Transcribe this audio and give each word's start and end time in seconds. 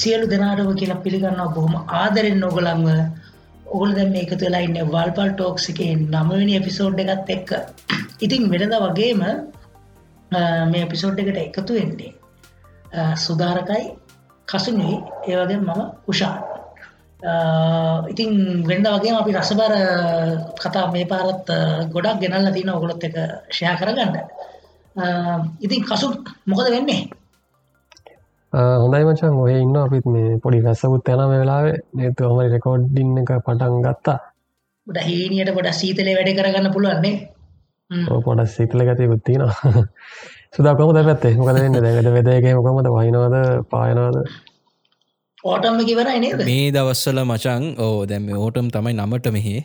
ආයිබුවන් 0.00 0.02
සියලු 0.02 0.26
දෙනාටම 0.26 0.76
කියලා 0.76 1.02
පිළිගන්නවා 1.04 1.54
බොහොම 1.54 1.74
ආදරෙන් 1.94 2.40
නොගලන්ව 2.40 2.86
ඔගුල 3.66 3.94
දැම 3.94 4.14
එකතු 4.14 4.44
වෙලා 4.44 4.60
ඉන්න 4.60 4.78
වල්පල් 4.86 5.32
ටෝක්සිකේ 5.32 5.96
නමවෙනි 5.96 6.56
එපිසෝඩ් 6.56 6.98
එකත් 6.98 7.30
එක්ක. 7.30 7.50
ඉතින් 8.20 8.50
වෙනද 8.50 8.74
වගේම 8.76 9.22
මේ 10.70 10.82
එපිසෝඩ් 10.82 11.18
එකට 11.18 11.38
එකතු 11.38 11.72
වෙන්නේ 11.74 12.12
සුධාරකයි 13.16 13.84
කසුනී 14.48 14.96
ඒවගේ 15.28 15.58
මම 15.58 15.80
උෂාන් 16.08 16.38
ඉතින් 18.12 18.30
වෙන්ඩ 18.64 18.88
වගේ 18.88 19.14
අපි 19.14 19.32
රසබර 19.32 19.74
කතා 20.56 20.86
මේ 20.92 21.06
පාරත් 21.06 21.46
ගොඩක් 21.94 22.20
ගෙනල්ල 22.22 22.52
තින 22.52 22.70
ඔගොලොත් 22.70 23.04
එක 23.04 23.16
ෂයා 23.50 23.78
කරගන්න. 23.80 24.14
ඉතින් 25.60 25.82
කසු 25.84 26.06
මොකද 26.46 26.70
වෙන්නේ? 26.70 27.19
හොඳයි 28.52 29.04
මචන් 29.06 29.36
ඔය 29.38 29.54
ඉන්න 29.62 29.76
අපිත් 29.76 30.06
මේ 30.06 30.38
පොඩි 30.42 30.62
වැස්සකුත් 30.62 31.08
යන 31.08 31.20
වෙලාවේ. 31.32 31.76
නේතු 31.94 32.30
හමරි 32.30 32.48
රෙකෝඩ්ඩින්න 32.50 33.20
එක 33.22 33.30
පටන් 33.46 33.82
ගත්තා. 33.84 34.18
ට 34.86 35.04
හීනියට 35.06 35.54
පොඩ 35.54 35.70
සීතලේ 35.72 36.16
වැඩ 36.18 36.34
කරගන්න 36.34 36.72
පුළුවන්නේ 36.74 37.14
පොඩ 38.24 38.44
සිතල 38.46 38.82
ගතයකුත් 38.82 39.22
තින 39.24 39.46
සුදා 40.54 40.74
කොම 40.74 40.94
පැත්තේ? 40.94 41.34
මොකද 41.36 41.60
වෙන්න? 41.60 41.78
දැකට 41.78 42.10
වෙදගේ 42.16 42.54
මොකමද 42.58 42.90
වහිනවාද? 42.90 43.36
පායනවාද? 43.70 44.18
ඕටම්ම 45.44 45.84
කිවරයි 45.86 46.20
නේද? 46.20 46.44
මේ 46.44 46.70
දවස්සල 46.72 47.22
මචං 47.24 47.74
ඕ 47.78 48.06
දැම 48.06 48.30
ඕටම් 48.36 48.70
තමයි 48.70 48.96
නමට 48.98 49.30
මෙහේ 49.30 49.62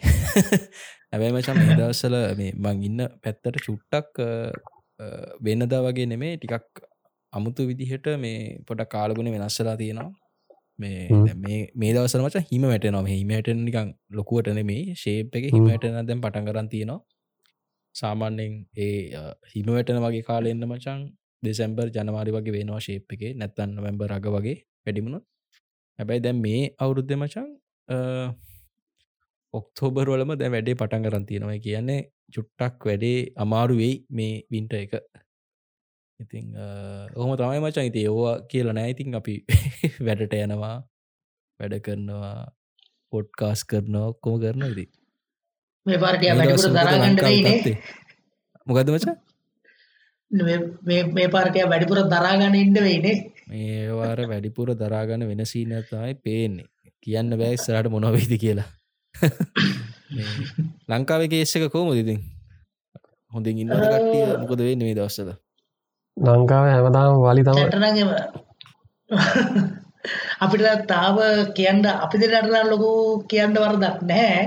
ඇබැයි 1.11 1.33
මචන් 1.33 1.61
මේ 1.61 1.77
දවස්සල 1.81 2.21
මේ 2.37 2.53
මං 2.55 2.83
ඉන්න 2.83 3.07
පැත්තට 3.23 3.63
චුට්ටක් 3.65 4.21
වෙන්නදා 5.41 5.81
වගේ 5.81 6.05
නෙමේ. 6.05 6.37
ටිකක් 6.37 6.85
අමුතු 7.35 7.67
විදිහට 7.69 8.07
මේ 8.17 8.37
පොඩ 8.67 8.81
කාලගුණ 8.87 9.31
වෙනස්සලා 9.35 9.75
තියෙනවා. 9.77 10.11
මේ 10.79 11.59
මේ 11.75 11.91
දවසර 11.93 12.21
මච 12.21 12.45
හිම 12.51 12.63
වැට 12.63 12.87
නොම 12.91 13.07
හිමට 13.07 13.49
නිකං 13.59 13.91
ලොකුවට 14.11 14.49
නෙමේ 14.53 14.95
ශේප් 14.95 15.35
එක 15.37 15.45
හිමටන 15.49 15.99
දැම් 16.01 16.21
පටන් 16.21 16.47
කරන් 16.47 16.69
තියෙනවා. 16.69 16.99
සාමාන්‍යෙන් 17.95 18.55
ඒ 18.77 18.95
හිම 19.53 19.69
වැටන 19.69 20.01
වගේ 20.05 20.25
කාලෙන්න්න 20.29 20.67
මචන් 20.67 21.05
දෙසැම්බර් 21.43 21.87
ජනවාරි 21.95 22.35
වගේ 22.37 22.55
වෙනවා 22.57 22.81
ශේප් 22.87 23.15
එක. 23.15 23.23
නැත්තන්න 23.35 23.77
නොවැම්බර් 23.77 24.09
රග 24.13 24.35
වගේ 24.37 24.57
වැඩිමුණු 24.85 25.21
හැබැයි 25.99 26.25
දැම් 26.25 26.39
මේ 26.39 26.61
අවුරුද්ධ 26.79 27.15
මචන් 27.17 27.47
ඔක්තෝබර් 29.53 30.07
වලම 30.07 30.31
දැ 30.35 30.49
වැඩේ 30.49 30.75
පටන් 30.75 31.05
කරන් 31.05 31.25
තියෙනවා. 31.25 31.59
කියන්නේ 31.59 32.01
චුට්ටක් 32.33 32.89
වැඩේ 32.89 33.19
අමාරු 33.37 33.75
වෙයි 33.81 33.95
මේ 34.11 34.33
වින්ට 34.51 34.73
එක 34.75 34.93
ඉතිං 36.19 36.45
ඔහොම 37.15 37.31
තමයි 37.35 37.59
මචන් 37.59 37.89
ඉති 37.89 38.05
ඒවා 38.07 38.35
කියල 38.47 38.71
නෑඉතින් 38.71 39.15
අපි 39.15 39.35
වැඩට 40.05 40.35
යනවා 40.37 40.75
වැඩ 41.59 41.75
කරනවා 41.81 42.35
පොඩ්කාස් 43.13 43.63
කරනවා 43.65 44.05
ඔක්කොම 44.07 44.39
කරන 44.39 44.65
ඉති 44.67 44.85
මේ 45.85 45.97
දරාගන්නනේ 45.97 47.77
මොකද 48.67 48.89
මච? 48.89 49.05
මේ 51.11 51.27
පාරටය 51.29 51.65
වැඩිපුර 51.65 51.99
දරාගන්න 52.05 52.55
ඉන්න 52.55 52.77
වෙයිනේ. 52.77 53.17
මේවාර 53.47 54.21
වැඩිපුර 54.25 54.73
දරාගන්න 54.75 55.27
වෙන 55.27 55.45
සීනතයි 55.45 56.15
පේන්නේ. 56.19 56.65
කියන්න 57.03 57.37
බෑ 57.37 57.57
සරට 57.57 57.91
මොනොවෙයිති 57.91 58.37
කියලා. 58.37 58.69
ලංකාවේ 60.89 61.29
කේස්සක 61.29 61.69
කෝම 61.69 61.93
ඉතින්? 61.93 62.23
හොඳින් 63.31 63.59
ඉන්න 63.59 63.73
කට්ටිය 63.75 64.25
මොකද 64.39 64.61
වෙන්න 64.61 64.81
මේ 64.81 64.95
දවස්සද 64.95 65.44
ලංකාව 66.17 66.65
හැමදාම 66.65 67.13
වලි 67.21 67.43
තම 67.43 67.57
ටනගම 67.63 68.11
අපිට 70.39 70.87
තාව 70.87 71.17
කියන්න 71.53 71.85
අපි 71.95 72.15
දෙරටලා 72.17 72.63
ලොකු 72.65 72.91
කියන්න 73.25 73.55
වරදක් 73.55 73.97
නැහැ. 74.03 74.43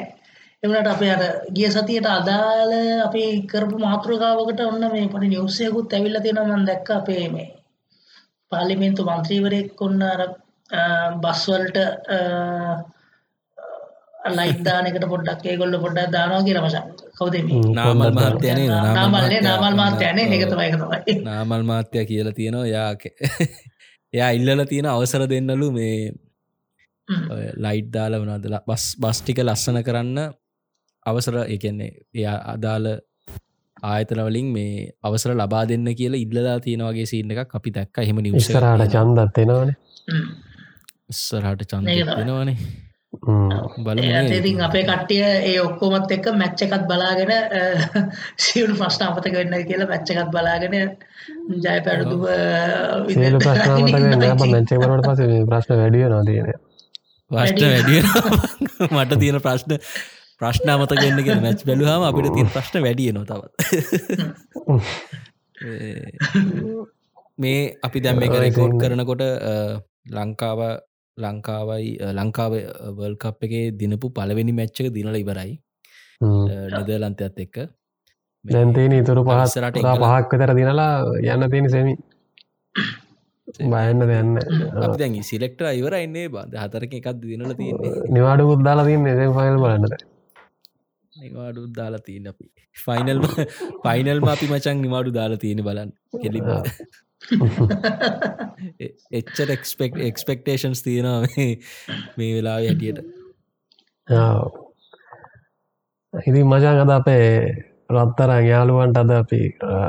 එමට 0.63 0.89
අප 0.89 1.03
අර 1.07 1.23
ගිය 1.53 1.69
සතියට 1.69 2.09
අදාළ 2.09 2.73
අපි 3.01 3.23
කරපු 3.47 3.77
මාතෘකාවකට 3.79 4.61
ඔන්න 4.63 4.85
මේ 4.87 5.07
පට 5.07 5.25
නිවසයකුත් 5.27 5.93
ඇවිල්ල 5.93 6.21
තියෙනමන් 6.21 6.65
දැක්ක 6.65 6.89
අපේ 6.93 7.27
මේ 7.29 7.49
පාලිමෙන්තු 8.53 9.03
මන්ත්‍රීවරයෙක් 9.05 9.81
ඔන්න 9.81 10.03
අර 10.05 10.23
බස්වල්ට 11.21 11.77
ලයිදානකට 14.33 15.05
පොඩ්ඩක් 15.13 15.45
ඒගොල්ල 15.47 15.77
පොඩ්ඩක් 15.79 16.13
දානවා 16.13 16.43
කියල 16.43 16.61
මචන් 16.61 16.87
කවද 17.15 17.35
නාමල් 17.73 18.13
මාත්‍යයන 18.13 18.61
නාමල්ලේ 18.69 19.41
නාමල් 19.41 19.77
මාත්‍යයන 19.81 20.21
එකතමයි 20.21 20.69
එකතමයි 20.69 21.19
නාමල් 21.23 21.65
මාත්‍යය 21.65 22.05
කියලා 22.11 22.35
තියෙනවා. 22.35 22.67
යාක 22.69 23.03
එයා 24.15 24.31
ඉල්ලල 24.39 24.65
තියෙන 24.67 24.89
අවසර 24.89 25.27
දෙන්නලු 25.27 25.71
මේ 25.73 26.13
ලයිට් 27.59 27.93
දාල 27.93 28.19
වනදල 28.21 28.57
බස් 28.67 28.87
බස්ටික 28.99 29.45
ලස්සන 29.45 29.83
කරන්න 29.83 30.19
අවසර 31.07 31.39
එකන්නේ 31.47 31.93
එයා 32.15 32.39
අදාළ 32.55 32.89
ආයතනවලින් 33.85 34.51
මේ 34.53 34.91
අවසර 35.03 35.33
ලබා 35.35 35.65
දෙන්න 35.69 35.89
කියලා 35.95 36.25
ඉල්ලලා 36.25 36.59
තියෙනවාගේ 36.61 37.07
සින්න 37.07 37.31
එකක් 37.33 37.55
අපි 37.55 37.71
දැක්ක. 37.71 37.97
හෙම. 38.03 38.21
නිවසරට 38.21 38.93
චන්දත්වෙනවාන 38.93 39.75
ඉස්සරහට 41.11 41.65
චන්ද 41.67 42.07
වෙනවානේ 42.11 42.57
ඉතින් 43.19 44.61
අපේ 44.61 44.85
කට්ටිය 44.85 45.23
ඒ 45.23 45.59
ඔක්කොමත් 45.61 46.11
එක්ක 46.11 46.27
මැච්ච 46.35 46.63
එකත් 46.63 46.85
බලාගෙන 46.87 47.33
සියලු 48.39 48.75
ප්‍රශ්න 48.75 49.03
අමතක 49.05 49.35
වෙන්න 49.35 49.55
කියලා 49.65 49.89
මැච්ච 49.89 50.09
එකත් 50.13 50.31
බලාගෙන 50.31 50.75
ජය 51.59 51.79
ප්‍රශ්නමතක 51.81 52.25
මැච්චකරට 54.45 55.05
පස 55.07 55.21
ප්‍රශ්න 55.47 55.75
වැඩිය 55.77 56.07
නොදන 56.09 56.53
ප්‍රශ්න 57.31 57.65
වැඩිය 57.67 58.01
මට 58.91 59.13
තියෙන 59.17 59.41
ප්‍රශ්න 59.41 59.73
ප්‍රශ්න 60.41 60.69
අමත 60.71 60.93
ගන්නගෙන 60.95 61.43
මැච් 61.43 61.61
බැලුහම 61.65 62.03
අපිට 62.05 62.31
තින් 62.35 62.49
ප්‍රශ්න 62.51 62.79
වැඩිය 62.81 63.11
නොතවත් 63.13 63.53
මේ 67.39 67.61
අපි 67.83 67.99
දැම් 68.01 68.23
එක 68.23 68.35
රෙකෝඩ් 68.39 68.79
කරනකොට 68.79 69.23
ලංකාව 70.11 70.61
ලංකාවයි 71.19 71.89
ලංකාව 72.13 72.53
වල්කප් 72.99 73.49
එකේ 73.49 73.65
දිනපු 73.81 74.11
පලවෙනි 74.11 74.53
මැච්චක 74.53 74.93
දිනල 74.97 75.19
ඉවරයි. 75.23 75.53
නිදලන්තයත් 76.21 77.43
එක්ක. 77.47 77.57
දැන්තේන 78.45 78.95
ඉතුරු 79.01 79.25
පහස්සරට 79.25 79.83
පහක් 80.05 80.31
තර 80.35 80.55
දිනලා 80.61 80.93
යන්න 81.35 81.51
තියෙන 81.51 81.71
සෙමි. 81.71 81.95
බයන්න 83.73 84.05
දෙන්න 84.11 84.35
දැ 84.97 85.23
සිලෙක්ට 85.23 85.65
ඉවර 85.73 85.99
එන්නේ 85.99 86.29
බද 86.29 86.63
හතරක 86.65 86.95
එකක් 87.01 87.11
දිනල 87.25 87.51
තියන්නේ? 87.55 87.97
නිවාඩු 88.17 88.53
උද්දාලා 88.55 88.89
තියන්නේ. 88.91 89.19
එ 89.19 89.35
ෆයිල් 89.37 89.59
බලන්නට 89.65 90.07
නිවාඩු 91.17 91.67
දාලා 91.79 92.01
තියන 92.01 92.29
අපි. 92.31 92.47
ෆයිනල් 92.85 93.21
ෆයිනල් 93.85 94.21
අපි 94.35 94.47
මචන් 94.53 94.83
නිවාඩු 94.85 95.15
දාලා 95.19 95.43
තියෙන 95.45 95.63
බලන්න. 95.69 95.91
කෙලි 96.23 96.41
එච්චර 99.19 99.51
එක්ස්පෙක් 99.51 99.99
එක්ස්පෙක්ටේෂන්ස් 100.01 100.83
තියෙනවා 100.83 101.21
මේ 102.17 102.31
වෙලා 102.37 102.59
හැටියට. 102.59 103.03
ඉතින් 106.15 106.47
මචන් 106.47 106.83
අද 106.85 106.95
අපේ 106.95 107.29
රත්තර 107.91 108.31
යාලුවන්ට 108.45 108.99
අද 108.99 109.11
අපි 109.19 109.43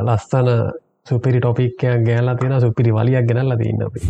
ලස්තන 0.06 0.50
සුපිරි 1.08 1.40
ටොපික්කයක් 1.40 2.06
ගෑල්ලා 2.06 2.36
තියෙන 2.36 2.62
සුපිරි 2.62 2.94
වලියක් 2.94 3.26
ගෙනල්ල 3.28 3.58
තින්න 3.58 3.84
අපි. 3.84 4.02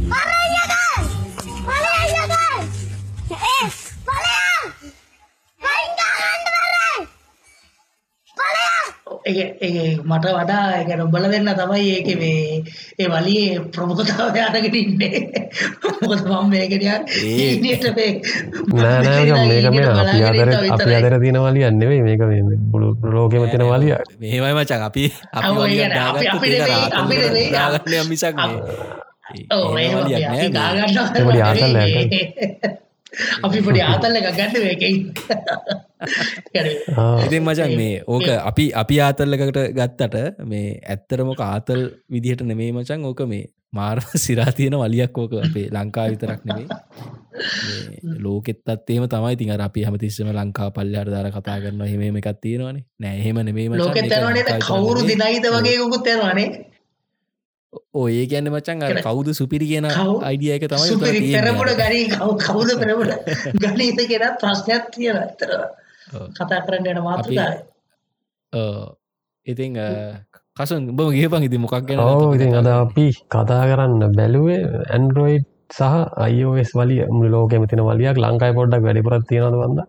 මට 10.03 10.25
වඩා 10.29 10.65
එක 10.79 10.89
නොබල 10.95 11.23
දෙන්න 11.27 11.50
තමයි 11.53 11.88
ඒක 11.95 12.09
මේ 12.15 12.63
ඒ 12.97 13.07
වලියේ 13.07 13.59
ප්‍රමුඛතාව 13.69 14.35
අරගෙන 14.39 14.75
ඉන්නේ. 14.75 15.17
මොකද 16.01 16.21
මම 16.23 16.50
මේකට 16.50 16.83
මේක 17.85 18.23
මේ 19.27 19.85
අපි 19.94 20.19
අදර 20.23 20.50
අපි 20.69 21.19
තියෙන 21.21 21.39
වලිය 21.39 21.65
නෙවෙයි 21.71 22.01
මේක 22.03 22.21
මේ 22.23 22.41
පුළු 22.71 22.88
ලෝකෙම 23.06 23.44
තියෙන 23.45 23.65
වලිය 23.65 23.94
මේමයි 24.19 24.53
මචන් 24.53 24.81
අපි 24.81 25.03
මිසක් 28.09 28.35
ආතල් 31.39 31.75
අපි 33.44 33.61
පොඩි 33.65 33.81
ආතල්ල 33.81 34.17
එක 34.19 34.27
ගන්න 34.38 34.56
ඉතින් 37.25 37.41
මචන් 37.44 37.71
මේ 37.75 38.01
ඕක 38.07 38.27
අපි 38.41 38.65
අපි 38.73 38.95
ආතල්ලකට 39.01 39.59
ගත්තට 39.77 40.45
මේ 40.45 40.67
ඇත්තරමොක 40.85 41.41
ආතල් 41.44 41.81
විදිහට 42.07 42.44
නෙමේ 42.44 42.71
මචන්. 42.71 43.06
ඕක 43.06 43.21
මේ 43.27 43.50
මාර් 43.73 43.97
සිරා 44.23 44.51
තියෙන 44.51 44.77
වලියක් 44.77 45.17
ඕක 45.17 45.33
අපේ 45.39 45.67
ලංකා 45.69 46.07
විතරක් 46.11 46.41
නෙමේ 46.45 46.67
ලෝකෙත්තත් 48.19 48.89
ඒම 48.89 49.06
තමයි. 49.07 49.35
තින් 49.35 49.51
අපි 49.59 49.85
හමතිස්සම 49.85 50.31
ලංකා 50.31 50.69
පල්ලයාට 50.71 51.09
දාර 51.09 51.31
කතා 51.31 51.59
කරන්න 51.62 51.88
හෙම 51.88 52.17
එකක් 52.17 52.29
තියෙනවානේ. 52.41 52.85
නෑ 53.00 53.23
හෙම 53.25 53.38
නෙමේ 53.41 53.67
කවුරු 54.62 55.01
දිනයිත 55.03 55.45
වගේ 55.50 55.79
උකුත් 55.79 56.07
යනවානේ 56.07 56.50
ඔය 57.94 58.25
කියන්න 58.25 58.50
මචන් 58.50 58.81
අර 58.81 59.01
කවුද 59.01 59.30
සුපිරි 59.33 59.66
කියන 59.71 59.86
අයිඩිය 59.89 60.54
එක 60.56 60.66
තමයි 60.66 60.89
සුපිරි 60.89 61.19
අර. 61.33 61.45
ගනී 61.81 62.06
කවු 62.13 62.31
කවුද 62.38 62.69
පෙරමුණ? 62.81 63.13
ගනීත 63.56 64.00
කෙනත් 64.10 64.39
ප්‍රශ්නයක් 64.42 64.89
තියෙන 64.94 65.18
ඇතර 65.18 65.51
ඔව්. 65.54 65.68
කතා 66.33 66.62
කරන්න 66.66 66.89
යන 66.94 67.01
මාතෘකායි 67.01 67.62
ඔව්. 68.54 68.98
ඉතින් 69.45 69.77
කසන් 70.57 70.89
බම 70.98 71.13
ගේපන් 71.13 71.45
ඉති 71.45 71.57
මොකක් 71.60 71.77
ගැන 71.86 72.01
ඉතින් 72.33 72.57
අද 72.57 72.71
අපි 72.74 73.06
කතා 73.30 73.62
කරන්න 73.69 74.18
බැලුවේ 74.18 74.60
ඇන්ඩරෝයිඩ් 74.89 75.48
සහ 75.69 75.95
අයිෝස් 76.25 76.74
වලිය. 76.74 77.06
මුළු 77.07 77.30
ලෝකෙම 77.36 77.69
තින 77.69 77.86
වලියක්. 77.86 78.18
ලංකායි 78.18 78.57
පොඩ්ඩක් 78.57 78.86
වැඩිපුරත් 78.86 79.25
තියෙනද 79.30 79.62
වන්න 79.62 79.81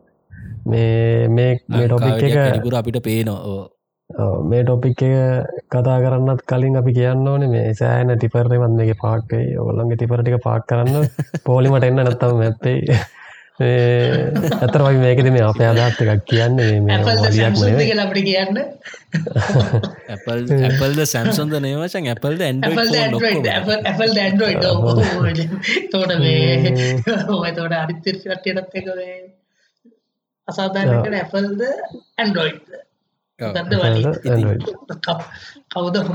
මේ 0.67 1.29
මේ 1.29 1.53
මේ 1.69 1.87
ටොපික් 1.87 2.07
ලංකාවට 2.07 2.29
එක 2.29 2.41
වැඩිපුර 2.41 2.75
අපිට 2.77 3.05
පේනවා 3.09 3.69
මේ 4.45 4.63
ටොපික් 4.63 5.03
එක 5.03 5.47
කතා 5.69 5.99
කරන්නත් 6.01 6.43
කලින් 6.45 6.77
අපි 6.77 6.93
කියන්න 6.93 7.29
ඕනේ 7.29 7.49
මේ 7.49 7.75
සෑන 7.75 8.11
ටිපර්රමත් 8.13 8.77
මේක 8.77 8.99
පාක්කයි 8.99 9.57
ඔගොල්ලන්ගේ 9.57 9.97
ටිපර 9.97 10.23
ටික 10.23 10.43
පාක් 10.43 10.67
කරන්න 10.67 11.09
පෝලිමට 11.47 11.85
එන්න 11.85 11.99
නැත්තම 11.99 12.37
මැත්තේ. 12.37 12.99
ඇතර 13.61 14.83
වයි 14.83 14.99
මේකද 14.99 15.31
මේ 15.31 15.45
අප 15.45 15.61
අදහත් 15.63 16.01
එකක් 16.05 16.25
කියන්නේ 16.27 16.81
මේ 16.81 16.99
අපිට 18.01 18.25
කියන්න. 18.25 18.57
Apple 20.09 20.61
ඇපල්ද 20.61 21.01
සැම්සොන්ද 21.07 21.55
නේවචන් 21.61 22.11
ඇපල්ද 22.11 22.41
ඇන්ඩරෝයිඩ් 22.43 23.01
තෝට 25.93 26.15
මේ 26.19 26.75
තෝට 27.59 27.79
අරිතිර්ටයටත් 27.79 28.79
එක 28.83 28.93
මේ 28.93 29.19
අසාධාරකට 30.49 31.15
ඇපල්ද 31.17 31.61
ඇන්ඩරෝයිඩ් 32.19 32.81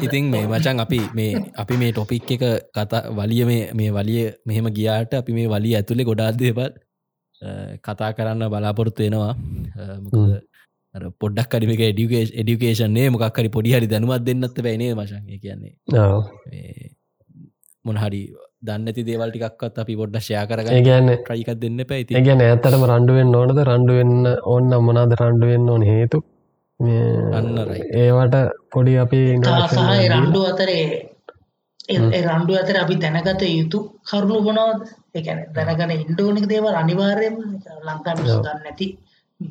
ඉතින් 0.05 0.25
මේ 0.31 0.45
මචන් 0.47 0.79
අපි 0.79 0.99
මේ 1.13 1.29
අපි 1.57 1.75
මේ 1.77 1.91
ටොපික් 1.91 2.31
එක 2.31 2.43
කතා 2.71 3.01
වලිය 3.11 3.43
මේ 3.45 3.61
මේ 3.73 3.91
වලිය 3.91 4.23
මෙහෙම 4.45 4.67
ගියාට 4.77 5.13
අපි 5.15 5.31
මේ 5.33 5.47
වලිය 5.49 5.75
ඇතුළේ 5.75 6.05
ගොඩාක් 6.05 6.35
දේවල් 6.37 6.71
අ, 7.41 7.49
කතා 7.79 8.11
කරන්න 8.13 8.49
බලාපොරොත්තු 8.49 9.01
වෙනවා. 9.03 9.33
මොකද 10.03 10.35
අර 10.95 11.03
පොඩ්ඩක් 11.21 11.49
කරිමික 11.51 11.81
එඩිකේෂ 11.83 12.31
එඩිකේෂන්නේ 12.35 13.07
මොකක්හරි 13.11 13.49
පොඩි 13.49 13.73
හරි 13.75 13.87
දැනුවත් 13.87 14.23
දෙන්නත් 14.27 14.59
බැනේ 14.65 14.91
මචන් 14.95 15.23
ඒ 15.27 15.39
කියන්නේ 15.39 15.73
ඔව්. 16.05 16.21
මේ 16.45 16.91
මොනහරි 17.85 18.21
දන්නති 18.67 19.01
දේවල් 19.09 19.29
ටිකක්වත් 19.31 19.75
අපි 19.83 19.93
පොඩ්ඩ 19.97 20.21
ෂයා 20.21 20.43
ඒ 20.43 20.47
කරගන්න 20.51 20.85
කියන්නේ 20.85 21.17
ට්‍රයිකක් 21.19 21.51
දෙන්න 21.63 21.81
පැයිති 21.89 22.15
ඒ 22.15 22.23
කියන්නේ 22.27 22.47
ඇත්තටම 22.51 22.85
රණ්ඩුවෙන් 22.89 23.35
ඕනද? 23.35 23.59
රණ්ඩුවෙන්න 23.69 24.15
ඕන්න 24.45 24.71
මොනාද 24.87 25.11
රණ්ඩුවෙන් 25.19 25.69
ඕන 25.69 25.83
හේතු. 25.85 26.19
ඒවට 26.79 28.35
පොඩි 28.71 28.93
අපි 28.97 29.19
තා 29.19 29.33
introduction 29.35 29.83
සහ 29.83 29.91
ඒ 29.91 30.05
එකක් 30.05 30.13
රණ්ඩු 30.13 30.41
අතරේ 30.51 30.83
රණ්ඩු 32.21 32.53
අතර 32.61 32.77
අපි 32.77 32.95
දැනගත 32.95 33.43
යුතු 33.51 33.79
කරුණු 34.03 34.37
බනවද 34.41 34.81
එකන 35.15 35.39
දැනගන 35.55 35.91
ඉන්ඩෝනික 35.97 36.47
දේවල් 36.47 36.75
අනිවාර්යම 36.75 37.35
ලංකා 37.87 38.15
මිසු 38.17 38.37
දන්න 38.39 38.63
නැති. 38.63 38.87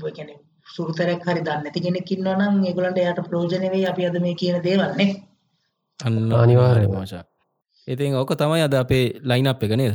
ගැන 0.08 0.30
සුරතරක් 0.66 1.22
හරි 1.26 1.40
දන්න 1.40 1.62
නැති 1.64 1.80
කෙනෙක් 1.80 2.10
ඉන්නවා 2.10 2.36
නම් 2.40 2.54
ඒගොලන්ට 2.64 2.98
යට 3.00 3.20
ප්‍රෝජන 3.28 3.64
වේ 3.72 3.84
අපි 3.86 4.06
අද 4.06 4.16
මේ 4.20 4.34
කියන 4.34 4.56
දේවල්න්නේ 4.62 5.10
අන්න 6.00 6.16
අනිවාර්යයෙන්ම. 6.34 6.92
මාශා 6.92 7.24
ඉතින් 7.88 8.14
ඕක 8.14 8.30
තමයි 8.36 8.62
අද 8.62 8.74
අපේ 8.74 9.04
ලයින් 9.22 9.46
අප් 9.46 9.62
එක 9.62 9.72
නේද? 9.72 9.94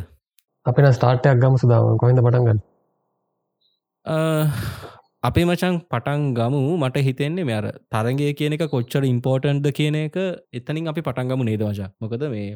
අපින 0.65 0.85
ස්ටාර්ටයක් 0.93 1.37
ගම 1.41 1.55
සුදාම 1.57 1.97
කොහිද 1.97 2.19
පටන්ගන්න 2.19 2.59
අ, 4.05 4.15
අපේ 5.24 5.45
මචන් 5.45 5.74
පටන් 5.86 6.21
ගමු. 6.33 6.60
මට 6.77 7.01
හිතෙන්නේ 7.01 7.45
මෙර 7.45 7.63
තරගේ 7.94 8.31
කියන 8.33 8.56
එක 8.56 8.63
කොච්චර 8.68 9.04
ඉම්පෝර්ටන්්ද 9.06 9.66
කියන 9.74 9.98
එක 9.98 10.18
එතනින් 10.54 10.88
අපි 10.88 11.01
පටන්ගමු 11.01 11.44
නේදවශ 11.45 11.81
මොකද 12.01 12.24
මේ 12.30 12.51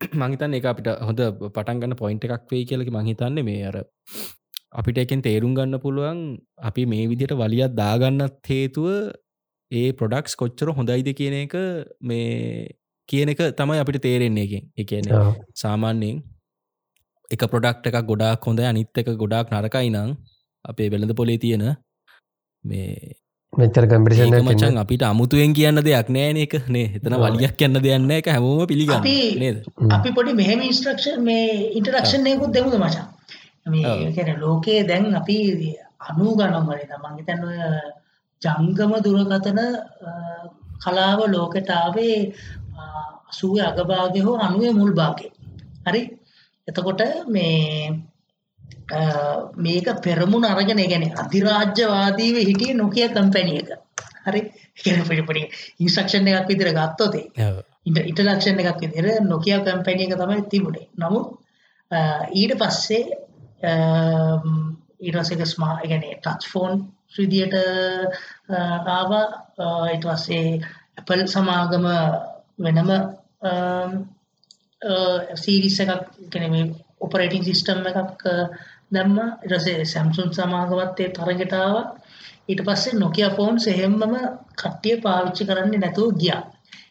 මංහිතන් 0.20 0.54
එක 0.58 0.66
අපිට 0.66 0.90
හොඳ 1.00 1.22
පටන්ගන්න 1.48 1.96
පොයින්ට 1.96 2.26
එකක් 2.28 2.46
වේ 2.52 2.62
කියලක 2.64 2.90
මහිතන්නේ 2.92 3.46
මේ 3.48 3.64
අර 3.64 3.78
අපිට 4.74 5.00
එකෙන් 5.04 5.24
තේරුම් 5.24 5.56
ගන්න 5.56 5.80
පුළුවන් 5.80 6.20
අපි 6.62 6.84
මේ 6.86 7.08
විදියට 7.10 7.34
වලියත් 7.36 7.74
දාගන්නත් 7.74 8.50
හේතුව 8.50 8.88
ඒ 9.72 9.88
ප්‍රොඩක්ස් 9.94 10.38
කොච්චර 10.40 10.70
හොඳයිද 10.72 11.10
කියන 11.14 11.36
එක 11.38 11.56
මේ 12.02 12.68
කියන 13.08 13.32
එක 13.32 13.42
තමයි 13.56 13.80
අපිට 13.80 13.98
තේරෙන්නේ 14.00 14.62
එකෙන් 14.76 15.10
එකන 15.10 15.34
සාමාන්‍යයෙන් 15.58 16.22
එක 17.30 17.44
ප්‍රොඩක්් 17.48 17.90
එකක් 17.90 17.98
ගොඩාක් 18.06 18.48
හොඳ 18.48 18.62
අනිත් 18.64 19.02
එක 19.02 19.10
ගොඩාක් 19.16 19.52
නරකයි 19.52 19.90
නං 19.92 20.14
අපේ 20.64 20.88
වෙළඳ 20.88 21.12
පොලේ 21.12 21.38
තියෙන 21.38 21.76
මේ 22.64 23.12
මෙච්චර 23.58 23.84
ඒක 23.84 23.90
කම්පිටිෂන් 23.90 24.44
මචන් 24.44 24.78
අපිට 24.78 25.02
අමුතුවෙන් 25.02 25.52
කියන්න 25.52 25.80
දෙයක් 25.82 26.08
නෑන 26.08 26.36
එක 26.36 26.54
නේ 26.68 26.86
එතන. 26.96 27.14
වලියක් 27.14 27.56
කියන්න 27.56 27.82
දෙයන්න 27.82 28.10
එක 28.10 28.28
හැමෝම 28.28 28.66
පිළිගන්න. 28.66 28.94
අපි- 28.94 29.38
නේද? 29.38 29.64
අපි 29.90 30.10
පොඩි 30.10 30.32
මෙහෙම 30.32 30.60
ඉන්ස්ට්‍රක්ෂන් 30.62 31.20
මේ 31.22 31.72
ඉන්ටරක්ෂණයකුත් 31.72 32.52
දෙමුද 32.52 32.74
මචා? 32.74 33.06
ලෝකයේ 34.38 34.82
දැන් 34.82 35.14
අපි 35.14 35.36
අනු 36.00 36.36
ගනම් 36.36 36.66
වලට 36.66 36.92
මංහිතන්න 37.02 37.44
ඔය 37.44 37.58
ජංගම 38.42 38.92
දුරකතන 39.00 39.60
කලාව 40.84 41.20
ලෝකටාවේ 41.26 42.32
අසුව 43.30 43.58
අගභාගය 43.60 44.20
හෝ 44.20 44.36
අනුවේ 44.36 44.72
මුල් 44.72 44.92
භාගය. 44.92 45.28
හරි? 45.86 46.02
එතකොට 46.68 47.02
මේ 47.28 47.90
මේක 49.58 49.86
පෙරමුණ 50.02 50.44
අරගෙන 50.44 50.82
ගැන 50.84 51.04
අධිරාජ්‍යවාදීව 51.16 52.36
හිටිය 52.40 52.74
නොකිය 52.74 53.08
කම්පැනිය 53.08 53.58
එක. 53.58 53.70
හරි? 54.26 54.40
කියන 54.74 55.04
පිටිපටි 55.04 55.42
ඉන්ස්ක්ෂණ 55.80 56.28
එකක් 56.30 56.48
විදිර 56.48 56.72
ගත්තොතේ 56.72 57.26
ඔව්. 57.40 57.60
ඉන්ටරක්ෂන් 57.86 58.60
එකක් 58.62 58.80
විදිර 58.82 59.06
නොකිය 59.24 59.58
කම්පැනිය 59.60 60.06
එක 60.06 60.18
තමයි 60.18 60.42
තිබුණේ. 60.50 60.88
නමුත් 60.98 61.26
ඊට 62.32 62.54
පස්සේ 62.58 63.02
ඊටසක 65.02 65.42
ස්මා 65.46 65.74
ගැන 65.82 66.04
ටච් 66.04 66.50
ෆෝන් 66.52 66.72
විදියට 67.16 67.54
ආවා. 68.88 69.26
ඉට 69.94 70.04
පස්සේ 70.04 70.60
ඇපල් 70.98 71.26
සමාගම 71.26 71.86
වෙනම 72.58 72.90
සීරිස 75.36 75.78
එකක් 75.80 75.92
කැනම 76.32 76.56
ඔපරේටින් 77.02 77.44
සිිස්ටම් 77.44 77.86
එකක් 77.90 78.24
දැම්ම. 78.90 79.16
ඉටසේ 79.44 79.84
සැම්සුන් 79.86 80.30
සමාගවත්තේ 80.32 81.08
තරගෙටාව 81.10 81.76
ඊට 82.48 82.62
පස්සේ 82.62 82.94
නොකිය 82.94 83.28
ෆෝන් 83.32 83.60
සෙහෙම්මම 83.60 84.16
කට්ටිය 84.54 84.96
පාවිච්චි 85.00 85.44
කරන්නේ 85.44 85.80
නැතුව 85.80 86.10
ගියා. 86.16 86.42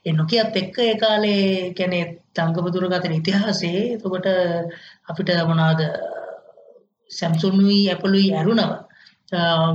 ඒ 0.06 0.14
නොකියත් 0.14 0.56
එක්ක 0.56 0.78
ඒ 0.82 0.96
කාලේ 0.98 1.74
කැනෙ 1.74 2.00
තංගපදුරගතන 2.34 3.14
ඉතිහාසේ 3.14 3.82
එතකොට 3.88 4.28
අපිට 5.08 5.30
මොනාද 5.48 5.82
සැම්සුන්වී 7.10 7.84
ඇපලුයි 7.90 8.34
ඇරුණව. 8.34 8.72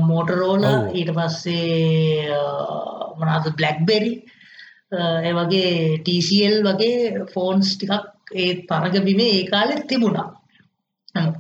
මෝටරෝල. 0.03 0.65
ඊට 0.93 1.11
පස්සේ 1.11 2.31
මනාද 3.19 3.47
බ්ලක්බෙරි 3.53 4.13
ඒ 4.93 5.33
වගේ 5.35 5.73
TCL 6.01 6.57
වගේ 6.65 7.27
ෆෝන්ස් 7.33 7.71
ටිකක් 7.73 8.16
ඒ 8.35 8.51
තරග 8.63 9.05
බිමේ 9.05 9.33
ඒ 9.33 9.47
කාලෙත් 9.47 9.87
තිබුණා. 9.89 10.29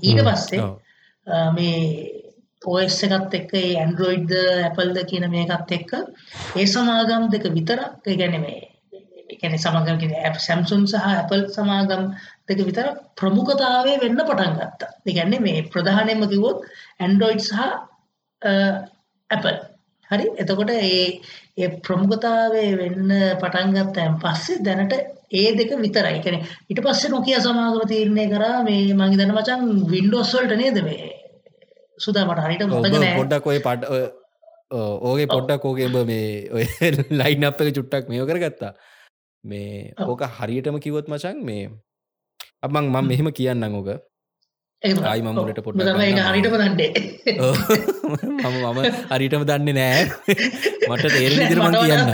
ඊට. 0.02 0.22
පස්සේ 0.24 0.62
මේ 1.52 1.80
OS 2.62 3.02
එකත් 3.04 3.34
එක්ක 3.34 3.52
ඒ 3.54 3.74
ඇන්ඩරෝයිඩ්ද 3.76 4.32
ඇපල්ද 4.62 5.02
කියන 5.10 5.28
මේකත් 5.30 5.72
එක්ක 5.72 5.92
ඒ 6.56 6.66
සමාගම් 6.66 7.28
දෙක 7.30 7.46
විතරක් 7.52 8.08
ගැන 8.14 8.40
මේ 8.40 8.62
එකන 9.28 9.56
සමගම් 9.56 9.98
සැම්සුන් 10.38 10.86
සහ 10.86 11.06
ඇපල් 11.10 11.46
සමාගම් 11.48 12.04
දෙක 12.48 12.62
විතර 12.68 12.88
ප්‍රමුඛතාවය 13.16 13.94
වෙන්න 14.00 14.20
පටන් 14.20 14.54
ගත්තා. 14.56 14.90
දෙගැන්නේ 15.06 15.40
මේ 15.40 15.64
ප්‍රධානයම 15.72 16.22
කිවොත් 16.28 16.62
ඇන්ඩරෝයිඩ් 17.00 17.42
සහ 17.42 17.54
ඇපල් 19.30 19.56
හරි? 20.10 20.26
එතකොට 20.38 20.70
ඒ 20.70 21.20
ඒ 21.56 21.68
ප්‍රමුඛතාවය 21.84 22.64
වෙන්න 22.76 23.12
පටන්ගත්තයන් 23.42 24.18
පස්සේ 24.22 24.62
දැනට 24.62 25.15
ඒ 25.30 25.54
දෙක 25.54 25.71
විතරයි. 25.78 26.18
කන 26.21 26.37
ඉට 26.68 26.80
පස්සේ 26.80 27.11
නොකිය 27.11 27.38
සමාගම 27.38 27.87
තීරණය 27.87 28.26
කරා 28.30 28.62
මේ 28.64 28.95
මගේ 28.95 29.18
දන 29.21 29.35
මචන් 29.35 29.62
වින්ඩෝස්වල්ට 29.90 30.56
නේද 30.56 30.78
මේ? 30.85 31.11
සුදාමට 31.99 32.42
හරිට 32.45 32.62
ඔබ 32.62 32.75
මොතක 32.75 32.95
නෑ. 32.95 33.14
පොඩ්ඩක් 33.18 33.47
ඔය 33.47 33.61
පට 33.61 33.85
ඕගේ 35.02 35.28
පොඩ්ඩක් 35.28 35.64
ඕකෙඹ 35.64 35.97
මේ 36.06 36.28
ඔය 36.50 36.64
ලයින් 37.21 37.49
අප 37.49 37.61
එක 37.61 37.75
චුට්ටක් 37.75 38.11
මේෝ 38.11 38.26
කරගත්තා. 38.26 38.73
මේ. 39.45 39.95
ඕක 40.00 40.23
හරියටම 40.38 40.78
කිවොත් 40.78 41.09
මචන් 41.09 41.42
මේ 41.42 41.71
අබං 42.62 42.85
මං 42.85 43.04
මෙහෙම 43.06 43.33
කියන්න 43.33 43.66
ඕක 43.71 43.97
ආයි 44.83 45.23
මම 45.23 45.33
තමයි 45.33 46.12
ගන්නම්. 46.12 46.26
හරිටම 46.28 46.54
දන්නේ. 46.54 46.90
මම 48.45 48.56
මම 48.64 48.78
හරිටම 49.11 49.42
දන්නේ 49.45 49.75
නෑ. 49.75 50.02
මට 50.90 51.04
තේරෙන 51.09 51.40
ඉදිරමන් 51.42 51.75
කියන්න 51.80 52.04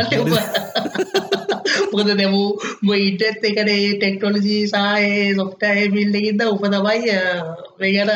මොකද 1.90 2.10
දැමූ 2.14 2.48
මොයිටත් 2.82 3.44
එකන 3.50 3.70
ටෙක්ටොලජී 3.94 4.62
සායේ 4.68 5.28
සොෆ්ටය 5.34 5.88
මිල්ලකින්ද 5.90 6.42
උප 6.46 6.64
තමයි 6.66 7.16
වේගට 7.80 8.12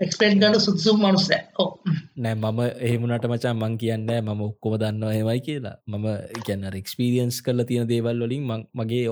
එක්ස්පෙන්් 0.00 0.40
ගට 0.40 0.60
සුත්සුම් 0.60 0.96
මනුස්ස 1.00 1.28
ඕ 1.58 1.68
නෑ 2.16 2.34
මම 2.36 2.60
එහෙමුණට 2.80 3.26
මචා 3.26 3.54
මං 3.54 3.76
කියන්න 3.78 4.08
මම 4.16 4.40
ඔක්කොම 4.42 4.74
දන්නවා 4.76 5.12
හෙමයි 5.12 5.40
කියලා. 5.40 5.76
මම 5.86 6.06
කියන්න 6.46 6.66
එක්ස්පිරියන්ස් 6.72 7.38
කරල 7.42 7.62
තියෙන 7.64 7.88
දේවල් 7.88 8.24
වලින් 8.24 8.44
මං- 8.50 8.66
මගේ 8.74 9.06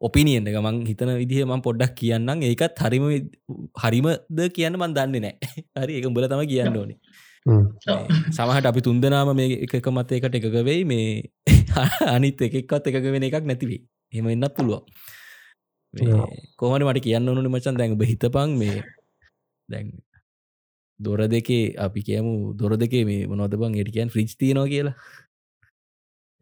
ඔපිනියෙන් 0.00 0.48
එක 0.48 0.58
මං 0.60 0.76
හිතන 0.86 1.12
විදිහ 1.16 1.40
මං 1.46 1.64
පොඩ්ඩක් 1.66 1.96
කියන්නම්. 1.96 2.42
ඒකත් 2.42 2.84
හරිම 2.84 3.06
හරිමද 3.76 4.40
කියන්න 4.56 4.78
මන් 4.80 4.94
දන්නේ 4.98 5.20
නෑ. 5.20 5.36
හරි 5.82 5.98
එක 5.98 6.08
උඹල 6.10 6.28
තම 6.28 6.44
කියන්න 6.52 6.76
ඕනේ. 6.76 6.98
සමහට 7.46 8.66
අපි 8.66 8.80
තුන්දනාම 8.80 9.32
මේ 9.32 9.64
එක 9.64 9.86
මත 9.88 10.12
එකට 10.12 10.34
එකක 10.34 10.46
වෙයි 10.60 10.84
මේ 10.84 11.32
අනිත් 12.14 12.36
එකක්වත් 12.38 12.86
එකක 12.86 13.06
වෙන 13.06 13.24
එකක් 13.24 13.44
නැතිවේ 13.44 13.80
එම 14.12 14.28
එන්නත් 14.28 14.52
පුළුවන්. 14.52 14.84
කොහට 16.56 16.84
මට 16.84 17.00
කියන්න 17.00 17.28
ඕනු 17.28 17.48
මචන්? 17.48 17.76
දැන් 17.76 17.96
හිතපං 18.02 18.50
මේ 18.56 18.84
දැන් 19.68 19.88
දොර 21.00 21.24
දෙකේ 21.26 21.74
අපි 21.76 22.00
කියමු 22.02 22.52
දොර 22.54 22.76
දෙකේ 22.76 23.04
මේ 23.04 23.26
මොනොදබං 23.26 23.74
එටිකයන් 23.74 24.08
ෆ්‍රිච් 24.08 24.36
තියනවා 24.36 24.68
කියලා. 24.68 24.96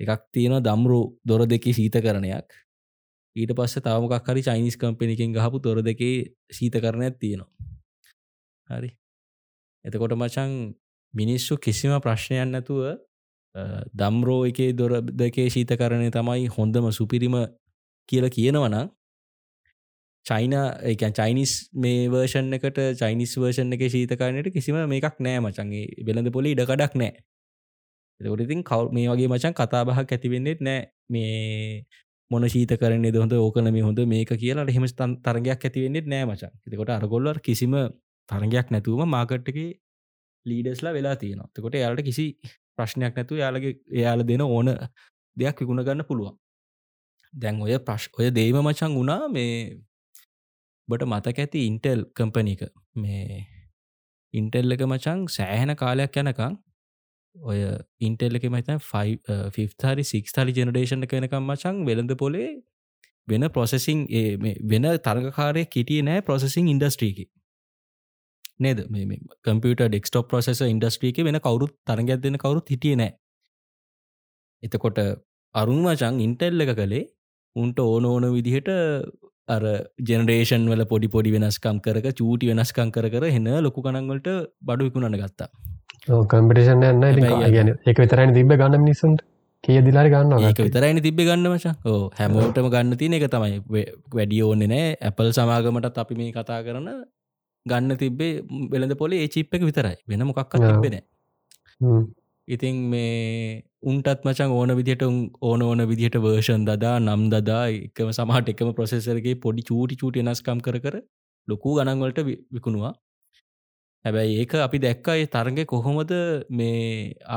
එකක් 0.01 0.23
තියෙන 0.33 0.59
දම්රු 0.61 1.01
දොර 1.25 1.47
දෙකේ 1.47 1.73
සීත 1.73 1.95
කරණයක් 1.97 2.49
ඊට 3.37 3.55
පස්ස 3.55 3.79
තාමකක් 3.79 4.27
හරි 4.27 4.43
චයිනිස් 4.43 4.77
කම්පෙනකින් 4.77 5.31
ගහපු 5.31 5.59
තොර 5.61 5.79
දෙකේ 5.83 6.35
සීත 6.51 6.75
කරණයක් 6.75 7.15
තියෙනවා. 7.19 7.51
හරි. 8.69 8.91
එතකොට 9.85 10.15
මචන් 10.15 10.75
මිනිස්සු 11.15 11.57
කිසිම 11.59 11.95
ප්‍රශ්නයන් 12.01 12.53
නැතුව 12.53 12.99
දම්රෝ 13.95 14.43
එකේ 14.47 14.73
දොර 14.73 15.01
දෙකේ 15.15 15.49
ශීත 15.49 15.73
කරණය 15.75 16.11
තමයි 16.11 16.49
හොඳම 16.49 16.91
සුපිරිම 16.91 17.37
කියල 18.09 18.29
කියනවනම් 18.29 18.89
චයින 20.27 20.55
එක 20.85 21.03
චයිනිස් 21.13 21.53
මේ 21.75 22.09
වර්ෂන් 22.09 22.53
එකට 22.53 22.79
චයිනිස් 23.01 23.33
වර්ෂන් 23.37 23.73
එක 23.73 23.85
ශීතකාරණයට 23.87 24.53
කිසිම 24.53 24.77
මේකක් 24.87 25.17
නෑ 25.21 25.41
මචන්ගේ 25.41 26.05
වෙළඳ 26.07 26.33
පොලි 26.33 26.53
ඉඩකඩක් 26.55 26.95
නෑ. 26.95 27.13
එතකොට 28.21 28.45
ඉතින් 28.45 28.63
කව් 28.63 28.93
මේ 28.93 29.09
වගේ 29.09 29.29
මචන් 29.29 29.55
කතාබහක් 29.55 30.13
ඇතිවෙන්නෙත් 30.13 30.61
නෑ. 30.61 30.81
මේ 31.09 31.85
මොන 32.31 32.45
ශීත 32.47 32.75
කරන්නේ 32.77 33.15
හොඳ 33.17 33.33
ඕකන 33.35 33.73
මේ 33.73 33.83
හොඳ 33.83 34.01
මේක 34.07 34.33
කියලා 34.35 34.69
හෙම 34.69 34.87
තරගයක් 35.25 35.65
ඇතිවෙන්නෙත් 35.65 36.07
නෑ 36.07 36.29
මචන් 36.29 36.53
එතකොට 36.67 36.91
අරගොල්ලර් 36.91 37.41
කිසිම 37.41 37.77
තරගයක් 38.29 38.75
නැතුවම 38.75 39.09
මාකට්ටක 39.09 39.59
ලීඩස්ලා 40.49 40.93
වෙලා 40.93 41.17
තියෙනවා. 41.17 41.49
තකොට 41.53 41.77
යාලට 41.77 42.05
කිසි 42.05 42.27
ප්‍රශ්නයක් 42.77 43.15
නැතු 43.17 43.35
යාලගේ 43.37 43.75
එයාල 43.93 44.25
දෙන 44.25 44.45
ඕන 44.47 44.69
දෙයක් 45.37 45.61
විකුණ 45.61 45.85
ගන්න 45.85 46.05
පුළුවන්. 46.05 46.37
දැන් 47.35 47.63
ඔය 47.63 47.77
ප්‍රශ් 47.81 48.09
ඔය 48.15 48.31
දේම 48.31 48.59
මචන් 48.61 48.95
වුණා 48.95 49.29
මේ 49.29 49.53
බට 50.89 51.07
මතක 51.07 51.39
ඇති 51.39 51.67
ඉන්ටෙල් 51.67 52.01
කම්පනීක 52.13 52.65
මේ 52.97 53.43
ඉන්ටෙල් 54.35 54.73
එක 54.73 54.83
මචං 54.85 55.27
සෑහෙන 55.31 55.75
කාලයක් 55.77 56.17
යනකං 56.17 56.57
ඔය 57.37 57.61
ඉන්ටෙල් 58.01 58.39
එක 58.39 58.49
මතන් 58.49 58.81
ෆිහරි 59.53 60.05
සික් 60.05 60.33
හරි 60.35 60.55
ජනරේෂණ 60.55 61.07
කෙනකම් 61.07 61.45
මචං 61.45 61.85
වෙළඳ 61.87 62.15
පොලේ 62.17 62.51
වෙන 63.29 63.49
පොසෙසිං 63.51 64.07
වෙන 64.67 64.89
තර්ගකාරය 65.01 65.67
කිටිය 65.67 66.03
නෑ 66.03 66.23
පොසෙසිං 66.23 66.69
ඉන්ඩස්ට්‍රීකි 66.69 67.29
නේද? 68.61 68.81
මේ 68.91 69.21
කම්පියට 69.45 69.85
ඩෙක්ස්ටොප් 69.85 70.29
ප්‍රසෙස 70.31 70.61
ඉන්ඩස්ට්‍රීක 70.67 71.23
වෙන 71.29 71.41
කවරුත් 71.47 71.73
තරගයක් 71.87 72.21
දෙන 72.25 72.39
කවරුත් 72.45 72.75
හිටිය 72.75 72.97
නෑ. 72.97 73.13
එතකොට 74.63 74.99
අරුන්මචං 75.55 76.21
ඉන්ටෙල් 76.27 76.67
එක 76.67 76.75
කළේ 76.77 77.07
උන්ට 77.57 77.79
ඕන 77.81 78.05
ඕන 78.05 78.27
විදිහට 78.37 78.71
අර 79.49 79.63
ජෙනරේෂන් 80.09 80.69
වල 80.73 80.85
පොඩි 80.93 81.09
පොඩි 81.15 81.35
වෙනස්කම් 81.37 81.79
කරක 81.87 82.09
චූටි 82.21 82.51
වෙනස්කම් 82.53 82.93
කර 82.97 83.09
කර 83.15 83.25
හෙන 83.37 83.49
ලොකු 83.67 83.85
කනන්වලට 83.87 84.29
බඩු 84.63 84.89
විකුණන 84.89 85.19
ගත්තා. 85.23 85.49
කම්පිටේෂන් 86.31 86.87
යන්න 86.91 87.03
ගැන 87.57 87.75
එක 87.85 88.01
විතරයින 88.05 88.35
තිබ 88.37 88.55
ගන්න 88.55 88.85
මිනිසුන්ට 88.85 89.23
කිය 89.65 89.79
දිලාරි 89.87 90.11
ගන්න 90.11 90.49
ඒක 90.49 90.61
විතරයින 90.61 91.01
තිබ 91.07 91.21
ගන්න 91.21 91.49
මච 91.53 91.75
ඕ 91.85 92.03
හැමෝටම 92.19 92.69
ගන්න 92.75 92.99
තියන 93.01 93.17
එක 93.19 93.29
තමයි. 93.35 93.61
වැඩිය 94.15 94.43
ඕන්නේ 94.43 94.73
නෑ. 94.75 94.91
ඇපල් 95.03 95.33
සමාගමටත් 95.33 96.03
අපි 96.05 96.19
මේ 96.21 96.35
කතා 96.37 96.61
කරන 96.67 96.91
ගන්න 97.67 98.01
තිබේ 98.03 98.33
වෙළඳ 98.73 98.95
පොලේ 99.03 99.23
ඒ 99.25 99.33
චිප් 99.35 99.55
එක 99.55 99.67
විතරයි. 99.71 99.97
වෙන 100.09 100.27
මොකක්ක් 100.31 100.55
තිබෙන 100.63 100.97
ඉතින් 102.49 102.77
මේ 102.93 103.63
උන්ටත් 103.91 104.23
මචන් 104.27 104.53
ඕන 104.59 104.71
විදිට 104.79 105.03
ඕන 105.03 105.61
ඕන 105.63 105.81
විදිහට 105.91 106.17
වර්ෂන් 106.25 106.63
දදා 106.69 106.95
නම් 107.01 107.25
දදා 107.35 107.65
එකම 107.75 108.11
සමහට 108.19 108.49
එකම 108.55 108.71
ප්‍රොසෙසරගේ 108.79 109.35
පොඩි 109.45 109.67
චූටි 109.71 110.01
චූටි 110.01 110.25
නස්කම් 110.27 110.63
කර 110.67 110.79
කර 110.85 110.97
ලොකු 111.49 111.75
ගණන්වලට 111.79 112.21
විකුණවා. 112.57 112.95
හැබැයි 114.05 114.39
ඒක 114.43 114.53
අපි 114.67 114.79
දැක්කයි 114.85 115.27
තරග 115.35 115.59
කොහොමද 115.73 116.13
මේ 116.59 116.79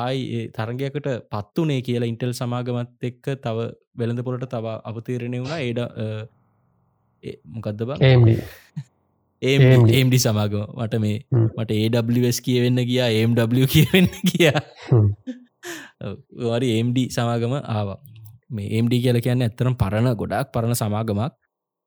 ආයි 0.02 0.42
තරගයකට 0.58 1.08
පත්වනේ 1.34 1.82
කියලා 1.88 2.12
ඉන්ටෙල් 2.14 2.34
සමාගමත් 2.42 3.10
එක්ක 3.10 3.26
තව 3.46 3.68
වෙළඳ 4.00 4.24
පොලට 4.28 4.48
තව 4.54 4.78
අවතීරණය 4.92 5.44
වුණා. 5.44 5.60
ඒඩ 5.68 5.82
මොකක්ද 7.56 7.84
බ 7.88 7.92
ඒම්ඩි 9.42 10.20
සමාගම. 10.20 10.64
මට 10.78 11.02
මේ 11.06 11.18
මට 11.58 11.72
ඒWස් 11.72 12.42
කියවෙන්න 12.48 12.82
ගියා 12.92 13.10
ඒම්W 13.20 13.68
කියවෙන්න 13.76 14.10
ගියා. 14.32 14.62
වරි 16.46 16.72
ඒම්ඩ 16.78 16.98
සමාගම 17.18 17.56
ආවා. 17.60 18.00
මේ 18.50 18.68
ඒම්ඩ 18.78 18.94
කියල 19.04 19.22
කියන්න 19.28 19.46
ඇත්තරම් 19.48 19.78
පරණ 19.84 20.16
ගොඩක් 20.16 20.52
පරණ 20.54 20.76
සමාගමක්. 20.76 21.34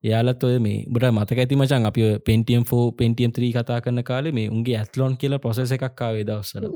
යාලත් 0.05 0.43
ඔය 0.45 0.59
මේ 0.59 0.85
බට 0.93 1.11
මතක 1.13 1.39
ඇති 1.43 1.57
මචන් 1.57 1.87
අපි 1.91 2.03
පෙන්ටියම් 2.29 2.65
ෝ 2.73 2.83
පෙන්ටියම් 2.99 3.33
ත්‍රී 3.37 3.53
කතා 3.53 3.79
කරන 3.85 4.03
කාලේ 4.11 4.33
මේ 4.39 4.51
උන්ගේ 4.57 4.77
ඇත්ලොන් 4.81 5.17
කියලා 5.21 5.39
පොසෙස 5.39 5.73
එකක් 5.77 6.03
ආවේ 6.07 6.27
දවස්සර 6.29 6.67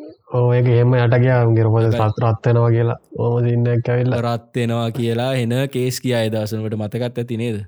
ඕයගේ 0.40 0.78
එම 0.84 0.96
යටගයා 1.00 1.42
උන්ගේ 1.48 1.68
පොස 1.74 1.84
රත්වෙනවා 1.92 2.70
කියලා. 2.76 2.98
ඕම 3.18 3.46
ඉන්න 3.46 3.68
කැවිල්ල 3.86 4.18
රත්වෙනවා 4.18 4.90
කියලා 4.98 5.30
එන 5.42 5.54
කේස් 5.74 6.00
කියා 6.04 6.26
දසනට 6.34 6.82
මතකත් 6.82 7.24
ඇති 7.24 7.40
නේද 7.42 7.58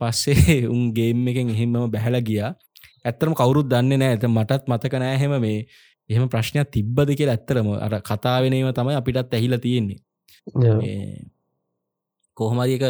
පස්සේ 0.00 0.56
උන් 0.74 0.92
ගේම් 0.94 1.28
එකෙන් 1.28 1.52
එහෙමම 1.54 1.90
බැහල 1.90 2.20
ගියා. 2.22 2.50
ඇත්තරම 3.04 3.34
කවුරුත් 3.34 3.68
දන්න 3.70 4.00
නෑ 4.00 4.16
ඇත 4.16 4.26
මටත් 4.28 4.64
මතක 4.66 4.94
නෑහෙම 4.96 5.34
මේ 5.40 5.58
එහෙම 6.10 6.28
ප්‍රශ්නයක් 6.28 6.70
තිබ්බද 6.70 7.14
කියලා 7.14 7.36
ඇත්තරම 7.36 7.68
අර 7.76 7.98
කතාවෙනීම 8.02 8.72
තමයි 8.72 8.98
අපිටත් 9.00 9.34
ඇහිල 9.34 9.58
තියෙන්නේ. 9.58 9.98
කොහොමරික 12.36 12.84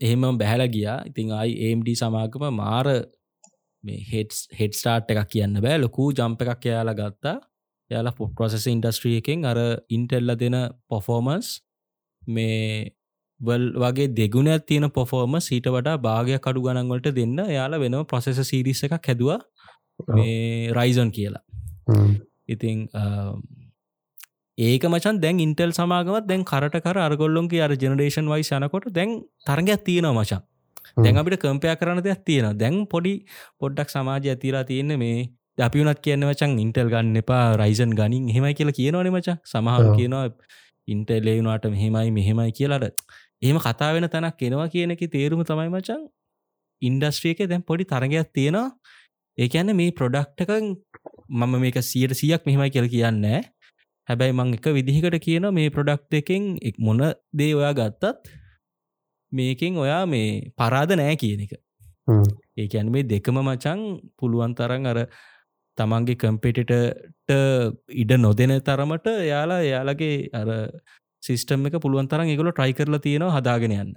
එහෙම 0.00 0.22
බැහල 0.38 0.66
ගියා. 0.68 0.98
ඉතිං 1.06 1.32
අයි 1.32 1.52
ඒම්ඩ 1.66 1.90
සමාගම 1.94 2.46
මාර 2.52 2.86
මේ 3.84 4.00
හෙටස් 4.12 4.48
හෙඩ් 4.52 4.72
ස්ටාර්ට් 4.72 5.12
එකක් 5.12 5.28
කියන්න 5.30 5.60
බෑ. 5.60 5.78
ලොකූ 5.78 6.08
ජම්ප 6.12 6.40
එකක් 6.46 6.70
යාලා 6.70 6.98
ගත්තා. 7.00 7.36
යාලා 7.90 8.16
පොට් 8.18 8.34
ප්‍රොසෙස 8.36 8.66
ඉන්ඩස්ට්‍රිය 8.66 9.20
එකෙන් 9.20 9.44
අර 9.44 9.58
ඉන්ටෙල්ල 9.88 10.36
දෙන 10.36 10.56
පොෆෝමන්ස් 10.88 11.48
මේ 12.22 12.94
වල් 13.44 13.64
වගේ 13.76 14.08
දෙගුණයක් 14.10 14.66
තියෙන 14.66 14.86
පොෆෝර්ම 14.90 15.34
සීට 15.40 15.68
වඩා 15.68 15.96
භාගයක් 15.98 16.40
කඩු 16.40 16.64
ගණන්වලට 16.66 17.10
දෙන්න 17.12 17.36
යාලා 17.50 17.82
වෙනම 17.84 18.06
ප්‍රසෙස 18.06 18.40
සිරිස 18.44 18.84
එකක් 18.84 18.94
හැදවා. 19.02 19.40
මේ 20.08 20.72
රයිසන් 20.72 21.10
කියලා. 21.10 21.44
ඉතිං 22.48 22.88
ඒක 24.58 24.84
මචන් 24.84 25.20
දැන් 25.20 25.38
ඉන්ටෙල් 25.40 25.72
සමාගමත් 25.72 26.26
දැන් 26.26 26.42
කරට 26.44 26.76
කර 26.80 26.98
අරගොල්ලොන්ගේ 27.00 27.62
අර 27.62 27.72
ජනරේෂන් 27.74 28.26
වයි 28.28 28.50
යනකොට 28.58 28.90
දැන් 28.90 29.22
තරගයක් 29.46 29.80
තියෙනවා 29.84 30.18
මචන්. 30.18 30.42
දැන් 30.96 31.16
අපිට 31.16 31.40
කම්පයක් 31.40 31.80
කරන 31.80 32.02
දෙයක් 32.02 32.20
තියෙන 32.24 32.58
දැන් 32.58 32.76
පොඩි 32.86 33.14
පොඩ්ඩක් 33.60 33.88
සමාජය 33.90 34.28
ඇතිලා 34.30 34.64
තියෙන 34.64 34.98
මේ 34.98 35.16
අපිනත් 35.58 36.00
කියන්න 36.00 36.22
වචන් 36.22 36.58
ඉන්ටෙල් 36.58 36.88
ගන්න 36.88 37.16
එපා 37.16 37.56
රයිසන් 37.56 37.90
ගනින් 37.92 38.28
හෙමයි 38.28 38.54
කියලා 38.54 38.72
කියනවන 38.72 39.10
මචා 39.10 39.36
සමහර 39.44 39.84
කියනවා 39.96 40.24
ඉන්ටෙල්ලේවුණට 40.88 41.66
මෙහෙමයි 41.66 42.10
මෙහෙමයි 42.10 42.52
කියලාට 42.52 43.04
එහෙම 43.42 43.58
කතා 43.66 43.90
වෙන 43.94 44.08
තැනක් 44.14 44.44
එනවා 44.48 44.68
කියන 44.74 44.94
එක 44.94 45.02
තේරුම 45.14 45.42
තමයි 45.48 45.70
මචන් 45.72 46.02
ඉන්ඩස්ට්‍රියක 46.82 47.40
දැන් 47.50 47.66
පොඩි 47.68 47.84
තරගයක් 47.92 48.30
තියෙනවා. 48.36 48.68
ඒකන්න 49.38 49.76
මේ 49.80 49.96
ප්‍රොඩක්ටක 49.98 50.50
මම 51.30 51.52
මේක 51.64 51.78
සියට 51.90 52.14
සියක් 52.20 52.46
මෙහෙමයි 52.46 52.70
කියල 52.74 52.88
කියන්න. 52.94 53.26
හැබැයි 54.08 54.38
මං 54.38 54.54
එක 54.56 54.66
විදිහකට 54.78 55.18
කියන 55.26 55.46
මේ 55.58 55.74
ප්‍රොඩක්් 55.76 56.16
එකෙන් 56.20 56.48
එක් 56.62 56.76
මොන 56.78 57.02
දේ 57.38 57.52
ඔයා 57.58 57.74
ගත්තත් 57.80 58.32
මේකෙන් 59.32 59.78
ඔයා 59.84 60.02
මේ 60.06 60.26
පරාද 60.58 60.90
නෑ 61.00 61.16
කියන 61.22 61.46
එක. 61.46 61.54
ඒකැන් 62.56 62.90
මේ 62.94 63.08
දෙකම 63.12 63.38
මචං 63.42 63.80
පුළුවන් 64.18 64.52
තරන් 64.58 64.90
අර 64.92 64.98
තමන්ගේ 65.78 66.20
කම්පෙටට 66.22 66.72
ඉඩ 68.02 68.12
නොදෙන 68.24 68.52
තරමට 68.68 69.08
යාලා 69.30 69.62
යාලගේ 69.64 70.16
අර 70.40 70.50
සිිස්ටම් 71.24 71.68
එක 71.68 71.78
පුළුවන් 71.84 72.08
තරන් 72.08 72.32
එකගොල 72.32 72.50
ට්‍රයි 72.52 72.74
කරලා 72.78 73.04
තියෙනවා 73.06 73.36
හදාගෙන 73.36 73.76
යන්න. 73.76 73.94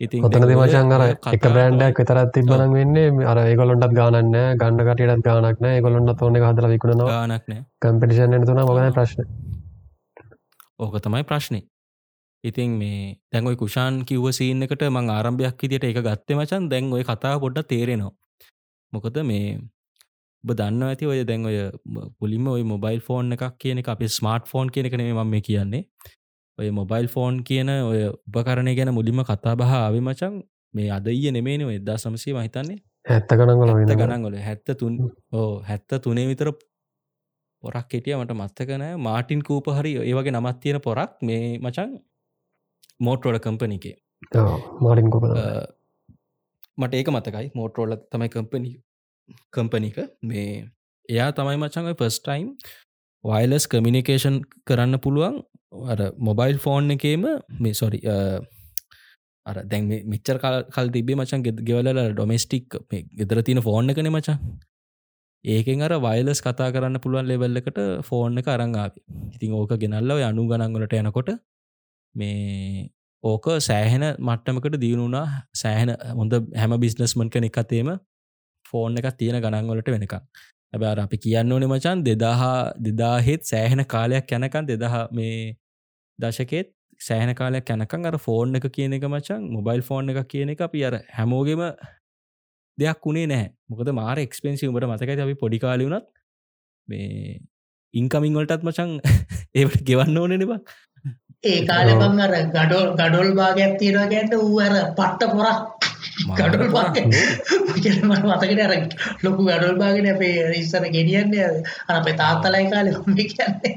ඉති 0.00 0.22
ඔතන 0.28 0.46
දෙවශන් 0.50 0.94
අර 0.94 1.04
එක 1.08 1.44
බ්‍රන්ඩක් 1.46 2.00
විතරත් 2.00 2.32
තිබන 2.34 2.64
වෙන්නේ 2.72 3.26
අර 3.32 3.42
ඒගොලොන්ටත් 3.42 3.94
ගානන්න 3.98 4.32
ගණඩ 4.60 4.88
කටයටත් 4.88 5.26
ගානක්න 5.28 5.68
ගොලොන්න 5.84 6.16
තෝන 6.16 6.40
හදර 6.40 6.72
විකුණ 6.72 7.04
ගානක්න 7.04 7.60
කම්පිටිෂන් 7.82 8.48
තුන 8.48 8.64
මොගන 8.64 8.90
ප්‍රශ්න. 8.96 9.22
ඕක 10.78 10.98
තමයි 11.04 11.24
ප්‍රශ්නය 11.30 11.60
ඉතින් 12.44 12.70
මේ 12.80 13.16
දැන්ඔයි 13.32 13.56
කුෂාන් 13.56 14.02
කිව්ව 14.04 14.26
සීන් 14.38 14.64
එකට 14.64 14.82
මං 14.86 15.06
ආරම්භයක් 15.10 15.62
විදිට 15.62 15.84
එක 15.84 16.00
ගත්තේ 16.00 16.36
මචන් 16.36 16.68
දැන් 16.72 16.92
ඔය 16.92 17.04
කතා 17.04 17.38
පොඩ්ඩ 17.40 17.68
තේරෙනවා. 17.70 18.12
මොකද 18.92 19.16
මේ 19.24 19.46
ඔබ 20.44 20.50
දන්න 20.54 20.82
ඇති 20.84 21.06
ඔය 21.06 21.20
දැන් 21.24 21.46
ඔය 21.46 21.58
පුලිම 22.18 22.48
ඔය 22.48 22.62
මොබයිල් 22.64 23.00
ෆෝන් 23.00 23.32
එකක් 23.32 23.44
කියන 23.58 23.78
එක 23.82 23.88
අපේ 23.88 24.10
ස්මාර්ට් 24.10 24.46
ෆෝන් 24.46 24.70
කියන 24.70 24.88
කනේ 24.92 25.12
ම 25.12 25.30
මේ 25.30 25.40
කියන්නේ. 25.42 25.84
ඔය 26.58 26.68
මොබයිල් 26.70 27.08
ෆෝන් 27.08 27.38
කියන 27.42 27.70
ඔය 27.70 28.00
උපකරණය 28.08 28.74
ගැන 28.78 28.92
මුලින්ම 28.94 29.22
කතා 29.24 29.54
බහ 29.56 29.72
ආව 29.76 29.96
මචන් 30.00 30.34
මේ 30.74 30.90
අදයිය 30.90 31.32
නෙමේනව 31.32 31.70
එදදා 31.70 31.96
සමසය 31.96 32.34
මහිතන්නේ 32.34 32.78
ඇත්ත 33.06 33.32
ගනගල 33.32 33.72
ඇත්ත 33.72 33.94
ගණන්ගොල 33.94 34.36
හැත්ත 34.40 34.74
තුන් 34.80 34.98
ඕ 35.32 35.50
හැත්ත 35.62 35.96
තුනේ 36.04 36.26
විතර 36.30 36.50
පොරක් 37.62 37.88
කෙටිය 37.88 38.16
මට 38.16 38.36
මත්තකනෑ 38.36 38.98
මාටින් 38.98 39.42
කූප 39.42 39.72
හරි 39.78 39.94
ඒවගේ 40.02 40.34
නමත් 40.34 40.60
තියෙන 40.60 40.80
පොරක් 40.80 41.16
මේ 41.22 41.40
මචන් 41.58 41.96
මෝට්‍රෝඩ 43.00 43.40
කම්පනිකේ 43.40 43.96
මාටින් 44.80 45.10
කොප 45.10 45.24
මට 46.78 46.94
ඒක 46.94 47.08
මතකයි. 47.08 47.46
මෝට්‍රෝල 47.54 47.94
තමයි 48.10 48.28
කම්පනි 48.28 48.70
කම්පනික 49.50 49.98
මේ 50.22 50.48
එයා 51.08 51.30
තමයි 51.32 51.58
මචංග 51.58 51.94
පස්ටයිම් 51.94 52.48
වයිලස් 53.24 53.66
කමිනිකේෂන් 53.66 54.36
කරන්න 54.66 55.00
පුළුවන්. 55.00 55.40
අර 55.84 55.98
මොබයිල් 56.20 56.58
ෆෝන් 56.58 56.90
එකේම 56.90 57.24
මේ 57.58 57.74
සොරි 57.74 58.00
අර 59.46 59.56
දැන් 59.64 59.88
මිච්චර 60.06 60.36
කල් 60.68 60.88
තිබේ 60.90 61.16
මචන් 61.16 61.42
ගෙද 61.42 61.58
ගෙවල 61.62 61.88
ඩොමස්ටික් 62.12 62.78
ගෙදර 63.14 63.42
තින 63.42 63.60
ෆෝන් 63.60 63.92
එකන 63.92 64.10
මචන් 64.10 64.38
ඒකෙන් 65.44 65.82
අර 65.82 65.94
වයිලස් 66.00 66.40
කතා 66.40 66.68
කරන්න 66.74 67.00
පුළුවන් 67.00 67.28
ලෙවල්ලකට 67.30 67.80
ෆෝන් 68.02 68.40
එක 68.40 68.48
අරංආාව 68.48 68.94
ඉතින් 69.34 69.52
ඕක 69.52 69.74
ගෙනල්ලව 69.76 70.22
අනු 70.22 70.46
ගණන්ගලට 70.50 70.96
යනකොට 71.00 71.30
මේ 72.14 72.88
ඕක 73.24 73.46
සෑහෙන 73.60 74.04
මට්ටමකට 74.20 74.80
දියුණුනා 74.80 75.26
සෑහෙන 75.54 75.92
හොඳ 76.12 76.34
හැම 76.54 76.74
බිස්නස්මන් 76.80 77.28
කන 77.28 77.48
එකතේම 77.50 77.90
ෆෝන් 78.74 79.00
එකක් 79.00 79.10
තියෙන 79.16 79.40
ගණන්වලට 79.40 79.90
වෙනකම් 79.90 80.22
ඇබර 80.72 81.00
අපි 81.00 81.18
කියන්න 81.18 81.52
ඕනෙ 81.52 81.66
මචන් 81.66 82.04
දෙදාහා 82.04 82.56
දෙදාහෙත් 82.80 83.42
සෑහෙන 83.46 83.84
කාලයක් 83.88 84.32
යැනකන් 84.32 84.70
දෙදහ 84.70 84.96
මේ 85.12 85.36
දශකෙත් 86.18 86.70
සෑහන 87.00 87.34
කාලයක් 87.34 87.70
යැනකං 87.70 88.06
අර 88.06 88.16
ෆෝන් 88.18 88.56
එක 88.56 88.68
කියන 88.70 88.96
එක 88.98 89.06
මචන් 89.06 89.50
මොබයිල් 89.50 89.82
ෆෝන් 89.82 90.12
එක 90.12 90.20
කියන 90.28 90.54
එක 90.54 90.62
අපි 90.62 90.84
අර 90.84 90.94
හැමෝගෙම 91.10 91.64
දෙයක් 92.78 93.00
වුණේ 93.02 93.26
නෑ 93.26 93.48
මොකද 93.68 93.92
මාර 93.94 94.16
එක්ස්පෙන්සි 94.18 94.70
උඹට 94.70 94.88
මතකයි 94.88 95.20
අපි 95.20 95.36
පොඩිකාලි 95.36 95.88
වුණත් 95.88 96.08
මේ 96.88 97.40
ඉන්කමින් 97.94 98.34
වලටත් 98.34 98.64
මචන් 98.64 98.96
ඒට 99.58 99.78
ගෙවන්න 99.82 100.18
ඕනෙ 100.18 100.36
නිබා 100.36 100.60
ඒ 101.44 101.60
කාලබං 101.64 102.24
අර 102.24 102.34
ගඩොල් 102.50 102.86
ගඩොල් 102.94 103.30
භාගයක් 103.34 103.78
තියෙනවා 103.80 104.08
ගැට 104.08 104.34
වූ 104.36 104.60
අර 104.60 104.74
පට්ට 104.92 105.32
පොරක් 105.32 105.73
ගඩොල් 106.38 106.66
මට 106.70 106.98
මතකට 107.70 108.60
අර 108.66 108.72
ලොකු 109.24 109.40
ගඩොල් 109.48 109.74
භාගෙන 109.80 110.10
අපේ 110.14 110.36
ඉස්සර 110.60 110.84
ගෙඩියන්න 110.96 111.34
අර. 111.46 111.54
අපේ 111.96 112.16
තාත්තලයි 112.22 112.66
කාල 112.72 112.88
කියන්නේ. 113.22 113.72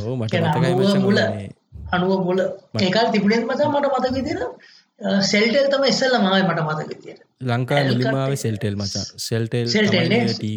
ඕ 0.00 0.14
මට 0.16 0.34
මතකයි 0.44 1.00
මුල. 1.00 1.18
මචං 1.18 1.50
අනුව 1.92 2.12
මුල. 2.28 2.40
ඒකල් 2.86 3.10
තිබුණෙන් 3.14 3.44
මත 3.48 3.60
මට 3.66 3.86
මතක 3.90 4.14
විදිර 4.16 4.40
සෙල්ටෙල් 5.24 5.68
තම 5.68 5.84
ඉස්සල්ල 5.90 6.16
මයි 6.24 6.42
මට 6.42 6.60
මතක 6.62 6.88
විදිර 6.92 7.18
ලංකා 7.50 7.84
මුලිමාව 7.84 8.34
සෙල්ටෙල් 8.44 8.76
මචා. 8.76 9.04
සෙල්ටෙල් 9.28 9.66
සෙල්ටෙල් 9.74 10.06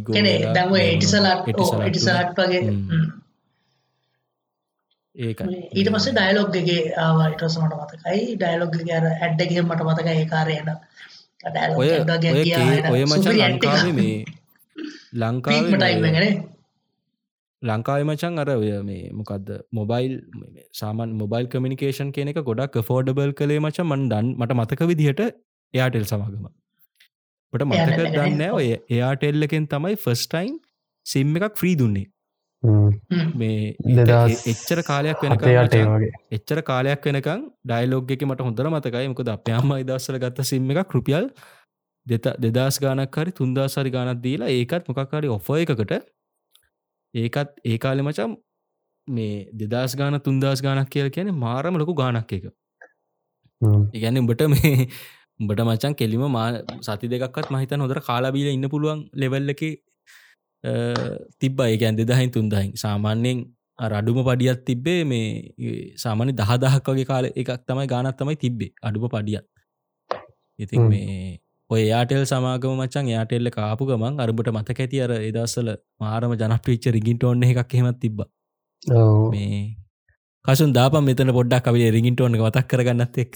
කෙනෙ 0.10 0.34
දංව 0.56 0.74
එටිසලක් 0.86 1.54
එටිසලක් 1.86 2.40
වගේ. 2.40 2.64
ඒක 5.16 5.40
ඊට 5.74 5.90
පස්සේ 5.92 6.14
ඩයිලොග්ගේ 6.14 6.80
ආවාටස 6.98 7.58
මට 7.58 7.76
මතකයි 7.82 8.36
ඩයිලොග්ගේ 8.36 8.96
අර 8.98 9.06
ඇඩ්ඩගේ 9.12 9.62
මට 9.62 9.82
මතක 9.84 10.08
ඒ 10.14 10.26
කාරයන 10.26 10.70
ඔය 11.76 11.88
ඔය 11.88 12.52
ඔය 12.92 13.04
මචන් 13.06 13.40
ලංකාවේ 13.44 13.94
මේ 13.94 14.18
ලංකාවේ 15.16 15.62
මේ- 15.64 15.80
ටයිමගෙන 15.80 16.44
ලංකාව 17.62 18.02
මචන් 18.06 18.40
අර 18.40 18.50
ඔය 18.56 18.72
මේ 18.84 19.04
මොකක්ද 19.14 19.50
මොබයිල් 19.72 20.14
සාමන් 20.74 21.16
මොබයිල් 21.16 21.48
කමිනිකේෂන් 21.48 22.12
කියන 22.12 22.28
එක 22.28 22.42
ගොඩක් 22.44 22.78
ෆෝඩබල් 22.84 23.34
කළේ 23.34 23.60
මච 23.60 23.80
මන් 23.84 24.06
දන් 24.10 24.28
මට 24.38 24.54
මතක 24.54 24.82
විදිහට 24.92 25.22
එයාටෙල් 25.74 26.06
සමගම. 26.06 26.46
ට 27.54 27.64
මතක 27.64 28.00
එක 28.00 28.14
දන්න? 28.14 28.44
ඔය 28.52 28.68
එයාටෙල්ලකෙන් 28.90 29.66
තමයි 29.68 29.96
ෆස්ටයින් 29.98 30.54
සිම් 31.06 31.36
එකක් 31.40 31.56
ෆ්‍රී 31.56 31.76
දුන්නේ 31.76 32.06
මේ 33.36 33.76
එච්චර 34.52 34.82
කාලයක් 34.84 35.26
වෙනකම් 35.26 36.08
එච්චර 36.38 36.62
කාලයක් 36.62 37.08
වෙනකම් 37.10 37.46
ඩයිලෝග් 37.66 38.16
එක 38.16 38.26
මට 38.28 38.48
හොඳර 38.48 38.72
මතකයි. 38.72 39.06
මොකද 39.12 39.30
අප 39.30 39.54
අම්ම 39.60 39.76
ඉදස්සල 39.78 40.18
ගත්ත 40.18 40.48
සිම් 40.52 40.72
එක 40.72 40.82
කෘපියල් 40.88 41.30
දෙත 42.08 42.28
දෙදස් 42.40 42.80
ගානක් 42.80 43.16
හරි 43.16 43.32
තුන්දාසරි 43.34 43.92
ගානක් 43.92 44.22
දීලා 44.26 44.52
ඒකත් 44.52 44.92
මොකක්කාරි 44.92 45.32
ඔෆ 45.38 45.50
එකකට 45.56 45.96
ඒකත් 47.14 47.50
ඒ 47.66 47.78
කාලෙ 47.78 48.02
මචම් 48.02 48.38
මේ 49.08 49.48
දෙදස් 49.64 49.96
ගාන 49.96 50.20
තුන්දස් 50.22 50.62
ගානක් 50.62 50.90
කියල 50.90 51.10
කියන 51.10 51.34
මාරම 51.38 51.82
ලොකු 51.82 51.96
ගානක් 51.96 52.34
එක. 52.34 52.46
ඉගැන්න 53.94 54.22
උඹට 54.22 54.48
මේ 54.54 54.88
උඹට 55.40 55.62
මචන් 55.62 55.96
කෙලිම 55.96 56.24
මා 56.32 56.48
සති 56.82 57.08
දෙකක්ත් 57.08 57.52
මහිතන් 57.52 57.86
හොදර 57.86 58.00
කාලාබීල 58.10 58.50
ඉන්න 58.52 58.70
පුළුවන් 58.70 59.02
ලෙවල්ල 59.16 59.54
එක 59.54 59.64
තිබ්බ. 61.40 61.60
ඒකැන් 61.62 62.00
දෙදහයින් 62.00 62.32
තුන්දහින්. 62.36 62.72
සාමාන්‍යයෙන් 62.84 63.46
අඩුම 63.80 64.20
පඩියත් 64.28 64.62
තිබ්බේ 64.68 65.00
මේ 65.06 65.26
සාමාන්‍ය 66.04 66.32
දහ 66.42 66.52
දහක් 66.64 66.86
වගේ 66.92 67.08
කාල 67.12 67.26
එකක් 67.32 67.52
තමයි 67.68 67.88
ගානත් 67.94 68.18
තමයි 68.20 68.38
තිබ්බේ 68.44 68.72
අඩුම 68.82 69.10
පඩියත් 69.16 69.46
ඉතින්. 70.60 70.88
මේ 70.92 71.40
ඔය 71.70 71.82
යාටෙල් 71.92 72.24
සමාගම 72.32 72.76
මචන් 72.82 73.08
යාටෙල්ල 73.14 73.50
කාපු 73.58 73.90
ගමන් 73.90 74.22
අරබට 74.26 74.52
මතක 74.58 74.80
ඇති 74.84 75.02
අර 75.06 75.12
එදස්සල 75.20 75.72
මාරම 76.02 76.36
ජනප්‍රීච්ච 76.42 76.92
රිගින්ට 76.98 77.24
ඔන්න 77.32 77.44
එකක් 77.48 77.74
හෙමත් 77.80 78.00
තිබ්බ. 78.04 78.20
මේ 79.34 79.62
කසුන් 80.46 80.76
දාපම් 80.78 81.04
මෙතන 81.10 81.34
පොඩ්ඩක් 81.38 81.66
කවිල 81.68 81.88
රිගින්ට 81.98 82.22
ඔන්න 82.22 82.38
වතක් 82.42 82.68
කරගන්නත් 82.72 83.18
එක්ක 83.24 83.36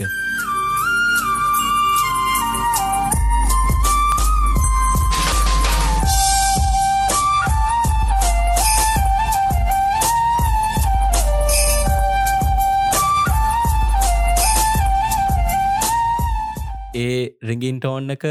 ඒ 17.19 17.25
රිගින්ටෝන් 17.49 18.11
එක 18.15 18.23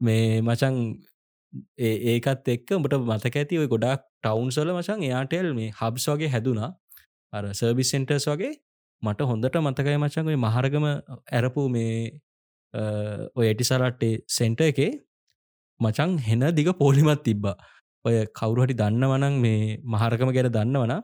මේ 0.00 0.40
මචන් 0.42 0.76
ඒ- 1.78 2.00
ඒකත් 2.12 2.48
එක්ක 2.54 2.70
උඹට 2.76 2.94
මතක 3.10 3.36
ඇති 3.40 3.58
ඔය 3.62 3.68
ගොඩක් 3.68 4.02
ටවන්සල 4.22 4.70
මචන් 4.74 5.00
එයාටෙල් 5.08 5.48
මේ 5.58 5.70
හබ්ස් 5.80 6.06
වගේ 6.12 6.30
හැදුනා. 6.34 6.70
අර 7.32 7.44
සර්බිස් 7.54 7.90
සෙන්ටර්ස් 7.92 8.26
වගේ 8.32 8.52
මට 9.02 9.20
හොඳට 9.30 9.56
මතකයි 9.62 9.96
මචන් 9.98 10.30
ඔය 10.32 10.36
මහරගම 10.44 10.84
ඇරපු 11.32 11.62
මේ 11.70 11.96
අ, 12.74 12.82
ඔය 13.38 13.46
ඇටිසරට්ටේ 13.48 14.14
සෙන්ට 14.28 14.60
එකේ 14.62 14.90
මචන් 15.80 16.10
හෙන 16.20 16.42
දිග 16.54 16.68
පෝලිමත් 16.80 17.22
තිබ්බා. 17.24 17.56
ඔය 18.04 18.16
කවුරුහටි 18.38 18.74
දන්න 18.80 19.04
වනං 19.12 19.36
මේ 19.44 19.60
මහරගම 19.86 20.30
ගැන 20.36 20.48
දන්න 20.52 20.76
වන 20.82 20.94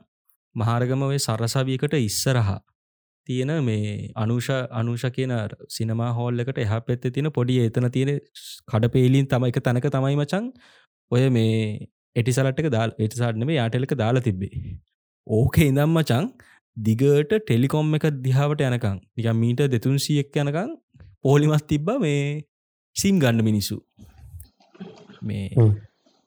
මහරගම 0.55 1.03
ඔය 1.05 1.18
සරසවියකට 1.18 1.95
ඉස්සරහා 2.01 2.59
තියෙන 3.26 3.52
මේ 3.64 4.11
අනුෂ 4.16 4.48
අනුෂ 4.72 5.04
කියන 5.16 5.32
සිනමා 5.68 6.11
හෝල්ලකට 6.12 6.58
එහ 6.58 6.78
පැත්ත 6.87 7.04
තියෙන 7.08 7.30
පොඩි 7.30 7.58
එතන 7.64 7.88
තියෙන 7.90 8.12
කඩපේලින් 8.70 9.26
තම 9.26 9.48
එක 9.48 9.58
තැනක 9.61 9.88
තමයි 9.88 10.16
මචන් 10.16 10.48
ඔය 11.11 11.24
මේ 11.30 11.58
එටිසලට්ක 12.16 12.70
දාල් 12.70 12.96
එටිසාට්නම 12.98 13.52
යාටෙලක 13.52 13.94
දාලා 13.96 14.26
තිබ්බේ. 14.28 14.78
ඕක 15.26 15.58
ඉඳම් 15.61 15.92
මචන් 15.92 16.32
දිගට 16.76 17.32
ටෙලිකොම් 17.38 17.94
එක 17.94 18.08
දිහාවට 18.26 18.66
යනකං 18.68 18.98
නික 19.16 19.30
මීට 19.37 19.62
දෙතුන්සියක් 19.68 20.42
යනකං 20.44 20.74
පෝලිමත් 21.24 21.66
තිබ්බ 21.68 21.88
මේ 22.00 22.20
සිම් 22.96 23.18
ගන්න 23.18 23.44
මිනිස්සු. 23.44 23.78
මේ. 25.22 25.48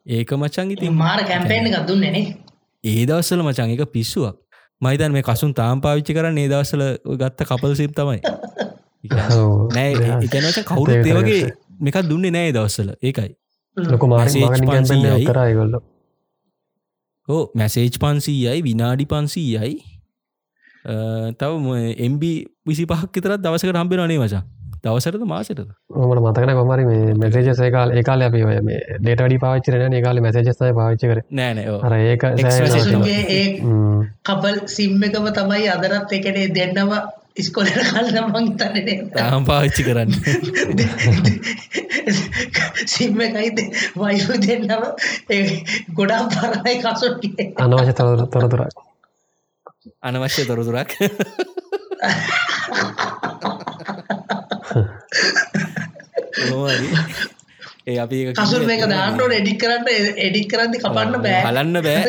ඒක 0.06 0.32
මචන් 0.34 0.72
ඉතින් 0.72 0.94
මාර 0.96 1.20
කැම්පේෙන් 1.26 1.68
එකක් 1.68 1.88
දුන්නේනේ 1.88 2.26
ඒ 2.84 3.06
දවස්සල 3.06 3.42
මචන් 3.42 3.72
එක 3.74 3.86
පිස්සුවක් 3.92 4.36
මයිතන් 4.82 5.12
මේ 5.12 5.24
කසුන් 5.24 5.54
තාම් 5.54 5.82
පාවිච්චි 5.82 6.14
කරන්න 6.14 6.38
ඒ 6.38 6.50
දවස්සල 6.50 6.84
ඔය 6.84 7.18
ගත්ත 7.18 7.40
කපල් 7.44 7.74
සිම් 7.74 7.92
තමයි. 7.94 8.20
නෑ 9.76 9.92
එකනච 10.20 10.62
කවුරුත් 10.66 11.02
ඒ 11.02 11.16
වගේ 11.16 11.42
මේකක් 11.80 12.00
දුන්නේ 12.06 12.32
නෑ 12.32 12.54
දවස්සල 12.54 12.94
ඒකයි. 13.02 13.32
ලොක 13.78 14.04
මාර 14.06 14.22
Message 14.22 14.46
මගන 14.46 14.66
පන්සීයයි. 14.66 15.04
කැපෙන් 15.04 15.28
කරයිගොල්ල 15.32 15.76
ඕ 17.28 17.44
මැසේජ් 17.54 17.98
පන්සීයයි 17.98 18.64
විනාඩි 18.64 19.06
පන්සීයයි. 19.06 19.76
තව 21.34 21.52
එම්බ 22.00 22.24
විසි 22.64 22.86
පහක් 22.86 23.14
තරත් 23.18 23.42
දවසකට 23.42 23.76
හම්බෙන 23.76 24.00
අනේ 24.00 24.20
මචා 24.20 24.44
දවසරද 24.86 25.24
මාසටද? 25.26 25.70
මට 26.00 26.22
මතකන 26.22 26.54
කොමරි 26.58 26.86
මේ 26.86 27.14
මෙසේජ 27.16 27.56
සේකාල් 27.56 27.92
ඒකාල 27.98 28.22
අපි 28.22 28.44
ඔය 28.46 28.62
මේ 28.68 28.80
ඩේටඩි 29.00 29.38
පාච්චරන 29.44 29.94
ඒකාල 29.94 30.22
මැසේජස්තය 30.22 30.74
පාච්චි 30.80 31.08
කර. 31.12 31.22
නෑනෑ 31.32 32.06
ඒක. 32.06 32.24
කපල් 34.26 34.68
සිම් 34.70 35.02
එකම 35.02 35.28
තමයි 35.34 35.70
අදරත් 35.72 36.12
එකනේ 36.18 36.48
දෙන්නම 36.56 36.92
ඉස්කොලට 37.36 37.80
කල්ල 37.90 38.22
මං 38.24 38.58
තන්නේ 38.60 39.10
තාම් 39.12 39.46
පාවිච්චි 39.46 39.84
කරන්න. 39.84 40.12
සිම්ම 42.88 43.22
එකයිද 43.22 43.60
වයිු 43.98 44.34
දෙන්නම 44.40 44.84
ඒ 45.30 45.64
ගොඩා 45.94 46.30
පරණයි 46.30 46.82
කසොට්ටිය 46.82 47.54
අනවශ්‍ය 47.60 47.94
තව 47.94 48.30
තොරතුරක්. 48.30 48.74
අනවශ්‍ය 50.04 50.46
තොරතුරක්. 50.46 50.90
කොහොමහරි 52.02 54.36
ඒ 57.86 57.98
අපි 58.04 58.18
කිව්වේ 58.32 58.68
මේක 58.70 58.84
දාන්නට 58.92 59.36
එඩික් 59.38 59.58
කරන්න 59.62 59.86
එඩික් 60.28 60.48
කරන්න 60.52 60.74
කපන්න 60.78 61.16
බෑ. 61.26 61.42
හලන්න 61.46 61.78
බෑ. 61.88 62.04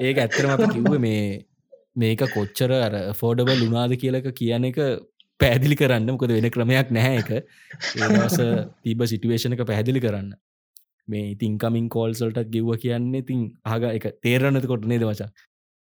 ඒක 0.00 0.16
ඇත්තරම 0.18 0.50
අපි 0.56 0.66
කිව්ව 0.74 0.92
මේ 1.06 1.20
මේක 1.96 2.24
කොච්චර 2.36 2.70
අර 2.78 2.94
ෆෝඩබල් 3.20 3.60
ලුනාද 3.62 3.92
කියලක 4.02 4.28
කියන 4.40 4.64
එක 4.70 4.80
පැදිලි 5.40 5.76
කරන්න. 5.76 6.10
මොකද 6.12 6.32
වෙන 6.38 6.48
ක්‍රමයක් 6.50 6.88
නැහැ 6.90 7.16
එක 7.22 7.30
ඒදස 7.32 8.38
තිබ 8.82 9.00
සිටුවේෂණක 9.12 9.62
පැහැදිලි 9.70 10.00
කරන්න. 10.00 10.30
මේ 11.08 11.26
ඉතින්කමින් 11.34 11.86
කෝල්සල්ට 11.88 12.38
ගිව්ව 12.54 12.70
කියන්නේ 12.82 13.22
ඉතින් 13.24 13.40
ආග 13.64 13.82
එක 13.90 14.06
තේරණත 14.24 14.66
කොට 14.72 14.84
නේද 14.92 15.04
වචා 15.08 15.30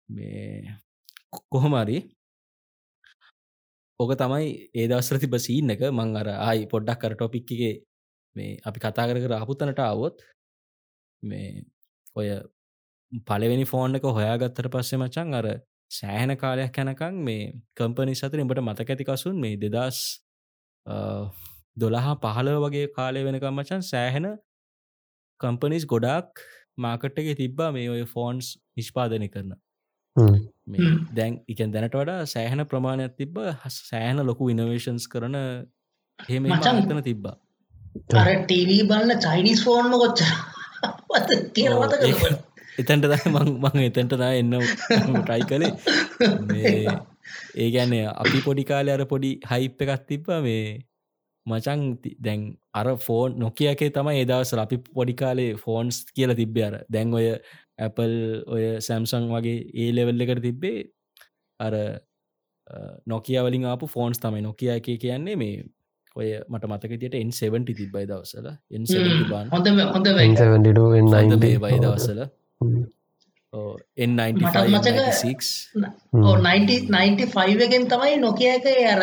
මේ 0.09 0.75
කොහොමරි 1.49 1.97
ඕක 4.03 4.13
තමයි 4.15 4.47
ඒදවස්ර 4.75 5.19
තිබ 5.19 5.35
සීන් 5.39 5.75
එක 5.75 5.83
මං 5.89 6.15
අර 6.15 6.29
ආයි 6.31 6.65
පොඩ්ඩක් 6.67 7.01
කර 7.01 7.15
ටොපික්කගේ 7.15 7.73
මේ 8.35 8.57
අපි 8.63 8.79
කතා 8.79 9.07
කර 9.07 9.19
කර 9.19 9.35
අපපුතනට 9.35 9.83
අවොත් 9.83 10.25
මේ 11.23 11.63
ඔය 12.15 12.27
පලවෙනි 13.25 13.65
ෆෝන් 13.65 13.95
එක 13.95 14.09
හොයාගත්තර 14.11 14.69
පස්සේ 14.69 14.99
මචන් 14.99 15.33
අර 15.33 15.47
සෑහන 15.91 16.35
කාලයක් 16.37 16.77
යැනකං 16.77 17.19
මේ 17.21 17.51
කම්පනි 17.75 18.15
සතර 18.15 18.39
එඹට 18.39 18.63
මතක 18.63 18.89
ඇතිකසුන් 18.91 19.37
මේ 19.39 19.59
දෙදස් 19.65 19.99
දොළහා 21.77 22.15
පහළ 22.17 22.49
වගේ 22.59 22.87
කාලය 22.91 23.23
වෙනකම් 23.23 23.53
මචන් 23.53 23.85
සෑහෙන 23.85 24.27
කම්පනිස් 25.39 25.85
ගොඩක් 25.87 26.43
මාකට්ටගේ 26.77 27.35
තිබ්බා 27.35 27.71
මේ 27.71 27.89
ඔය 27.89 28.03
ෆෝන්ස් 28.07 28.49
නිෂ්පාදනය 28.77 29.29
කරන 29.29 29.51
මේ 29.51 29.57
හ්ම්. 29.57 29.72
දැන් 30.15 31.39
එකන් 31.47 31.71
දැනට 31.71 31.95
වඩා 31.95 32.25
සෑහන 32.25 32.65
ප්‍රමාණයක් 32.65 33.15
තිබ්බ 33.17 33.39
සෑහන 33.69 34.25
ලොකු 34.25 34.49
ඉනවේශන්ස් 34.49 35.07
කරන 35.07 35.37
එහෙම 35.39 36.43
මචං. 36.45 36.81
එතන 36.81 37.03
තිබ්බා. 37.03 37.35
අර 38.15 38.29
ටීවී 38.43 38.81
බලන්න 38.89 39.19
චයිනිස් 39.19 39.63
ෆෝර්ම 39.63 39.95
කොච්චර? 39.95 40.29
එතැන්ට 42.79 43.05
ද 43.05 43.17
මං 43.31 43.83
එතැන්ට 43.83 44.15
නා 44.17 44.31
එන්න 44.33 44.55
ටයි 45.19 45.43
කළේ. 45.49 45.73
මේ 46.47 46.95
ඒ 47.55 47.69
ගැන්නේ 47.71 48.07
අපි 48.15 48.41
පොඩි 48.41 48.63
කාලය 48.63 48.95
අර 48.95 49.05
පොඩි 49.07 49.31
හයිප් 49.51 49.85
එකත් 49.85 50.07
තිබ්බ 50.07 50.31
මේ 50.39 50.63
මචං 51.45 51.81
දැන් 52.19 52.45
අර 52.73 52.87
ෆෝන් 52.99 53.37
නොකියකේ 53.39 53.91
තමයි 53.91 54.21
ඒදවසල 54.21 54.63
අපි 54.63 54.77
පොඩි 54.89 55.15
කාලේ 55.15 55.51
ෆෝන්ස් 55.57 56.03
කියල 56.11 56.35
තිබ්බේ 56.35 56.65
අර. 56.69 56.75
දැන් 56.89 57.13
ඔය 57.13 57.27
ඇපල් 57.79 58.13
ඔය 58.47 58.63
සැම්සං 58.81 59.29
වගේ 59.31 59.59
ඒ 59.75 59.91
ලෙවල් 59.91 60.21
එකට 60.21 60.41
තිබ්බේ 60.41 60.79
අර 61.59 61.73
නොකිය 63.07 63.39
වලින් 63.41 63.65
ආපු 63.65 63.87
ෆෝන්ස් 63.87 64.19
තමයි. 64.19 64.41
නොකිය 64.41 64.69
එක 64.71 64.87
කියන්නේ 64.99 65.35
මේ 65.35 65.63
ඔය 66.15 66.27
මට 66.49 66.65
මතකතියට 66.69 67.15
එන් 67.15 67.31
70 67.33 67.75
තිබ්බයි 67.75 68.05
දවසල 68.05 68.47
එන් 68.71 68.85
බාන්. 69.29 69.47
හොඳ 69.49 69.67
හොඳ 69.93 70.07
බයි 71.59 71.79
දවසල 71.79 72.19
මටත් 74.33 74.53
මතක- 74.75 75.01
ඕ 76.21 76.35
95 76.37 77.65
එකෙන් 77.67 77.87
තමයි 77.87 78.15
නොකිය 78.19 78.49
එක 78.49 78.65
අර 78.87 79.01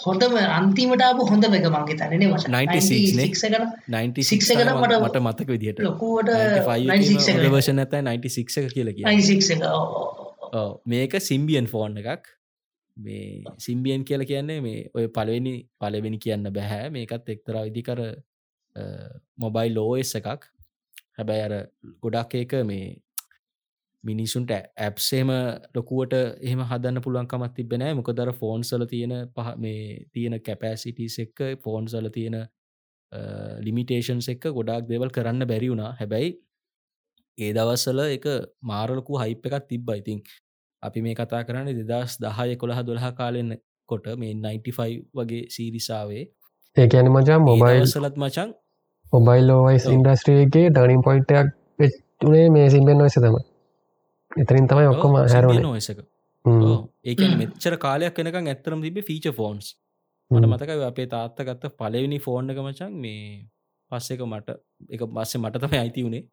හොඳම 0.00 0.34
අන්තිමට 0.56 1.02
ආපු 1.06 1.26
හොඳ 1.30 1.44
එක 1.48 1.66
මංගේ 1.68 1.96
තනනේ 2.00 2.28
මච 2.28 2.44
96 2.46 3.14
නේ? 3.18 3.28
96 3.28 3.48
ගන 3.52 3.64
96 3.88 4.50
එක 4.54 4.62
නම් 4.64 4.78
මට- 4.82 5.00
මට 5.04 5.18
මතක 5.26 5.48
විදිහට. 5.54 5.80
ලොකුවට 5.80 6.30
96 6.30 7.28
එක 7.30 7.52
වර්ෂන 7.54 7.82
ඇත 7.84 7.94
96 8.00 8.60
එක 8.60 8.68
කියල 8.74 8.90
කිය 8.96 9.04
96 9.04 9.50
එක 9.56 9.64
ඔව්, 9.70 9.96
ඔව්, 9.96 10.30
ඔව්. 10.54 10.70
මේක 10.86 11.16
සිම්බියන් 11.22 11.66
ෆෝන් 11.66 11.98
එකක්. 11.98 12.24
මේ 12.96 13.44
සිම්බියන් 13.58 14.04
කියල 14.04 14.24
කියන්නේ 14.24 14.60
මේ 14.60 14.88
ඔය 14.94 15.06
පලවෙනි 15.10 15.54
පලවෙනි 15.80 16.18
කියන්න 16.18 16.48
බැහැ 16.52 16.88
මේකත් 16.90 17.28
එක්තර 17.28 17.60
විදිකර 17.66 18.00
මොබයිල් 19.38 19.74
ලෝස් 19.74 20.14
එකක්. 20.16 20.48
හැබැයි 21.18 21.42
අර 21.42 21.54
ගොඩක් 22.02 22.34
ඒක 22.34 22.52
මේ 22.64 22.96
මිනිසුන්ට 24.04 24.52
ඇප්සේම 24.52 25.30
ලොකුවට 25.74 26.14
එහම 26.42 26.60
හදන්න 26.62 27.02
පුළුවන්කමත් 27.04 27.54
තිබෙනෑ 27.56 27.94
මොක 27.94 28.10
දර 28.12 28.32
ෆෝන් 28.34 28.62
සල 28.62 28.84
තියෙන 28.92 29.14
පහ 29.36 29.56
මේ 29.58 29.82
තියෙන 30.12 30.36
කැපෑසිටස් 30.40 31.18
එක්ක 31.24 31.42
ෆෝන් 31.64 31.88
සල 31.88 32.08
තියෙන 32.10 32.38
ලිමිටේෂන්ස් 33.60 34.28
එක්ක 34.28 34.46
ගොඩක් 34.50 34.88
දෙවල් 34.88 35.10
කරන්න 35.10 35.46
බැරි 35.46 35.68
වුණා. 35.68 35.90
හැබැයි 36.00 36.30
ඒ 37.38 37.50
දවස්සල 37.52 38.00
එක 38.06 38.26
මාරලකු 38.62 39.18
හයිප් 39.18 39.46
එකත් 39.48 39.68
තිබ්බ. 39.68 39.90
ඉතින් 39.92 40.22
අපි 40.82 41.02
මේ 41.02 41.14
කතා 41.14 41.42
කරන්න 41.44 41.84
දෙදස් 41.90 42.16
දහය 42.18 42.56
කොළහ 42.56 42.80
දොළහ 42.86 43.06
කාලෙන්න 43.14 43.56
කොට 43.88 44.06
මේ 44.16 44.34
95 44.34 44.98
වගේ 45.14 45.44
සීරිසාවේ 45.50 46.24
ඒ 46.76 46.88
ඇන 46.94 47.12
මචා 47.12 47.38
මොබයිල් 47.40 47.86
සලත් 47.86 48.16
මචන් 48.16 48.50
මොබයිල් 49.12 49.46
ලෝවයිස්. 49.46 49.84
ඉන්ඩස්ට්‍රියගේ 49.88 50.66
ටනින් 50.70 51.02
පොයිට්යක් 51.02 51.46
වෙච්තුනේ 51.78 52.46
මේ 52.50 52.66
සිම්පෙන් 52.70 52.98
නොයිස 52.98 53.16
තම 53.18 53.49
එතරින් 54.30 54.68
තමයි 54.68 54.88
ඔක්කොම 54.88 55.20
හැරුණ 55.26 55.62
නොසක 55.62 56.02
ඒක 57.04 57.22
මෙච්චර 57.36 57.78
කාලයක් 57.78 58.20
වෙනකම් 58.20 58.46
ඇත්තරම් 58.46 58.82
තිබේ 58.82 59.02
ෆීච 59.02 59.30
ෆෝන්ස් 59.34 59.70
මට 60.30 60.46
මතක 60.46 60.82
අපේ 60.84 61.08
තාත්ත 61.08 61.40
ගත්ත 61.42 61.72
පලවෙනි 61.76 62.18
ෆෝන් 62.18 62.50
එක 62.50 62.60
මචන් 62.60 62.92
මේ 62.96 63.24
පස්ස 63.90 64.10
එක 64.10 64.22
මට 64.24 64.60
එක 64.90 65.08
බස්සේ 65.10 65.42
මට 65.42 65.64
තම 65.64 65.74
අයිති 65.76 66.06
වුණේ 66.06 66.24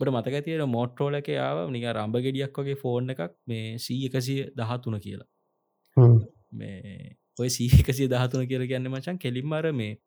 බට 0.00 0.12
මතක 0.12 0.44
තියට 0.44 0.66
මෝට්‍රෝල 0.68 1.14
එක 1.14 1.28
යාව 1.30 1.70
නික 1.70 1.88
රම්බ 1.88 2.16
ගෙඩියක් 2.18 2.58
වගේ 2.58 2.76
ෆෝන් 2.76 3.10
එකක් 3.10 3.34
මේ 3.46 3.78
සී 3.78 4.06
එකසිය 4.06 4.40
දහතුන 4.52 4.98
කියලා. 5.00 5.28
මේ 6.52 7.16
ඔය 7.38 7.48
සීකසිය 7.48 8.08
දහතුන 8.08 8.46
කියල 8.46 8.66
කියන්න 8.66 8.88
මචන් 8.88 9.18
කෙලින්මර 9.18 9.72
මේ 9.72 9.98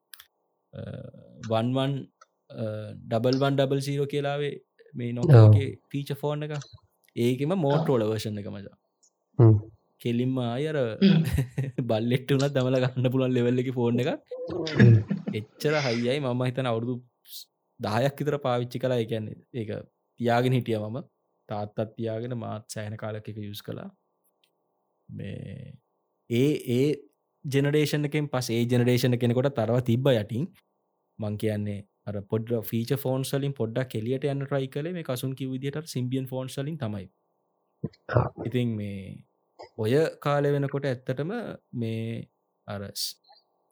වන්වන් 1.50 1.94
ඩබල්වන් 3.06 3.56
ඩබල් 3.56 3.82
සීරෝ 3.82 4.08
කියලාවේ 4.08 4.54
මේ 4.94 5.14
නොගේ 5.14 5.70
පීච 5.90 6.14
ෆෝන් 6.16 6.44
එක 6.44 6.58
ඒකම 7.16 7.56
මෝට්‍රෝල 7.58 8.04
වර්ෂණ 8.04 8.42
එක 8.42 8.50
මචා 8.50 8.78
කෙලින්ම 10.02 10.38
අයර 10.46 10.78
හ්ම්. 11.02 11.24
බල්ලෙට්ට 11.90 12.32
වනත් 12.32 12.54
දමල 12.54 12.80
ගන්න 12.84 13.12
පුළන් 13.12 13.36
ලෙවල්ල 13.38 13.64
එක 13.64 13.72
ෆෝන් 13.74 14.02
එක 14.04 14.10
එච්චර 15.34 15.76
හයියි 15.80 16.20
මම 16.22 16.44
හිතන 16.44 16.72
අවුරුදු 16.72 16.96
දහයක් 17.80 18.20
විතර 18.20 18.38
පාවිච්චි 18.40 18.84
කලා 18.84 19.00
එකන්නේ 19.00 19.38
ඒක 19.54 19.72
තියාගෙන 20.20 20.58
හිටිය 20.58 20.80
මම. 20.80 21.02
තාත්තත් 21.50 21.96
තියාගෙන 21.96 22.38
මාත් 22.38 22.64
සෑන 22.68 22.98
කාලක 22.98 23.28
එක 23.28 23.40
යුස් 23.40 23.62
කලා 23.62 23.90
මේ 25.10 25.74
ඒ 26.30 26.52
ඒ 26.70 26.86
ජෙනඩේෂන් 27.46 28.08
එකෙන් 28.10 28.30
පස් 28.30 28.50
ඒ 28.50 28.64
ජෙනඩේෂන 28.66 29.18
කෙනෙකොට 29.18 29.52
තරව 29.54 29.82
තිබ්බ 29.82 30.08
යටින් 30.14 30.48
මං 31.20 31.38
කියන්නේ 31.38 31.80
අර 32.08 32.16
පොඩ 32.32 32.52
ෆීච 32.64 32.92
ෆෝන් 32.98 33.24
සලින් 33.24 33.54
පොඩ්ඩක් 33.54 33.92
කෙලියට 33.92 34.26
යන්න 34.26 34.44
ට්‍රයි 34.44 34.68
කලේ 34.70 34.94
මේ 34.94 35.04
කසුන් 35.04 35.36
කිව 35.36 35.52
විදිට 35.52 35.88
සිම්බියන් 35.88 36.28
ෆෝන් 36.28 36.48
සලින් 36.48 36.78
තමයි. 36.78 37.08
ඉතින් 38.46 38.76
මේ 38.76 39.00
ඔය 39.78 39.94
කාලය 40.20 40.52
වෙනකොට 40.52 40.86
ඇත්තටම 40.86 41.32
මේ 41.76 42.28
අර 42.68 42.82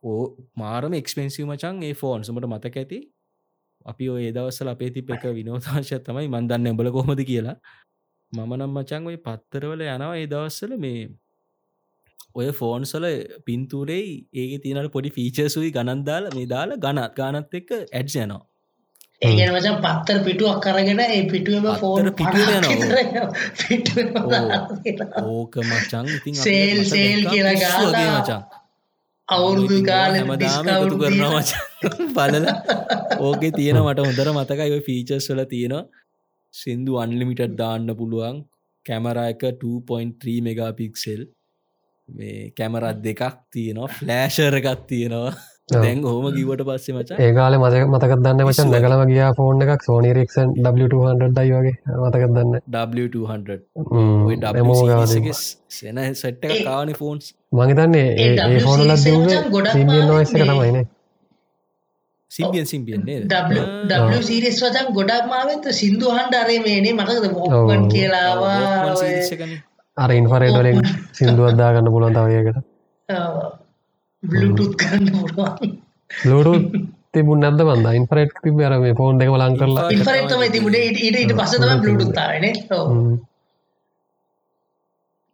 ඕ 0.03 0.21
මාරම 0.55 0.93
එක්ස්පෙන්සිව 0.93 1.47
මචන් 1.47 1.83
ඒ 1.83 1.93
ෆෝන් 1.95 2.23
සුමට 2.23 2.47
මතක 2.47 2.75
ඇති? 2.77 2.99
අපි 3.85 4.09
ඔය 4.09 4.25
දවස්සල 4.31 4.69
අපේ 4.69 4.91
තිප 4.91 5.09
එක 5.11 5.25
විනෝතාංශය 5.31 5.99
තමයි 6.01 6.27
මන්දන්න 6.29 6.71
එඹල 6.71 6.91
කොහොමද 6.91 7.21
කියලා. 7.23 7.57
මම 8.31 8.53
නම් 8.57 8.71
මචන් 8.71 9.09
ඔය 9.11 9.17
පත්තරවල 9.19 9.81
යනවා 9.87 10.15
ඒ 10.15 10.27
දවස්සල 10.27 10.73
මේ 10.77 11.01
ඔය 12.35 12.47
ෆෝන්සල 12.53 13.05
පින්තුරෙයි 13.47 14.13
ඒක 14.35 14.53
තියනට 14.63 14.89
පොඩි 14.93 15.09
ෆීචර්සුයි 15.17 15.69
ගණන්දාල 15.75 16.25
මේ 16.35 16.47
දාලා 16.47 16.81
ගණත් 16.85 17.13
ගානත් 17.19 17.55
එක්ක 17.59 17.71
ඇඩ්ස් 17.75 18.15
යනවා. 18.17 18.41
ඒගෙන 19.21 19.51
වචන් 19.55 19.77
පත්තර 19.83 20.19
පිටුවක් 20.25 20.57
කරගෙන 20.63 21.01
ඒ 21.05 21.19
පිටුවම 21.31 21.67
ෆෝන්. 21.81 22.09
පිටුව 22.13 22.47
ඕක 25.33 25.55
මචන් 25.63 26.05
ඉතින් 26.15 26.33
අපිට 26.35 26.43
සේල් 26.43 26.79
සේල් 26.85 27.21
කියලා 27.27 27.53
පිස්සු 27.55 27.83
වගේ 27.83 27.91
ගාලා 27.95 28.15
මචං. 28.15 28.41
අවුරුදු 29.27 29.77
කාල 29.89 30.17
හැමදාම 30.17 30.71
එකතු 30.73 30.97
කරනවා 31.03 31.31
මචං. 31.35 31.61
බලලා. 32.15 32.55
ඕකේ 33.19 33.53
තියෙන 33.59 33.79
මට 33.83 34.07
හොඳර 34.07 34.33
මතකයි 34.33 34.71
ඔය 34.71 34.81
ෆීචර්ස් 34.89 35.29
වල 35.31 35.45
තියෙනවා 35.53 35.83
සින්දු 36.53 36.99
අන්ලිමිටඩ් 37.03 37.55
දාන්න 37.61 37.95
පුළුවන්. 38.01 38.43
කැමරා 38.85 39.29
එක 39.33 39.47
2.3 39.61 40.37
මෙගා 40.49 40.73
පික්සෙල් 40.73 41.23
මේ 42.09 42.51
කැමරත් 42.57 43.01
දෙකක් 43.03 43.21
තියෙනවා 43.51 43.89
ෆ්ලෑෂර් 43.95 44.55
එකක් 44.59 44.85
තියෙනවා. 44.87 45.33
දැන් 45.73 46.01
හෝම 46.03 46.25
කිවට 46.35 46.63
පස්සේ 46.67 46.95
මචා 46.95 47.17
ඒකාල 47.25 47.55
මතක 47.57 47.83
මතකත් 47.87 48.17
දන්න 48.23 48.47
පිස්සුවක්. 48.47 48.71
නැකලම 48.71 49.03
ගියා 49.11 49.29
ෆෝන් 49.37 49.61
එකක්. 49.65 49.85
සෝනිරක්ෂන් 49.87 50.49
W200යි 50.65 51.53
වගේ. 51.53 51.75
මතකත් 51.99 52.31
දන්න 52.35 52.51
W200 52.77 53.59
ඔය 54.27 54.35
එමෝ 54.55 54.79
W 54.79 54.87
ගානේ. 54.89 55.07
series 55.07 55.47
එක 55.51 55.71
සෙන 55.73 56.01
සෙට් 56.15 56.45
එක 56.45 56.57
කාවනි 56.65 56.93
ෆෝන්ස් 56.93 57.31
මහිතන්නේ 57.51 58.07
ඒ 58.17 58.49
මචං 58.49 59.49
ගොඩක් 59.55 59.73
සිම්ියන් 59.73 60.05
නොයිස 60.07 60.35
එක 60.35 60.45
තමයින 60.45 60.85
සිම්බියන් 62.31 62.65
සිම්බියන්නේ 62.65 64.21
සිරිස් 64.29 64.63
වදන් 64.63 64.95
ගොඩක් 64.97 65.27
මාවත 65.33 65.67
සිින්දුහන්ඩ 65.81 66.39
අරේ 66.39 66.59
මේනේ 66.65 66.93
මතකද 66.93 67.25
ෝකන් 67.33 67.85
කියලාවා 67.93 68.57
අර 69.97 70.11
ඉන්ෆරේඩ් 70.11 70.55
වලින් 70.55 70.79
සිින්දුවත්දා 71.11 71.69
ගන්න 71.73 71.89
පුලන් 71.89 72.15
තවයකට 72.15 72.57
ලෝඩු 76.23 76.53
තිබුණ 77.11 77.41
නැද 77.41 77.61
බන්ද 77.61 77.93
ඉන්ෆරේට් 77.95 78.39
තිබර 78.39 78.73
මේ 78.79 78.95
ෆෝන් 78.95 79.21
එක 79.21 79.29
ලං 79.31 79.57
කරලා. 79.57 79.89
ඉන්ෆරේට්ම 79.91 80.47
තිබුණේ. 80.51 80.87
ඊට 80.99 81.17
ඊට 81.17 81.35
පසතම 81.35 81.83
බ්ලුටුත්තාවන 81.83 82.45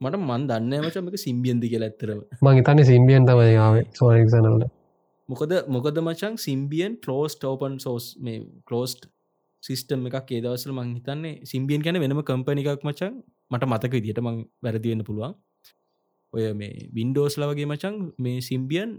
මට 0.02 0.18
මන් 0.18 0.44
දන්න 0.48 0.74
මචමක 0.80 1.16
සිම්බියන්දි 1.20 1.70
කියල 1.70 1.84
ඇත්තරව 1.84 2.20
මං 2.42 2.60
තනි 2.64 2.84
සිම්බියන් 2.86 3.26
තමයි 3.26 3.56
ආවේ 3.60 3.86
සෝනික්සනලට 3.94 4.68
මොකද 5.30 5.56
මොකද 5.70 5.98
මචන් 6.02 6.38
සිම්බියන් 6.40 7.00
කලෝස්ට 7.04 7.44
ඕපන් 7.46 7.80
සෝස් 7.80 8.06
මේ 8.20 8.44
කලෝස්ට් 8.66 9.10
සිිස්ටම් 9.64 10.08
එකක් 10.10 10.32
ඒදවසල 10.32 10.72
මං 10.72 10.96
හිතන්නේ 10.98 11.36
සිම්බියන් 11.46 11.84
ගැන 11.86 12.00
වෙනම 12.04 12.22
කම්පනි 12.22 12.66
එකක් 12.66 12.86
මචන් 12.88 13.14
මට 13.52 13.70
මතක 13.72 13.94
විදිට 13.98 14.22
මං 14.22 14.40
වැරදිවෙන්න 14.64 15.04
පුළුවන්. 15.04 15.36
ඔය 16.34 16.46
මේ 16.54 16.88
වින්ඩෝස්ල 16.94 17.46
වගේ 17.46 17.70
මචන් 17.72 17.96
මේ 18.18 18.40
සිම්බියන් 18.42 18.96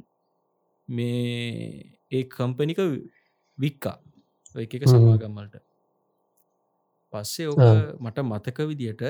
මේ 0.89 1.97
ඒ 2.11 2.23
කම්පනික 2.29 2.81
වික්කා. 3.59 3.97
ඔය 4.55 4.65
එක 4.67 4.87
සමාගම්මලට 4.87 5.61
පස්සේ 7.13 7.49
ඕක 7.49 7.61
මට 7.99 8.25
මතක 8.25 8.59
විදියට 8.69 9.03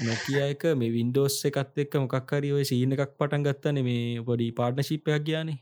නොකිය 0.00 0.40
එක 0.42 0.64
මේ 0.74 0.90
වින්ඩෝස් 0.90 1.38
එකත් 1.44 1.80
එක්ක 1.84 1.94
මොකක්හරි 1.98 2.50
ඔය 2.52 2.64
සීන 2.64 2.94
එකක් 2.96 3.14
පටන් 3.18 3.46
ගත්තන 3.46 3.80
මේ 3.82 4.22
පොඩි 4.22 4.50
පාර්ට්නශිප්පයක් 4.52 5.24
ගයානේ 5.26 5.58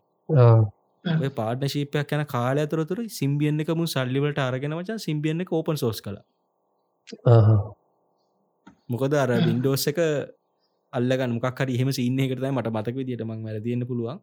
ඔය 1.14 1.30
පාර්ට්නශීපයක් 1.30 2.14
යන 2.16 2.24
කාල 2.26 2.60
ඇතුරතුර 2.62 3.00
සිම්බියන් 3.10 3.62
එක 3.62 3.72
මු 3.80 3.86
සල්ලිවලට 3.86 4.40
අරගෙන 4.40 4.76
මචන් 4.78 4.98
සිම්බියන් 4.98 5.44
එක 5.44 5.52
ඕපන් 5.52 5.78
සෝස් 5.82 6.00
කළ. 6.00 6.18
මොකද 8.88 9.14
අර 9.14 9.32
වින්ඩෝස් 9.40 9.86
එක 9.92 10.00
අල්ලග 10.92 11.26
මොකක් 11.28 11.60
හරි 11.60 11.76
එහෙම 11.76 11.92
සින්න 11.92 12.18
එකටයි 12.18 12.52
මට 12.52 12.74
මතක 12.74 12.96
විදිට 13.00 13.24
මං 13.24 13.46
වැරදින්න 13.46 13.86
පුළුවන්. 13.86 14.20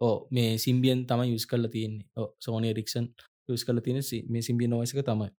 ඕ 0.00 0.16
මේ 0.30 0.58
සිම්බියන් 0.58 1.06
තම 1.06 1.24
යුස් 1.24 1.46
කරල 1.46 1.68
තියෙන්නේ. 1.68 2.06
සෝනය 2.40 2.72
රික්ෂන් 2.72 3.06
යුස් 3.48 3.64
කල 3.64 3.80
තියෙන 3.80 4.02
මේ 4.30 4.42
සිම්බිය 4.42 4.68
නොවසක 4.68 5.00
තමයි. 5.02 5.30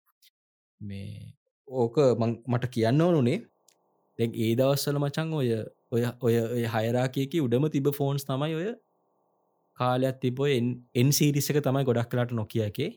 මේ 0.81 1.35
ඕක 1.69 1.97
මට 2.49 2.71
කියන්න 2.71 3.01
ඕනුනේ 3.01 3.39
දැන් 4.19 4.33
ඒ 4.37 4.53
දවස්සල 4.57 4.99
මචං 4.99 5.33
ඔය 5.33 5.49
ඔය 5.91 6.03
ඔය 6.21 6.35
ඔය 6.47 6.65
හයරාකයකි 6.67 7.41
උඩම 7.41 7.67
තිබ 7.69 7.89
ෆෝන්ස් 7.93 8.25
තමයි 8.25 8.55
ඔය 8.55 8.69
කාලයක් 9.79 10.17
තිබෝ 10.21 10.49
එන් 10.95 11.09
සීරිසක 11.11 11.59
තමයි 11.61 11.85
ගොඩක් 11.85 12.09
කලාට 12.11 12.33
නොකියකේ 12.33 12.91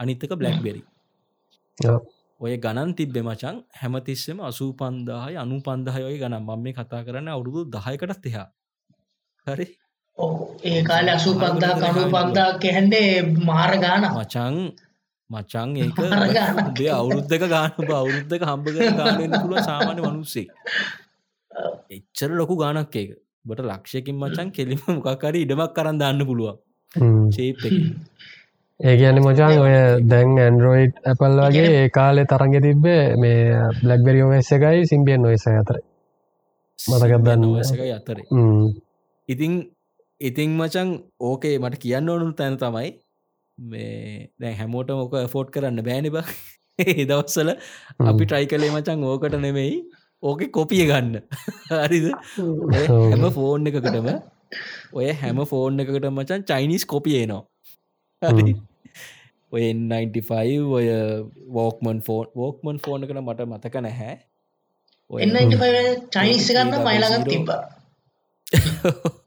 අනිත්තක 0.00 0.32
බ්ලක්්බෙරි 0.34 0.82
ඔය 2.40 2.54
ගණන් 2.58 2.90
තිබ්බෙ 2.92 3.20
මචං 3.22 3.58
හැමතිස්සෙම 3.74 4.40
අසූ 4.42 4.70
පන්දාහයි 4.74 5.36
අනු 5.36 5.56
පන්දහයොයි 5.60 6.18
ගනම් 6.18 6.44
මම 6.44 6.62
මේ 6.62 6.74
කතා 6.74 7.02
කරන්න 7.02 7.28
අවුරුදු 7.28 7.60
දහයකටත් 7.66 8.26
එහා. 8.26 8.48
හරි? 9.46 9.66
ඒ 10.64 10.80
කාල 10.82 11.08
අසූ 11.08 11.34
පන්දා 11.34 11.72
කනු 11.76 12.04
පන්දා 12.08 12.50
කෙහන්ඩේ 12.58 13.10
මාර 13.42 13.72
ගාන 13.78 14.04
මචං 14.10 14.56
මචං 15.30 15.70
ඒක 15.78 15.98
බේ 16.74 16.92
අවුරුද්ධක 16.92 17.44
ගාන 17.46 17.70
අවුරුද්ධක 17.94 18.42
හම්බ 18.44 18.66
ගානන්න 18.98 19.36
පුළුව 19.36 19.60
සාමාන්‍ය 19.62 20.00
මනුස්සේ 20.04 20.46
එච්චර 21.90 22.30
ලොකු 22.32 22.54
ගානක් 22.56 22.96
ඒක 22.96 23.10
බට 23.46 23.66
ලක්ෂයකින් 23.66 24.16
මචන් 24.16 24.48
කෙලිම 24.52 24.82
මොකක්කරි 24.88 25.44
ඉඩමක් 25.44 25.72
කරන්න 25.76 26.00
දන්න 26.00 26.26
පුළුවන්. 26.26 26.56
ශේප 27.30 27.60
ඒ 28.80 28.96
ගැන 29.00 29.18
මචාන් 29.18 29.58
ඔය 29.58 29.76
දැන් 30.04 30.32
ඇන්ඩරෝයිඩ් 30.38 30.96
ඇපල් 31.04 31.38
වගේ 31.40 31.68
ඒ 31.76 31.86
කාලෙ 31.90 32.24
තරග 32.24 32.54
තිබ්බේ 32.62 33.02
මේ 33.16 33.38
බ්ලක්බෙරි 33.78 34.20
ඔස් 34.22 34.50
එකයි 34.52 34.82
සිම්බියන් 34.86 35.22
නොයිස 35.22 35.46
අතර. 35.52 35.78
මතකදන්න 36.78 37.46
ඔසකයි 37.52 37.92
අතර. 37.92 38.18
ඉතිං 39.28 39.54
ඉතිං 40.20 40.50
මචන් 40.56 40.90
ඕකේ 41.20 41.56
මට 41.58 41.82
කියන්න 41.82 42.08
ඕනු 42.08 42.32
තැන 42.32 42.58
තමයි 42.58 42.90
මේ 43.58 44.28
දැ 44.40 44.52
හැමෝට 44.54 44.92
මොක 44.92 45.16
ෆෝට් 45.28 45.50
කරන්න 45.50 45.82
බෑනිබ 45.82 46.16
ඒදවස්සල 46.84 47.50
අපි 48.02 48.24
ට්‍රයි 48.24 48.46
කලේ 48.46 48.70
මචන් 48.70 49.04
ඕකට 49.04 49.36
නෙමෙයි 49.38 49.76
ඕක 50.22 50.40
කොපිය 50.50 50.86
ගන්න. 50.86 51.20
හරිද? 51.70 52.06
හැම 53.10 53.26
ෆෝන් 53.32 53.68
එකකටම 53.68 54.08
ඔය 54.92 55.10
හැම 55.14 55.44
ෆෝන් 55.46 55.80
එකකට 55.80 56.08
මචන් 56.10 56.44
චයිනිස් 56.44 56.84
කොපියේනවා 56.86 57.42
ඔය 59.52 59.66
95 59.72 60.56
ඔය 60.70 60.86
වෝක්මන් 61.50 62.00
ෆෝන් 62.02 62.26
වෝක්මන් 62.34 62.80
ෆෝන් 62.86 63.04
එකට 63.04 63.20
මට 63.20 63.46
මතක 63.46 63.82
නැහැ. 63.82 64.16
චයිනිස් 66.10 66.48
ගන්න 66.50 66.84
මයිලාගත් 66.84 67.28
තිබ්බා. 67.28 67.60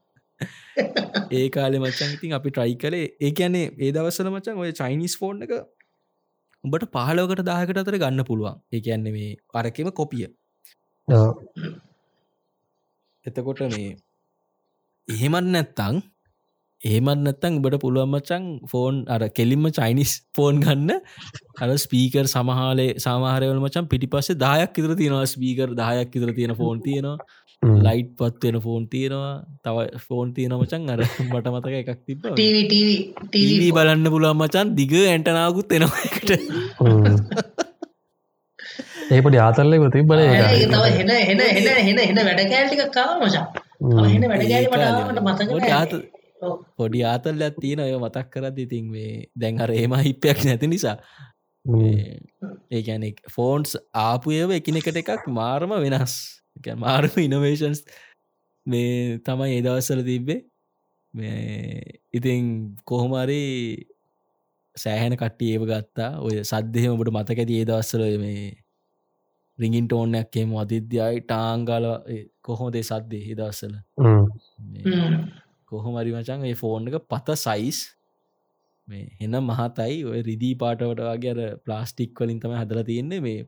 ඒ 1.31 1.47
කාලෙ 1.49 1.79
මචන් 1.79 2.15
ඉතින් 2.15 2.33
අපි 2.33 2.49
ට්‍රයි 2.51 2.75
කලේ 2.83 3.05
ඒ 3.19 3.31
ඇනේ 3.39 3.65
ඒ 3.77 3.91
දවස්සල 3.91 4.31
මචන් 4.31 4.61
ඔය 4.65 4.71
චයිනිස් 4.73 5.15
ෆෝන් 5.21 5.47
එක 5.47 5.55
උඹට 6.63 6.89
පහලෝකට 6.93 7.45
දාහකට 7.45 7.81
අතර 7.83 7.97
ගන්න 7.97 8.25
පුළුවන්. 8.25 8.61
ඒ 8.73 8.81
ඇන්න 8.87 9.09
මේ 9.15 9.31
අරකෙම 9.53 9.91
කොපිය 9.93 10.27
එතකොට 13.25 13.65
මේ 13.67 13.89
එහෙමත් 15.07 15.51
නැත්තං 15.55 16.01
ඒමත් 16.81 17.23
නැත්තං 17.23 17.57
උබට 17.59 17.75
පුළුවන් 17.81 18.11
මචන් 18.13 18.43
ෆෝන් 18.71 19.01
අර 19.07 19.21
කෙලින්ම 19.29 19.67
චයිනිස් 19.69 20.13
ෆෝන් 20.35 20.61
ගන්න. 20.63 21.01
අර 21.59 21.69
ස්පීකර් 21.77 22.25
සමහලේ 22.25 22.95
සාමාහරයවල 23.05 23.59
මචන් 23.59 23.89
පිටි 23.91 24.07
පස්සේ 24.07 24.39
දායක් 24.45 24.79
ඉතර 24.79 24.95
තියෙනවා. 24.95 25.27
ස්පීකර් 25.27 25.75
දායක් 25.75 26.15
ඉතර 26.15 26.31
තියෙන 26.33 26.55
ෆෝන් 26.55 26.79
තියෙනවා. 26.81 27.17
ලයිට් 27.85 28.15
පත්වෙන 28.15 28.61
ෆෝන් 28.61 28.87
තියෙනවා. 28.87 29.33
තව 29.61 29.77
ෆෝන් 30.07 30.33
තියෙන 30.33 30.55
මචන් 30.55 30.89
අර 30.89 31.03
මට 31.03 31.53
මතක 31.53 31.75
එකක් 31.81 31.99
තිබ 32.05 32.19
ටීවී 32.31 33.71
බලන්න 33.71 34.13
පුළන් 34.15 34.37
මචන් 34.37 34.75
දිග 34.75 34.95
ඇන්ටනාකුත් 35.03 35.75
එනවාකට 35.75 36.29
ඒපට 39.15 39.39
ආතල්ලක 39.45 39.89
තිබන 39.95 40.21
තව 40.21 40.85
හෙන 40.97 41.11
හෙන 41.29 41.41
හෙන 41.57 41.69
හෙන 41.87 41.99
හෙන 42.09 42.19
වැඩ 42.27 42.41
කෑල්ටික 42.53 42.83
කාව 42.97 43.17
මචා. 43.23 43.45
හෙන 44.13 44.23
වැඩගෑලට 44.31 45.21
මතකට 45.27 46.03
පොඩි 46.77 47.03
ආතල්ල 47.11 47.41
ඇත්තින 47.47 47.81
ඔය 47.85 47.95
මතක් 47.97 48.27
කරද 48.35 48.59
ඉතින් 48.65 48.91
මේ 48.93 49.13
දැන් 49.43 49.61
අර 49.65 49.73
ඒම 49.75 49.95
හිප්පයක් 50.07 50.45
නැති 50.47 50.71
නිසා. 50.73 50.97
ඒගැනෙ 52.75 53.13
ෆෝන්ස් 53.35 53.77
ආපුයව 54.03 54.55
එකිනෙකට 54.59 55.01
එකක් 55.01 55.27
මාර්ම 55.39 55.75
වෙනස්. 55.85 56.15
මාර්ම 56.85 57.19
ඉනවේශන්ස් 57.25 57.83
මේ 58.65 59.19
තමයි 59.25 59.57
ඒදවස්සල 59.57 60.03
තිබ්බේ. 60.11 60.41
මේ 61.13 61.99
ඉතින් 62.13 62.49
කොහොමරි 62.85 63.43
සෑහැන 64.75 65.19
කට්ටිය 65.21 65.53
ඒව 65.55 65.69
ගත්තා. 65.71 66.11
ඔය 66.25 66.41
සද්ධහම 66.43 66.95
ඔබට 66.95 67.15
මතකැති 67.17 67.61
ඒදවස්සල 67.61 68.05
මේ 68.25 68.49
රිගින් 69.59 69.87
ටෝනයක්කේම 69.87 70.55
අධිද්‍යයි 70.63 71.21
ටාංගල 71.23 71.85
කොහොදේ 72.41 72.83
සද්දේ 72.83 73.23
හිදස්සල 73.27 73.75
කොහොමරි 75.71 76.11
මචන් 76.15 76.45
ඒ 76.45 76.55
ෆෝන් 76.55 76.87
එක 76.89 76.97
පත 77.07 77.37
සයිස් 77.37 77.79
මේ 78.87 79.05
එන 79.21 79.37
මහතයි 79.43 79.97
ඔය 80.09 80.19
රිදී 80.29 80.55
පාටවට 80.61 81.01
වගේ 81.09 81.33
අර 81.35 81.41
ප්ලාස්ටික් 81.65 82.19
වලින් 82.19 82.39
තම 82.39 82.55
හදල 82.61 82.81
තියෙන්නේ 82.83 83.21
මේ. 83.21 83.41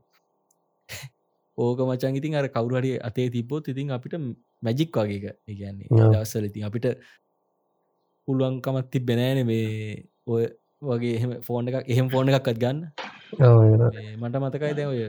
ඕක 1.57 1.79
මචන් 1.87 2.19
ඉතින් 2.19 2.35
අර 2.35 2.47
කවුරහරි 2.49 2.91
අතේ 3.01 3.27
තිබොත් 3.29 3.67
ඉතින් 3.67 3.91
අපිට 3.97 4.15
මැජික් 4.63 4.97
වගේක 4.97 5.25
ඒගන්නේ 5.47 5.87
දවස්සල 5.91 6.45
ඉතින් 6.49 6.67
අපිට 6.69 6.87
පුළුවන්කමත් 8.27 8.87
තිබෙනෑන 8.93 9.41
මේ 9.45 9.65
ඔය 10.27 10.43
වගේ 10.83 11.15
එහෙම 11.17 11.31
ෆෝන් 11.47 11.67
එකක් 11.69 11.89
එහෙම 11.93 12.07
ෆෝන් 12.13 12.29
එකක්ත් 12.31 12.57
ගන්න. 12.63 12.79
මට 14.21 14.35
මතකයි 14.43 14.73
දැ 14.77 14.87
ඔය 14.93 15.01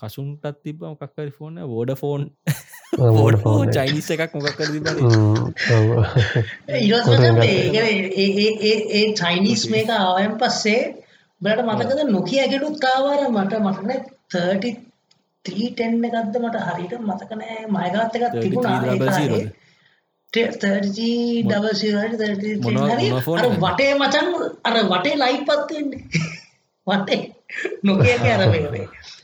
කසුන්ටත් 0.00 0.58
තිබ 0.62 0.82
මොකක්කරි 0.82 1.32
ෆෝන 1.32 1.54
වෝඩ 1.66 1.92
ෆෝන් 1.96 2.22
ෝඩ 3.00 3.36
ෆෝන් 3.42 3.66
චයිනිස් 3.70 4.10
එකක් 4.10 4.34
මොකක්කර 4.36 4.68
තිබ 4.68 4.86
ඒ 8.92 9.04
චයිනිස් 9.16 9.62
මේක 9.70 9.90
ආවයන් 9.96 10.36
පස්සේ 10.38 10.82
බලට 11.40 11.66
මතකද 11.68 12.00
නොකිය 12.10 12.40
ඇගෙනුත් 12.40 12.76
කාවාර 12.78 13.20
මට 13.28 13.52
මටන 13.60 13.90
30 14.30 14.76
ත්‍රීටෙන්න 15.44 16.04
එකක්ද 16.04 16.34
මට 16.40 16.56
හරිට 16.66 16.94
මතකනෑ 17.02 17.58
මයගත්තකත් 17.70 18.34
තිබුණා 18.36 18.78
වටේ 23.58 23.92
මචන් 23.94 24.28
අර 24.64 24.76
වටේ 24.86 25.16
ලයි 25.16 25.38
පත්වෙන්නේ 25.42 26.02
වටේ. 26.86 27.22
නොකයක 27.82 28.22
අරවේ 28.26 28.88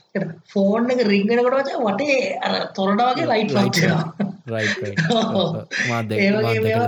ෆෝන් 0.47 0.91
එක 0.91 1.03
රිංගෙනකොට 1.03 1.59
වච 1.59 1.71
වටේ 1.81 2.39
අර 2.41 2.67
තොරඩ 2.73 3.01
වගේ 3.01 3.27
ලයිට් 3.27 3.53
මේවා- 3.53 4.13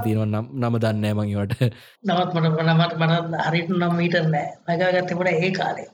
තියෙනව 0.04 0.26
නම් 0.56 0.78
දන්නෑ 0.78 1.14
මඟවට 1.14 1.62
නවත් 2.06 2.34
මට 2.36 2.60
මනමට 2.60 2.94
මට 3.00 3.48
හරිට 3.48 3.72
නම් 3.72 3.96
මීට 3.96 4.26
නෑ 4.26 4.54
මැගගත්තකට 4.68 5.34
ඒ 5.34 5.52
කාලේ 5.52 5.88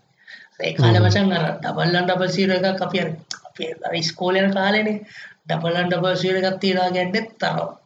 ඒ 0.59 0.73
කාල 0.73 1.01
මචන් 1.01 1.31
අර 1.31 1.59
ඩබල්ලන් 1.59 2.03
ඩබල් 2.03 2.29
සීර 2.29 2.51
එකක් 2.51 2.81
අපි 2.81 2.99
අර 2.99 3.15
අපේ 3.45 3.75
අර 3.83 4.03
ස්කෝලයන 4.03 4.53
කාලෙනේ 4.53 5.05
ඩබලන් 5.47 5.89
ඩබල් 5.89 6.15
සීර 6.15 6.41
එකක් 6.41 6.59
තියෙනවා 6.59 6.89
ගැන්නෙත් 6.89 7.39
තර 7.39 7.77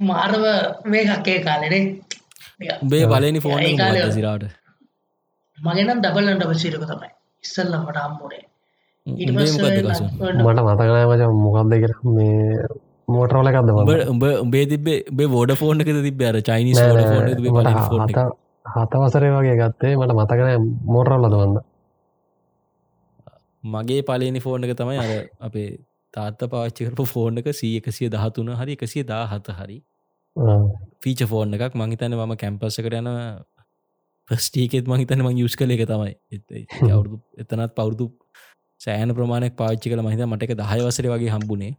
මාරව 0.00 0.42
මේකක් 0.86 1.28
ඒ 1.28 1.40
කාලෙනේ 1.40 2.00
උඹේ 2.76 3.06
බලනි 3.06 3.40
ෆෝන් 3.40 3.60
සිරාට 4.12 4.44
මගෙනම් 5.58 6.00
ඩබල්ලන් 6.00 6.38
ඩබල් 6.38 6.56
සීරක 6.56 6.84
තමයි 6.84 7.08
ඉස්සල්ලම් 7.44 7.82
මට 7.82 8.51
මට 9.06 10.60
මතකනෑ 10.60 11.06
මච 11.08 11.22
මොකක්ද 11.36 11.74
කර 11.76 11.94
මේ 12.08 12.66
මෝටරෝල 13.08 13.48
එකක්ද 13.48 13.70
උඹ 13.72 13.90
උඹ 14.06 14.24
උඹේ 14.36 14.64
තිබේ 14.66 14.98
උබේ 15.10 15.28
ෝඩ 15.34 15.52
ෆෝන් 15.56 15.80
එක 15.80 15.90
තිබ 15.98 16.22
අර 16.22 16.38
චයිනිස් 16.40 16.78
හත 16.78 18.26
හතවසරේ 18.66 19.30
වගේ 19.32 19.56
ගත්තේ. 19.58 19.96
මට 19.96 20.12
මතකනෑ 20.14 20.58
මෝටරල්ලද 20.86 21.34
වන්න 21.34 21.58
මගේ 23.64 24.02
පලනි 24.04 24.40
ෆෝන් 24.40 24.64
එක 24.64 24.76
තමයි 24.76 24.98
අර 24.98 25.10
අපේ 25.40 25.68
තාත්ත 26.14 26.46
පාච්චි 26.48 26.86
කරපු 26.86 27.06
ෆෝන් 27.06 27.38
එක 27.38 27.50
සී 27.54 27.74
එකසිය 27.78 28.08
දහතුන 28.08 28.54
හරි 28.54 28.78
එකසිය 28.78 29.04
දා 29.04 29.24
හත 29.26 29.56
හරි 29.58 29.78
ෆීච 31.02 31.26
ෆෝන් 31.26 31.54
එකක්. 31.54 31.74
මහිතන්න 31.76 32.16
මම 32.16 32.36
කැම්පස්ස 32.36 32.80
කරයන 32.80 33.10
ප්‍රස්ටීකෙත් 34.28 34.86
මහිතන 34.86 35.22
මං 35.22 35.38
යුස් 35.38 35.56
කළ 35.56 35.72
එක 35.72 35.86
තමයි. 35.86 36.14
අවුරුදු 36.92 37.18
එතනත් 37.36 37.74
පවුරුදු 37.74 38.12
සෑන 38.82 39.14
ප්‍රමාණයක් 39.14 39.56
පාච්චි 39.56 39.86
කළ 39.88 40.02
මහිත 40.02 40.22
මට 40.24 40.42
එක 40.46 40.54
දහය 40.60 40.80
වසර 40.82 41.08
වගේ 41.08 41.32
හම්බුණේ 41.34 41.72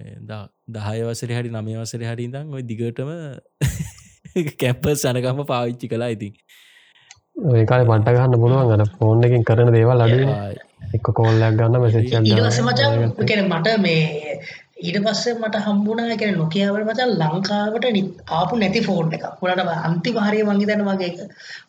ඒ 0.00 0.16
දා- 0.22 0.48
දහය 0.70 0.98
වසර 1.04 1.32
හරි 1.32 1.50
නමය 1.52 1.76
වසර 1.76 2.02
හරි 2.06 2.28
දම් 2.28 2.54
ඔය 2.54 2.62
දිගටම 2.64 3.10
කැම්පස් 4.56 4.98
සනකම 5.02 5.40
පාවිච්චි 5.46 5.86
කලා 5.88 6.10
ඉතින්. 6.10 6.34
ඒකාල 7.52 7.82
පට්ට 7.84 8.16
ගන්න 8.16 8.40
පුළුවන් 8.40 8.74
අර 8.76 8.84
ෆෝන් 8.94 9.24
එකින් 9.24 9.44
කරන 9.44 9.72
දේවල් 9.72 10.00
අඩු 10.00 10.18
එක්ක 10.90 11.06
කෝල්ලයක් 11.10 11.54
ගන්න 11.54 11.74
කැන 13.22 13.44
මට 13.46 13.68
මේ 13.78 14.02
ඊට 14.82 14.98
පස්සේ 15.04 15.34
මට 15.34 15.56
හම්බුණා 15.64 16.16
කැන 16.16 16.34
නොකියාවට 16.36 16.86
මචන් 16.88 17.10
ලංකාවට 17.20 17.86
නි- 17.96 18.04
ආපු 18.32 18.54
නැති 18.56 18.80
ෆෝන් 18.80 19.12
එක 19.12 19.24
පුලට 19.40 19.60
අන්ති 19.80 20.10
හරිය 20.18 20.44
මංගි 20.44 20.66
තැන 20.66 20.84
වගේ 20.88 21.08
එක 21.10 21.18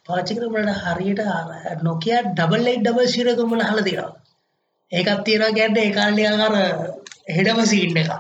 පාචිකරමට 0.05 0.71
හරියට 0.85 1.21
නොකිය 1.83 2.17
ඩබල් 2.29 2.63
ලයි 2.65 2.77
ඩබල් 2.79 3.07
ශිරකමල 3.07 3.63
හල 3.63 3.79
දෙනවා 3.81 4.11
ඒකත් 4.91 5.23
තියෙනවා 5.25 5.51
ගැන්ට 5.51 5.77
ඒකාල්ලියකර 5.77 6.55
හෙඩම 7.29 7.59
සීන්න 7.65 7.97
එක 7.97 8.11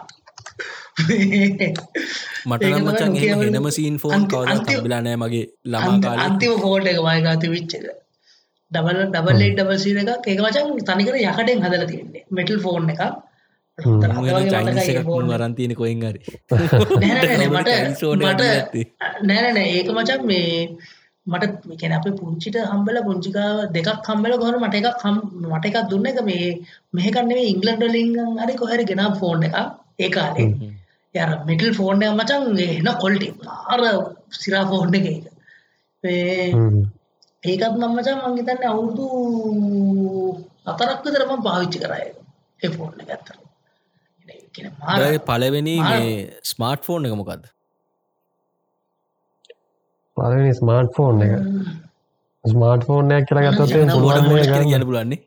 මට 2.49 2.63
ඒක 2.63 2.75
නම් 2.75 2.87
තමයි 2.87 3.09
මචන් 3.09 3.09
Nokia 3.09 3.35
වල 3.37 3.49
හෙනම 3.49 3.67
සීන් 3.71 3.95
ෆෝන් 3.97 4.23
කවද 4.27 4.49
අන්තිම- 4.51 4.79
තබිලානෑ 4.79 5.17
මගේ 5.17 5.45
ළමා 5.65 5.99
කාලේ. 5.99 6.25
අන්තිම 6.25 6.53
ෆෝට් 6.59 6.87
එක 6.87 6.99
වායගාති 7.01 7.47
විච්චක 7.49 7.85
ඩබල් 8.71 8.99
ඩබල් 9.07 9.37
ලයි 9.39 9.51
ඩබල් 9.51 9.79
සීර 9.79 9.97
එකක්. 9.97 10.27
ඒක 10.27 10.39
මචන් 10.39 10.67
තනිකර 10.87 11.15
යකටෙන් 11.21 11.63
හදල 11.65 11.85
තියන්නේ. 11.91 12.23
මෙටල් 12.31 12.59
ෆෝන් 12.59 12.89
එක 12.89 13.01
චයිනිස 13.77 14.89
එකක් 14.91 15.07
වරන්තියන 15.27 15.75
කොයින් 15.75 16.01
හරි. 16.03 16.19
නෑ 16.51 17.47
මට 17.53 17.69
Chinese 17.69 18.01
phone 18.01 18.21
එකක් 18.21 18.29
මට 18.29 18.39
දීලා 18.39 18.51
ඇත්තේ. 18.51 18.85
නෑනෑ 19.23 19.69
ඒක 19.69 19.89
මචන් 19.91 20.21
මේ 20.25 20.49
මට 21.27 21.43
කැන 21.79 21.93
අප 21.93 22.05
පුංචිට 22.17 22.57
හම්බල 22.61 22.97
පුංචිකාව 23.03 23.57
දෙකක් 23.73 24.07
හම්බල 24.07 24.37
ගොහර 24.37 24.55
මට 24.59 24.75
එකක් 24.81 25.03
හම් 25.03 25.17
මට 25.47 25.65
එකක් 25.65 25.89
දුන්න 25.89 26.05
එක 26.05 26.21
මේ 26.23 26.47
මෙහකන්නේ 26.93 27.49
ඉංගලන්ඩ 27.49 27.83
ලිංග 27.89 28.15
හරි 28.39 28.55
කොහරි 28.55 28.85
ගෙනම් 28.85 29.19
ෆෝන් 29.19 29.43
එක 29.43 29.55
ඒ 29.99 30.09
කාලේ. 30.09 30.49
යර 31.15 31.29
මිටල් 31.47 31.73
ෆෝන් 31.73 32.03
එක 32.03 32.13
මචන් 32.13 32.43
එන 32.61 32.89
කොල්ටි 32.99 33.29
ආර 33.67 33.81
සිරා 34.37 34.65
ෆෝන් 34.65 34.93
එක 34.93 35.07
එක 35.07 35.25
ඒකත් 37.43 37.71
මම 37.71 37.91
මචන් 37.91 38.19
මංගිතන්න 38.23 38.67
අවුරුදු 38.69 39.07
අතරක් 40.65 40.99
විතර 41.05 41.25
මම 41.25 41.41
පාවිච්චි 41.47 41.83
කරය 41.83 42.03
ඒ 42.59 42.69
ෆෝන් 42.69 42.93
එක 43.05 43.41
ඔය 44.55 45.17
පලවෙනි 45.27 45.75
මාර- 45.79 45.99
මේ 45.99 46.15
ස්මාර්ට් 46.45 46.83
ෆෝන් 46.85 47.05
එක 47.05 47.15
මොකක්ද 47.15 47.43
පලනි 50.17 50.53
ස්මාර්ට් 50.55 50.91
ෆෝන් 50.97 51.21
එක 51.25 51.33
ස්මාර්ට් 52.45 52.83
ෆෝර්නයක් 52.87 53.27
කියලා 53.27 53.51
ෝඩ 53.51 53.71
ෆෝන් 53.91 54.25
පුළුවන් 54.25 54.67
කියන්න 54.67 54.85
පුලන්නේ 54.89 55.19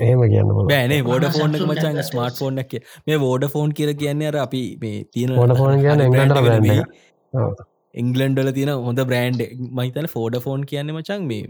එහෙම 0.00 0.20
කියන්න 0.24 0.48
පුළුවන්. 0.48 0.68
බෑනේ 0.70 1.00
ෝඩ 1.06 1.26
ෆෝන් 1.34 1.56
මචන් 1.64 2.00
ස්මාර්ට් 2.10 2.38
ෆෝන් 2.38 2.62
එක 2.62 2.72
මේ 3.06 3.18
ෝඩ 3.28 3.44
ෆෝන් 3.54 3.72
කියල 3.72 3.92
කියන්නේ 3.96 4.30
අර 4.30 4.38
අපි 4.44 4.62
මේ 4.82 5.04
තියෙන 5.10 5.34
කියන්නේ 5.80 6.06
එංගලන්තවල 6.06 6.48
brand 6.48 6.66
එක. 6.68 6.86
ඔව්. 7.32 7.52
එංගලන්ඩල 7.94 8.50
තියෙන 8.58 8.72
හොඳ 8.86 9.00
බ්‍රන්ඩ් 9.04 9.40
මහිතන 9.78 10.08
ෆෝඩ 10.08 10.40
ෆෝන් 10.40 10.64
කියන්නේ 10.66 10.96
මචන් 10.98 11.26
මේ 11.26 11.42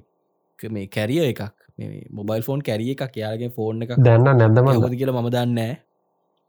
මේ 0.59 0.87
කැරිය 0.89 1.23
එකක්. 1.27 1.43
මේ 1.79 2.03
මොබයිල් 2.13 2.43
ෆෝන් 2.43 2.61
කැරිය 2.63 2.93
එකක්. 2.97 3.17
යාගේ 3.17 3.51
ෆෝන් 3.57 3.83
එක 3.85 3.97
දැන්න 4.01 4.29
නැද්දම 4.35 4.71
හොද 4.77 4.97
කියලා 4.97 5.17
මම 5.19 5.31
දන්න 5.31 5.61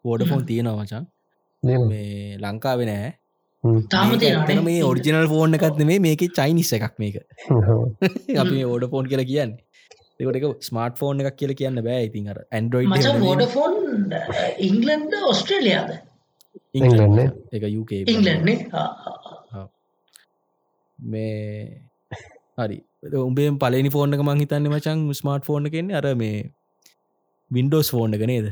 ෝඩ 0.05 0.23
ෆෝන් 0.29 0.45
තියෙනවා 0.45 0.77
මචන් 0.79 1.05
මේ 1.63 2.37
ලංකාවෙ 2.37 2.85
නෑ. 2.85 3.11
තාම. 3.89 4.63
මේ 4.63 4.79
ඔරිජිනල් 4.83 5.27
ෆෝන් 5.27 5.59
එකත් 5.59 5.83
මේ 5.91 5.99
මේක 5.99 6.25
චයිනිස් 6.31 6.73
එකක් 6.79 6.97
මේක. 6.99 7.21
අපි 8.41 8.63
ඕඩ 8.65 8.89
ෆෝන් 8.93 9.11
කියලා 9.11 9.29
කියන්න. 9.31 9.53
ඒකට 10.19 10.39
එක 10.39 10.47
ස්මාර්ට් 10.61 10.97
ෆෝන් 10.97 11.21
එකක් 11.21 11.37
කියල 11.37 11.53
කියන්න 11.55 11.83
බෑ. 11.87 12.01
ඉතින් 12.09 12.31
අර 12.33 12.41
ඇන්ඩරෝයිඩ් 12.49 12.91
මචන් 12.91 13.21
වෝඩෆෝන් 13.21 13.75
ඉංගලන්ඩ 14.69 15.13
ඔස්ට්‍රේලියාද 15.27 15.93
එංගලන්ඩ් 16.73 17.21
එක 17.57 17.69
යුක 17.69 17.93
ඉංගලන්නේ 17.95 18.57
මේ 20.99 21.81
හරි. 22.57 22.77
උඹේ 23.21 23.53
පලනි 23.59 23.89
ෆෝර්න 23.91 24.15
එක 24.15 24.23
මංහිතන්න 24.23 24.69
මචන් 24.71 25.07
ස්මාර්ට් 25.13 25.47
ෆෝර්න 25.47 25.71
කෙන්නේ 25.71 25.97
අර 25.97 26.11
මේ 26.15 26.43
වින්ඩෝස් 27.51 27.89
ෆෝර්න 27.89 28.15
එක 28.17 28.25
නේද 28.25 28.51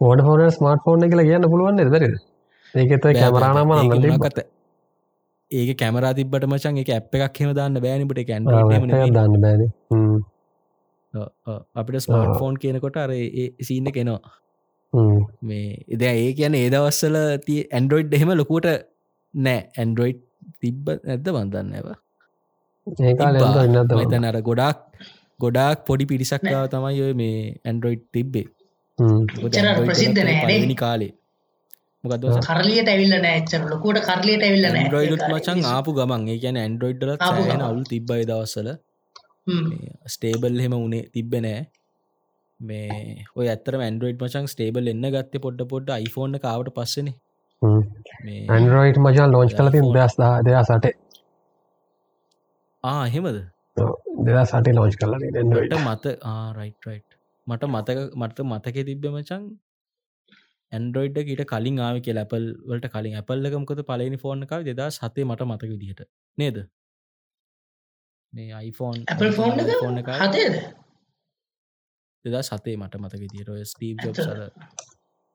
ෝඩ 0.00 0.20
ෆෝන 0.20 0.42
ස්මාර්ට 0.50 0.84
ෆෝන් 0.84 1.04
කියලා 1.04 1.24
කියන්න 1.24 1.46
පුළුවන් 1.46 1.80
දරද 1.80 2.06
ඒකත 2.74 3.06
කැමරානම 3.14 3.68
මොනවකත 3.70 4.38
ඒක 5.50 5.70
කැමරා 5.78 6.12
තිබට 6.12 6.46
මචන් 6.46 6.78
එක 6.78 6.90
අප් 6.92 7.18
එකක් 7.18 7.40
හෙම 7.40 7.52
දාන්න 7.54 7.80
බෑනිට 7.80 8.22
කැන් 8.24 8.48
දන්න 8.48 9.36
බෑන 9.38 9.62
අපිට 11.76 12.00
ස්මාර්ට් 12.00 12.40
ෆෝන් 12.40 12.56
කියනකොට 12.56 12.98
අර 12.98 13.12
ඒ 13.12 13.46
සීන්න 13.62 13.92
කෙනවා 13.92 14.34
මේ 15.42 15.68
එද 15.88 16.02
ඒ 16.04 16.30
කියන 16.34 16.56
ඒදවස්සල 16.56 17.18
තිය 17.46 17.60
ඇන්ඩරෝයිඩ් 17.70 18.16
එහෙම 18.18 18.34
ලොකුවට 18.34 18.70
නෑ 19.34 19.60
ඇන්ඩරෝයිඩ් 19.76 20.20
තිබ්බ 20.60 20.90
ඇද 20.90 21.28
බන්දන්න 21.28 21.72
ඇව 21.74 21.88
ඉන්නත 22.86 23.94
මතන 23.94 24.24
අර 24.24 24.40
ගොඩක් 24.42 25.08
ගොඩාක් 25.40 25.86
පොඩි 25.86 26.04
පිරිසක්කාව 26.06 26.68
තමයි 26.68 27.00
ඔය 27.00 27.14
මේ 27.14 27.38
ඇන්ඩරෝයිඩ් 27.62 28.04
තිබ්බේ 28.12 28.46
ප්‍රසිද්ධ 28.98 30.18
එකත් 30.18 30.24
නෑ 30.24 30.30
නේ. 30.30 30.40
පළවෙනි 30.46 30.76
කාලේ. 30.84 31.12
මොකද 32.04 32.24
කරලියට 32.48 32.88
ඇවිල්ල 32.94 33.14
නෑච්චර 33.26 33.62
ලොකුට 33.72 34.00
කරලියට 34.08 34.44
ඇවිල්ල 34.48 34.66
ඇන්ඩරෝයිඩ් 34.70 35.24
මචන් 35.28 35.62
ආපු 35.74 35.96
ගමන්. 36.00 36.26
ඒ 36.32 36.38
කියන 36.42 36.58
ඇන්ඩරෝයිඩ්ල. 36.64 37.14
අවුල් 37.68 37.84
තිබ්බයි 37.92 38.26
දවස්සල 38.30 38.68
ස්ටේබල් 40.14 40.60
හෙම. 40.64 40.74
උනේ 40.86 41.04
තිබ්බ 41.16 41.34
නෑ. 41.46 41.62
මේ 42.60 43.24
ඔය 43.38 43.46
ඇතර 43.54 43.74
ඇන්ඩරෝයිඩ් 43.80 44.20
මචන් 44.26 44.46
ස්ටේබල් 44.52 44.92
එන්න 44.92 45.06
ගත්ත 45.14 45.42
පොඩ්ඩ 45.46 45.70
පොඩ්ඩ 45.72 45.96
iPhoneෆෝන් 46.06 46.42
කාවට 46.44 46.74
පස්සන. 46.76 47.08
මේ 48.26 48.44
ඇන්ඩරෝයිට් 48.58 49.00
මචන් 49.04 49.34
ලෝච් 49.34 49.50
iPhone. 49.56 49.90
දස් 49.96 50.14
දෙයා 50.46 50.64
සට 50.68 50.94
ආ 52.84 53.04
හෙමද 53.14 53.38
දෙදා 54.26 54.44
සට 54.44 54.72
ලෝච් 54.78 54.94
කල 55.02 55.14
මට 55.18 55.74
මත 55.80 56.04
ආරයිට් 56.32 57.13
මට 57.46 57.64
මතක 57.72 57.98
මට 58.20 58.38
මතක 58.50 58.76
තිබ්බ 58.88 59.04
මචන් 59.10 59.42
ඇන්ඩරෝයිඩ් 60.72 61.18
ඊට 61.22 61.44
කලින් 61.50 61.82
ආව 61.86 61.98
කිය 62.04 62.14
ලැපල් 62.18 62.46
වලට 62.68 62.88
කලින්. 62.94 63.18
ඇපල්ලකමකොද 63.20 63.82
පලනි 63.90 64.18
ෆෝන් 64.24 64.46
එකව 64.46 64.64
දෙදා 64.70 64.88
සතේ 64.96 65.24
මට 65.28 65.48
මතක 65.50 65.70
විදිහට. 65.74 66.00
නේද? 66.38 66.56
මේ 68.32 68.50
iPhone 68.68 69.04
Apple 69.12 69.32
phone 69.32 69.62
එක 69.62 69.70
ෆෝන් 69.82 70.00
එක 70.00 70.08
හතේද 70.22 70.54
දෙදා 72.24 72.42
සතේ 72.42 72.76
මට 72.76 73.02
මතක 73.02 73.20
විදිහට. 73.24 73.48
ඔය 73.48 73.64
ස්ටීව් 73.72 73.96
ජොබ් 74.04 74.16
සර 74.18 74.38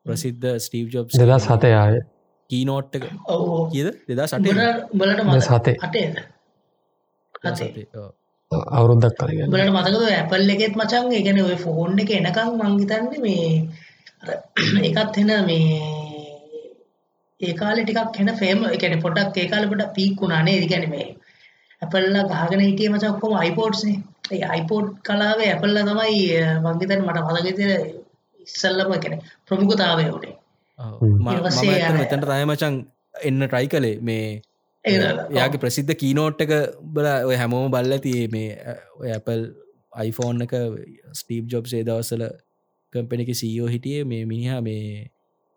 ප්‍රසිද්ධ 0.06 0.50
ස්ටීව් 0.66 0.96
ජොබ් 0.96 1.14
දෙදා 1.16 1.40
සතය 1.40 1.74
ආය 1.82 2.00
කීනෝට් 2.50 2.96
එක. 2.98 3.06
ඔව් 3.28 3.70
කියද? 3.74 3.94
දෙදා 4.10 4.28
සටේ 4.28 4.54
බලට 4.94 5.46
සතේ. 5.48 5.76
සතේ. 7.56 8.10
අවුරුද්දක් 8.52 9.16
කලගන්න 9.16 9.52
බලට 9.52 9.72
මතකද 9.72 10.06
ඇපල් 10.12 10.52
එකෙත් 10.52 10.76
මචන් 10.76 11.12
ඒගැන 11.12 11.40
ඔය 11.42 11.58
ෆෝන් 11.58 12.00
එක 12.02 12.12
එනකම් 12.12 12.56
මංගිතන්න 12.60 13.06
මේ 13.22 13.50
අර 14.22 14.30
එකත් 14.90 15.20
එන 15.20 15.32
මේ 15.46 15.76
ඒකාල 17.42 17.82
ටිකක් 17.82 18.18
හෙන 18.18 18.32
ෆේම 18.36 18.66
එකන 18.68 18.96
පොඩක් 19.00 19.38
ඒකාලට 19.38 19.94
පීක්ුණානේ 19.96 20.58
දිගැන 20.60 20.88
මේ 20.90 21.08
ඇපල්ල 21.82 22.18
ගහගෙන 22.32 22.66
හිටිය 22.66 22.90
මච 22.90 23.12
ඔක්කොම 23.12 23.38
අයිපෝඩ්ස්නේ 23.38 23.98
ඒ 24.32 24.44
අයිපෝඩ් 24.48 24.90
කලාවේ 25.04 25.52
ඇපල්ල 25.52 25.82
තමයි 25.84 26.20
මංගිතන් 26.60 27.06
මට 27.06 27.26
මතකතර 27.28 27.72
ඉස්සල්ලම 28.48 28.94
කෙන 29.00 29.20
ප්‍රමුඛතාවය 29.46 30.10
උනේ. 30.10 30.36
මම 31.02 31.28
මෙතැන්ට 31.98 32.28
තය 32.28 32.44
මචන් 32.44 32.76
එන්න 33.24 33.42
ට්‍රයි 33.44 33.68
කළේ. 33.70 33.98
මේ 34.02 34.26
යාගේ 34.86 35.60
ප්‍රසිද්ධ 35.60 35.94
කීනෝට් 35.96 36.42
එක 36.42 36.52
බල 36.96 37.08
ඔය 37.26 37.36
හැමෝම 37.36 37.72
බල්ල 37.72 37.98
තියේ 38.00 38.28
මේ 38.32 38.78
ඔය 39.00 39.12
ඇපල් 39.12 39.42
අයිෆෝන් 39.94 40.42
එක 40.42 40.54
ස්ටීප් 41.14 41.48
ජොබ් 41.48 41.66
ේ 41.74 41.84
දවසල 41.84 42.24
කම්පෙනක 42.94 43.32
සීෝ 43.36 43.68
හිටියේ 43.68 44.06
මේ 44.06 44.26
මිනිහා 44.26 44.62
මේ 44.62 45.12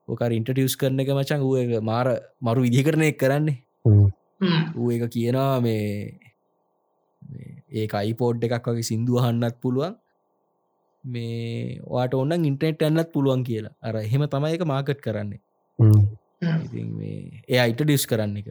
ඕකර 0.08 0.32
ඉන්ටටියස් 0.32 0.76
කරන 0.76 1.00
එක 1.00 1.12
මචන් 1.14 1.40
ඌ 1.40 1.56
එක 1.56 1.72
මාර 1.82 2.08
මරු 2.40 2.64
විදි 2.66 2.82
කරනය 2.82 3.12
කරන්නේ. 3.14 3.58
ඌ 4.76 4.90
එක 4.90 5.04
කියනවා 5.08 5.60
මේ 5.60 6.18
ඒ 7.72 7.86
අයිපෝඩ් 8.00 8.44
එකක් 8.44 8.66
වගේ 8.66 8.88
සිින්දුවහන්නත් 8.90 9.60
පුළුවන්. 9.62 9.94
මේ 11.04 11.78
වාට 11.86 12.14
ඔන්න 12.14 12.48
ඉන්ටනෙට් 12.50 12.82
ඇන්නත් 12.82 13.12
පුළුවන් 13.14 13.44
කියලා. 13.44 13.76
අර 13.80 13.94
එහෙම 13.96 14.26
තමයි 14.26 14.58
එක 14.58 14.66
මාකට් 14.66 15.00
කරන්නේ. 15.00 15.40
ඉතින් 16.64 16.90
මේ 16.98 17.44
ඒ 17.48 17.62
අයිට 17.64 17.86
ඩිස් 17.86 18.06
කරන්න 18.10 18.36
එක 18.42 18.50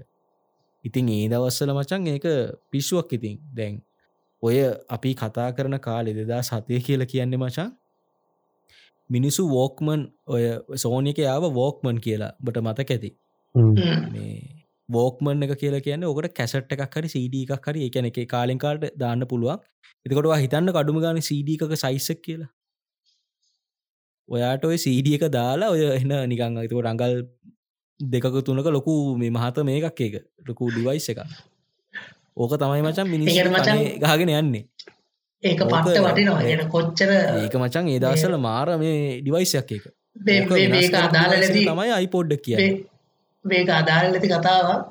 ඉතින් 0.84 1.10
ඒ 1.10 1.26
දවස්සල 1.28 1.74
මචන් 1.74 2.08
ඒක 2.08 2.28
පිස්සුවක් 2.72 3.14
ඉතින්. 3.14 3.38
දැන් 3.54 3.82
ඔය 4.44 4.58
අපි 4.90 5.12
කතා 5.16 5.50
කරන 5.52 5.78
කාලෙ 5.80 6.12
දෙදා 6.14 6.42
සතය 6.42 6.80
කියල 6.80 7.06
කියන්නේ 7.06 7.42
මචන් 7.44 7.70
මිනිසු 9.10 9.44
වෝක්මන් 9.50 10.08
ඔය 10.28 10.44
සෝනික 10.78 11.20
යාව 11.20 11.46
වෝක්මන් 11.54 12.00
කියලා 12.00 12.32
බට 12.40 12.66
මතක 12.66 12.90
ඇති? 12.92 13.12
වෝක්මන් 14.90 15.46
එක 15.46 15.54
කියලා 15.58 15.84
කියන්න 15.86 16.08
ඔකට 16.08 16.34
කැසට් 16.34 16.74
එකක් 16.76 16.96
හරි 16.96 17.10
සඩ 17.10 17.44
එකක් 17.48 17.68
හරි 17.68 17.86
එකන 17.90 18.10
එක 18.10 18.20
කාලෙන් 18.28 18.62
කාට 18.64 18.88
දාන්න 18.98 19.28
පුළුවන්. 19.28 19.62
එතකොට 20.06 20.32
හිතන්න 20.38 20.74
කඩුම 20.78 21.00
ගන 21.04 21.22
සඩ 21.22 21.56
එකක 21.58 21.78
සයිසක් 21.84 22.22
කියලා. 22.28 22.50
ඔයාට 24.30 24.66
ඔය 24.66 24.78
සඩ 24.78 25.16
එක 25.18 25.28
දාලා 25.38 25.72
ඔය 25.76 25.86
එන්න 25.92 26.16
නිකං 26.32 26.60
අතකොට 26.64 26.86
රංගල් 26.86 27.16
දෙකක 28.02 28.38
තුනක 28.46 28.68
ලොකු 28.68 28.94
මේ 29.16 29.30
මහත 29.30 29.58
මේකක් 29.64 30.02
එක 30.02 30.16
ලොකු 30.48 30.72
ඩිවයිස් 30.72 31.10
එක 31.10 31.20
ඕක 32.38 32.54
තමයි 32.58 32.82
මචන් 32.82 33.08
මිනිස් 33.08 33.28
ඒකට 33.30 33.52
මචං 33.52 33.80
ගාගෙන 34.00 34.30
යන්නේ. 34.32 34.64
ඒක 35.44 35.60
පට්ට 35.64 36.00
වටිනවා. 36.02 36.42
එන 36.44 36.62
කොච්චර 36.70 37.10
ඒක 37.40 37.56
මචන් 37.56 37.86
ඒදසල 37.90 38.38
මාර 38.40 38.78
මේ 38.78 39.22
ඩිවයිසයක් 39.22 39.72
එක 39.72 39.86
මේක 40.16 40.50
නැති- 40.50 41.68
තමයි 41.68 41.92
අයිපෝඩ්ඩ 41.92 42.42
කිය 42.46 42.58
මේක 43.46 43.70
අදාළ 43.70 44.08
නැති 44.12 44.30
කතාවක්. 44.30 44.82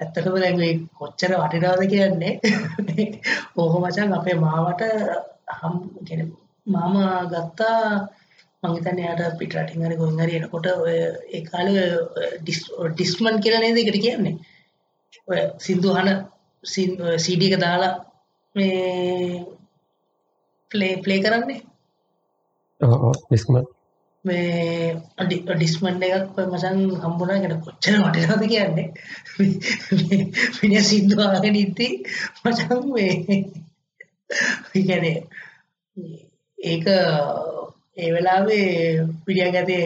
ඇත්තටම 0.00 0.34
මේ 0.58 0.72
කොච්චර 0.98 1.32
වටිනාද 1.34 1.82
කියන්නේ. 1.88 2.32
ඕක 3.56 3.74
මචන් 3.82 4.12
අපේ 4.12 4.36
මාවට 4.36 4.82
හම් 5.56 5.76
කියන 6.06 6.22
මාම 6.66 6.94
ගත්තා 7.26 8.08
මංහිතන්න 8.62 8.98
යට 9.02 9.38
පිටරටින් 9.38 9.84
හරි 9.84 9.96
ගොන් 9.96 10.18
හරි 10.18 10.36
එනකොට 10.38 10.66
ඔය 10.68 10.96
ඒ 11.30 11.42
කාලේ 11.44 11.86
ඩිස්මන් 12.42 13.40
කියලා 13.40 13.62
නේද 13.62 13.78
එකට 13.78 13.98
කියන්නේ? 13.98 14.34
ඔය 15.28 15.40
සින්දුහන 15.58 16.08
සීඩ 16.64 17.46
එක 17.46 17.56
දාලා 17.60 17.92
මේ 18.54 19.44
ප්ලේ 20.70 20.94
ප්ලේ 20.98 21.20
කරන්නේ? 21.20 21.60
මේ 24.24 24.92
අඩි 25.16 25.40
ඩිස්මන්් 25.46 26.04
එකක් 26.04 26.36
මසන් 26.44 26.78
හම්බුනා 26.98 27.40
ගැන 27.40 27.62
කොච්චර 27.62 27.96
වටිනාද 27.98 28.44
කියන්නේ? 28.46 28.88
මිනි 30.58 30.84
සිින්දුවාගෙන 30.84 31.56
ඉත්ති 31.56 31.88
මචන් 32.42 32.84
මේ 32.90 33.40
ගැන 34.88 35.06
ඒක 36.58 36.86
ඒ 38.00 38.10
වෙලාවේ 38.14 38.68
පිඩිය 39.24 39.50
ගැතේ 39.52 39.84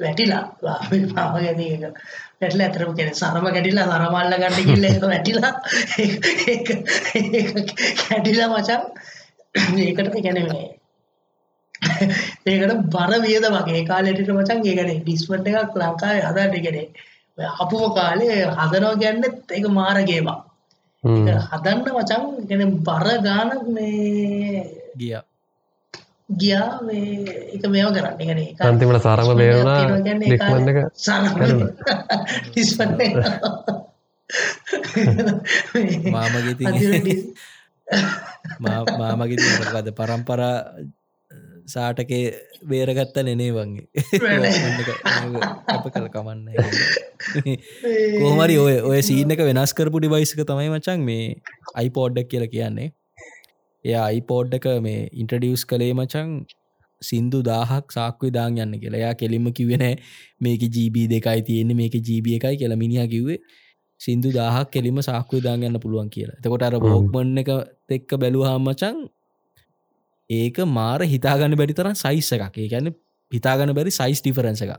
වැටිලා. 0.00 0.44
පාම 0.60 1.34
ගැන 1.36 1.60
එක. 1.60 2.00
වැටල 2.40 2.60
ඇතරම 2.60 2.92
කෙන 2.96 3.14
සරම 3.14 3.46
ගැටිලා 3.48 3.86
සරමල්ල 3.88 4.34
ගන්න 4.34 4.66
කිල්ල 4.66 4.84
එක 4.86 5.04
වැටිලා. 5.04 5.52
කැටිලා 8.00 8.48
මචන් 8.50 8.82
ඒකට 9.82 10.18
ගැන 10.18 10.42
මේ 10.46 10.66
ඒකට 12.46 12.74
බර 12.92 13.12
වියද 13.24 13.46
වගේ 13.48 13.84
කාලෙට 13.86 14.30
මචන් 14.30 14.64
ඒකන 14.64 14.90
ඩිස්මට් 14.98 15.48
එකක් 15.52 15.78
ලංකාවේ 15.78 16.24
හදට 16.24 16.62
කෙනෙ 16.64 16.82
අපුම 17.58 17.84
කාලේ 17.94 18.38
හදනෝ 18.58 18.94
ගැන්න 18.96 19.24
ඒක 19.24 19.66
මාරගේවා 19.70 20.38
හදන්න 21.04 21.82
මචන් 21.94 22.24
ගැන 22.48 22.76
බර 22.82 23.08
ගානක් 23.22 23.66
මේ 23.70 24.64
ගිය 24.96 25.14
ගියා 26.28 26.84
මේ 26.84 27.24
එක 27.56 27.64
මේව 27.66 27.88
කරන්න. 27.88 28.16
ගැන 28.20 28.40
අන්තිමට 28.68 29.00
සාරම 29.00 29.32
බේරුණා 29.32 29.96
ලික්මන්න 30.22 30.68
එක 30.68 30.78
මාමගේ 36.12 36.54
තින් 36.54 36.72
මාමගේ 38.60 39.38
තිකද 39.38 39.88
පරම්පරා 39.94 40.56
සාටකේ 41.68 42.24
බේරගත්ත 42.64 43.16
නෙනේ 43.22 43.52
වගේ. 43.52 43.86
අප 45.68 45.84
කල 45.88 46.08
කමන්න. 46.08 46.48
කෝමරි 48.20 48.56
ඔය 48.58 48.76
ඔය 48.82 49.00
සීන 49.02 49.32
එක 49.32 49.42
වෙනස් 49.42 49.72
කරපු 49.72 50.00
ඩිවයිස්ක 50.00 50.44
තමයි 50.44 50.68
මචන් 50.70 51.00
මේ 51.02 51.26
අයිපෝඩ්ඩක් 51.74 52.28
කියල 52.28 52.46
කියන්නේ 52.48 52.92
එය 53.84 53.94
අයිපෝඩ් 54.04 54.56
එක 54.58 54.68
මේ 54.86 55.02
ඉන්ට්‍රඩියස් 55.14 55.64
කළේ 55.70 55.92
මචන් 55.94 56.34
සින්දු 57.02 57.42
දාහක් 57.42 57.96
සාක්වේ 57.96 58.32
දාන් 58.38 58.58
යන්න 58.58 58.80
කියලා. 58.82 59.00
එයා 59.02 59.14
කෙලින්ම 59.14 59.48
කිවෙන 59.52 59.84
මේක 60.40 60.62
ජීබී 60.76 61.06
දෙකයි 61.14 61.42
තියෙන්නේ 61.48 61.80
මේක 61.82 61.98
ජීබිය 62.00 62.38
එකයි 62.38 62.56
කියලා 62.62 62.80
මිනිහ 62.84 63.06
කිව්වේ. 63.14 63.38
සින්දු 64.00 64.32
දාහක් 64.32 64.72
කෙලිම 64.76 65.02
සාක්වේ 65.02 65.44
දාන් 65.46 65.68
යන්න 65.68 65.80
පුළුවන් 65.84 66.10
කියලා. 66.16 66.38
එතකොට 66.40 66.66
අර 66.68 66.74
බෝක්මන් 66.86 67.44
එක 67.44 67.52
එක්ක 67.90 68.18
බැලුහාම 68.24 68.68
මචන් 68.68 68.98
ඒක 70.30 70.58
මාර 70.78 71.00
හිතාගන්න 71.14 71.58
බැරි 71.62 71.78
තරම් 71.78 71.96
සයිස් 72.04 72.32
එකක්. 72.36 72.58
ඒ 72.58 72.68
ගැන 72.74 72.94
හිතාගන්න 73.32 73.74
බැරි 73.78 73.92
සයිස් 73.92 74.22
ඩිෆරන්ස 74.22 74.62
එක 74.66 74.72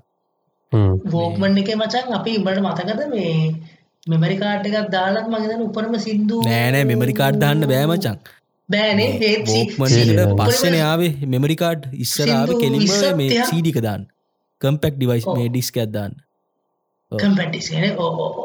බෝක්මන් 1.11 1.57
එක 1.57 1.69
මචන් 1.75 2.15
අපි 2.17 2.31
ඉබට 2.39 2.59
මතකද 2.61 3.01
මේ 3.13 3.33
මෙමරිකාට් 4.07 4.67
එකක් 4.69 4.91
දාලත් 4.91 5.27
මගේදන 5.27 5.63
උපරම 5.67 5.95
සිින්දු 5.99 6.41
නෑනෑ 6.45 6.85
මෙමරිකාඩ් 6.91 7.39
දාන්න 7.43 7.65
බෑමචන් 7.71 8.19
බෑනේ 8.69 9.09
ඒත් 9.21 9.47
සි- 9.47 9.65
බෝක්මන්ට 9.75 9.95
උපරම- 10.15 10.39
පස්සන 10.41 10.75
ආවේ 10.81 11.11
මෙමරිකාඩ් 11.25 11.89
ඉස්සරාව 11.95 12.49
කෙලිම 12.55 12.85
මේ. 13.17 13.43
සීඩික 13.45 13.77
දාන්න 13.81 14.07
කම්පෙක් 14.61 14.95
ඩිවයිස්. 14.95 15.25
මේ 15.27 15.49
ඩිස්ක 15.49 15.75
ඕ. 17.97 18.39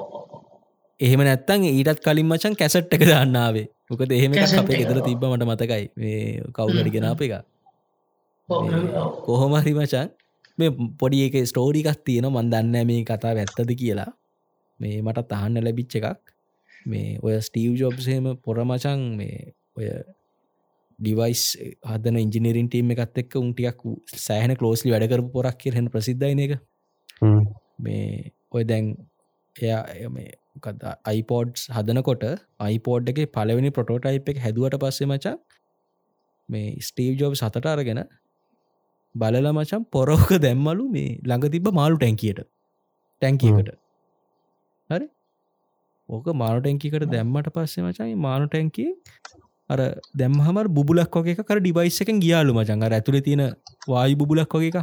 එහෙම 1.00 1.20
නැත්තන් 1.20 1.64
ඊටත් 1.64 2.00
කලින් 2.00 2.26
මචන් 2.26 2.54
කැසට් 2.54 2.92
එක 2.92 3.04
දාන්නාවේ 3.04 3.66
මොකද 3.90 4.12
එහෙම 4.12 4.32
අපේ 4.32 4.78
ගෙදර. 4.80 5.00
තිබ්බ 5.02 5.24
මට 5.24 5.44
මතකයි 5.44 5.84
මේ 5.96 6.42
කවුලට 6.52 6.90
ගෙනාප 6.90 7.20
එක. 7.20 7.34
කොහොමහරි 9.24 9.72
මචන් 9.74 10.08
මේ 10.58 10.70
පොඩි 10.98 11.24
එක 11.26 11.36
ස්ටෝරිකක් 11.46 12.04
තියෙන 12.04 12.28
මන් 12.28 12.50
දන්න 12.50 12.86
මේ 12.86 13.02
කතා 13.04 13.34
ඇත්තද 13.34 13.74
කියලා 13.74 14.10
මේ 14.80 15.02
මට 15.02 15.26
තහන්න 15.28 15.64
ලැබිච්ච 15.64 15.96
එකක් 15.96 16.32
මේ 16.86 17.18
ඔය 17.22 17.36
ස්ටීව් 17.40 17.76
ජොබ්සේම 17.76 18.24
පොරමචන් 18.36 19.02
මේ 19.16 19.52
ඔය 19.76 19.88
ඩිවයිස් 20.98 21.42
හදන 21.84 22.18
ඉංජිනරින් 22.18 22.68
ටීම 22.68 22.94
එකත් 22.94 23.18
එක් 23.18 23.36
උන්ටියක් 23.36 23.82
සෑහන 24.18 24.54
කලෝස්ලි 24.54 24.94
වැඩකරපු 24.94 25.30
පොරක් 25.32 25.58
කියරහෙන 25.58 25.90
ප්‍රසිද්ධයින 25.90 26.42
එක 26.46 26.54
මේ 27.78 28.32
ඔය 28.50 28.64
දැන් 28.64 28.90
එයා 29.56 30.08
මේ 30.08 30.30
අයිපෝඩ්ස් 31.04 31.68
හදනකොට 31.68 32.26
අයිපෝඩ් 32.60 33.08
එක 33.08 33.20
පලවෙනි 33.32 33.70
පොටෝටයිප් 33.70 34.28
එක 34.28 34.38
හැදුවට 34.38 34.78
පස්සේ 34.80 35.06
මචා 35.06 35.36
මේ 36.48 36.74
ස්ටීව් 36.80 37.16
ජෝබ් 37.20 37.34
සතට 37.34 37.66
අරගෙන 37.66 38.02
බලල 39.14 39.48
මචම් 39.52 39.88
පොරෝක 39.90 40.30
දැම්මලු 40.38 40.84
මේ 40.90 41.10
ළඟ 41.22 41.50
තිබ 41.50 41.68
මාලු 41.72 41.96
ටැන්කියට 41.96 42.40
ටැන්කියකට 43.22 43.70
හරි? 44.90 45.06
ඕක 46.08 46.26
මානු 46.34 46.60
ටැන්කිකට 46.60 47.06
දැම්මට 47.08 47.50
පස්සේ 47.50 47.84
මචයි 47.84 48.14
මානු 48.18 48.48
අර 49.70 49.80
දැම්හම 50.14 50.58
බුලක් 50.78 51.16
වගේ 51.18 51.36
කර 51.40 51.58
ඩිවයිස් 51.60 52.00
එකෙන් 52.00 52.20
ගියාලු 52.20 52.54
මචන් 52.54 52.82
අර 52.82 52.92
ඇතුළ 52.92 53.20
තියෙන 53.20 53.42
වායු 53.88 54.28
බුලක් 54.32 54.54
වගේ 54.56 54.70
එක 54.72 54.78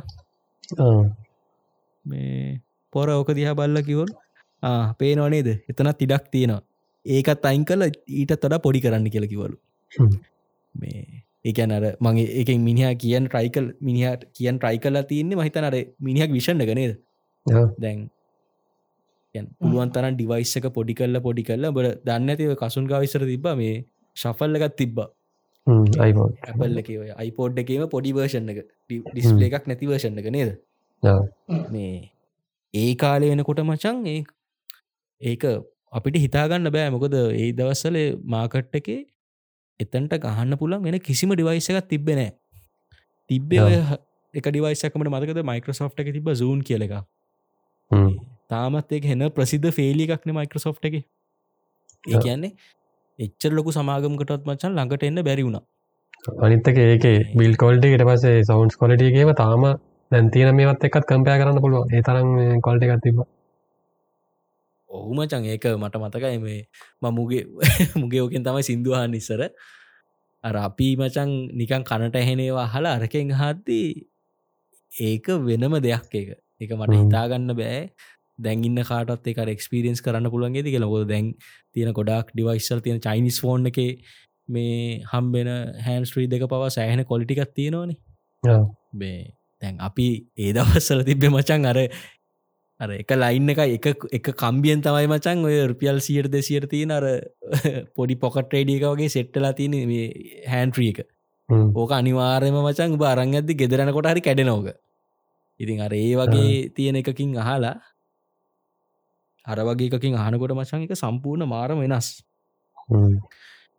මේ 2.05 2.59
පොර 2.93 3.07
ඕක 3.09 3.31
දිහා 3.33 3.55
බල්ල 3.55 3.81
කිවොල් 3.83 4.11
පේනව 4.99 5.29
නේද? 5.29 5.49
එතනත් 5.69 6.05
ඉඩක් 6.05 6.25
තියෙනවා. 6.31 6.61
ඒකත් 7.05 7.45
අයින් 7.45 7.65
කල 7.65 7.83
ඊට 7.87 8.33
තොඩ 8.37 8.61
පොඩි 8.61 8.81
කරන්න 8.81 9.09
කියල 9.09 9.27
කිවලු 9.27 9.57
මේ 10.75 11.23
ඒකැන 11.45 11.71
අර 11.71 11.83
මගේ 11.99 12.27
එක 12.41 12.49
මිනිහ 12.59 12.89
කියන් 12.95 13.27
ට්‍රයිකල් 13.27 13.67
මිනිහට 13.81 14.25
කියන් 14.31 14.59
ට්‍රයි 14.59 14.79
කල්ලා 14.79 15.03
තියන්නේ 15.03 15.37
මහිතන 15.37 15.63
අර 15.63 15.75
මිනිහක් 15.99 16.31
විෂණ 16.31 16.61
ගනේද 16.63 16.93
දැන් 17.79 18.09
පුළුවන් 19.57 19.91
තරන් 19.91 20.15
ඩිවයිස් 20.15 20.53
එක 20.57 20.69
පොඩි 20.71 20.93
කල්ල 20.93 21.17
පොඩි 21.19 21.43
කල්ල 21.43 21.71
බට 21.71 22.05
දන්න 22.05 22.29
ඇතිව 22.29 22.53
කසුන් 22.55 22.85
ගවිසර 22.85 23.25
තිබ 23.25 23.47
මේ 23.55 23.73
ශෆල්ලගත් 24.17 24.77
තිබ්බ. 24.77 24.99
අයිපෝඩ් 25.99 26.33
ඇපල් 26.43 26.81
එක 26.81 26.89
ඔය 26.95 27.11
අයිපෝඩ් 27.15 27.61
එකේම 27.63 27.85
පොඩි 27.89 28.13
වර්ෂණ 28.13 28.51
එක 28.53 28.59
ඩිස්පලේ 28.89 29.49
එකක් 29.49 29.67
නැති 29.67 29.87
වර්ෂණ 29.87 30.21
එක 30.21 30.31
නේද? 30.31 30.51
මේ 31.69 32.11
ඒ 32.73 32.95
කාලය 32.95 33.29
වෙනකොට 33.31 33.63
මචන් 33.63 34.03
ඒ 34.07 34.19
ඒක 35.21 35.45
අපිට 35.91 36.21
හිතාගන්න 36.25 36.71
බෑ. 36.71 36.89
මොකද 36.89 37.15
ඒ 37.15 37.49
දවස්සල 37.53 37.97
මාකට් 38.25 38.79
එකේ 38.81 39.01
එතන්ට 39.79 40.17
ගහන්න 40.19 40.57
පුළන් 40.57 40.83
වෙන 40.83 40.99
කිසිම 41.01 41.33
ඩිවයිස 41.33 41.69
එකක් 41.71 41.87
තිබෙනෑ 41.87 42.31
තිබ්බේ 43.29 43.61
ඔය 43.61 43.77
එක 44.33 44.45
ඩිවයිසකමට 44.47 45.09
මතකද? 45.09 45.41
මයිකරසෝ් 45.43 45.89
එක 45.95 46.13
තිබ 46.17 46.29
සූන් 46.35 46.61
කියල 46.63 46.87
එක 46.87 46.93
තාමත් 48.49 48.91
එක 48.91 49.05
හෙන 49.05 49.29
ප්‍රසිද්ධ 49.31 49.71
ෆේලි 49.71 50.07
එකක්න 50.07 50.33
මයිකරසෝ් 50.33 50.75
එක. 50.81 50.95
ඒ 52.03 52.19
කියන්නේ 52.19 52.53
එච්චර 53.21 53.51
ලොකු 53.51 53.71
සමාගමකටත් 53.71 54.43
මචන් 54.45 54.71
ළඟට 54.71 55.03
එන්න 55.03 55.23
බැරි 55.23 55.43
වුණා. 55.43 55.63
අනිත්තක 56.39 56.77
ඒක 56.79 57.05
බිල් 57.33 57.53
කොල්ට 57.57 57.85
ඉට 57.85 58.03
පසේ 58.03 58.41
සවන්ස් 58.43 58.75
කොලටගේම 58.77 59.31
තාම 59.35 59.63
දැන්තින 60.11 60.55
මේවත් 60.55 60.83
එකත් 60.83 61.05
කම්පය 61.05 61.31
කරන්න 61.33 61.61
පුළුව 61.61 61.83
ඒ 61.89 62.01
තරම් 62.01 62.29
කොල්ට 62.61 62.83
එකත් 62.85 63.03
තිබ 63.03 63.21
ඔහු 64.89 65.11
මචන් 65.15 65.47
ඒක 65.47 65.65
මට 65.73 65.95
මතකයි 65.97 66.37
මේ 66.39 66.59
මමුගේ 67.01 67.43
මුගේ 68.01 68.21
ඕකෙන් 68.21 68.43
තමයි 68.43 68.63
සිින්දුහන් 68.63 69.11
නිස්සර 69.11 69.41
අර 70.43 70.55
අපි 70.59 70.87
මචන් 70.95 71.29
නිකන් 71.53 71.83
කනට 71.83 72.15
ඇහෙනේවා 72.15 72.67
හලා 72.67 72.95
අරකෙන් 72.97 73.33
හත්දී 73.33 73.89
ඒක 74.91 75.27
වෙනම 75.41 75.75
දෙයක් 75.79 76.13
එක 76.13 76.29
එක 76.61 76.71
මට 76.71 76.93
හිතාගන්න 76.95 77.53
බෑ 77.53 77.81
දැන්ඉන්න 78.39 78.83
කාටත් 78.83 79.27
එක 79.27 79.41
එක්ස්පිරියන්ස් 79.47 80.01
කරන්න 80.01 80.31
පුළුවන්ගේ 80.31 80.63
ති 80.63 80.77
ලොක 80.77 80.95
දැන් 81.07 81.33
තියෙන 81.73 81.93
ගොඩක් 81.93 82.33
ඩිවයිස්සල් 82.33 82.81
තියෙන 82.81 82.99
චයිනිස් 82.99 83.41
ෆෝන් 83.41 83.67
එක 83.67 83.79
මේ 84.49 85.03
හම්බෙන 85.11 85.51
හැන්ස්ට්‍රී 85.81 86.27
දෙක 86.27 86.47
පවා 86.47 86.69
සෑහෙන 86.69 87.05
කොලිටිකත් 87.05 87.53
තියෙනවානේ. 87.53 87.97
මේ 88.93 89.19
තැන් 89.61 89.77
අපි 89.81 90.07
ඒ 90.37 90.51
දවස්සල 90.53 91.03
තිබ්බෙ 91.03 91.29
මචන් 91.29 91.65
අර 91.65 91.79
අර 92.79 92.91
එක 92.93 93.11
ලයින් 93.13 93.49
එක 93.49 93.63
එක 93.77 94.05
එක 94.11 94.29
කම්බියන් 94.35 94.81
තමයි 94.81 95.07
මචන් 95.07 95.45
ඔය 95.45 95.57
රුපියල් 95.67 96.01
සියට 96.01 96.31
දෙසියට 96.31 96.69
තියෙන 96.69 96.91
අර 96.91 97.07
පොඩි 97.95 98.15
පොකට 98.17 98.53
රේඩියක 98.53 98.85
වගේ 98.85 99.09
සෙට්ටලා 99.09 99.53
තියෙන 99.53 99.75
හැන්ට්‍රී 100.47 100.93
එක. 100.93 101.03
ඕක 101.75 101.91
අනිවාර්යම 101.93 102.57
මචන් 102.61 102.97
උබ 102.97 103.03
අරං 103.05 103.35
ඇද 103.35 103.53
ගෙදරනකොට 103.55 104.09
හරි 104.11 104.21
කැඩෙනෝක 104.21 104.71
ඉතින් 105.59 105.81
අර 105.81 105.93
ඒ 105.93 106.15
වගේ 106.15 106.69
තියෙන 106.75 106.95
එකකින් 106.95 107.37
අහලා 107.37 107.75
අර 109.51 109.59
වගේකින් 109.69 110.17
අහනකොට 110.17 110.53
මචන් 110.55 110.85
එක 110.85 110.93
සම්පූර්ණ 110.95 111.51
මාරම 111.53 111.81
වෙනස්. 111.83 112.07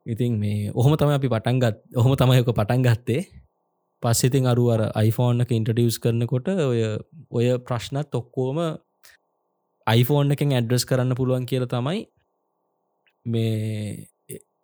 ඉතින් 0.06 0.38
මේ 0.38 0.70
ඔහොම 0.72 0.96
තම 0.96 1.14
අපි 1.18 1.28
පටන්ගත් 1.28 1.76
ඔහොම 1.96 2.12
තමයක 2.16 2.50
පටන් 2.50 2.84
ගත්තේ. 2.86 3.22
පස්සෙතින් 4.02 4.46
අරු 4.52 4.64
අර 4.74 4.80
iPhoneෆෝන් 5.00 5.44
එක 5.44 5.52
ඉන්ට්‍රඩියස් 5.52 5.98
කරනකොට 6.04 6.48
ඔය 6.64 6.80
ඔය 7.30 7.46
ප්‍රශ්නත් 7.68 8.18
ඔක්කෝම 8.20 8.58
iPhoneෆෝන් 9.86 10.34
එකෙන් 10.36 10.54
ඇඩ්‍රස් 10.58 10.84
කරන්න 10.84 11.18
පුළුවන් 11.20 11.48
කියල 11.50 11.66
තමයි 11.66 12.00
මේ 13.26 14.06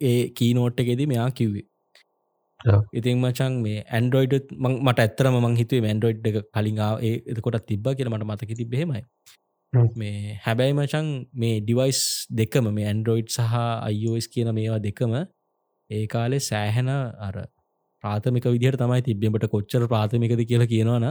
ඒ 0.02 0.20
කීනෝට් 0.30 0.80
එකෙද 0.84 1.02
මෙයා 1.06 1.28
කිව්වේ. 1.32 1.66
ඉතින් 2.92 3.20
මචන් 3.22 3.61
මේ 3.64 3.84
ඇන්ඩරෝයිඩ් 3.88 4.52
මට 4.59 4.98
ඇත්තරම 4.98 5.36
මං 5.40 5.59
හිතුවේ 5.61 5.90
ඇන්ඩරෝයිඩ් 5.90 6.28
එක 6.30 6.38
කලින් 6.54 6.80
ඒ 7.02 7.14
එතකොට 7.32 7.61
තිබ්බ 7.70 7.86
කියල 7.98 8.11
මට 8.12 8.28
මතක 8.28 8.59
තිබෙහෙමයි 8.61 9.02
මේ 9.73 10.39
හැබැයි 10.45 10.73
මචන් 10.73 11.09
මේ 11.35 11.61
ඩිවයිස් 11.61 12.01
දෙකම 12.31 12.69
මේ 12.73 12.87
ඇන්ඩරෝයිඩ් 12.87 13.29
සහ 13.29 13.55
අයිෝස් 13.85 14.29
කියන 14.29 14.51
මේවා 14.55 14.81
දෙකම 14.81 15.14
ඒ 15.91 16.07
කාලෙ 16.07 16.39
සෑහෙන 16.41 16.89
අර 16.89 17.35
ප්‍රාථමික 18.05 18.47
විදිහට 18.47 18.81
තමයි 18.81 19.03
තිබ්බෙමට 19.03 19.47
කොච්චර 19.47 19.85
ප්‍රාථමිකද 19.87 20.43
කියලා 20.45 20.66
කියනවන 20.66 21.07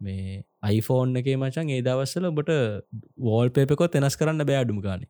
මේ 0.00 0.42
අයිෆෝන් 0.62 1.16
එක 1.16 1.30
මචන් 1.34 1.70
ඒ 1.70 1.82
දවස්සල 1.82 2.28
ඔබට 2.30 2.52
වෝල් 3.20 3.50
පේපකොත් 3.50 3.96
එනස් 3.96 4.16
කරන්න 4.16 4.46
බෑඩුම 4.46 4.80
ගාන. 4.80 5.04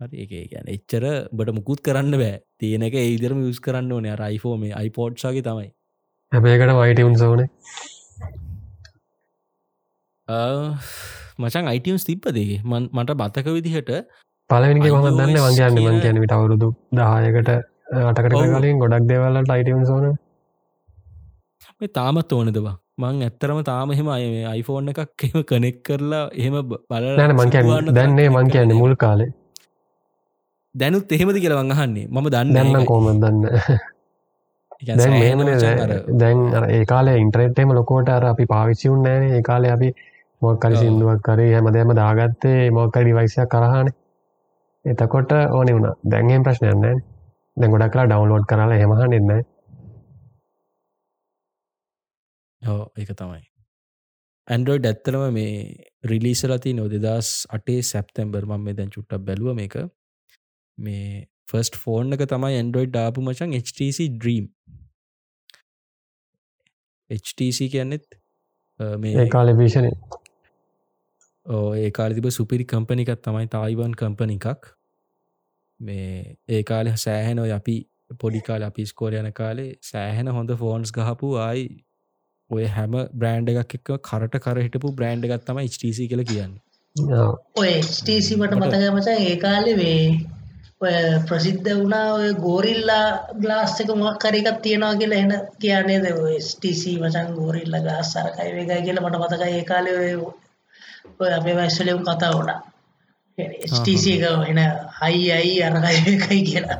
හරි 0.00 0.26
ඒ 0.26 0.44
ගැන 0.46 0.68
එච්චර 0.68 1.04
බට 1.32 1.56
මුකුත් 1.58 1.80
කරන්න 1.80 2.20
බෑ. 2.22 2.42
තියෙනක 2.58 2.96
ඒදරම 2.96 3.40
යස් 3.48 3.60
කරන්න 3.60 3.92
ඕනය 3.92 4.12
රයිෆෝම 4.16 4.68
අයිපෝට්සාගේ 4.74 5.46
තමයි. 5.48 5.70
හැබේකට 6.32 6.76
වයිටවුන් 6.80 7.16
සෝන 7.16 7.48
මචන් 10.28 11.68
අයිටියම්ස් 11.70 12.04
තිබ්පදේ 12.04 12.60
මට 12.66 13.14
බතක 13.14 13.46
විදිහට 13.48 13.90
පලවෙනික 14.50 14.86
කොම 14.86 15.04
දන්න 15.08 15.36
වන්ගේන්න 15.38 15.76
මං 15.76 15.98
කියැනවිට 16.00 16.32
අවුරුදු 16.32 16.68
දායකට 16.92 17.50
අටකට 18.02 18.34
කලින් 18.54 18.80
ගොඩක් 18.82 19.06
දෙවල්ලට 19.06 19.50
අයිටවුන් 19.50 19.84
සෝන. 19.86 20.06
මේ 21.78 21.90
තාමත් 21.90 22.32
ඕනදවා 22.32 22.74
මං 22.98 23.22
ඇත්තරම 23.22 23.60
තාම 23.64 23.92
එහෙම 23.92 24.08
අය 24.08 24.24
මේ 24.26 24.46
අයිෆෝන් 24.46 24.92
එකක් 24.92 25.26
එම 25.28 25.44
කනෙක් 25.44 25.78
කරලා 25.84 26.24
එහෙම 26.34 26.56
බල 26.64 27.06
නෑන 27.12 27.36
මං 27.36 27.54
කියන්න 27.54 27.92
දැන්නේ 27.94 28.28
මං 28.28 28.50
කියන්න 28.50 28.74
මුල් 28.74 28.96
කාලේ. 28.96 29.30
දැනුත් 30.74 31.12
එහෙමද 31.12 31.38
කියලා 31.38 31.60
වංහන්නේ 31.62 32.08
මම 32.08 32.28
දන්න 32.30 32.90
කෝම 32.90 33.08
දන්න? 33.16 33.40
දැන් 34.90 35.16
මේමන 35.16 35.54
දැන් 36.20 36.44
ඒ 36.72 36.84
කාලේ 36.86 37.16
ඉන්ට්‍රෙට්ම 37.18 37.72
ලොකෝට 37.72 38.10
අර 38.10 38.22
අපි 38.26 38.50
පාවිච්චි 38.52 38.94
උන්නෑන 38.96 39.30
ඒ 39.30 39.42
කාලේ 39.44 39.72
අපි 39.72 39.94
මොක්කරි 40.46 40.76
සිින්දුවක් 40.76 41.20
කරේ 41.24 41.50
හැමදෑම 41.52 41.92
දාගත්තේ 41.96 42.60
මොක්කඩි 42.72 43.12
වයිසයක් 43.14 43.50
කරහන. 43.50 43.92
එතකොට 44.84 45.36
ඕනෙ 45.50 45.72
වුණ. 45.72 45.92
දැන්ගෙන් 46.06 46.46
ප්‍රශ්නයන්නෑ 46.46 46.96
දැ 47.56 47.68
ගොඩක් 47.70 47.92
කලා 47.92 48.06
ඩවන්ලෝඩ් 48.06 48.48
කරලා 48.48 48.80
හෙමහ 48.80 49.04
එන්න 49.10 49.36
ඕ 52.62 52.82
එක 52.96 53.12
තමයි. 53.14 53.44
ඇන්ඩරෝයිඩ් 54.48 54.86
ඇත්තරම 54.86 55.24
මේ 55.30 55.54
රිලිසලති 56.04 56.74
නො 56.74 56.84
දෙදස් 56.88 57.30
අටේ 57.50 57.80
සැප්තැම්බර් 57.84 58.44
මම 58.46 58.66
මේ 58.66 58.74
දැන් 58.74 58.90
චුට්ටක් 58.90 59.24
බැලුව 59.26 59.56
මේක 59.56 59.76
මේ 60.78 61.06
ෆස්ට 61.48 61.80
ෆෝන් 61.82 62.12
එක 62.12 62.26
තමයි 62.26 62.58
ඇන්ඩරෝයිඩ් 62.58 62.92
ඩාපු 62.92 63.24
මචන් 63.24 63.56
HTC 63.60 64.08
ඩ්‍රීම් 64.12 64.46
HTC 67.10 67.70
කියන්නෙත් 67.72 68.06
මේ 68.98 69.26
කාල 69.28 69.54
භීෂණය 69.54 69.92
ඕ 71.46 71.74
ඒ 71.76 71.90
කාල 71.90 72.14
තිබ 72.14 72.28
සුපිරි 72.30 72.64
කම්පනිකත් 72.66 73.22
තමයි 73.22 73.48
තායිවන් 73.48 73.94
කම්පනි 73.94 74.36
එකක්. 74.36 74.68
මේ 75.80 76.36
ඒ 76.48 76.62
කාලෙ 76.62 76.94
සෑහෙන 76.98 77.38
ඔය 77.38 77.50
අපි 77.52 77.76
පොඩිකාල 78.14 78.62
අපි 78.62 78.86
ස්කෝල 78.86 79.14
යන 79.14 79.32
කාලේ 79.32 79.72
සෑහෙන 79.82 80.30
හොඳ 80.30 80.54
ෆෝන්ස් 80.56 80.92
ගහපු 80.92 81.32
ආයි 81.38 81.66
ඔය 82.50 82.64
හැම 82.68 82.96
බ්‍රෑන්ඩ් 83.14 83.52
එකක් 83.52 83.74
එක්ක 83.74 83.92
කරට 84.04 84.38
කර 84.40 84.62
හිටපු 84.62 84.94
බ්‍රෑන්ඩ් 84.94 85.28
එකත් 85.28 85.44
තම 85.44 85.60
HTC 85.64 86.08
කල 86.08 86.24
කියන්න. 86.24 86.56
ඔය 87.56 87.68
HTC 87.74 88.38
මට 88.38 88.58
මතක 88.60 88.94
මචා 88.94 89.18
ඒ 89.24 89.36
කාලෙ 89.38 89.76
වේ 89.76 90.00
ඔය 90.80 90.96
ප්‍රසිද්ධ 91.28 91.68
වුණා 91.72 92.08
ඔය 92.14 92.32
ගෝරිල්ලා 92.38 93.04
ගලාස් 93.36 93.76
එක 93.80 93.92
මොක් 93.96 94.18
කරකත් 94.18 94.58
තියෙනවා 94.62 94.96
කියලා 94.96 95.20
එන 95.20 95.36
කියන්නේ 95.60 96.00
ද 96.00 96.10
ස්ටC 96.40 96.96
මචන් 96.96 97.30
ගෝරිල්ල 97.38 97.78
ගස් 97.80 98.10
සරකයි 98.12 98.50
වේගයි 98.56 98.82
කියලා 98.84 99.04
මට 99.04 99.22
මතකයි 99.22 99.54
ඒ 99.54 99.64
කාලෙ 99.64 99.94
ඔය 101.20 101.30
අපේ 101.32 101.54
වයිස්සලෙව් 101.54 102.00
කතා 102.02 102.32
වුණා. 102.32 102.58
HTC 103.68 104.04
එක 104.16 104.48
එන 104.48 104.60
හයි 105.00 105.30
අයි 105.32 105.54
අරකයි 105.62 106.14
එකයි 106.14 106.42
කියලා. 106.42 106.78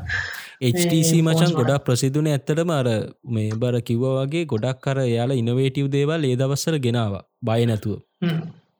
HTC 0.63 1.11
මචන් 1.21 1.53
ගොඩක් 1.53 1.85
ප්‍රසිදුන 1.85 2.29
ඇත්තටම 2.29 2.71
අර 2.73 2.89
මේ 3.31 3.55
බර 3.55 3.81
කිව්ව 3.83 4.05
වගේ 4.13 4.45
ගොඩක් 4.47 4.81
කර 4.81 5.03
යාලා 5.07 5.37
ඉනවේටව් 5.37 5.91
දේවල් 5.91 6.25
ඒ 6.25 6.37
දවස්සර 6.37 6.79
ගෙනාව 6.81 7.17
බය 7.43 7.61
නැතුව. 7.65 7.99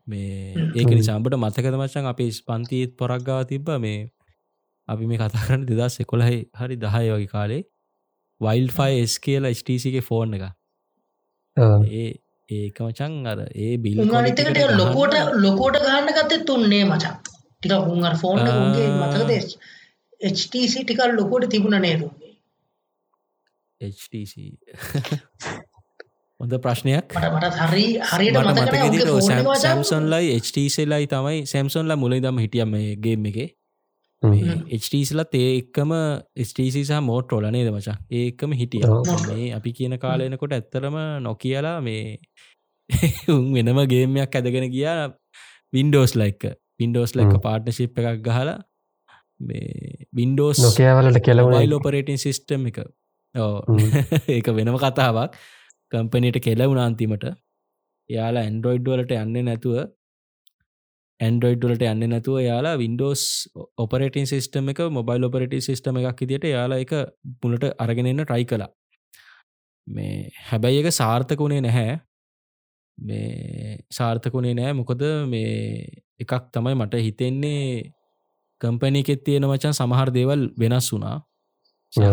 මේ 0.07 0.69
ඒක 0.75 0.91
නිසාම්බට 0.91 1.37
මතකද 1.37 1.75
මචන් 1.77 2.07
අපේ 2.07 2.31
ස්පන්තිීත් 2.33 2.97
පොරක්ගාව 2.97 3.47
තිබ්බ 3.47 3.73
මේ 3.79 3.99
අපි 4.89 5.07
මේ 5.07 5.19
කතා 5.19 5.43
කරන්න 5.43 5.67
දෙදස් 5.71 6.01
එකොළහයි 6.01 6.39
හරි 6.55 6.77
දහය 6.79 7.07
වගේ 7.09 7.33
කාලේ. 7.33 7.63
වයිල් 8.41 8.71
ෆයි 8.71 9.03
එස් 9.03 9.19
කියලා 9.21 9.53
HTCගේ 9.53 10.01
ෆෝන් 10.03 10.35
එක 10.35 10.45
ඒ 11.57 12.09
ඒක 12.49 12.81
මචන් 12.81 13.15
අර 13.27 13.41
ඒ 13.57 13.77
බිල් 13.79 14.03
නිතකට 14.03 14.61
ලොකෝට 14.75 15.15
ලොකෝට 15.37 15.81
ගන්න 15.81 16.13
ගත්තේ 16.13 16.45
තුන්නේ 16.45 16.85
මචන් 16.85 17.17
ටික 17.57 17.73
උන් 17.89 18.07
ෆෝන් 18.17 18.41
උන්ගේ 18.41 18.89
මතකද 18.93 19.33
HTC 20.21 20.75
ටිකල් 20.79 21.17
ලොකෝට 21.17 21.51
තිබුණ 21.51 21.81
නේදුන්ගේ 21.81 22.35
HTC 23.81 24.35
හොඳ 26.41 26.53
ප්‍රශ්නයක්. 26.59 27.13
හරි 27.63 27.87
හරියට 28.05 28.39
මතක 28.45 29.21
සැම්සොන්ලයි 29.59 30.39
HTCලයි 30.39 31.07
තමයි 31.09 31.47
සැම්සොන්ලා 31.47 31.97
මුලයි 31.97 32.21
දම 32.21 32.39
හිටියම 32.39 32.75
ගේම් 33.01 33.27
එක 33.27 33.39
HTසලත් 34.23 35.35
ඒ 35.35 35.49
එක්කම 35.59 35.93
ස්ටසි 36.43 36.83
සහ 36.83 37.01
මෝට් 37.03 37.33
රෝල 37.33 37.49
නේද 37.51 37.71
මචා? 37.71 37.97
ඒකම 38.13 38.53
හිටිය. 38.53 38.83
මේ 39.29 39.53
අපි 39.53 39.73
කියන 39.73 39.99
කාලයනකොට 39.99 40.53
ඇත්තරම 40.53 40.97
නොකියලා 41.23 41.81
මේ 41.83 42.19
උන් 43.29 43.53
වෙනම 43.53 43.83
ගේමයක් 43.87 44.33
ඇදගෙන 44.33 44.71
ගියා 44.71 45.13
Windows 45.73 46.15
like 46.15 46.49
Windows 46.81 47.15
like 47.15 47.35
partnership 47.43 47.99
එකක් 48.01 48.23
ගහලා 48.23 48.57
මේ 49.41 50.07
වින්ඩෝස් 50.15 50.61
නොකයාවලට 50.61 51.21
කෙලවුණ 51.21 51.59
මයිල් 51.59 51.77
ඔපරේටින් 51.79 52.19
සිිස්ටම් 52.19 52.71
එක. 52.71 52.81
ඕ. 53.35 53.61
ඒක 54.35 54.49
වෙනම 54.51 54.79
කතාවක්. 54.79 55.37
කම්පනීට 55.93 56.41
කෙලවුණ 56.41 56.81
අන්තිමට. 56.81 57.29
යාලා 58.11 58.47
ඇන්ඩරෝයිඩ් 58.47 58.89
වලට 58.89 59.17
යන්න 59.19 59.45
නැතුව 59.45 59.77
ඇන්ඩරෝයිඩ් 61.21 61.63
වලට 61.65 61.85
යන්න 61.91 62.11
නැතුව 62.13 62.41
යාලා 62.43 62.75
වින්ඩෝස් 62.77 63.23
ඔපරේටින් 63.79 64.27
සිිස්ටම 64.27 64.73
එක 64.73 64.81
මොබයිල් 64.93 65.29
ඔපරටි 65.29 65.61
සිිස්ටම 65.61 66.01
එකක් 66.03 66.25
ඉදිට 66.27 66.45
යාලා 66.47 66.83
එක 66.85 66.93
පුලට 67.43 67.65
අරගෙනන්න 67.79 68.23
ට්‍රයි 68.23 68.45
කලා 68.47 68.69
මේ 69.87 70.31
හැබැයි 70.49 70.83
එක 70.83 70.91
සාර්ථකුණේ 70.93 71.63
නැහැ. 71.63 71.97
මේ 72.99 73.79
සාර්ථකුණේ 73.91 74.55
නෑ 74.55 74.73
මොකද 74.73 75.03
මේ 75.29 75.55
එකක් 76.21 76.51
තමයි 76.53 76.75
මට 76.75 77.03
හිතෙන්නේ 77.07 77.63
කම්පනි 78.61 79.03
එකෙත් 79.05 79.25
තියෙන 79.25 79.49
මචන් 79.49 79.75
සමහර 79.75 80.13
දේවල් 80.13 80.45
වෙනස් 80.59 80.89
වුනා 80.93 81.17
සහ 81.93 82.07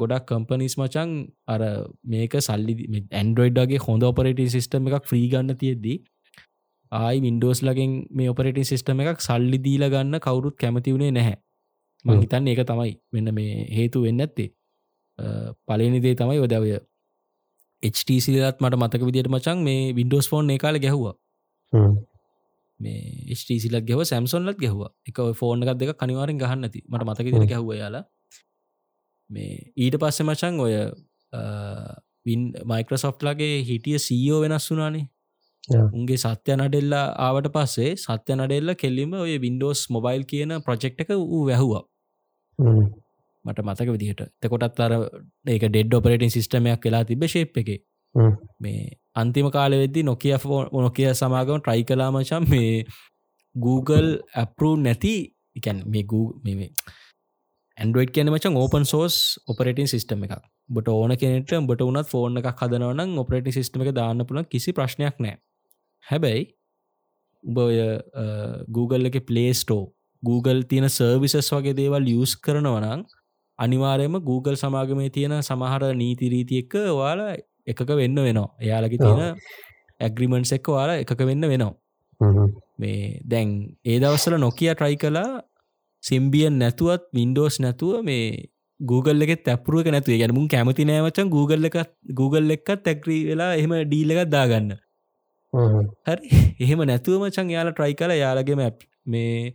ගොඩක් 0.00 0.24
කම්පනිස් 0.28 0.76
මචන් 0.78 1.10
අර 1.48 1.62
මේක 2.06 2.36
සල්ලි 2.40 2.74
ඇන්ඩරෝයිඩ්ගේ 3.12 3.84
හොඳ 3.86 4.02
ඔපරට 4.04 4.40
සිිස්ටම 4.48 4.88
එකක් 4.90 5.06
ෆ්‍රී 5.06 5.28
ගන්න 5.32 5.60
තියෙද්දී 5.62 5.98
ආයි 6.92 7.20
වින්ඩෝස් 7.20 7.62
ලගෙන් 7.62 7.92
මේ 8.10 8.28
ඔපරට 8.28 8.60
සිිස්ටම 8.64 9.00
එකක් 9.02 9.20
සල්ලි 9.20 9.58
දීල 9.66 9.86
ගන්න 9.86 10.20
කවුරුත් 10.20 10.56
කැමති 10.56 10.94
වුණේ 10.94 11.12
නැහැ. 11.12 11.36
මහිතන්න 12.04 12.48
ඒක 12.48 12.62
තමයි. 12.66 12.92
වෙන්න 13.12 13.34
මේ 13.34 13.66
හේතු 13.70 14.02
වෙන්න 14.02 14.20
ඇත්තේ 14.20 14.48
පලනිදේ 15.66 16.14
තමයි 16.14 16.38
ඔදවය 16.40 16.78
HTසිලත් 17.82 18.56
මට 18.60 18.76
මතක 18.76 19.02
විදිට 19.02 19.28
මචන් 19.28 19.58
මේ 19.62 19.82
වින්ඩෝස් 19.94 20.28
ෆෝන් 20.28 20.56
කාල 20.58 20.78
ගැහවා. 20.78 21.14
මේ 22.80 23.34
ස්ටීසිලත් 23.34 23.84
ගැව 23.84 24.02
සැම්සොන්ලත් 24.04 24.58
ගැහව 24.58 24.80
එක 25.08 25.20
ෆෝර්න 25.36 25.62
එකක් 25.64 25.78
දෙක 25.80 25.92
කනිවාරෙන් 25.94 26.40
ගහන්නති 26.42 26.80
මට 26.84 27.04
මතක 27.04 27.26
හ්ම්. 27.28 27.46
ගැහව 27.46 27.70
යාලා 27.74 28.04
මේ 29.30 29.72
ඊට 29.76 29.96
පස්සෙ 29.96 30.24
මචන් 30.24 30.60
ඔය 30.60 30.74
වින් 32.26 32.42
මයිකරසොෆ්ට්ලගේ 32.64 33.54
හිටිය 33.62 33.98
සීෝ 33.98 34.40
වෙනස් 34.42 34.70
වුනානේ. 34.70 35.04
උන්ගේ 35.68 36.16
සත්‍ය 36.16 36.56
නඩෙල්ලා 36.56 37.04
ආවට 37.18 37.48
පස්සේ 37.52 37.90
සත්‍ය 37.96 38.36
නඩෙල්ල 38.36 38.74
කෙල්ලිම 38.74 39.12
ඔය 39.16 39.34
වින්ඩෝස් 39.38 39.82
මොබයිල් 39.90 40.24
කියන 40.24 40.56
ප්‍රජෙක්් 40.60 41.00
එක 41.02 41.10
වූ 41.12 41.42
වැැහවා. 41.46 41.82
මට 43.44 43.64
මතක 43.64 43.88
විදිහට. 43.88 44.22
තකොටත් 44.40 44.80
අර 44.80 44.92
ඒක 45.46 45.64
ඩෙඩ් 45.66 45.94
ඔපරේටින් 45.94 46.30
සිිටමයක් 46.30 46.84
වෙලා 46.84 47.04
තිබ 47.04 47.24
ශේප් 47.26 47.60
එක. 47.62 47.70
මේ 48.60 48.80
අන්තිම 49.14 49.50
කාල 49.50 49.72
වෙද්දි 49.74 50.02
නොකිය 50.02 50.36
නොකිය 50.78 51.12
සමාගම 51.14 51.60
ට්‍රයි 51.60 51.84
කලාමචම් 51.84 52.48
මේ 52.48 52.72
Google 53.54 54.10
ඇපරූ 54.34 54.74
නැති 54.78 55.14
එකැන් 55.56 55.84
මේ 55.86 56.04
මේ 56.56 56.70
ඇන්ඩුවට් 57.78 58.12
කියන 58.14 58.32
මචන් 58.32 58.56
ඕපන් 58.56 58.84
සෝස් 58.84 59.14
ඔපරටින් 59.48 59.88
සිිටම 59.88 60.24
එකක්. 60.24 60.42
බට 60.68 60.88
ඕන 60.90 61.16
කෙනෙට 61.16 61.54
බට 61.68 61.80
උනත් 61.82 62.08
ෆෝර්න 62.08 62.40
එකක් 62.40 62.58
හදනවන 62.58 63.14
ඔපරටි 63.18 63.52
සිිටම 63.52 63.84
එක 63.84 63.94
දාන්න 63.94 64.26
පුළ 64.26 64.42
කිසි 64.44 64.72
ප්‍රශ්නයක් 64.72 65.16
නෑ 65.18 65.36
හැබැයි 66.04 66.44
උඹ 67.44 67.58
ඔය 67.58 67.78
Google 68.68 69.10
එක 69.10 69.18
පලේස්ටෝ 69.26 69.82
Google 70.22 70.62
තියෙන 70.64 70.88
සර්විසස් 70.90 71.50
වගේ 71.56 71.76
දේවල් 71.76 72.08
යස් 72.14 72.34
කරනවනං 72.46 73.04
අනිවාරයම 73.58 74.16
Google 74.24 74.56
සමාගමේ 74.56 75.10
තියෙන 75.10 75.36
සමහර 75.40 75.82
නීති 75.94 76.32
රීති 76.34 76.62
එක්ක 76.62 76.74
ඔයාලා 76.94 77.36
එකක 77.66 77.90
වෙන්න 78.00 78.16
වෙනවා. 78.26 78.48
එයාලගේ 78.60 78.98
තියෙන 78.98 79.36
ඇග්‍රිමන්ස් 80.00 80.52
එක්ක 80.58 80.68
වාලා 80.76 81.00
එකක 81.04 81.22
වෙන්න 81.30 81.48
වෙනවා. 81.52 81.74
මේ 82.78 83.20
දැන් 83.32 83.50
ඒ 83.84 83.98
දවස්සල 84.02 84.36
නොකිය 84.38 84.72
ට්‍රයි 84.72 84.96
කලා 85.02 85.42
සිම්බියන් 86.02 86.58
නැතුවත් 86.58 87.04
වින්ඩෝස් 87.16 87.60
නැතුව 87.64 88.04
මේ 88.04 88.50
Google 88.80 89.26
එක 89.26 89.44
තැපරුවක 89.48 89.88
නැතුව 89.94 90.20
ගැනමුන් 90.22 90.48
කැමති 90.48 90.88
නෑමචන් 90.90 91.32
Google 91.36 91.70
එක 91.70 91.76
Google 92.20 92.56
එක්කත් 92.56 92.84
තැක්‍රී 92.86 93.20
වෙලා 93.30 93.50
එහෙම 93.54 93.74
ඩීල 93.82 94.14
එකත් 94.14 94.32
දාගන්න 94.36 94.70
හරි. 95.52 96.30
එහෙම 96.60 96.82
නැතුවම 96.90 97.26
චන් 97.36 97.52
යාලා 97.56 97.76
ට්‍රයි 97.76 97.94
කල 98.00 98.14
යාලගේම 98.16 98.62
මේ 99.14 99.54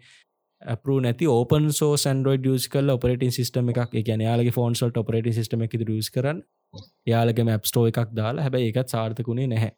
අපරු 0.61 0.97
නැති 1.05 1.29
ඕපන් 1.35 1.71
සෝ 1.79 1.93
සන්ඩරෝඩ 2.03 2.49
ියස් 2.51 2.67
කල 2.73 2.93
ඔපරටින් 2.97 3.33
සිස්ටම 3.37 3.71
එකක්. 3.73 3.95
ගැන 4.09 4.25
යාලගේ 4.27 4.55
ෆෝන්සල්ට 4.59 5.01
ඔපරට 5.03 5.31
සිටම 5.39 5.65
එක 5.67 5.77
ියස් 5.79 6.11
කරන්න. 6.17 6.43
යාලගේම 7.13 7.53
ඇප්ස්ටෝ 7.55 7.85
එකක් 7.91 8.13
දාලා. 8.19 8.45
හැබැයි 8.47 8.73
එකත් 8.73 8.95
සාර්ථකුණේ 8.95 9.47
නැහැ. 9.53 9.71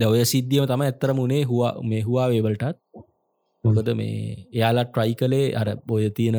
දවය 0.00 0.24
සිද්ධියම 0.34 0.70
තම 0.70 0.86
ඇත්තර 0.86 1.14
මුණේ 1.20 1.42
හවා 1.50 1.74
මේ 1.90 2.04
හවා 2.06 2.28
වේවලටත් 2.32 2.80
මොකද 3.64 3.92
මේ 4.00 4.16
එයාලා 4.56 4.88
ට්‍රයි 4.88 5.14
කලේ 5.20 5.46
අර 5.60 5.68
බොය 5.90 6.08
තියෙන 6.18 6.38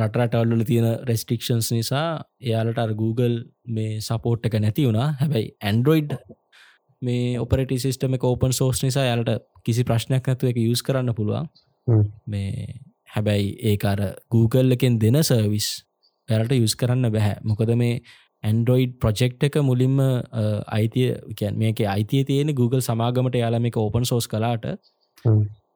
රටරටවල්ල 0.00 0.64
තියෙන 0.70 0.88
රෙස්ටික්ෂන්ස් 1.10 1.70
නිසා 1.76 2.06
එයාලට 2.50 2.78
අර 2.84 2.92
Google 3.02 3.36
මේ 3.76 4.00
සපෝට් 4.08 4.46
එක 4.48 4.60
නැති 4.64 4.86
වුණා. 4.88 5.08
හැබැයි 5.20 5.54
ඇන්ඩරෝයිඩ් 5.70 6.14
මේ 7.02 7.38
ඔපරට 7.38 7.74
සිස්ටම 7.78 8.14
එක 8.14 8.24
ඕපන් 8.24 8.52
සෝස් 8.52 8.82
නිසා 8.84 9.06
යාලට 9.06 9.44
කිසි 9.64 9.84
ප්‍රශ්නයක් 9.84 10.30
නැතුව 10.30 10.52
එක 10.52 10.62
යස් 10.62 10.82
කරන්න 10.82 11.14
පුළුවන්. 11.14 11.50
මේ 12.26 12.80
හැබැයි 13.08 13.50
ඒ 13.64 13.76
අර 13.84 14.00
Google 14.30 14.74
එකෙන් 14.74 14.98
දෙන 14.98 15.20
සර්විස් 15.22 15.68
පැරට 16.28 16.52
යුස් 16.52 16.74
කරන්න 16.74 17.12
බැහැ 17.12 17.36
මොකද 17.44 17.70
මේ 17.76 18.00
ඇන්ඩරෝයිඩ් 18.44 18.98
ප්‍රජෙක්් 19.02 19.46
එක 19.48 19.60
මුලින්ම 19.62 20.00
අයිතිය 20.68 21.14
කියන් 21.38 21.58
මේක 21.58 21.80
අයිතිය 21.86 22.24
තියෙන 22.24 22.54
Google 22.54 22.80
සමාගමට 22.80 23.40
යාලම 23.42 23.70
එක 23.70 23.76
ඕපන් 23.76 24.04
සෝස් 24.04 24.28
කලාට. 24.28 24.66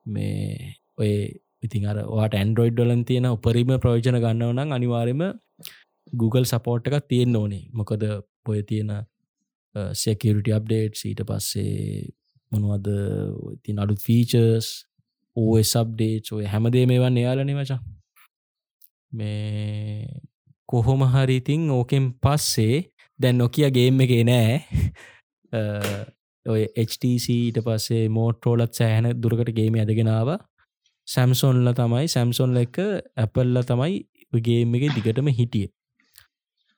මේ 0.07 0.75
ඔය 0.99 1.13
ඉතින් 1.63 1.87
අර 1.87 2.03
වාට 2.11 2.35
ඇන්ඩරෝයිඩ් 2.35 2.77
ඩොලන් 2.77 3.05
තියෙන 3.05 3.31
උපරිම 3.31 3.73
ප්‍රයෝජන 3.79 4.19
ගන්නවනම් 4.19 4.77
අනිවාරම 4.79 5.23
Google 6.13 6.45
සපෝට් 6.45 6.89
එකක් 6.89 7.09
තියෙන්න්න 7.09 7.37
ඕනේ 7.37 7.65
මොකද 7.73 8.05
පොය 8.45 8.63
තියෙන 8.63 8.91
සෙකරිට 9.95 10.53
අප්ඩේට් 10.53 11.05
ඊට 11.05 11.25
පස්සේ 11.25 12.09
මොනවද 12.53 12.89
ඉතින් 13.53 13.79
අඩුත් 13.79 14.01
ෆීචර්ස් 14.01 14.71
ඕ 15.37 15.57
සබ්ඩේට් 15.63 16.33
ඔය 16.33 16.45
හැමදේ 16.47 16.87
මේවන් 16.87 17.17
එයාලන 17.17 17.55
වචා 17.57 17.81
මේ 19.13 20.21
කොහොම 20.69 21.05
හරිඉතින් 21.07 21.71
ඕකෙන් 21.71 22.05
පස්සේ 22.21 22.77
දැන් 23.19 23.39
නොකිය 23.39 23.69
ගේම් 23.71 24.01
එක 24.01 24.13
නෑ. 24.25 24.55
ඔය 26.47 26.63
HTCට 26.77 27.61
පස්සේ 27.67 28.09
මෝට්‍රෝලත් 28.11 28.73
සෑහන 28.75 29.11
දුරකට 29.17 29.53
ගේම 29.53 29.77
ඇදගෙනාව 29.77 30.33
සැම්සොන්ල 31.09 31.73
තමයි 31.75 32.09
සැම්සොන්ල 32.09 32.63
එක 32.63 32.81
ඇපල්ල 33.17 33.63
තමයි 33.65 34.01
ගේම 34.43 34.75
එක 34.75 34.89
දිගටම 34.97 35.29
හිටිය. 35.31 35.67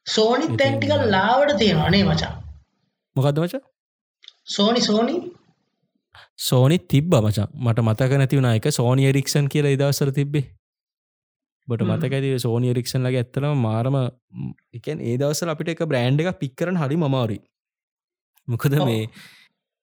සෝනි 0.06 0.44
ඉතින්, 0.44 0.56
තැන්ටිකල් 0.56 1.06
ලාවට 1.10 1.54
තියෙනවානේ 1.58 2.04
මචා 2.04 2.32
මොකද 3.16 3.38
වච 3.38 3.62
සෝනි 4.46 4.80
සෝනි 4.80 5.14
සෝනි 6.38 6.78
තිබ්බ 6.86 7.14
මචන් 7.16 7.48
මට 7.56 7.84
මතක 7.84 8.12
නැතිවුණ 8.14 8.50
එක 8.50 8.68
සෝනිය 8.72 9.10
රික්ෂන් 9.12 9.48
කියලා 9.48 9.74
ඉදවසර 9.76 10.10
තිබ්බේ. 10.12 10.44
බට 11.68 11.82
හ්ම්. 11.82 11.92
මතකැති 11.92 12.30
සෝනිය 12.38 12.72
රික්ෂන් 12.72 13.06
ලගේ 13.06 13.22
ඇත්තනම 13.22 13.56
මාරම 13.58 13.96
එකන් 14.74 14.98
ඒ 15.00 15.16
දවසල 15.16 15.52
අපිට 15.52 15.72
එක 15.74 15.82
බ්‍රෑන්් 15.84 16.20
එක 16.20 16.38
පික්කරන 16.38 16.76
හරි 16.76 16.96
මමාරි 16.96 17.38
මොකද. 18.48 18.74
මේ 18.82 19.02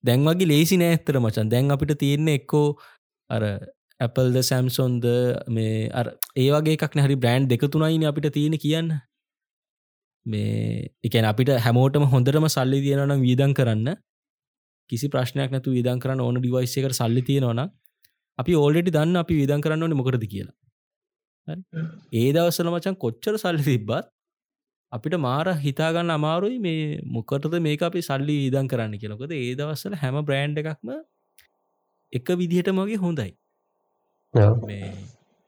දැන් 0.03 0.25
වගේ 0.25 0.47
ලේසි 0.47 0.77
නෑ 0.77 0.95
ඇත්තර 0.95 1.19
මචන් 1.19 1.53
දැන් 1.53 1.71
අපිට 1.71 1.95
තියෙන්නේ 1.97 2.39
එක්කෝ 2.41 2.67
අර 3.29 3.43
ඇපල්ද 3.99 4.41
සැම්සොන්ද 4.43 5.07
මේ 5.49 5.77
අර 5.93 6.07
ඒවගේ 6.37 6.75
එකක් 6.77 6.99
හරි 6.99 7.17
බ්‍රෑන්් 7.17 7.47
දෙක 7.47 7.65
තුනයින 7.67 8.05
අපිට 8.05 8.29
තියෙන 8.33 8.57
කියන්න 8.57 8.91
මේ 10.25 10.87
එකන 11.03 11.25
අපිට 11.25 11.51
හැමෝටම 11.57 12.05
හොඳටම 12.05 12.47
සල්ලි 12.47 12.79
තියෙනනම් 12.81 13.21
වීදන් 13.21 13.53
කරන්න. 13.53 13.89
කිසි 14.89 15.07
ප්‍රශ්නයක් 15.07 15.51
නැතු 15.51 15.71
විදන් 15.71 15.99
කරන්න 15.99 16.21
ඕන 16.21 16.39
ඩිවයිස් 16.39 16.77
එකට 16.77 16.95
සල්ලි 16.95 17.21
තියෙනවන 17.21 17.61
අපි 18.39 18.55
ඕල්ඩටි 18.55 18.91
දන්න 18.91 19.21
අපි 19.23 19.37
විදන් 19.41 19.61
කරන්න 19.61 19.83
ඕන 19.83 19.95
මොකරද 19.95 20.25
කියලා? 20.25 20.55
ඒ 22.13 22.31
දවස්සල 22.33 22.69
මචන් 22.69 22.97
කොච්චර 22.97 23.37
සල්ලි 23.37 23.63
තිබ්බත් 23.63 24.11
අපිට 24.91 25.15
මාර 25.19 25.47
හිතාගන්න 25.57 26.11
අමාරුයි 26.11 26.59
මේ 26.59 26.99
මොකටද 27.17 27.55
මේක 27.59 27.81
අපි 27.81 28.01
සල්ලි 28.01 28.35
ඉදන් 28.47 28.67
කරන්න 28.67 28.99
කියලකොද 29.03 29.31
ඒ 29.31 29.55
දවස්සල 29.55 29.95
හැම 29.95 30.19
බ්‍රෑන්් 30.25 30.59
එකක්ම 30.63 30.91
එක 32.13 32.27
විදිහට 32.41 32.69
මගේ 32.71 33.01
හොඳයි. 33.05 33.31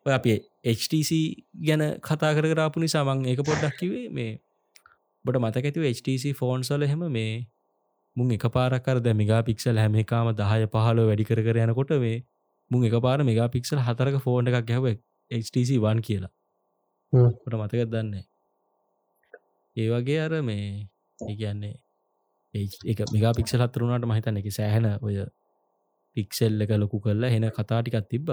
ඔය 0.05 0.13
අපි 0.13 0.34
HTC 0.74 1.11
ගැන 1.67 1.84
කතා 1.99 2.34
කර 2.38 2.47
කරාපු 2.53 2.80
නිසා 2.80 3.03
මං 3.05 3.26
ඒක 3.26 3.43
පොඩ්ඩක් 3.43 3.78
කිවේ 3.80 4.07
මේ 4.09 4.32
බට 5.26 5.39
මතක 5.39 5.65
ඇතිව 5.65 5.86
HTC 5.89 6.34
ෆෝන්සල 6.36 6.86
හෙම 6.86 7.03
මේ 7.09 7.34
මුං 8.15 8.32
එක 8.32 8.45
පාරකර 8.49 8.97
ද 8.99 9.13
මිගා 9.15 9.41
පික්සල් 9.43 9.78
හැම 9.78 9.95
එකකාම 9.95 10.30
දහය 10.36 10.67
පහලෝ 10.67 11.05
වැඩි 11.07 11.26
කර 11.26 11.41
කර 11.41 11.59
යනකොට 11.59 11.93
මේ 11.97 12.17
මුං 12.71 12.86
එක 12.86 12.95
පාර 13.01 13.19
මෙගා 13.24 13.47
පික්සල් 13.49 13.80
හතරක 13.80 14.19
ෆෝන් 14.21 14.49
එකක් 14.49 14.67
ගැව 14.67 14.86
HTC 15.32 15.80
වන් 15.80 16.01
කියලා 16.01 16.32
හ්ම්. 17.13 17.30
ට 17.41 17.53
මතකත් 17.53 17.88
දන්න 17.88 18.13
ඒ 19.78 19.88
වගේ 19.89 20.19
අර 20.19 20.34
මේ 20.41 20.67
ඒගන්නේ 21.19 21.76
එක 22.86 23.05
මෙගා 23.09 23.34
පික්සල් 23.34 23.63
හතරුණට 23.63 24.05
මහිතන්න 24.05 24.41
එක 24.41 24.49
සෑහන 24.51 24.89
ඔය 24.99 25.21
පික්සෙල් 26.15 26.61
එක 26.61 26.74
ලොකු 26.78 26.99
කරලා 26.99 27.30
හෙන 27.30 27.47
කතාටිකත් 27.51 28.09
තිබ්බ. 28.09 28.30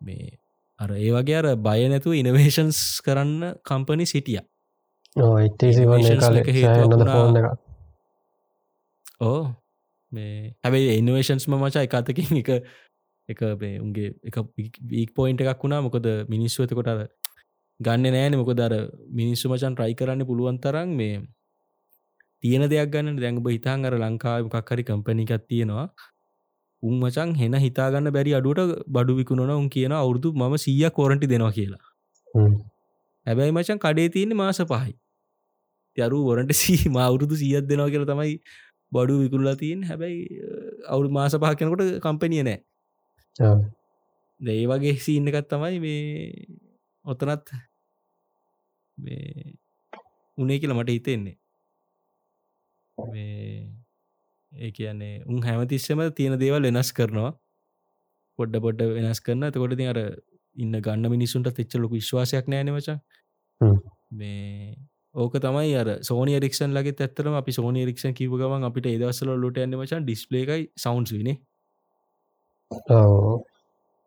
මේ 0.00 0.38
අර 0.80 0.90
ඒ 0.96 1.10
වගේ 1.10 1.36
අර 1.36 1.48
බය 1.58 1.80
නැතුව 1.86 2.16
ඉනවේශන්ස් 2.16 2.80
කරන්න 3.00 3.60
කම්පනි 3.62 4.06
සිටිය 4.06 4.40
ඒටසි 5.16 5.82
වන්නේ 5.82 5.82
Innovations 5.82 6.14
එක 6.14 6.20
කාලේ 6.20 6.44
හේතුවක් 6.48 6.64
සෑනද 6.66 6.94
වුණා. 6.94 7.14
ෆෝන් 7.14 7.36
එක 7.36 7.46
ඕ 9.22 9.42
මේ 10.12 10.54
හැබැයි 10.62 10.96
ඉන්නවේශන්ස්ම 10.98 11.56
මචා 11.56 11.82
එක 11.82 11.94
අතකින් 11.94 12.38
එක 12.38 12.50
එක 13.28 13.42
මේ 13.60 13.80
උන්ගේ 13.80 14.14
එක 14.24 14.36
වීක් 14.88 15.12
පොයින්ට 15.14 15.44
එකක් 15.44 15.62
වුණා 15.62 15.82
මොකද 15.82 16.08
මිනිස්සු 16.28 16.64
එතකොට 16.64 16.88
අර 16.88 17.04
ගන්න 17.80 18.14
නෑන 18.14 18.38
මොක 18.38 18.52
දර 18.54 18.74
මිනිස්සු 19.12 19.52
මචන් 19.52 19.76
ට්‍රයි 19.76 19.94
කරන්න 19.94 20.26
පුළුවන් 20.26 20.58
තරම් 20.58 20.96
මේ 20.96 21.20
තියෙන 22.42 22.66
දෙයක් 22.68 22.90
ගන්න 22.90 23.20
දැඟබ 23.20 23.46
හිතාන් 23.48 23.84
අර 23.84 23.94
ලංකාව 23.98 24.48
මොකක්හරි 24.48 24.88
කම්පනි 24.88 25.28
එකක් 25.28 25.46
තියෙනවා 25.46 25.86
උන් 26.82 26.98
මචන් 26.98 27.34
හෙන 27.34 27.54
හිතාගන්න 27.64 28.10
බැරි 28.10 28.34
අඩුවට 28.34 28.84
බඩු 28.88 29.18
විකුණන 29.18 29.52
උන් 29.52 29.68
කියන 29.70 29.94
අවුරදු 29.94 30.34
ම 30.34 30.56
සීය 30.58 30.90
කෝරටි 30.90 31.32
දෙනවා 31.32 31.52
කියලා. 31.52 31.82
හැබැයි 33.26 33.52
මචන් 33.52 33.78
කඩේ 33.78 34.08
තියන්නේ 34.08 34.34
මාස 34.34 34.60
පහයි. 34.64 34.92
යරු 35.98 36.18
වරට 36.28 36.52
සී 36.60 36.88
මවුරුදු 36.88 37.36
සියත් 37.36 37.68
දෙනවා 37.68 37.90
කියල 37.90 38.06
තමයි 38.06 38.34
බඩු 38.92 39.18
විකුල්ලා 39.22 39.56
තියෙන් 39.56 39.84
හැබැයි 39.84 40.20
අවුරු 40.88 41.10
මාස 41.10 41.36
පහ 41.36 41.54
කෙනකොට 41.58 41.84
කම්පනිය 42.04 42.42
නෑ. 42.42 42.58
ඒ 44.40 44.64
වගේ 44.66 44.96
සීන්න 45.06 45.30
එකත් 45.30 45.48
තමයි 45.50 45.78
මේ 45.84 46.00
ඔතනත් 47.04 47.54
මේ 48.98 49.54
උනේ 50.38 50.58
කියලා 50.58 50.78
මට 50.78 50.96
හිතෙන්නේ. 50.96 51.36
මේ 52.98 53.70
ඒ 54.52 54.70
කියන්නේ 54.70 55.14
උන් 55.26 55.42
හැමතිස්සම 55.42 56.02
තියෙන 56.16 56.38
දේවල් 56.40 56.68
වෙනස් 56.68 56.92
කරනවා. 56.92 57.32
පොඩ්ඩ 58.38 58.62
පොඩ්ඩ 58.64 58.94
වෙනස් 58.96 59.20
කරන්න 59.20 59.52
තකොට 59.54 59.76
ති 59.78 59.88
අර 59.92 60.00
ඉන්න 60.56 60.78
ගන්න 60.78 61.10
මිනිසුන්ට 61.10 61.52
තෙච්චලොක 61.52 61.92
විශ්වාසයක් 61.92 62.48
නෑනවච. 62.48 62.88
මේ 64.12 64.74
ඕක 65.14 65.38
තමයි 65.38 65.72
අර 65.76 65.88
සෝනි 66.02 66.36
රික්ෂන් 66.38 66.74
ලගේ 66.74 66.98
ඇත්තරම 66.98 67.34
අපි 67.34 67.52
සෝනි 67.52 67.86
රික්ෂන් 67.86 68.14
කිව 68.14 68.34
ගමන් 68.34 68.68
අපිට 68.68 68.86
ඒදවසල 68.86 69.32
ලොට 69.36 69.58
ඇන්න 69.58 69.78
මචන් 69.78 70.04
ඩිස්පලේකයි 70.04 70.68
සවන්ස් 70.78 71.16
විනේ 71.16 71.38
ඔව්. 72.70 73.42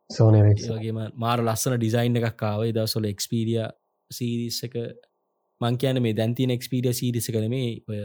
සෝනරෙක් 0.10 0.60
ඒ 0.60 0.72
වගේම 0.72 1.02
මාර 1.16 1.42
ලස්සන 1.42 1.78
ඩිසයින් 1.78 2.20
එකක් 2.20 2.38
කාව 2.38 2.64
දවසොල 2.70 3.08
එක්ස්පීරිය 3.10 3.62
සීරිස් 4.12 4.62
එක 4.68 4.76
මං 5.62 5.78
කියන 5.78 6.02
මේ 6.02 6.14
දැන්තින 6.14 6.54
එක්ස්පීරිය 6.54 6.94
සීරිස 6.94 7.30
කන 7.30 7.48
මේ 7.50 7.72
ඔය 7.88 8.02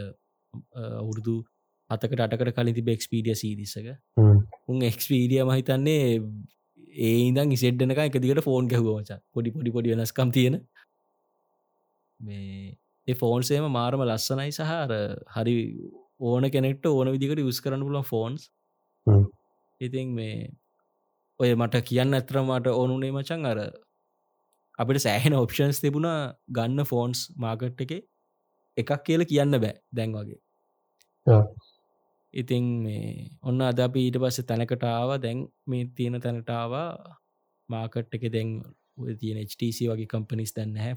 අවුරුදු 0.93 1.35
අතකට 1.89 2.23
අටකට 2.25 2.55
කලින් 2.55 2.75
තිබ 2.75 2.89
එක්ස්පීරිය 2.89 3.35
සීරිසක 3.35 3.91
උන් 4.67 4.81
එක්ස්පීරිය 4.83 5.43
මහිතන්නේ 5.43 6.01
ඒ 6.91 7.17
ඉදන් 7.29 7.51
ඉසෙඩ්ඩනක 7.51 7.99
එක 8.03 8.17
දිකට 8.19 8.43
ෆෝන් 8.43 8.67
ගැහුවමච 8.67 9.11
පොඩි 9.33 9.51
පොඩි 9.51 9.71
පොඩි 9.71 9.93
වෙනස්කම් 9.93 10.31
තියෙන. 10.31 10.55
මේ 12.19 13.15
ෆෝන්සේම 13.15 13.67
මාරම 13.71 14.03
ලස්සනයි 14.03 14.51
සහර 14.51 14.91
හරි 15.35 15.55
ඕන 16.21 16.49
කෙනෙක්ට 16.49 16.85
ඕන 16.87 17.11
විදිකට 17.11 17.43
යස් 17.43 17.61
කරන්න 17.61 17.85
පුලන් 17.87 18.03
ෆෝන්ස්. 18.03 18.51
ඉතින් 19.81 20.13
මේ 20.13 20.51
ඔය 21.39 21.55
මට 21.55 21.83
කියන්න 21.83 22.13
ඇතරමට 22.13 22.67
ඕනුනේ 22.73 23.11
මචන් 23.11 23.45
අර 23.45 23.59
අපිට 24.79 25.03
සෑහෙන 25.05 25.33
ඔප්ෂන්ස් 25.33 25.81
තිබුණා 25.81 26.19
ගන්න 26.49 26.85
ෆෝන්ස් 26.85 27.25
මාකට් 27.37 27.81
එක. 27.81 27.93
එකක් 28.77 28.91
කියල 29.05 29.25
කියන්න 29.25 29.57
බෑ 29.57 29.75
දැන් 29.91 30.15
වගේ. 30.15 30.39
ඉතින් 32.33 32.67
මේ 32.83 33.29
ඔන්න 33.43 33.61
අද 33.61 33.79
අපි 33.79 34.05
ඊට 34.07 34.19
පස්ස 34.19 34.47
තැනකටාව 34.47 35.09
දැන් 35.19 35.39
මේ 35.67 35.89
තියෙන 35.95 36.21
තැනටාවා 36.21 36.89
මාකට් 37.69 38.15
එක 38.15 38.23
දැන් 38.35 38.49
තියෙන 39.19 39.41
HTC 39.43 39.89
වගේ 39.89 40.07
කම්පනිස් 40.07 40.55
දැන්න 40.55 40.77
හැ 40.77 40.93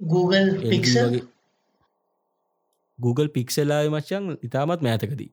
Google 0.00 0.48
Google 2.98 3.28
පික්සෙලාය 3.28 3.88
මචන් 3.88 4.24
ඉතාමත් 4.42 4.80
මෑතකදී. 4.80 5.30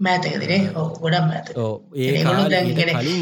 මෑතකදිනේ 0.00 0.60
ගොඩම් 0.74 1.30
ඕ 1.56 1.74
ඒ 1.96 2.22
කලින් 2.22 3.18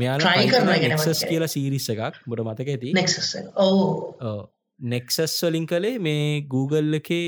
නෙක්සස් 0.00 1.14
මතකයි. 1.16 1.28
කියලා 1.30 1.48
සීරිස්ස 1.48 1.88
එකක් 1.90 2.20
බොඩ 2.28 2.44
මතක 2.44 2.68
ඇති 2.68 2.94
නෙක්සස් 4.80 5.34
වලින් 5.42 5.66
කළේ 5.66 5.98
මේ 5.98 6.28
Google 6.46 6.96
එකේ 6.96 7.26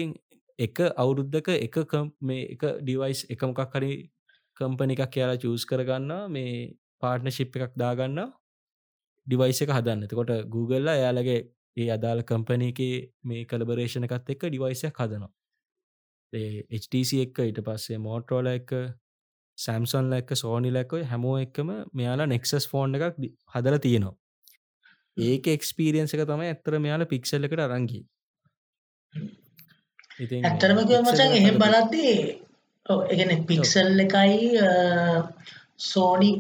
එක 0.59 0.81
අවුරුද්ධක 0.97 1.49
එක 1.51 1.77
මේ 2.23 2.49
එක 2.53 2.63
ඩිවයිස් 2.81 3.25
එක 3.29 3.43
මොකක් 3.43 3.75
හරි 3.75 3.93
කම්පනි 4.57 4.97
එකක් 4.97 5.13
කියලා 5.13 5.39
චූස් 5.39 5.65
කරගන්න 5.65 6.13
මේ 6.31 6.53
පාර්ට්න 7.03 7.31
ශිප් 7.31 7.57
එකක් 7.59 7.75
දාගන්න 7.77 8.21
ඩිවයිස 9.27 9.63
එක 9.63 9.71
හදන්න. 9.71 10.05
එතකොට 10.05 10.33
Googleල 10.49 10.89
එයාලගේ 10.91 11.41
ඒ 11.77 11.89
අදාළ 11.91 12.23
කම්පනි 12.25 12.69
එක 12.69 12.81
මේ 13.25 13.45
කලබරේෂණ 13.47 14.09
එකත් 14.09 14.31
එක්ක 14.31 14.47
ඩිවයිසයක් 14.47 14.97
හදනවා. 14.97 15.33
HTC 16.75 17.11
එක්ක 17.21 17.39
ඊට 17.41 17.61
පස්සේ 17.63 17.99
මෝටරෝල 18.01 18.49
එක 18.49 18.73
සැම්සොන් 19.59 20.11
ලැක්ක 20.11 20.31
සෝනි 20.35 20.71
ලැක්කොයි 20.71 21.05
හැමෝ 21.05 21.37
එක්කම 21.39 21.73
මෙයාලා 21.93 22.29
නෙක්සස් 22.29 22.69
ෆෝන් 22.69 22.97
එකක් 22.97 23.21
හදල 23.55 23.79
තියෙනවා. 23.79 24.17
ඒක 25.17 25.49
එක්ස්පීරියන්ස 25.49 26.15
එක 26.15 26.25
තමයි 26.27 26.49
ඇත්තර 26.49 26.79
මෙයාල 26.79 27.05
පික්සල් 27.07 27.49
එකට 27.49 27.63
අරංගි 27.67 28.01
ඇත්තරම 30.19 30.83
මචන් 30.83 31.39
එහෙම 31.39 31.57
බලද්දී 31.63 32.17
එකන 33.15 33.33
පික්සල් 33.49 34.05
එකයි 34.05 34.37
සෝනි 35.87 36.31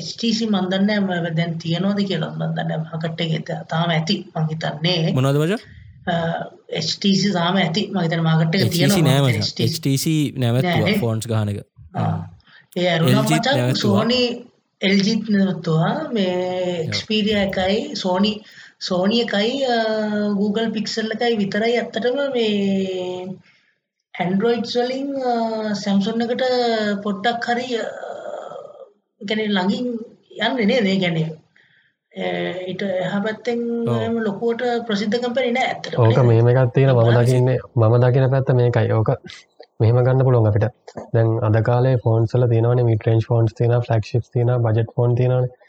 HTC 0.00 0.48
මන්දන්න 0.48 1.36
දැන් 1.36 1.54
තියනෝද 1.62 2.00
කියලා 2.08 2.32
මදන්න 2.40 2.90
හකට 2.90 3.30
ගෙත 3.32 3.54
තාම 3.70 3.94
ඇති 3.96 4.18
මහිතන්නේ 4.34 5.14
මොනවද 5.16 5.40
මච? 5.44 5.62
HTC 6.80 7.32
සාම 7.32 7.56
ඇති. 7.56 7.82
මහිතන 7.94 8.22
මාකට 8.28 8.56
එක 8.56 8.64
HTC 8.68 9.02
නෑම 9.06 9.28
තියෙනවා 9.28 9.68
HTC 9.68 10.06
නැවත්ව 10.42 10.68
නෑ 10.68 10.82
නේ? 10.84 10.98
ෆෝන්ස් 11.00 11.28
ගානක 11.32 11.58
ඒ 12.76 12.98
නැවැත්තුවා. 12.98 13.74
සෝනි 13.84 14.22
එල්ජිත් 14.80 15.30
නවත්තුවා. 15.30 15.94
මේ 16.12 16.84
එක්ස්පීරිය 16.86 17.38
එකයි 17.46 17.78
සෝනි 18.02 18.32
සෝනි 18.82 19.18
එකයි 19.24 19.52
Google 20.38 20.68
පික්සල් 20.76 21.12
එකයි 21.14 21.34
විතරයි 21.40 21.74
ඇත්තටම 21.78 22.16
මේ 22.34 23.26
ඇන්ඩරෝයිඩ් 24.14 24.72
වලින් 24.76 25.12
සැම්සොන් 25.82 26.24
එකට 26.24 26.42
පොඩ්ඩක් 27.04 27.46
හරි 27.50 27.68
ගැන 29.20 29.44
ළඟින් 29.48 29.86
යන්න 30.40 30.68
නේ 30.70 30.82
දේ 30.82 30.98
ගැන? 31.04 31.22
ඉට 32.72 32.82
එහ 32.82 33.14
පැත්තෙන් 33.24 33.62
ලොකුවට 34.18 34.66
ප්‍රසිද්ධ 34.88 35.16
කම්පැනි 35.18 35.54
නෑ 35.56 35.70
ඇත්තට 35.70 35.96
ඕක 35.98 36.20
මෙහෙම 36.24 36.52
එකක් 36.52 36.74
තියෙන 36.74 36.92
මම 36.92 37.14
දකින්නේ 37.18 37.58
මම 37.76 37.96
දකින 38.04 38.30
පැත්ත 38.30 38.54
මේකයි. 38.54 38.92
ඕක 38.92 39.10
මෙහම 39.80 39.98
ගන්න 40.00 40.26
පුළුවන් 40.26 40.50
අපිට. 40.50 40.66
දැන් 41.14 41.30
අද 41.46 41.56
කාලේ 41.68 41.96
ෆෝන්සල 42.04 42.50
තියෙනවනේ 42.50 42.88
මිටරේන්ජ් 42.90 43.26
ෆෝන්ස් 43.30 43.54
තියෙන 43.54 43.80
ෆලක්ෂිප් 43.80 44.30
තියෙන 44.32 44.54
බජට් 44.66 44.96
ෆෝන් 44.96 45.16
තියෙනවනේ 45.16 45.61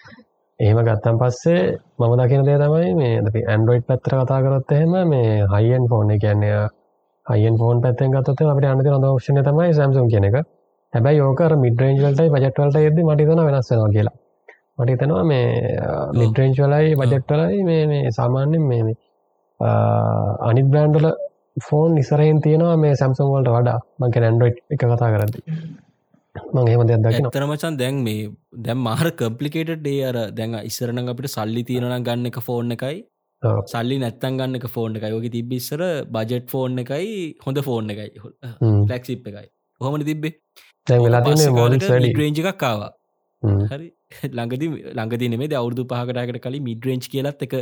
එහෙම 0.60 0.80
ගත්තන් 0.86 1.18
පස්සේ 1.20 1.62
මම 1.99 2.14
දකින 2.20 2.43
දේ 2.45 2.58
තමයි 2.58 2.93
මේ 2.95 3.14
අපි 3.22 3.39
ඇන්ඩරෝයිඩ් 3.47 3.86
පැත්තට 3.88 4.10
කතා 4.12 4.39
කරොත් 4.43 4.72
එහෙම 4.72 4.93
මේ 5.10 5.30
හයිෙන් 5.54 5.86
ෆෝන් 5.89 6.12
එක 6.12 6.22
කියන්නේ 6.22 6.58
හයිෙන් 7.26 7.56
ෆෝන් 7.58 7.82
පැත්තෙන් 7.82 8.12
ගත්තොත් 8.12 8.41
අපිට 8.43 8.68
යන්න 8.70 8.84
තියෙන 8.84 8.95
හොඳ 8.95 9.08
ඔප්ෂන් 9.08 9.39
එක 9.39 9.47
තමයි 9.47 9.74
Samsung 9.74 10.10
කියන 10.12 10.28
එක. 10.30 10.36
හැබැයි 10.93 11.22
ඕක 11.22 11.41
අර 11.41 11.56
මිඩ් 11.58 11.82
රේන්ජ් 11.82 12.01
වලටයි 12.04 12.34
බජට් 12.36 12.60
වලට 12.60 12.84
යද්දි 12.89 13.04
මට 13.04 13.20
හිතෙනවා 13.22 13.47
වෙනස් 13.49 13.72
වෙනවා 13.72 13.93
කියලා. 13.95 14.16
මට 14.78 14.89
හිතෙනවා 14.93 15.24
මේ 15.32 15.45
මිඩ් 16.20 16.41
රේන්ජ් 16.41 16.60
වලයි 16.64 16.97
බජට් 17.01 17.32
වලයි 17.34 17.64
මේ 17.70 17.88
මේ 17.91 18.12
සාමාන්‍යයෙන් 18.12 18.68
මේ 18.72 18.84
මේ 18.88 18.97
අනිත් 20.49 20.70
බ්‍රෑන්ඩල 20.72 21.10
ෆෝන් 21.68 21.97
ඉසරයෙන් 21.97 22.43
තියෙනවා 22.45 22.78
මේ 22.78 22.93
සැම්සන් 23.01 23.34
වලට 23.34 23.56
වඩා. 23.58 23.80
මංක 23.99 24.22
ඇන්ඩරෝයිඩ් 24.22 24.62
එක 24.74 24.86
කතා 24.86 25.12
කරදදි 25.16 25.41
මං 26.36 26.68
එහෙම 26.68 26.84
දෙයක් 26.88 27.02
දකින 27.02 27.28
ඇත්තරමචන් 27.28 27.76
දැන් 27.78 28.04
මේ 28.04 28.30
දැම් 28.68 28.80
මාර 28.80 29.08
කම්පලිකේට 29.14 29.74
ඩේ 29.78 30.04
අර 30.04 30.18
දැන් 30.32 30.56
ඉස්සරන 30.62 31.02
අපිට 31.06 31.30
සල්ලි 31.30 31.64
තියෙනන 31.64 32.06
ගන්න 32.08 32.30
එක 32.32 32.40
ෆෝන් 32.42 32.76
එකයි. 32.78 32.98
සල්ලි 33.66 33.98
නැත්තන් 34.00 34.40
ගන්න 34.40 34.68
ෆෝන් 34.70 34.98
එකයි. 34.98 35.14
යෝක 35.16 35.28
තිබිස්සර 35.30 35.84
බජට් 36.10 36.50
ෆෝන් 36.50 36.84
එකයි 36.86 37.14
හොඳ 37.46 37.62
ෆෝන් 37.62 37.94
එකයි. 37.96 38.10
ලැක්සිප් 38.92 39.28
එකයි. 39.32 39.48
හොමට 39.82 40.06
තිබ්බේ? 40.06 40.34
රේජ් 42.16 42.44
එකක් 42.44 42.60
කාවා 42.60 42.92
හ්ම්. 43.44 43.66
හරි. 43.72 43.90
ළඟදි 44.36 44.68
ළඟදි 44.92 45.34
නෙමේ 45.34 45.56
අවුරදු 45.56 45.90
පහකටකට 45.90 46.44
කලින් 46.46 46.64
මිඩරේන්ච් 46.64 47.10
කියලත් 47.10 47.46
එක 47.48 47.60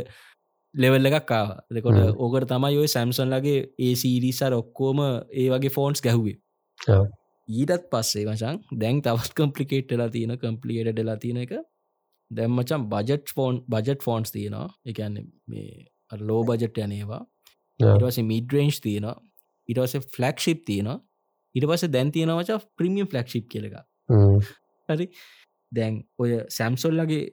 ලෙවල්ල 0.74 1.10
එකක් 1.10 1.26
කාව 1.26 1.48
දෙකොට. 1.70 2.04
ඕකට 2.18 2.48
තමයි 2.50 2.78
ඔය 2.78 2.88
සැම්සන් 2.88 3.34
ලගේ 3.34 3.66
ඒ 3.78 3.96
සීරිසර 3.96 4.54
ඔක්කෝම 4.54 5.02
ඒ 5.32 5.48
වගේ 5.50 5.74
ෆෝන්ස් 5.76 6.00
ගැහුවේ. 6.00 6.38
ඊටත් 7.48 7.88
පස්සේ 7.90 8.26
මචන් 8.26 8.62
දැන් 8.80 9.02
තවත් 9.02 9.34
කම්පලිකේට්ලා 9.38 10.08
තියෙන 10.10 10.38
කම්පලිකේටලා 10.38 11.16
තියෙන 11.16 11.42
එක. 11.44 11.52
දැම්මචන් 12.30 12.88
බජට් 12.88 13.34
ෆෝන් 13.36 13.62
බජට් 13.68 14.02
ෆෝන්ස් 14.02 14.32
තියෙනවා. 14.32 14.68
එකන්න 14.86 15.18
මේ 15.46 15.86
ලෝ 16.20 16.42
බජට් 16.44 16.78
යනේවා. 16.78 17.22
ඉටවස 17.80 18.18
මිඩරේන්ජ් 18.24 18.80
තියෙනවා. 18.82 19.16
ඉටවස 19.68 19.96
ෆලක්ෂිප් 20.16 20.64
තියෙනවා. 20.66 20.98
ඉට 21.54 21.68
පස 21.68 21.88
දැන් 21.92 22.12
තියෙනවච 22.12 22.50
ප්‍රමියම් 22.76 23.08
ෆලක්ෂිප් 23.08 23.48
කියලක. 23.48 23.78
හරි. 24.88 25.08
දැන් 25.72 26.02
ඔය 26.18 26.36
සැම්සොල්ලගේ 26.48 27.24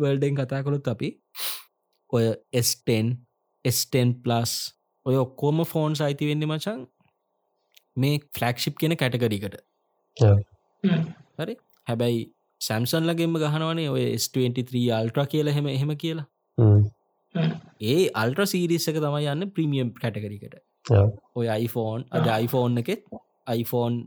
වල්ඩෙන් 0.00 0.36
කතා 0.36 0.62
කොළොත් 0.64 0.88
අපි 0.88 1.10
ඔය 2.12 2.32
S10 2.56 3.12
S10 3.64 4.16
ප්ලස් 4.24 4.54
ඔය 5.06 5.16
ඔක්කෝම 5.16 5.64
ෆෝන් 5.64 5.96
අයිති 6.00 6.28
වෙන්න 6.28 6.46
මචන් 6.48 6.82
මේ 8.00 8.18
ෆලක්ෂිප් 8.36 8.76
කියෙන 8.80 8.96
කැටගරිකට 8.96 9.56
හරි? 11.38 11.54
හැබැයි 11.86 12.20
සැම්සන්ලගේම 12.60 13.36
ගහනවනේ 13.42 13.88
ඔය 13.88 14.04
S23 14.16 14.84
අල්ට්‍ර 14.98 15.26
කියල 15.26 15.52
හෙම 15.56 15.68
එහෙම 15.68 15.92
කියලා. 15.96 16.26
ඒ 17.84 17.98
අල්ට්‍ර 18.22 18.46
සීරිස්සක 18.52 18.98
තමයි 18.98 19.30
යන්න 19.34 19.50
ප්‍රීමියම් 19.56 19.92
කැටගරිකට 19.96 20.56
ඔය 21.34 21.46
iPhoneෆෝන් 21.48 22.06
අද 22.10 22.28
iPhoneෆෝන් 22.28 22.82
එකෙත් 22.82 23.02
iPhoneෆෝන් 23.54 24.00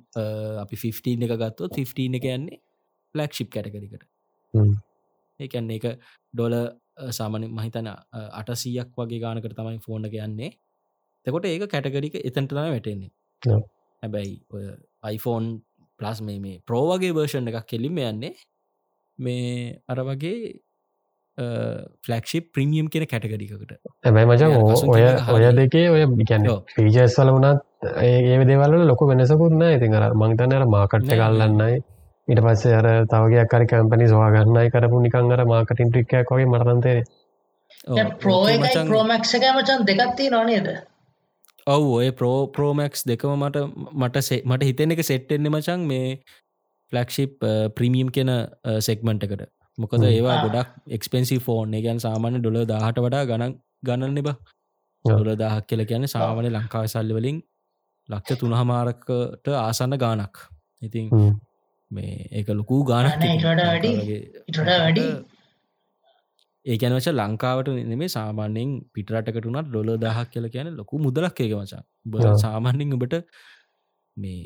අපි 0.63 0.75
15 0.77 1.27
එක 1.27 1.35
ගත්තොත් 1.41 1.79
15 1.79 2.19
එක 2.19 2.29
යන්නේ 2.33 2.59
ෆලක්ෂිප් 3.15 3.49
කැටගරිකට 3.49 4.03
ඒකන්නේ 5.39 5.79
එක 5.79 5.85
ඩොල 6.33 6.55
සාමන 7.11 7.47
මහිතන 7.51 7.89
අටසීයක් 8.33 8.89
වගේ 8.97 9.19
ගානකට 9.19 9.55
තමයි 9.57 9.79
ෆෝන් 9.79 10.05
එක 10.05 10.17
යන්නේ. 10.19 10.51
තකොට 11.25 11.45
ඒක 11.45 11.65
කැටගරික 11.67 12.15
එතැන්ට 12.21 12.51
තම 12.51 12.59
වැටෙන්නේ 12.67 13.11
හැබැයි 14.03 14.35
ඔය 14.49 14.63
iPhoneෆෝන් 15.09 15.47
ප්ලස් 15.99 16.21
මේ 16.21 16.39
මේ 16.39 16.59
ප්‍රෝවගේ 16.67 17.13
වර්ෂන් 17.13 17.49
එකක් 17.49 17.67
කෙලිම 17.67 17.97
යන්නේ 18.01 18.33
මේ 19.19 19.79
අර 19.87 20.03
වගේ 20.03 20.37
ෆලක්ෂිප් 22.03 22.51
ප්‍රමියම් 22.53 22.89
කියෙන 22.89 23.07
කැටගඩිකට 23.07 23.71
ඇබයි 24.03 24.25
මචන් 24.25 24.51
ඔය 24.87 25.05
ඔය 25.29 25.47
දෙකේ 25.53 25.87
ඔය 25.89 26.03
ගැන 26.23 26.45
පීජස් 26.69 27.17
වල 27.17 27.31
වනත් 27.31 27.95
ඒ 28.01 28.45
දෙවල 28.45 28.77
ලොක 28.83 29.01
වෙනසකුත්න 29.03 29.65
ඉතින් 29.69 29.97
අර 29.99 30.13
මංතනර 30.15 30.67
මාකට්ට 30.67 31.15
කල්ලන්නයි 31.15 31.81
ඉට 32.27 32.41
පස්සේ 32.41 32.75
අර 32.75 32.87
තවගේ 33.07 33.45
කරි 33.47 33.67
කැම්පනි 33.67 34.07
සවාගන්නයි 34.07 34.69
කරපු 34.69 35.01
නිකං 35.01 35.31
අර 35.31 35.45
මාකටින් 35.47 35.89
ටික්කයක් 35.89 36.29
වගේ 36.29 36.47
මරතන්තේ 36.47 37.03
ප්‍රෝ 38.19 38.41
ප්‍රෝමක්ෂක 38.85 39.45
මචන් 39.49 39.87
දෙකත්ති 39.87 40.29
නොනේද 40.29 40.67
ඔව් 41.67 41.83
ඔය 41.89 42.07
ප්‍රෝ 42.11 42.37
ප්‍රෝමක්ස් 42.49 43.05
දෙකම 43.05 43.33
මට 43.37 43.57
මට 43.93 44.39
මට 44.43 44.63
හිතෙන 44.63 44.91
එක 44.91 45.03
සෙට්ටෙන්න්න 45.03 45.49
මචන් 45.49 45.85
මේ 45.85 46.07
ෆලක්ෂිප් 46.91 47.45
ප්‍රීමියම් 47.75 48.09
කියෙන 48.09 48.31
සෙක්මන්ටකට 48.79 49.45
මොකද 49.77 50.03
ඒවා 50.05 50.35
ගොඩක් 50.43 50.73
එක්ස්පෙන්සි 50.89 51.37
ෆෝන් 51.39 51.77
ගැන් 51.79 51.99
සාමාන්‍ය 51.99 52.39
ඩොල 52.39 52.59
දාහට 52.65 52.99
වඩා 52.99 53.23
ගණන් 53.25 53.55
ගණන්න 53.83 54.19
එබ 54.19 54.29
ඩොල 55.05 55.31
දාහක් 55.37 55.67
කියල 55.67 55.85
කියන 55.85 56.07
සාමානය 56.07 56.51
ලංකාව 56.51 56.87
සල්ලි 56.87 57.13
වලින් 57.13 57.39
ලක්ෂ 58.09 58.39
තුනහමාරකට 58.39 59.47
ආසන්න 59.57 59.97
ගානක් 59.97 60.43
ඉතින් 60.81 61.07
මේ 61.91 62.17
ඒක 62.31 62.51
ලොකූ 62.51 62.81
ගානක් 62.85 63.15
වැඩි 64.59 65.07
ඒකැනවච 66.65 67.07
ලංකාවට 67.11 67.69
නෙමේ 67.85 68.09
සාමාන්‍යයෙන් 68.09 68.69
පිටරටකටුනත් 68.93 69.67
ඩොල 69.67 69.89
දහක් 69.97 70.27
කියල 70.33 70.47
කියන 70.49 70.69
ලොකු 70.73 71.01
මුදලක් 71.05 71.39
ඒක 71.39 71.55
මචා 71.55 71.83
බ 72.05 72.13
සාමාන්‍යෙන් 72.37 72.95
ඔබට 72.97 73.15
මේ 74.17 74.39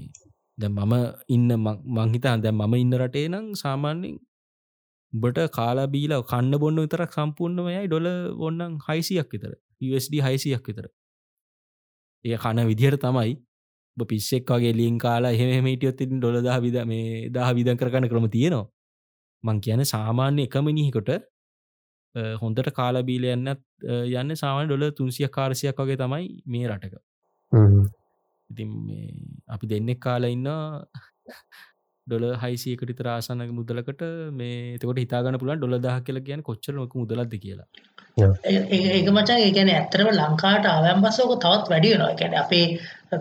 ද 0.57 0.63
මම 0.69 0.93
ඉන්න 1.29 1.49
මංහිතා 1.95 2.35
දැ 2.37 2.53
මම 2.53 2.73
ඉන්න 2.75 2.97
රටේ 3.01 3.27
නම් 3.27 3.45
සාමාන්‍යෙන් 3.55 4.17
උඹට 5.13 5.39
කාලා 5.51 5.87
බීල 5.87 6.13
කන්න 6.23 6.59
බොන්න 6.59 6.77
විතරක් 6.77 7.11
සම්පූර්ණමයයි 7.11 7.87
ඩොල 7.87 8.07
ඔන්නන් 8.39 8.73
හයිසියක් 8.87 9.29
විතර. 9.33 9.51
USD 9.81 10.13
හයිසියක් 10.19 10.63
විතර. 10.63 10.85
ඒ 12.25 12.37
කන 12.37 12.59
විදිහයට 12.67 13.01
තමයි. 13.01 13.35
පිස්සෙක් 13.97 14.51
වගේ 14.51 14.73
ලියෙන් 14.73 14.97
කාලා 14.97 15.31
එහෙමටියොත්තින් 15.33 16.19
ඩොල 16.19 16.37
දහ 16.39 16.57
විද 16.61 16.77
මේ 16.85 17.29
දහ 17.29 17.49
විදන් 17.53 17.77
කරගන්න 17.77 18.09
ක්‍රම 18.09 18.27
තියෙනවා. 18.29 18.67
මං 19.43 19.57
කියන 19.59 19.83
සාමාන්‍ය 19.85 20.41
එකමනිහිකොට 20.43 21.09
හොඳට 22.41 22.69
කාලබීල 22.79 23.29
යන්නත් 23.33 23.63
යන්න 24.13 24.35
සාමාන 24.41 24.67
ඩොල 24.67 24.85
තුන්සිය 24.91 25.29
කාරසියක් 25.37 25.81
වගේ 25.83 26.01
තමයි 26.03 26.27
මේ 26.47 26.67
රටක. 26.67 26.95
ඉතින් 28.49 28.69
අපි 29.47 29.71
දෙන්නෙක් 29.71 29.99
කාලා 29.99 30.33
ඉන්න 30.35 30.47
ඩොල 32.07 32.25
හයිසියකට 32.41 32.91
තරාසන 32.99 33.41
මුදලකට 33.51 34.01
මේ 34.39 34.77
තකොට 34.81 34.99
හිතාගන 35.03 35.37
පුළන් 35.41 35.59
ඩොල 35.59 35.77
දහ 35.85 35.97
කියල 36.05 36.19
කියන 36.27 36.41
කොච්චරමක 36.49 36.93
මුදලද 36.95 37.33
කියලා. 37.43 37.67
ඒක 38.17 39.09
මචා 39.17 39.37
ඒගැන 39.39 39.71
ඇත්තරම 39.73 40.09
ලංකාට 40.11 40.65
ආවයම් 40.67 41.03
බසෝක 41.05 41.33
තවත් 41.43 41.73
වැඩිය 41.73 41.97
නවා 41.97 42.15
ගැන 42.21 42.37
අපේ 42.43 42.65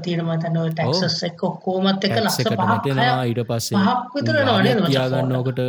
තියෙනම 0.05 0.31
තන 0.37 0.57
ටක්සස් 0.71 1.19
එක් 1.29 1.45
ඔක්කෝමත් 1.51 2.07
එක 2.09 2.17
ලක්ෂ 2.21 2.49
පහනවා 2.53 3.19
ඊට 3.25 3.43
පස්සේ. 3.51 3.83
විතර 4.15 4.37
නොනේ 4.45 4.75
යාගන්නෝකට 4.97 5.61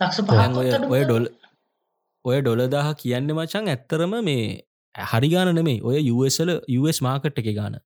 ලක්ෂ 0.00 0.18
පහ 0.24 0.90
ඔය 0.94 1.04
ඩොල් 1.04 1.24
ඔය 2.24 2.40
ඩොල 2.40 2.62
දාහ 2.68 2.88
කියන්න 2.94 3.32
මචන් 3.32 3.68
ඇත්තරම 3.68 4.14
මේ 4.24 4.42
හරිගාන 4.94 5.54
නෙමේ 5.54 5.78
ඔය 5.82 5.96
යුසල 6.02 6.50
US 6.80 7.00
මාකට් 7.00 7.40
එක 7.42 7.48
ගාන. 7.56 7.78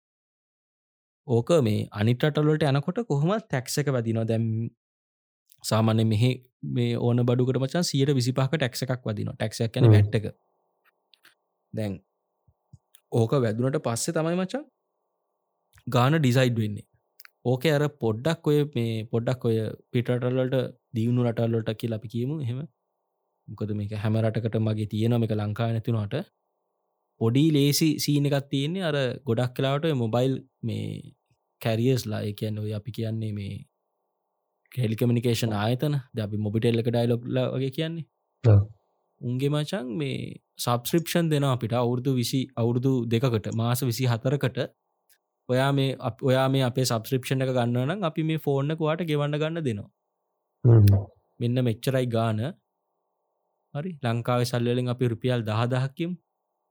ඕක 1.28 1.50
මේ 1.62 1.86
අනිටටලට 1.92 2.66
යනකොට 2.70 3.00
කොහොම 3.04 3.32
තැක්ස 3.50 3.78
එක 3.78 3.88
වදිනවා. 3.88 4.24
දැම් 4.24 4.44
සාමාන්‍ය 5.64 6.04
මෙහෙ 6.04 6.30
මේ 6.70 6.96
ඕන 6.98 7.22
බඩුකට 7.22 7.60
මචන් 7.62 7.88
සියට 7.90 8.12
විසිපාක 8.14 8.52
ටැක්ස 8.52 8.84
එකක් 8.86 9.06
වදින 9.06 9.32
ටැක්සයක් 9.32 9.72
කැන 9.72 9.88
වැට්ටක 9.92 10.26
දැන් 11.72 11.96
ඕක 13.12 13.32
වැදුනට 13.38 13.80
පස්සේ 13.82 14.16
තමයි 14.16 14.36
මචන් 14.36 14.64
ගාන 15.86 16.18
ඩිසයිඩ් 16.18 16.62
වෙන්නේ. 16.62 16.86
ඕක 17.44 17.66
අර 17.72 17.84
පොඩ්ඩක් 18.02 18.48
ඔය 18.50 18.58
මේ 18.76 18.94
පොඩ්ඩක් 19.12 19.44
ඔය 19.48 19.58
පිටටල්ලට 19.92 20.56
දියුණු 20.94 21.26
රටල්ලට 21.26 21.78
කිය 21.80 21.94
අපි 21.96 22.08
කියමු. 22.08 22.36
එහෙම 22.44 22.58
මොකද 23.48 23.70
මේක 23.80 23.92
හැම 24.04 24.18
රටකට 24.22 24.58
මගේ 24.60 24.90
තියෙන 24.92 25.16
එක 25.18 25.34
ලංකා 25.34 25.68
නැතිනට 25.72 26.16
පොඩි 27.20 27.44
ලේසි 27.52 27.88
සීන 27.98 28.26
එකත් 28.26 28.48
තියෙන්නේ. 28.50 28.82
අර 28.82 28.96
ගොඩක් 29.28 29.54
කලාට 29.56 29.86
මොබයිල් 29.96 30.34
මේ 30.62 30.86
කැරියස්ලා 31.62 32.22
ඒ 32.22 32.32
කියන්න 32.32 32.58
ඔය 32.58 32.72
අපි 32.78 32.96
කියන්නේ 32.98 33.32
මේ 33.32 33.52
කෙලිකමිනිකේෂන් 34.72 35.54
ආයතන. 35.54 35.94
ද 36.14 36.18
අපි 36.18 36.36
මොබිටෙල්ල 36.38 36.82
එක 36.82 36.90
ඩයිලොග්ල 36.90 37.38
වගේ 37.54 37.72
කියන්නේ. 37.78 38.06
උන්ගේ 39.20 39.52
මචන් 39.54 39.86
මේ 40.00 40.18
සබස්ක්‍රපෂන් 40.58 41.30
දෙෙන 41.30 41.44
අපිට 41.44 41.74
අවුරදු 41.74 42.12
විසි 42.14 42.40
අවුරුදු 42.56 42.92
දෙකට 43.06 43.48
මාස 43.54 43.80
විසි 43.82 44.04
හතරකට 44.06 44.58
ඔයා 45.48 45.70
මේ 45.72 45.90
ඔයා 46.22 46.46
මේ 46.48 46.64
අපේ 46.68 46.84
සබස්ක්‍රපෂණ 46.84 47.46
එක 47.46 47.52
ගන්නනම් 47.58 48.06
අපි 48.10 48.28
මේ 48.30 48.44
ෆෝර්න්නකවාට 48.46 49.08
ගෙවන්න 49.10 49.38
ගන්න 49.42 49.66
දෙනවා. 49.68 51.02
මෙන්න 51.40 51.64
මෙච්චරයි 51.64 52.06
ගාන 52.08 52.40
හරි. 53.76 53.90
ලංකාව 54.04 54.40
සල්ලලින් 54.44 54.88
අපි 54.88 55.10
රුපියල් 55.12 55.42
දහදහක්කිම් 55.48 56.12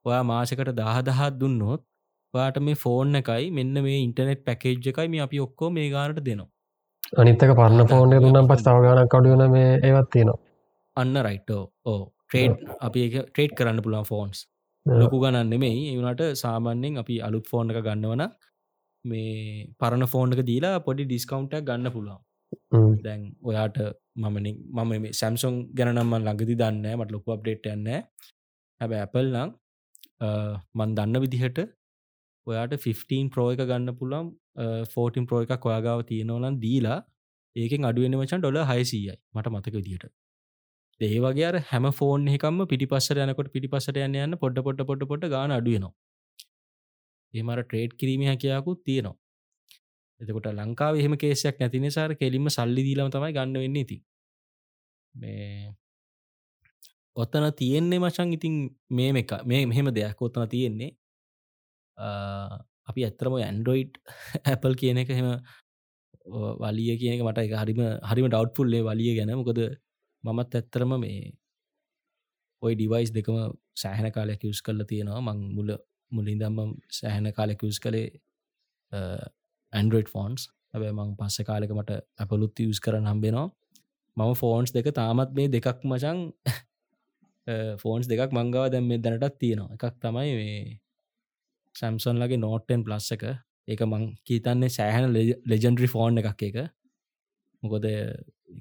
ඔයා 0.06 0.24
මාසකට 0.24 0.72
දහදහත් 0.74 1.38
දුන්නොත් 1.39 1.84
වාට 2.34 2.60
මේ 2.62 2.78
ෆෝන් 2.78 3.22
එකයි 3.22 3.45
මෙන්න 3.51 3.76
මේ 3.86 3.99
ඉන්ටනෙට් 3.99 4.41
පැකේජ් 4.47 4.89
එකයි 4.91 5.08
මේ 5.08 5.24
අපි 5.28 5.43
ඔක්කෝ 5.45 5.70
මේ 5.72 5.88
ගානට 5.89 6.20
දෙනවා. 6.22 6.49
අනිත්තක 7.14 7.53
පරණ 7.60 7.88
ෆෝන් 7.88 8.16
දුන්නම් 8.16 8.49
පස් 8.49 8.66
තව 8.66 8.84
ගානක් 8.88 9.14
කඩුවන 9.14 9.45
මේ 9.51 9.70
ඒවත් 9.82 10.10
තියෙනවා. 10.12 10.39
අන්න 10.97 11.16
රයිටෝ 11.28 11.64
ඕ 11.86 12.01
ට්‍රේඩ් 12.26 12.53
අපි 12.82 13.08
ට්‍රේඩ් 13.10 13.58
කරන්න 13.58 13.84
පුළන් 13.86 14.06
ෆෝන්ස් 14.06 14.45
ලොකු 14.86 15.18
ගණන් 15.20 15.49
නෙමෙයි. 15.49 15.80
ඒවනට 15.91 16.24
සාමාන්‍යෙන් 16.36 17.01
අපි 17.03 17.16
අලුත් 17.22 17.45
ෆෝන් 17.51 17.72
එක 17.72 17.82
ගන්නවන 17.88 18.24
මේ 19.06 19.66
පරණ 19.80 20.08
ෆෝන්ක 20.08 20.41
දීලා 20.49 20.78
පොඩි 20.80 21.03
ඩිස්කවන්ටක් 21.06 21.68
ගන්න 21.68 21.91
පුළුවන් 21.91 22.22
දැන් 22.99 23.21
ඔයාට 23.43 23.77
මමන 24.15 24.47
මම 24.77 25.05
සැම්සුන් 25.13 25.55
ගැනම්ම 25.73 26.13
ළඟදි 26.17 26.55
දන්න 26.55 26.85
මට 26.91 27.11
ලොකු 27.11 27.35
අප්ඩේට් 27.35 27.67
යන්න 27.73 27.89
හැබ 28.81 28.91
ඇපල් 28.95 29.27
නම් 29.33 29.49
මන් 30.75 30.95
දන්න 30.97 31.21
විදිහට 31.21 31.59
ඔයාට 32.47 32.75
15 32.79 33.31
ප්‍රෝ 33.33 33.47
එක 33.53 33.63
ගන්න 33.63 33.97
පුළම් 33.99 34.29
14 34.89 35.25
ප්‍රෝ 35.29 35.41
එකක් 35.45 35.67
ඔයාගාව 35.69 36.05
තියෙනවලන් 36.11 36.59
දීලා 36.61 36.99
ඒකෙන් 37.55 37.89
අඩුවෙන 37.89 38.19
වචන් 38.21 38.41
ඩොල 38.41 38.61
හයිසීයයි 38.63 39.15
මට 39.33 39.53
මතක 39.53 39.75
විදිහට. 39.79 40.05
ඒ 41.01 41.19
වගේ 41.19 41.45
අර 41.45 41.55
හැම 41.69 41.85
ෆෝන් 41.91 42.27
එකම 42.29 42.59
පිටිපස්සට 42.71 43.21
යනකොට 43.23 43.53
පිටිපසට 43.53 43.97
යන්න 43.99 44.17
යන්න 44.17 44.41
පොඩ 44.43 44.59
පොඩ 44.67 44.81
පොඩ 44.89 45.07
පොට 45.11 45.25
ගාන 45.29 45.55
අඩුවනවා 45.57 45.93
ඒමර 47.33 47.61
ට්‍රේඩ් 47.61 47.95
කිරීම 47.99 48.23
හැකයාකුත් 48.23 48.79
තියෙනවා. 48.83 49.17
එතකොට 50.22 50.51
ලංකාව 50.51 50.93
එහෙම 50.95 51.16
කේසයක් 51.18 51.55
නැතිනිසාර 51.59 52.11
කෙලින්ම 52.16 52.47
සල්ලි 52.49 52.82
දීලම 52.82 53.09
තමයි 53.09 53.32
ගන්න 53.36 53.57
වෙන්න 53.57 53.78
ඉති 53.78 53.97
මේ 55.16 55.76
ඔත්තන 57.16 57.45
තියෙන්නේ 57.53 57.99
මචන් 57.99 58.34
ඉතින් 58.34 58.55
මේ 58.89 59.11
එක 59.16 59.32
මේ 59.45 59.66
මෙහෙම 59.66 59.89
දෙයක් 59.89 60.22
ඔත්තන 60.22 60.47
තියෙන්නේ. 60.49 60.91
අපි 62.88 63.05
ඇත්තරම 63.05 63.36
ඇන්ඩරෝයිඩ් 63.38 63.93
ඇපල් 64.45 64.76
කියන 64.76 64.97
එක 64.97 65.09
හෙම 65.09 65.30
වලිය 66.59 66.97
කියන 66.99 67.13
එක 67.16 67.24
මට 67.24 67.45
එක 67.45 67.55
හරිම 67.61 67.82
හරිම 68.09 68.28
ඩව්පුල්ලේ 68.28 68.84
වලිය 68.84 69.16
ගැන. 69.18 69.32
මොකද 69.39 69.61
මමත් 70.24 70.51
ඇත්තරම 70.53 70.91
මේ 70.99 71.32
ඔයි 72.63 72.76
ඩිවයිස් 72.76 73.11
දෙකම 73.16 73.38
සෑහන 73.76 74.11
කාලයක් 74.11 74.43
යස් 74.43 74.61
කරල 74.61 74.84
තියෙනවා. 74.84 75.22
මං 75.24 75.39
මුල 75.55 75.70
මුලින්දම්ම 76.11 76.76
සෑහන 76.91 77.32
කාලෙක් 77.38 77.63
යස් 77.63 77.80
කළේ 77.80 78.07
ඇන්ඩරෝයිඩ් 79.76 80.11
ෆෝන්ස් 80.11 80.47
ඇබැ 80.73 80.91
මං 80.93 81.15
පස්ස 81.17 81.38
කාලෙක 81.43 81.71
මට 81.71 81.99
ඇපලුත් 82.19 82.61
යස් 82.61 82.80
කරන්න 82.80 83.09
හම්බෙනවා. 83.11 83.47
මම 84.17 84.34
ෆෝන්ස් 84.36 84.71
දෙක 84.71 84.88
තාමත් 84.93 85.32
මේ 85.34 85.47
දෙකක් 85.49 85.84
මචන් 85.86 86.19
ෆෝන්ස් 87.78 88.07
දෙකක් 88.11 88.32
මංගව 88.34 88.69
දැම් 88.71 88.88
මේ 88.88 88.99
දැනටත් 88.99 89.38
තියෙනවා. 89.39 89.76
එකක් 89.76 89.99
තමයි 90.01 90.32
මේ 90.36 90.80
සැම්සන් 91.76 92.21
ලගේ 92.21 92.39
නෝට්ටන් 92.39 92.84
ප්ලස් 92.84 93.11
එක. 93.11 93.23
ඒක 93.67 93.82
මං 93.84 94.03
කීතන්නේ 94.23 94.71
සෑහන 94.71 95.05
ලෙජන්ඩරි 95.45 95.88
ෆෝන් 95.88 96.21
එකක් 96.21 96.43
එක 96.43 96.57
මොකොද 97.63 97.88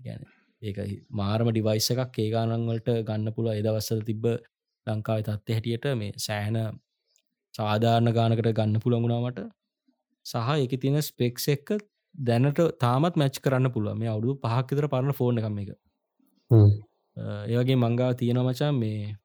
ගැන 0.01 0.23
ඒක 0.62 0.79
මාරම 1.12 1.51
ඩිවයිස 1.51 1.89
එකක් 1.95 2.19
ඒගානංවලට 2.19 2.89
ගන්න 3.03 3.35
පුළුව 3.37 3.61
එදවස්සල 3.61 4.01
තිබ්බ 4.03 4.25
ලංකාව 4.87 5.21
තත්ත 5.23 5.57
හැටියට 5.57 5.91
මේ 5.97 6.15
සෑහන 6.19 6.59
සාධාරණ 7.55 8.12
ගානකට 8.12 8.51
ගන්න 8.51 8.83
පුළඟුණාමට 8.85 9.45
සහ 10.27 10.51
එක 10.57 10.75
තියෙන 10.83 11.03
ස්පෙක්ස් 11.03 11.49
එක්ක 11.55 11.77
දැනට 12.14 12.61
තාමත් 12.81 13.16
මැච් 13.16 13.39
කරන්න 13.45 13.72
පුළුව 13.75 13.99
මේ 14.01 14.11
අවුදු 14.14 14.39
පහක්කතර 14.43 14.89
පරණ 14.93 15.18
ෆෝන් 15.20 15.41
එකම 15.41 15.62
එක 15.62 15.70
ඒවගේ 17.53 17.77
මංගාව 17.77 18.12
තියෙනමචා 18.20 18.72
මේ 18.75 19.16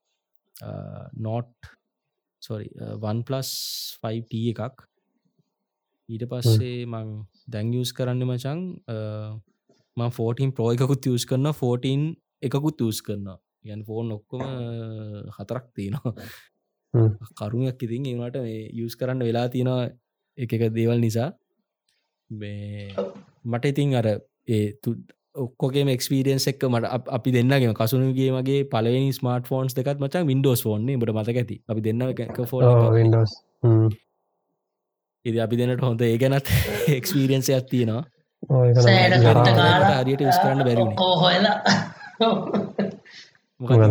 නෝට් 1.25 1.71
සොරි 2.41 2.69
වන් 3.03 3.23
පලස් 3.27 3.49
5ට 4.03 4.33
එකක්. 4.51 4.77
ඊට 6.09 6.25
පස්සේ 6.31 6.85
මං 6.85 7.09
දැංගියස් 7.47 7.91
කරන්න 7.97 8.25
මචන් 8.27 8.59
ම 9.97 10.01
ෆෝටන් 10.17 10.53
ප්‍රෝයකුත් 10.57 11.09
යස් 11.11 11.25
කරන්න 11.29 11.53
ෆෝටන් 11.53 12.05
එකකුත් 12.41 12.85
යස් 12.87 13.01
කරන්න 13.07 13.39
ගැන් 13.67 13.81
ෆෝන් 13.87 14.13
ඔක්කොම 14.17 14.45
හතරක් 15.37 15.65
තියෙනවා. 15.75 16.13
කරුණයක් 17.39 17.83
ඉතින් 17.85 18.05
ඒවට 18.11 18.39
මේ 18.45 18.61
යස් 18.83 18.95
කරන්න 18.99 19.25
වෙලා 19.27 19.47
තියෙනවා 19.55 19.89
එක 20.39 20.53
එක 20.53 20.65
දේවල් 20.73 20.99
නිසා. 20.99 21.29
මට 23.45 23.65
ඉතින් 23.65 23.95
අර 23.95 24.07
ඒ 24.47 24.65
ඔක්කොගේ 25.35 25.85
එක්ස්පිරියන්ස් 25.89 26.47
එක් 26.47 26.63
මට 26.65 26.85
අපි 27.09 27.29
දෙන්නගේ 27.31 27.73
කසුනුගේ 27.73 28.31
මගේ 28.31 28.63
පලවෙනි 28.65 29.11
ස්මර්ට 29.13 29.47
ෆෝන්ස් 29.47 29.73
දෙකත් 29.73 29.99
මචන් 29.99 30.27
වින්ඩෝස් 30.27 30.63
ෆෝන්නේ 30.63 30.97
බට 30.97 31.15
මතක 31.15 31.37
ඇති? 31.37 31.57
අපි 31.67 31.81
දෙන්න 31.81 32.01
විඩෝස් 32.09 33.31
ඉදි 35.25 35.39
අපි 35.39 35.55
දෙන්නට 35.57 35.81
හොඳ 35.81 36.01
ඒ 36.01 36.17
ගැනත් 36.17 36.47
එක්ස්පිරියන්ස 36.97 37.49
ඇත්තියෙනවා 37.49 38.03
හරියට 39.99 40.21
විස් 40.21 40.39
කරන්න 40.39 40.63
බැරිුණ 40.63 40.95
මොකද 43.59 43.81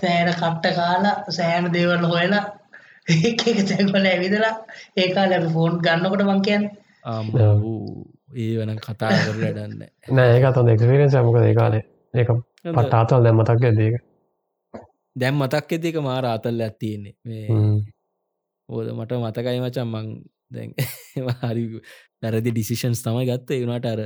සෑන 0.00 0.28
කට්ට 0.32 0.66
කාලා 0.74 1.16
සෑන 1.30 1.72
දේවල් 1.72 2.04
හොයලා 2.06 2.44
එක 3.08 3.42
තැන්වල 3.68 4.06
ඇවිදලා 4.06 4.54
ඒකා 4.96 5.26
ලැබ 5.30 5.48
ෆෝන් 5.52 5.78
ගන්නකොට 5.80 6.22
මං 6.24 6.42
කියන්න. 6.42 6.64
ඒ 8.36 8.52
වන 8.58 8.78
කතා 8.78 9.10
කර 9.16 9.36
ලඩන්න 9.36 9.72
නෑ 10.10 10.30
ඒක 10.32 10.44
අතො 10.44 10.66
එක්ස්පිරෙන්ස් 10.68 11.16
මොක 11.22 11.38
ඒකාලේ 11.40 11.84
ඒක 12.14 12.30
පටාතල් 12.74 13.22
දැ 13.22 13.34
මතක් 13.34 13.62
ඇදක 13.64 13.96
දැම් 15.16 15.36
මතක් 15.38 15.70
ඇතික 15.72 16.00
මාර 16.02 16.26
අතල්ල 16.26 16.60
ඇත්තියෙන්නේ 16.60 17.14
මේ 17.24 17.46
ඕද 18.68 18.88
මට 18.92 19.20
මතකයි 19.20 19.60
මචන් 19.60 19.88
මං 19.88 20.08
දැන් 20.50 20.72
හරි 21.42 21.64
පැරදි 22.20 22.50
ඩිසිෂන්ස් 22.50 23.02
තමයි 23.04 23.26
ගත්ත. 23.26 23.48
ඒනට 23.52 23.86
අර 23.86 24.02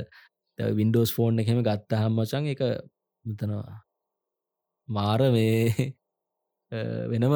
වින්ඩෝස් 0.77 1.13
ෆෝන් 1.15 1.41
එකම 1.41 1.63
ගත්ත 1.65 2.01
හම්මචන් 2.01 2.51
එක 2.53 2.61
මතනවා 3.25 3.81
මාර 4.89 5.21
මේ 5.31 5.93
වෙනම 6.71 7.33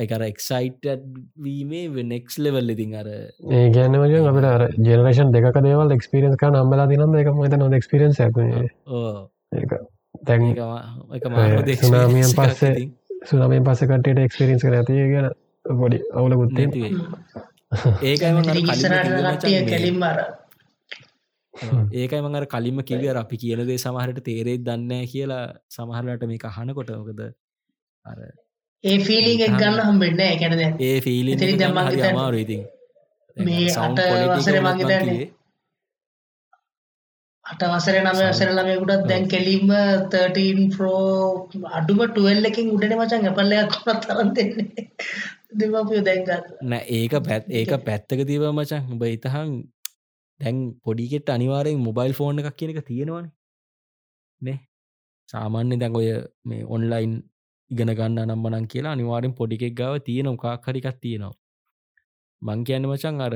එකර 0.00 0.22
එක්සයිට 0.22 0.86
වීමේ 1.38 2.04
නෙක්ස් 2.04 2.38
ලෙවල් 2.38 2.70
ඉතින් 2.70 2.94
අර 2.94 3.08
ඒ 3.08 3.64
ගැන 3.70 3.96
වගේ 3.96 4.22
අපට 4.24 4.46
අර 4.46 4.64
ජෙනරේෂන් 4.80 5.32
දෙක 5.32 5.48
දේවල් 5.60 5.90
එක්ස්පිරෙන්ස් 5.90 6.36
ක 6.36 6.50
නම්බලා 6.50 6.86
තිනම් 6.88 7.16
එක 7.16 7.32
මත 7.34 7.58
නොද 7.58 7.74
එක්ස්පිරෙන්ස් 7.74 8.20
සුනාමියන් 11.80 12.32
පස්සේ 12.32 12.90
සුනමෙන් 13.24 13.64
පස්ස 13.64 13.82
කටට 13.84 14.18
එක්ස්පිරෙන්ස් 14.20 14.62
කර 14.62 14.74
ඇතිය 14.74 15.02
ගැන 15.10 15.28
පොඩි 15.64 15.98
අවුල 16.12 16.36
ගුත්තේ 16.36 16.68
ඒකයි 18.04 18.30
කැලින් 19.66 19.98
මර 19.98 20.18
ඒකයි 21.94 22.20
මඟර 22.20 22.46
කලින්ම 22.48 22.82
කිවිය 22.84 23.10
අපි 23.16 23.36
කියනදේ 23.38 23.78
සමහරට 23.80 24.20
තේරෙත් 24.24 24.62
දන්න 24.64 25.08
කියලා 25.08 25.46
සමහරලට 25.70 26.24
මේ 26.26 26.50
අහනකොට 26.50 26.90
මොකද 26.92 27.20
අර 27.20 27.30
ඒ 28.84 28.98
ෆිලිං 29.00 29.40
එක් 29.40 29.54
ගන්න 29.56 29.78
හම්බෙන්න 29.82 30.24
එකැන 30.24 30.56
දැ 30.56 30.72
ඒ 30.80 30.96
ෆිලි 31.00 31.34
එතනින් 31.34 31.58
දැන් 31.58 31.74
මං 31.74 31.86
අට 33.78 34.02
වසරේ 34.32 34.62
මං 34.62 34.80
හිතන්නේ 34.80 35.28
අට 37.44 37.62
වසර 37.68 37.98
නම 37.98 38.18
වසර 38.20 38.50
ළමයකුටත් 38.52 39.06
දැන් 39.06 39.28
කෙලින්ම 39.28 39.70
13 40.10 40.66
ෆ්‍රෝ 40.70 41.48
අඩුම 41.72 42.02
ටුවල් 42.04 42.50
එකින් 42.50 42.70
උඩන 42.70 42.96
මචන් 42.96 43.28
ඇපල්ලයක් 43.28 43.76
කොනත් 43.76 44.02
තරන් 44.04 44.34
දෙන්නේ 44.34 44.88
දෙමපියෝ 45.56 46.02
දැන්ගත් 46.02 46.50
නෑ 46.66 46.82
ඒක 46.94 47.14
පැත් 47.22 47.48
ඒක 47.52 47.72
පැත්තක 47.82 48.26
තිව 48.26 48.44
මචන් 48.50 48.90
උඹ 48.90 49.06
ඉතහන් 49.08 49.54
දැන් 50.40 50.58
පොඩිගෙට 50.80 51.28
අනිවාරයෙන් 51.28 51.80
මොබයිල් 51.80 52.14
ෆෝන් 52.14 52.38
එකක් 52.38 52.56
කියන 52.56 52.72
එක 52.72 52.84
තියෙනවන. 52.84 53.26
නේ? 54.40 54.58
සාමාන්‍ය 55.28 55.76
දැන් 55.76 55.94
ඔය 55.94 56.08
මේ 56.44 56.64
ඔන්ලයින් 56.68 57.12
ඉගෙන 57.72 57.92
ගන්න 57.92 58.20
නම්බනන් 58.26 58.66
කියලා 58.66 58.92
අනිවාරෙන් 58.92 59.34
පොඩිකෙක් 59.34 59.74
ගාව 59.74 59.94
තියෙන 60.00 60.36
කාකරිකක් 60.36 60.88
තියෙනවා. 60.98 61.34
මං 62.42 62.64
කියන්න 62.64 62.88
මචන් 62.88 63.20
අර 63.20 63.34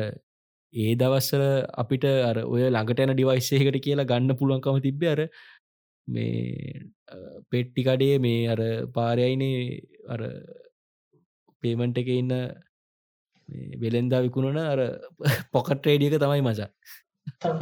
ඒ 0.74 0.92
දවස්සල 0.94 1.44
අපිට 1.74 2.04
අර 2.04 2.38
ඔය 2.44 2.62
ළඟටන 2.66 3.14
ඩිවයිස්සයකට 3.14 3.78
කියලා 3.80 4.10
ගන්න 4.10 4.38
පුළුවන්කම 4.40 4.78
තිබ්බ 4.80 5.02
අර 5.06 5.20
මේ 6.08 6.84
පෙට්ටිකඩේ 7.50 8.14
මේ 8.18 8.46
අර 8.48 8.62
පාරයයිනේ 8.94 9.58
අර 10.08 10.22
පේමන්ට 11.62 11.98
එක 11.98 12.10
ඉන්න 12.12 12.32
වෙලෙන්දා 13.78 14.22
විකුණන 14.22 14.62
අර 14.64 14.80
පොකට් 15.52 15.86
රේඩියක 15.86 16.18
තමයි 16.18 16.42
මචා. 16.42 16.70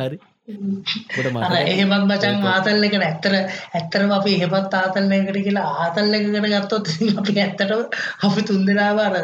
හරි? 0.01 0.19
කොට 0.19 0.19
අර 0.19 0.21
මට 0.21 0.34
එහෙමත් 0.47 2.05
මචන් 2.05 2.43
ආතල් 2.47 2.85
එකට 2.85 3.03
ඇත්තර 3.03 3.35
ඇත්තරම 3.73 4.11
අපි 4.13 4.33
එහෙමත් 4.37 4.75
ආතල්ල 4.75 5.15
එකට 5.15 5.39
කියලා 5.39 5.71
ආතල්ල 5.79 6.17
එකකට 6.17 6.49
ගත්තොත් 6.55 6.91
අපි 7.15 7.35
ඇත්තටම 7.39 7.81
අපි 8.23 8.45
තුන්දෙනාව 8.45 9.01
අර 9.01 9.17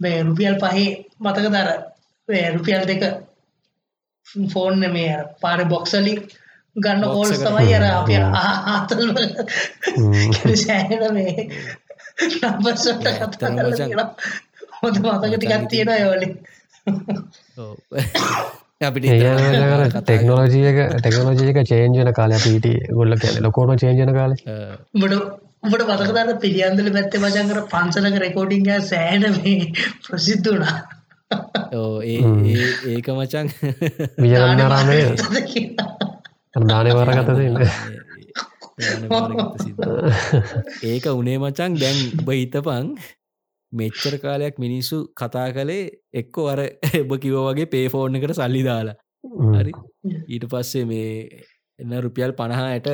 මේ 0.00 0.16
රුපියල් 0.22 0.56
පහේ 0.58 0.88
මතක 1.20 1.46
දර 1.48 1.68
රුපියල් 2.52 2.82
දෙක 2.84 3.02
ෆෝන් 4.48 4.86
මේ 4.88 5.08
අර 5.14 5.24
පාර 5.40 5.64
බොක්සලි 5.66 6.14
ගන්න 6.76 7.06
හෝල්ස් 7.08 7.38
තමයි 7.40 7.74
අර 7.74 7.86
අපි 7.92 8.14
ආතල් 8.68 9.02
සෑන 10.58 11.04
මේ 11.16 11.34
නම්බස්ට 12.30 13.06
කතා 13.08 13.50
කරලා 13.50 14.08
හොඳ 14.78 14.96
මතක 15.00 15.34
ටිකක් 15.36 15.68
තියෙනවා 15.68 15.98
ඒවලින් 15.98 16.34
ඔව්. 17.58 17.74
අපිට 18.80 19.04
ඒ 19.06 19.16
ටෙක්නෝජියක 19.98 20.78
ටෙක්නෝජියක 20.96 21.58
චේන්ජන 21.64 22.10
කාල 22.12 22.32
පීට 22.38 22.66
ගොල්ල 22.92 23.14
කියල 23.16 23.36
ලොකෝම 23.42 23.72
චේන්ජන 23.76 24.12
කාල. 24.14 24.32
උඹට 25.62 25.84
දන්න 26.10 26.38
පිළියන්දල 26.38 26.88
පැත්තේ 26.94 27.20
මචන් 27.22 27.50
කර 27.50 27.60
පන්සලක 27.72 28.16
රෙකෝඩිංග 28.18 28.70
සෑන 28.84 29.26
මේ 29.36 29.58
ප්‍රසිද්ධ 30.04 30.48
වුණා. 30.48 30.76
ඕ 31.74 32.00
ඒ 32.04 32.16
ඒ- 32.52 32.78
ඒක 32.90 33.08
මචන් 33.10 33.46
වියරන්නරාමය 34.18 34.98
දානය 36.66 36.90
වරගතද 36.92 37.40
ඒක 40.84 41.04
උනේ 41.12 41.38
මචන් 41.38 41.72
දැන් 41.76 41.98
ඔබ 42.18 42.30
හිතපං 42.32 42.86
මෙච්චර 43.72 44.14
කාලයක් 44.18 44.58
මිනිස්සු 44.58 44.98
කතා 45.14 45.46
කළේ 45.52 45.90
එක්කෝ 46.14 46.48
අර 46.48 46.60
ඔබ 47.02 47.14
කිව 47.18 47.38
වගේ 47.38 47.68
පේෆෝර්න් 47.68 48.18
එකට 48.18 48.34
සල්ලි 48.34 48.62
දාලා. 48.62 48.96
හරි. 49.54 49.72
ඊට 50.28 50.46
පස්සේ 50.46 50.84
මේ 50.84 51.08
එන්න 51.78 51.96
රුපියල් 52.00 52.32
පණහායට 52.32 52.88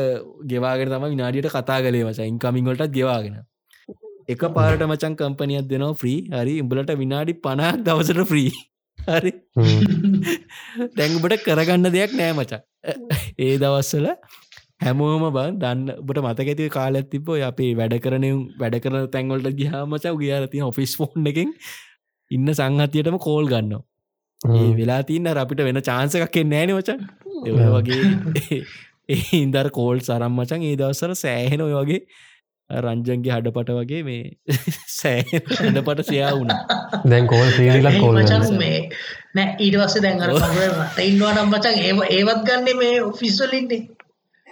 ගෙවාගෙන 0.47 0.93
තම 0.93 1.07
විනාඩියට 1.09 1.51
කතා 1.51 1.79
කලේ 1.81 2.05
මචන් 2.05 2.33
ඉන්කමින්වලටත් 2.33 2.93
ගෙවාගෙන. 2.93 3.37
එක 4.29 4.43
පාරට 4.55 4.83
මචන් 4.83 5.16
කම්පනියක් 5.16 5.68
දෙනවා 5.68 5.95
ෆ්‍රී 5.95 6.18
හරි. 6.33 6.55
උඹලට 6.62 6.97
විනාඩි 6.97 7.39
පණහක් 7.39 7.85
දවසට 7.87 8.27
ෆ්‍රී 8.27 8.51
හරි. 8.99 9.33
දැංගුබට 10.99 11.45
කරගන්න 11.45 11.93
දෙයක් 11.93 12.16
නෑ 12.20 12.35
මචා. 12.35 12.61
ඒ 13.45 13.55
දවස්සල 13.59 14.09
හැමෝම 14.81 15.27
බන් 15.31 15.59
දන්න 15.59 15.91
බට 16.03 16.24
මතකඇති 16.24 16.68
කාලත් 16.70 17.11
තිබ 17.11 17.29
අපේ 17.43 17.72
වැඩ 17.74 17.97
කරනම් 18.01 18.41
වැඩ 18.59 18.79
කරන 18.81 19.11
තැන්වලට 19.11 19.59
ගිහාමචව 19.61 20.16
ගියාර 20.18 20.49
තින 20.49 20.64
ඔෆිස් 20.64 20.97
ෆෝන් 20.97 21.31
එකෙන් 21.33 21.53
ඉන්න 22.31 22.49
සංහතියටම 22.53 23.18
කෝල් 23.20 23.49
ගන්න 23.49 23.74
ඒ 24.41 24.68
වෙලා 24.74 25.01
තින්න 25.05 25.33
අපිට 25.35 25.62
වෙන 25.62 25.83
චාන්සකක් 25.83 26.39
නෑන 26.47 26.74
වචන් 26.74 27.01
ඒ 27.47 27.68
වගේ 27.74 28.61
ඒ 29.09 29.20
ඉන්දර 29.35 29.68
කෝල් 29.70 30.01
සරම් 30.03 30.33
මචන් 30.35 30.62
ඒ 30.62 30.77
දවස්සර 30.77 31.14
සෑහෙන 31.16 31.62
ඔය 31.62 31.74
වගේ 31.74 32.01
රංජන්ගේ 32.70 33.33
හඩපට 33.33 33.70
වගේ 33.72 34.03
මේ 34.03 34.57
සෑ 34.97 35.20
හඩපට 35.22 36.07
සයා 36.07 36.33
වුණ. 36.33 36.51
දැන් 37.05 37.29
කෝල් 37.29 37.51
සීරිලක් 37.51 37.99
කෝල් 37.99 38.18
මේ 38.59 38.81
නෑ 39.35 39.55
ඊට 39.59 39.77
වස්සේ 39.79 40.03
දැන්ගර 40.03 40.33
රට 40.70 41.05
ඉන්නවා 41.05 41.35
නම් 41.35 41.53
මචන් 41.53 41.79
ඒ 41.81 41.93
ඒවත් 42.12 42.43
ගන්න 42.45 42.83
මේ 42.83 42.97
ඔෆිස්වලින්නේ 43.03 43.95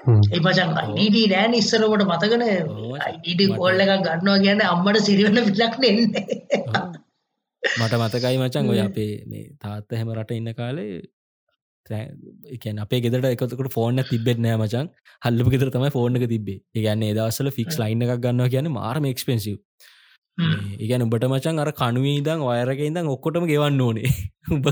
එමචන් 0.07 0.77
අයිඩ 0.83 1.17
නෑන 1.33 1.55
ඉස්සරකට 1.55 2.05
මතකන 2.07 2.45
අයිඩ 3.03 3.43
කොල්ල 3.55 3.83
එකක් 3.85 3.95
ගන්නවා 4.05 4.39
කියන්න 4.45 4.63
අම්මට 4.67 5.01
සිරිවන්න 5.01 5.51
පිලක් 5.51 5.77
නෙන්න. 5.81 6.01
මට 7.63 7.95
මතකයි 7.99 8.39
මචන් 8.39 8.71
ඔය 8.71 8.81
අපේ 8.83 9.13
මේ 9.27 9.45
තාත්ත 9.59 9.95
හැම 9.95 10.15
රට 10.15 10.39
ඉන්න 10.39 10.55
කාලේ 10.55 11.03
එකන් 11.87 12.79
අපේ 12.81 13.01
ගෙදට 13.01 13.31
එකකට 13.31 13.73
ෆෝර්න 13.73 14.05
තිබෙත් 14.05 14.39
නෑ 14.41 14.59
මචන් 14.59 14.93
හල්ලපු 15.23 15.55
ගෙතර 15.55 15.71
තමයි 15.71 15.91
ෆෝර්න 15.91 16.21
එක 16.21 16.29
තිබේ 16.29 16.61
ඒගන්න 16.75 17.09
ඒදවසල 17.09 17.51
ෆික්ස් 17.53 17.81
ලයින්න 17.81 18.07
එකක් 18.07 18.23
ගන්නවා 18.23 18.53
කියන 18.55 18.71
මාරම 18.73 19.11
එක්ස්පෙන්සිව් 19.11 19.57
ඒගැන 20.39 21.03
උඹට 21.05 21.27
මචන් 21.29 21.61
අර 21.63 21.71
කනුවේ 21.81 22.23
දං 22.27 22.41
ඔයරක 22.47 22.81
ඉදං 22.87 23.11
ඔක්කොටම 23.13 23.45
ගෙවන්න 23.51 23.81
ඕනේ. 23.81 24.11
උඹ 24.55 24.67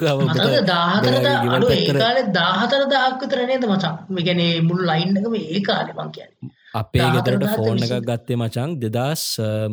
දාහතර 2.38 2.82
දහක්ක 2.92 3.22
තරනේද 3.32 3.66
මචන් 3.68 3.94
මේගැන 4.16 4.42
මුල් 4.68 4.82
ලයින්නකම 4.90 5.36
ඒ 5.38 5.60
කාලෙ 5.68 5.92
මං 5.94 6.10
කියන්න. 6.16 6.32
අපේ 6.74 7.06
ෆෝර්න 7.54 7.78
විසි. 7.78 7.94
එකක් 7.94 8.08
ගත්තේ 8.10 8.40
මචං 8.40 8.74
දෙදස් 8.84 9.22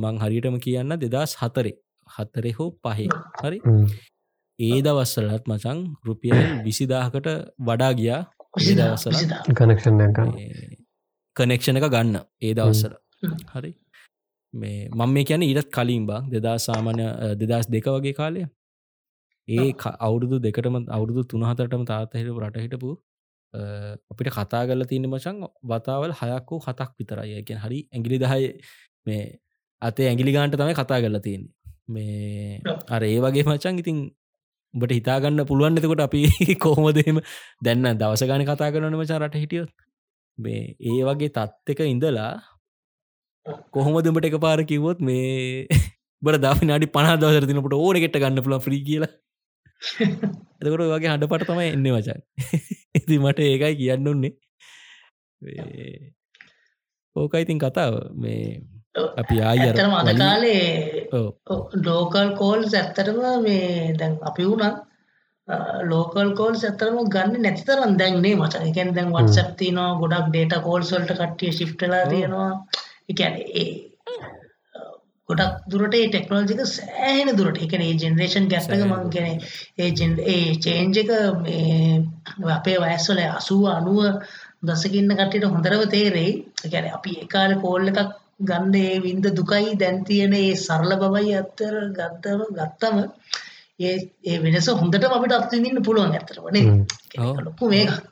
මං 0.04 0.22
හරිටම 0.24 0.62
කියන්න 0.68 0.98
දෙදස් 1.06 1.36
හතරේ. 1.42 1.76
හතරෙ 2.08 2.52
හෝ 2.60 2.70
පහේ. 2.84 3.10
හරි? 3.42 3.60
ඒ 4.60 4.80
දවස්සලත් 4.86 5.44
මචං 5.48 5.80
රුපියල් 6.06 6.40
විසිදාහකට 6.66 7.28
වඩා 7.68 7.92
ගියා. 8.00 8.22
කනෙක්ෂන් 9.58 10.02
ගන්න. 10.14 10.32
කනෙක්ෂණ 11.36 11.82
එක 11.82 11.92
ගන්න. 11.96 12.18
ඒ 12.42 12.54
දවස්සල. 12.54 12.96
හරි 13.54 13.72
මේ 14.54 14.90
මං 14.92 15.10
මේ 15.10 15.24
කියන 15.24 15.42
ඊටත් 15.42 15.70
කලින් 15.72 16.06
බා. 16.06 16.22
දෙදා 16.28 16.58
සාමාන්‍ය 16.60 17.06
දෙදස් 17.42 17.68
දෙක 17.68 17.86
වගේ 17.88 18.14
කාලය 18.14 18.46
ඒ 19.48 19.70
අවුරුදු 20.00 20.36
දෙකටම 20.40 20.76
අවුරුදු 20.90 21.22
තුනහතරටම 21.26 21.84
තාත්තහිට 21.86 22.34
රට 22.40 22.66
හිටපු 22.66 22.90
අපිට 24.12 24.30
කතා 24.30 24.64
කරල 24.68 24.84
තියන්න 24.86 25.08
මචන් 25.08 25.38
වතාවල් 25.64 26.12
හයක් 26.14 26.48
වූ 26.48 26.60
හතක් 26.60 26.92
විතරයි. 27.00 27.34
එකෙන් 27.42 27.58
හරි 27.58 27.80
ඇගිලි 27.88 28.18
දහය 28.18 28.42
මේ 29.06 29.24
අතේ 29.82 30.08
ඇගිලි 30.08 30.32
ගාන්ට 30.32 30.56
තමයි 30.56 30.76
කතා 30.76 31.00
කරලා 31.02 31.22
තියෙන්නේ. 31.22 31.54
මේ 31.88 32.62
අර 32.88 33.02
ඒ 33.04 33.20
වගේ 33.20 33.46
මචන් 33.46 33.82
ඉතින් 33.82 33.98
උඹට 34.74 34.92
හිතාගන්න 34.92 35.46
පුළුවන් 35.46 35.80
එතකොට 35.80 36.02
අපි 36.02 36.22
කොහොමදම 36.64 37.20
දැන්න 37.62 37.98
දවස 37.98 38.24
ගාන 38.24 38.46
කතා 38.46 38.70
කරන 38.72 38.98
මචා 39.02 39.20
රට 39.20 39.42
හිටියොත්. 39.44 39.72
මේ 40.38 40.62
ඒ 40.82 41.02
වගේ 41.04 41.32
තත්ත්ක 41.32 41.80
ඉඳලා 41.86 42.34
කොහොමදමට 43.72 44.30
එක 44.30 44.38
පාර 44.42 44.60
කිවොත් 44.64 45.00
මේ 45.02 45.66
බට 46.22 46.42
දාි 46.46 46.66
නාඩි 46.66 46.94
පනා 46.96 47.18
දවසර 47.18 47.48
තිනට 47.48 47.76
ඕන 47.76 48.02
ගෙට 48.04 48.22
ගන්න 48.22 48.46
පුල 48.46 48.58
්‍රී 48.66 48.84
කියලා. 48.84 49.12
එතකොට 50.60 50.86
වගේ 50.86 51.12
හඩ 51.14 51.30
පට 51.32 51.50
තමයි 51.50 51.68
එන්න 51.76 51.88
මචන් 51.88 52.20
ඉති 52.96 53.20
මට 53.20 53.40
ඒකයි 53.46 53.76
කියන්න 53.76 54.12
උන්නේ. 54.14 54.34
මේ 55.42 56.14
ඕකයි 57.16 57.46
ඉතින් 57.46 57.60
කතාව. 57.60 57.96
මේ 58.16 58.44
අපි 59.18 59.36
ආයි 59.42 59.64
අර 59.64 59.72
ඇතරම 59.72 59.96
අද 59.96 60.12
කාලේ. 60.18 61.08
ලෝකල් 61.88 62.30
කෝල්ස් 62.36 62.74
ඇත්තරම 62.74 63.20
මේ 63.44 63.96
දැන් 63.96 64.20
අපි 64.24 64.50
වුණත් 64.50 64.78
ලෝකල් 65.92 66.30
කෝල්ස් 66.36 66.64
ඇතරම 66.64 67.00
ගන්න 67.16 67.42
නැතිතරම් 67.42 67.98
දැන්න්නේ 68.02 68.36
මචන් 68.36 68.70
එකෙන් 68.70 68.94
දැන් 68.96 69.16
වටසැප් 69.16 69.56
තියනවා 69.58 69.90
ගොඩක් 70.02 70.30
ඩේට 70.30 70.56
කෝල්සල්ට 70.68 71.14
කට්ටිය 71.14 71.52
ශිප්ටලා. 71.54 72.06
තියෙනවා 72.06 72.52
එකැන 73.10 73.36
ඒ 73.56 73.70
ගොඩක් 75.30 75.58
දුරට 75.72 75.96
ඒ 75.96 76.08
ටෙක්නෝජික 76.08 76.62
සෑහෙන 76.68 77.30
දුරට. 77.34 77.60
එකන 77.60 77.82
ඒ 77.82 77.96
ජෙනරේෂන් 77.96 78.48
සෑහෙන 78.52 78.86
මං 78.88 79.10
කෙනෙ 79.10 79.34
ඒ 79.78 79.90
ඒ 80.28 80.46
චේන්ජක 80.58 81.12
අපේ 82.52 82.78
වයස්වල 82.84 83.22
අසුව 83.30 83.66
අනුව 83.72 84.00
දසකින්න 84.64 85.14
කටට 85.14 85.46
හොඳරව 85.48 85.84
තේරෙයි. 85.90 86.32
ගැන 86.66 86.90
අපි 86.92 87.12
ඒකාල 87.18 87.54
කෝල්ල 87.62 87.92
එකක් 87.94 88.02
ගන්න 88.42 88.76
ඒ 88.78 88.96
වින්ද 89.00 89.26
දුකයි 89.34 89.78
දැන් 89.78 90.04
තියෙන 90.06 90.34
ඒ 90.36 90.50
සරල 90.58 90.92
බවයි 91.04 91.36
අත්තර 91.36 91.76
ගත්තම 91.98 92.42
ගත්තම 92.58 92.98
ඒ 93.82 94.38
වෙනස 94.40 94.70
හොඳට 94.74 95.10
අපිට 95.10 95.34
අත්විඳන්න 95.34 95.84
පුළුවන් 95.84 96.16
ඇතරවනේ. 96.16 96.66
ලොකු 97.40 97.70
මේකක් 97.70 98.09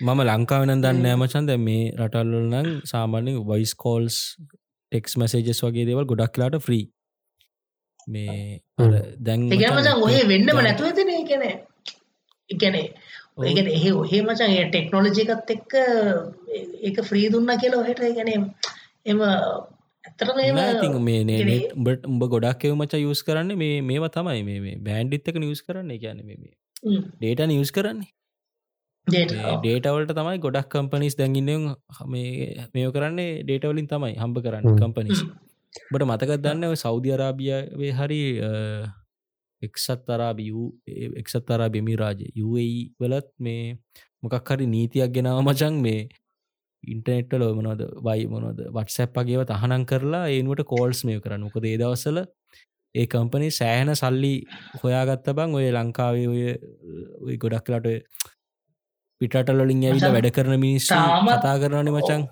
මම 0.00 0.20
ලංකාවන 0.22 0.72
දන්න 0.76 1.06
මචන්. 1.16 1.46
දැ 1.46 1.58
මේ 1.58 1.84
රටල්ල 1.98 2.32
නම් 2.44 2.68
සාමාන්‍ය 2.84 3.32
වයිස් 3.46 3.72
කෝල්ස් 3.76 4.16
ටෙක්ස් 4.92 5.16
මසේජස් 5.16 5.60
වගේ 5.64 5.86
දේවල් 5.86 6.06
ගොඩක් 6.06 6.38
ලාට 6.38 6.56
ෆ්‍රී 6.60 6.84
මේ 8.08 8.60
දැන් 9.20 9.46
ඔය 10.02 10.16
වෙන්නම 10.28 10.48
දැන්- 10.48 10.64
නැතුව 10.64 10.94
තින 10.96 11.10
එකන 11.12 11.42
එකනේ 12.50 12.86
ඔව්. 13.36 13.44
ඒගෙන 13.44 13.68
එහ 13.68 13.84
ඔහේ 13.94 14.22
මචන් 14.22 14.50
ඒ 14.52 14.64
ටෙක්නෝලජිකත් 14.68 15.50
එක්ක 15.50 15.72
ඒක 16.82 16.98
ෆ්‍රී 17.04 17.28
දුන්න 17.30 17.52
කියල 17.58 17.74
ඔහට 17.74 18.02
ගැන 18.16 18.32
එම 19.06 19.20
ඇතරම 19.22 20.40
මේ 21.00 21.20
උඹට 21.76 22.06
උඹ 22.06 22.24
ගොඩක් 22.28 22.64
එව 22.64 22.74
මච 22.76 22.92
යස් 23.04 23.22
කරන්න 23.22 23.54
මේ 23.56 23.78
මේවා 23.82 24.10
තමයි 24.10 24.42
මේ 24.42 24.60
මේ 24.60 24.76
බෑන්ඩිත්තක 24.80 25.38
නිියස් 25.38 25.62
කරන්න. 25.62 25.94
ගැන 25.98 26.18
මේ 26.24 26.36
ඩේට 27.20 27.46
නිියස් 27.46 27.70
කරන්නේ 27.70 28.10
ඩේටවලට 29.06 30.14
තමයි 30.14 30.38
ගොඩක් 30.38 30.68
කම්පනිස් 30.70 31.16
දැඟින්න 31.18 31.74
මේ 32.06 32.66
මේෝ 32.74 32.92
කරන්නේ 32.92 33.42
ඩේටවලින් 33.42 33.88
තමයි 33.88 34.14
හම්බ 34.14 34.38
කරන්න. 34.38 34.78
කම්පනිස් 34.78 35.22
බට 35.90 36.04
මතකත් 36.04 36.38
දන්න 36.38 36.64
ඔය 36.64 36.76
සෞධ 36.76 37.08
අරාබියාවේ 37.10 37.92
හරි 37.92 38.20
එක්සත් 39.62 40.08
අරාබි 40.08 40.46
එක්සත් 41.16 41.50
අරා 41.50 41.68
බෙමි 41.68 41.96
රාජ 41.96 42.22
UAE 42.38 42.94
වලත් 43.00 43.28
මේ 43.38 43.76
මොකක් 44.22 44.50
හරි 44.50 44.66
නීතියක් 44.68 45.10
ගෙනාව 45.10 45.42
මචන් 45.42 45.82
මේ 45.82 46.08
ඉන්ටනෙට්ටල 46.84 47.44
මොනොද 47.52 47.82
වයි 48.06 48.26
මොනොද 48.26 48.62
වටසැප්පගේව 48.68 49.42
තහනන් 49.46 49.84
කරලා 49.84 50.24
ඒනුවට 50.28 50.66
කෝල්ස් 50.66 51.02
මේ 51.04 51.18
කරන්න. 51.20 51.42
මොකද 51.42 51.64
ඒදවසල 51.64 52.22
ඒ 52.94 53.06
කම්පනි 53.06 53.50
සෑහන 53.52 53.90
සල්ලි 53.94 54.34
හොයාගත්ත 54.80 55.34
බං 55.34 55.58
ඔය 55.58 55.66
ලංකාවේ 55.72 56.28
ඔය 56.28 56.42
ඔය 57.26 57.36
පිටටලින් 59.22 59.82
ඇවිල 59.84 60.06
වැඩ 60.08 60.30
කරන 60.36 60.58
මිනිස් 60.60 60.88
කතා 60.88 61.54
කරනන 61.62 61.90
මචන් 61.94 62.22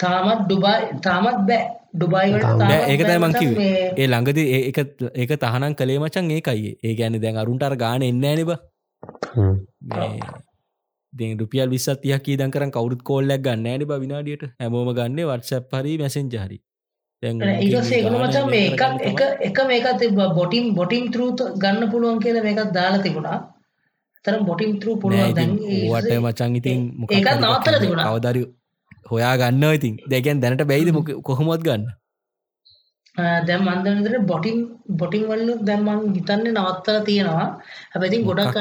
තාමත් 0.00 0.40
ඩුබයි 0.42 0.80
තාමත් 1.02 1.38
බෑ. 1.42 1.62
ඩුබයිවලට 1.94 2.42
තාම 2.42 2.58
බෑ, 2.60 2.68
තාමත් 2.70 2.90
ඒක 2.90 3.00
තමයි 3.00 3.06
බෑ 3.08 3.18
මං 3.20 3.24
මචං 3.26 3.38
කිව්වේ. 3.40 3.56
මේ- 3.60 3.92
ඒ 3.96 4.06
ළඟද 4.06 4.38
ඒක 4.38 4.78
ඒක 5.14 5.32
තහනම් 5.36 5.72
කළේ 5.74 5.98
මචන් 5.98 6.30
ඒකයි. 6.30 6.70
ඒ 6.84 6.94
ගැන 6.94 7.18
දැන් 7.20 7.40
අරුන්ටර් 7.42 7.74
ගාන 7.76 8.02
එන්න 8.02 8.24
ඇනිබ 8.24 8.50
රුපියල් 11.38 11.68
විස්සත් 11.68 12.00
තියක් 12.02 12.30
දන් 12.36 12.50
කරන් 12.50 12.70
කවුරුත් 12.70 13.02
කෝල්ලක් 13.02 13.42
ගන්න 13.42 13.66
ඇනි 13.66 13.84
බ 13.84 14.00
විනාඩියට. 14.00 14.44
හැමෝම 14.60 14.94
ගන්න 14.94 15.20
වර්සප් 15.26 15.72
හරි 15.74 15.98
මැසෙන්ජ 15.98 16.38
හරි. 16.38 16.58
ඒකස් 17.22 17.90
ඒකන 17.92 18.16
මචන් 18.16 18.50
මේ 18.50 18.66
එකක් 18.68 18.82
එක 19.04 19.20
එක 19.42 19.58
මේකත් 19.66 19.98
තිබ 20.00 20.18
බොටිම් 20.34 20.74
බොටිම් 20.74 21.04
තරුත 21.10 21.40
ගන්න 21.58 21.90
පුළුවන් 21.90 22.20
කියල 22.20 22.38
මේකත් 22.42 22.70
දාලා 22.72 23.02
තිබුණා 23.02 23.38
තරම් 24.28 24.42
බොටිම් 24.50 24.74
තරු 24.80 24.96
පුළුවන් 25.04 25.36
දැන් 25.38 25.54
වට 25.92 26.12
මචන් 26.24 26.58
ඉතින් 26.60 26.80
මොකක් 27.00 27.16
ඒකත් 27.18 27.28
එකක් 27.52 27.80
තිබුණා. 27.82 28.10
කවදරි 28.10 28.42
හොයා 29.12 29.34
ගන්න 29.40 29.64
ඉතින්. 29.78 29.94
දැකැන් 30.10 30.44
දැනට 30.44 30.68
බැයිද 30.72 30.92
මොක 30.98 31.10
කොහොමොත් 31.28 31.62
ගන්න? 31.68 31.84
දැම් 33.46 33.68
අන්දනතර 33.72 34.14
බොටිම් 34.30 34.58
බොටිං 35.00 35.22
වල්ල 35.30 35.50
දැම්මන් 35.68 36.02
හිතන්න 36.16 36.44
නවත්තල 36.54 36.98
තියෙනවා. 37.08 37.46
හැබැතින් 37.92 38.26
ගොඩක් 38.28 38.56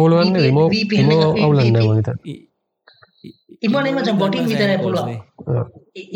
පුළුවන් 0.00 0.30
අවුලන්න 0.30 0.30
VPN 0.74 1.06
මනිත 1.10 2.08
ඉමනේ 3.66 3.92
මචං 3.92 4.16
botting 4.20 4.44
විතරයි 4.50 4.78
පුළුවන්. 4.84 5.16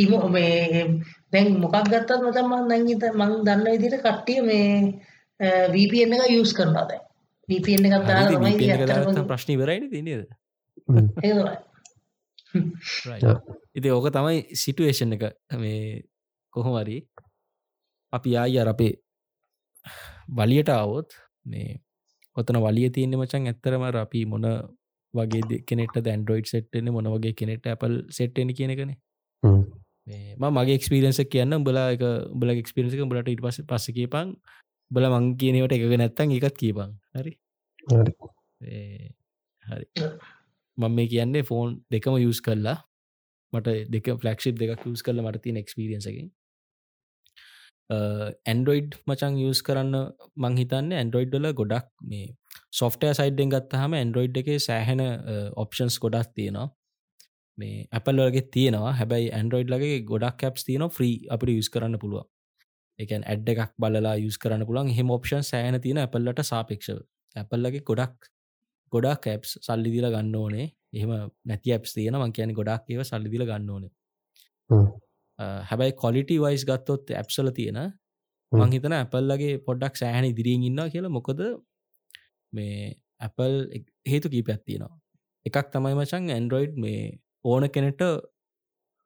ඉම 0.03 0.13
මේ 0.35 0.85
දැන් 1.33 1.47
මොකක් 1.63 1.77
ගත්තත් 1.93 2.11
මචන් 2.27 2.47
මං 2.51 2.63
දැන්ගත 2.71 3.05
මං 3.21 3.33
දන්න 3.47 3.67
විදිට 3.73 3.97
කට්ටිය 4.05 4.41
මේ 4.49 4.69
VPN 5.75 6.15
එක 6.17 6.31
යස් 6.35 6.53
කරනවා 6.59 6.87
VPN 7.49 7.87
එකක් 7.89 8.07
දාලා 8.09 8.35
තමයි 8.35 8.53
ඉතින් 8.57 9.29
ප්‍රශ්න 9.29 9.55
තමයි. 9.55 10.27
Yeah. 13.19 13.39
ඉති 13.75 13.89
ඕක 13.91 14.07
තමයි 14.11 14.37
සිටුවේෂන් 14.55 15.15
එක 15.17 15.25
මේ 15.57 16.03
කොහොමරි 16.53 16.99
අපි 18.13 18.31
ආයි 18.37 18.59
අර 18.59 18.69
අපේ 18.69 18.93
වලියට 20.31 20.71
අවොත් 20.71 21.17
මේ 21.45 21.81
ඔතන 22.37 22.59
වලිය 22.59 22.91
තියන්නේ 22.91 23.21
මචන් 23.21 23.51
ඇත්තරමර 23.51 23.97
අපි 23.99 24.25
මොන 24.27 24.47
වගේ 25.15 25.61
කෙනෙට 25.63 25.97
දැන්ඩරෝයිඩ් 26.01 26.49
සෙට්න 26.49 26.93
මොන 26.93 27.11
වගේ 27.15 27.35
කෙනෙට 27.35 27.67
ඇපල් 27.67 27.97
සෙට්න 28.11 28.55
කියන 28.55 28.73
කනේ 28.75 28.97
හ්ම්. 29.43 29.63
මේ 30.07 30.37
ම 30.37 30.45
මගේ 30.53 30.79
එක්ස්පිරන්ස 30.79 31.21
කියන්න 31.27 31.59
බලා 31.65 31.89
එක 31.91 32.05
බල 32.35 32.55
එක්ස්පිරන්සික 32.55 33.03
බලට 33.05 33.29
ඉට 33.29 33.43
පස 33.43 33.59
පස 33.67 33.87
කියපන් 33.91 34.35
බල 34.95 35.09
මං 35.11 35.27
කියනවට 35.41 35.77
එක 35.77 35.85
නැත්තන් 36.03 36.37
එකත් 36.39 36.57
කියපන් 36.63 36.95
හරි? 37.15 37.33
හරි. 39.65 39.83
මම 40.79 40.95
මේ 40.97 41.11
කියන්නේ 41.13 41.49
ෆෝන් 41.51 41.77
දෙකම 41.91 42.17
යස් 42.21 42.41
කරලා 42.47 42.79
මට 43.53 43.77
දෙක 43.95 44.09
ෆලක්ෂිප් 44.23 44.57
දෙක 44.63 44.89
යස් 44.93 45.05
කරල 45.07 45.23
මට 45.25 45.43
තින 45.45 45.61
එක්ස්පිරියන්සකින් 45.63 46.31
ඇන්ඩරෝයිඩ් 47.91 48.97
මචන් 49.07 49.41
යස් 49.49 49.61
කරන්න 49.67 49.97
මංහිතන්න 50.45 50.95
ඇන්ඩරෝයිඩ්ඩල 51.01 51.51
ගොඩක් 51.61 51.91
මේ 52.13 52.31
සොෆ්ටය 52.81 53.13
සයිඩ්ඩෙන් 53.19 53.53
ගත්තහම 53.55 53.99
ඇන්ඩරෝයිඩ් 54.01 54.41
එක 54.43 54.49
සෑහෙන 54.69 55.03
ඔප්ෂන්ස් 55.57 55.99
ගොඩක් 56.05 56.33
තියෙනවා. 56.35 56.69
මේ 57.59 57.87
Apple 57.93 58.29
වගේ 58.29 58.49
තියෙනවා. 58.55 58.93
හැබැයි 59.01 59.33
ඇන්ඩරෝයිඩ් 59.39 59.75
ලගේ 59.75 59.99
ගොඩක් 60.11 60.39
කැප්ස් 60.41 60.67
තියන 60.69 60.87
්‍රී 60.97 61.17
අපට 61.37 61.53
යස් 61.55 61.71
කරන්න 61.75 62.01
පුළුව 62.05 62.25
එකන් 62.99 63.25
ඇඩ් 63.25 63.49
එකක් 63.49 63.75
බලලා 63.79 64.15
යස් 64.21 64.39
කරන්න 64.39 64.67
පුළන් 64.69 64.93
හෙම 64.99 65.11
ඔප්ෂන් 65.11 65.45
සෑන 65.45 65.81
තියෙන 65.81 66.01
ඇපල්ලට 66.03 66.45
සාපේක්ෂව. 66.45 67.01
ඇපල්ලගේ 67.37 67.85
ගොඩක් 67.91 68.31
ගොඩක් 68.93 69.21
කැප්ස් 69.27 69.59
සල්ලි 69.61 69.91
දිල 69.95 70.09
ගන්න 70.11 70.37
ඕනේ. 70.37 70.67
එහෙම 70.93 71.13
නැති 71.45 71.75
ඇප්ස් 71.77 71.97
තියෙන 71.97 72.19
මං 72.21 72.35
කියන 72.37 72.55
ගොඩක් 72.61 72.91
ඒව 72.91 73.03
සල්ලිදිල 73.11 73.47
ගන්න 73.51 73.71
ඕනේ. 73.71 73.93
හැබැයි 75.69 75.99
කොලිටි 76.03 76.41
වයිස් 76.41 76.65
ගත්තොත් 76.65 77.11
ඇප්සල 77.13 77.51
තියෙන 77.59 77.81
මං 78.53 78.75
හිතන 78.77 78.95
ඇපල්ලගේ 78.95 79.55
පොඩ්ඩක් 79.67 79.99
සෑහන 80.01 80.29
ඉදිරියෙන් 80.31 80.69
ඉන්න 80.69 80.83
කියලා 80.93 81.15
මොකද 81.17 81.41
මේ 82.53 82.95
ඇපල් 83.21 83.57
හේතු 84.11 84.31
කීප 84.35 84.53
ඇත්තිනවා 84.55 84.93
එකක් 85.47 85.73
තමයි 85.73 85.95
මචන් 85.99 86.31
ඇන්ඩරෝයිඩ් 86.37 86.79
මේ 86.85 87.01
ඕන 87.45 87.69
කෙනෙට 87.71 88.03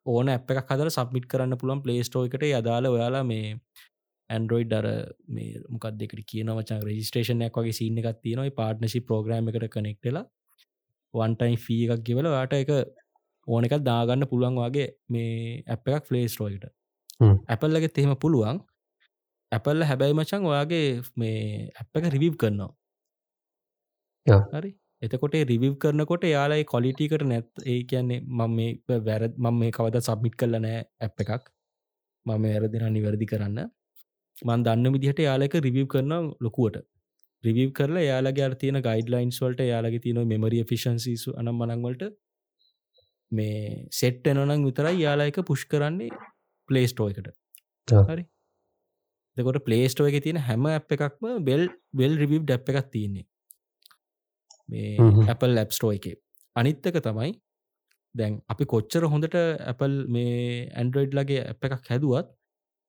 ඕන 0.09 0.33
ඇප 0.33 0.51
එකක් 0.55 0.73
හදර 0.73 0.91
සබ්මිට 0.91 1.29
කරන්න 1.33 1.61
පුළුවන් 1.61 1.85
පලේස්ටෝ 1.85 2.25
එකට. 2.29 2.45
අදාල 2.61 2.91
ඔයාලා 2.93 3.25
මේ 3.33 3.53
ඇන්ඩරෝයිඩ් 4.31 4.73
අර 4.79 4.87
මේ 5.29 5.61
මොකක් 5.69 5.87
දෙකට 6.01 6.25
කියන 6.31 6.55
වචන්? 6.59 6.81
රජිස්ටේෂනයක් 6.89 7.61
වගේ 7.61 7.79
සින්න 7.81 8.01
එකක් 8.03 8.23
තියෙනයි 8.25 8.57
පාර්ට්නශි 8.61 9.05
ප්‍රෝග්‍රම 9.09 9.53
එකට 9.53 9.69
කනෙක්ටලා 9.77 10.25
වන්ටයින් 11.15 11.61
ෆී 11.67 11.85
එකක් 11.87 12.03
ගෙවල 12.09 12.31
වාට 12.37 12.57
එක 12.63 12.73
ඕන 13.47 13.69
එකක් 13.69 13.79
දාගන්න 13.85 14.31
පුළුවන් 14.33 14.59
වගේ 14.63 14.89
මේ 15.09 15.63
ඇප 15.67 15.95
එකක් 15.95 16.11
ෆලේස්ටෝයිට 16.11 16.67
ඇපල්ලගෙ 17.49 17.89
එහෙම 17.95 18.17
පුළුවන්. 18.25 18.59
ඇපල්ල 19.53 19.89
හැබැයි 19.91 20.19
මචන් 20.19 20.51
ඔයාගේ 20.51 20.85
මේ 21.17 21.39
ඇප් 21.81 21.99
එක 21.99 22.13
රිවිව් 22.15 22.35
කරනවා. 22.37 22.71
හරි 24.53 24.71
එතකොට 25.03 25.35
රිවිව් 25.51 25.75
කරනකොට 25.79 26.25
යාලයි 26.27 26.65
කොලිටිකට 26.65 27.25
නැත් 27.25 27.49
ඒ 27.65 27.81
කියන්නේ 27.85 28.21
මම 28.39 28.55
මේ 28.57 29.01
වැරත් 29.01 29.35
මම 29.37 29.59
මේ 29.61 29.71
කවද 29.71 30.01
සබ්මිට් 30.01 30.37
කරල 30.37 30.59
නෑ 30.59 30.79
ඇප් 31.01 31.25
එකක්. 31.25 31.45
මම 32.27 32.47
වැරදින 32.47 32.87
නිවැරදි 32.93 33.29
කරන්න. 33.33 33.59
මන් 34.43 34.65
දන්න 34.67 34.95
විදිහට 34.97 35.21
යාලක 35.21 35.55
රිවිව් 35.67 35.87
කරන 35.87 36.15
ලොකුවට. 36.41 36.81
රිවිව් 37.45 37.71
කරලා 37.73 38.05
යාලගේ 38.05 38.47
අර 38.49 38.55
තියෙන 38.55 38.81
ගයිඩ්ලයින්ස් 38.83 39.39
වලට 39.45 39.69
යාලගේ 39.69 40.03
තියෙන 40.07 40.33
මෙමරිය 40.33 40.65
ෆිෂන්සිසු 40.65 41.37
අනම් 41.37 41.63
මනංවලට 41.63 42.05
මේ 43.33 43.87
සෙට් 43.93 44.27
එනනම් 44.27 44.67
විතරයි 44.67 44.97
යාලා 44.99 45.31
එක 45.33 45.41
පුෂ් 45.45 45.65
කරන්නේ 45.67 46.11
පලේස්ටෝ 46.69 47.09
එකට. 47.13 47.33
හරි? 48.09 48.25
දෙකොට 49.37 49.65
පලේස්ටෝ 49.65 50.11
එක 50.11 50.23
තියෙන 50.25 50.45
හැම 50.45 50.67
ඇ් 50.67 50.79
එකක්ම 50.97 51.35
බෙල් 51.45 51.69
වෙල් 51.95 52.23
රිවිව් 52.23 52.43
ඩැප් 52.45 52.71
එකක් 52.73 52.95
තියන්නේ 52.95 53.29
මේ 54.69 55.29
Apple 55.29 55.55
ලැප්ස්ටෝ 55.55 55.93
එක. 55.93 56.07
අනිත්තක 56.57 56.99
තමයි 57.07 57.33
දැන් 58.15 58.41
අපි 58.49 58.65
කොච්චර 58.65 59.07
හොඳට 59.13 59.37
Apple 59.73 59.97
මේ 60.09 60.69
ඇන්ඩරෝයිඩ් 60.73 61.17
ලගේ 61.19 61.45
ඇප 61.45 61.69
එකක් 61.69 61.91
හැදුවත් 61.93 62.33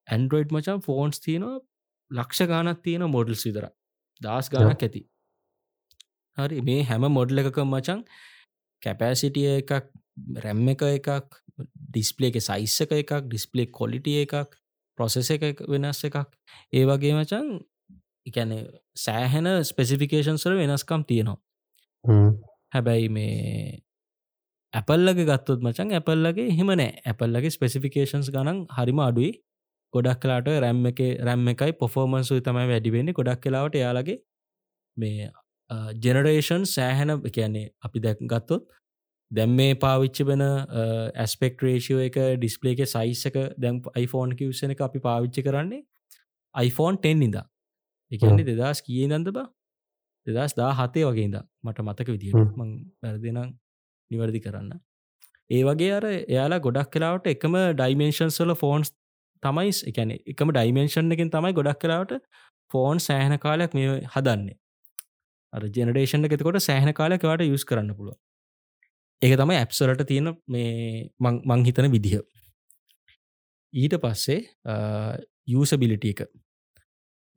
ඇන්ඩරෝයිඩ් 0.07 0.55
මචන් 0.55 0.83
ෆෝන්ස් 0.87 1.23
තියෙනවා 1.25 1.59
ලක්ෂ 2.11 2.49
ගානක් 2.51 2.83
තියෙන 2.83 3.05
මොඩල්ස් 3.15 3.45
විතර 3.47 3.69
දස් 4.21 4.51
ගානක් 4.53 4.85
ඇති. 4.87 5.03
හරි 6.37 6.61
මේ 6.61 6.83
හැම 6.83 7.07
මොඩල් 7.17 7.43
එකක 7.43 7.59
මචන් 7.65 8.05
කැපෑසිටිය 8.81 9.49
එකක් 9.55 9.91
රැම් 10.45 10.67
එක 10.73 10.85
එකක් 10.89 11.41
ඩිස්පලේ 11.89 12.31
එක 12.31 12.41
සයිස්ස 12.41 12.85
එක 12.85 12.95
එකක් 13.01 13.13
ඩිස්පලේ 13.27 13.71
කොලිටිය 13.79 14.23
එකක් 14.25 14.55
ප්‍රොසෙස 14.97 15.29
එක 15.31 15.61
වෙනස් 15.67 16.03
එකක්. 16.07 16.17
ඒ 16.73 16.85
වගේ 16.89 17.13
මචන් 17.17 17.53
එකැන 18.25 18.55
සෑහෙන 18.95 19.47
ස්පෙසිෆිකේෂන්සර 19.65 20.57
වෙනස්කම් 20.59 21.05
තියෙනවා 21.11 21.39
හැබැයි 22.71 23.09
මේ 23.09 23.81
ඇපල්ලගේ 24.73 25.25
ගත්තොත් 25.25 25.61
මචන් 25.61 25.93
ඇපල්ලගේ 25.93 26.49
හෙම 26.51 26.73
නෑ. 26.73 26.89
ඇපල්ලගේ 27.05 27.51
ස්පෙසිෆිකේන්ස් 27.51 28.31
ගනන් 28.31 28.65
හරිම 28.77 28.99
අඩුයි. 29.01 29.31
ගොඩක් 29.93 30.21
කලාට 30.21 30.49
රැම් 30.63 30.81
එක 30.87 30.99
රැම් 31.21 31.47
එකයි 31.47 31.75
පොෆෝමන්සු 31.75 32.41
තමයි 32.41 32.65
වැඩිවෙන්නේ 32.71 33.13
ගොඩක් 33.13 33.41
කලාවට 33.43 33.77
යාලගේ 33.77 34.17
මේ 34.97 35.29
ජෙනරේෂන් 36.03 36.65
සෑහැන 36.65 37.15
කියන්නේ 37.29 37.69
අපි 37.83 37.99
දැක් 37.99 38.21
ගත්තොත් 38.23 38.67
දැම් 39.31 39.55
මේ 39.55 39.75
පාවිච්චි 39.75 40.25
වෙන 40.25 40.43
ඇස්පෙක් 40.43 41.63
රේෂෝ 41.63 42.01
එක 42.01 42.19
ඩිස්පලේ 42.35 42.75
එක 42.75 42.83
සයිස්සක 42.87 43.39
දැම් 43.57 43.81
iPhoneෆෝන් 43.95 44.35
කිවසන 44.35 44.75
එක 44.75 44.81
අපි 44.81 44.99
පාවිච්චි 44.99 45.45
කරන්නේ 45.45 45.81
iPhoneෆෝන් 46.55 47.01
10 47.03 47.25
ඉඳ 47.29 47.39
එකන්නේ 48.11 48.49
දෙදස් 48.51 48.81
කිය 48.81 49.07
නන්ද 49.07 49.33
බා 49.33 49.47
දෙදස් 50.27 50.55
දා 50.55 50.71
හතේ 50.73 51.05
වගේද 51.05 51.35
මට 51.63 51.85
මතක 51.85 52.15
විදිහට 52.15 52.55
මං 52.57 52.69
වැරදිනම් 53.01 53.49
නිවැරදි 54.11 54.39
කරන්න. 54.39 54.71
ඒ 55.49 55.61
වගේ 55.63 55.91
අර 55.93 56.05
එයාලා 56.07 56.59
ගොඩක් 56.59 56.89
කලාවට 56.93 57.27
එකම 57.27 57.59
ඩයිමේන්ශන් 57.73 58.31
සොල 58.31 58.53
ෆෝන්ස් 58.55 58.95
තමයි 59.43 59.75
එකැන 59.91 60.15
එකම 60.33 60.49
ඩයිමේන්ෂන් 60.51 61.11
එකින් 61.11 61.31
තමයි 61.31 61.53
ගොඩක් 61.53 61.83
කලාවට 61.83 62.17
ෆෝන් 62.71 62.97
සෑහන 63.01 63.37
කාලයක් 63.39 63.71
මේ 63.73 63.99
හදන්නේ. 64.15 64.57
අර 65.53 65.61
ජෙනඩේෂන් 65.75 66.27
එකතකොට 66.27 66.59
සෑහන 66.61 66.93
කාලයක් 66.93 67.23
වාට 67.23 67.45
යුස් 67.45 67.65
කරන්න 67.65 67.95
පුළුව 67.95 68.17
ඒක 69.21 69.33
තමයි 69.35 69.57
ඇප්සලට 69.57 70.03
තියෙන 70.07 70.33
මේ 70.47 71.09
මං 71.19 71.65
හිතන 71.65 71.89
විදිහ 71.91 72.19
ඊට 73.73 73.95
පස්සේ 73.97 74.39
යසබිලිට 75.53 76.05
එක 76.11 76.21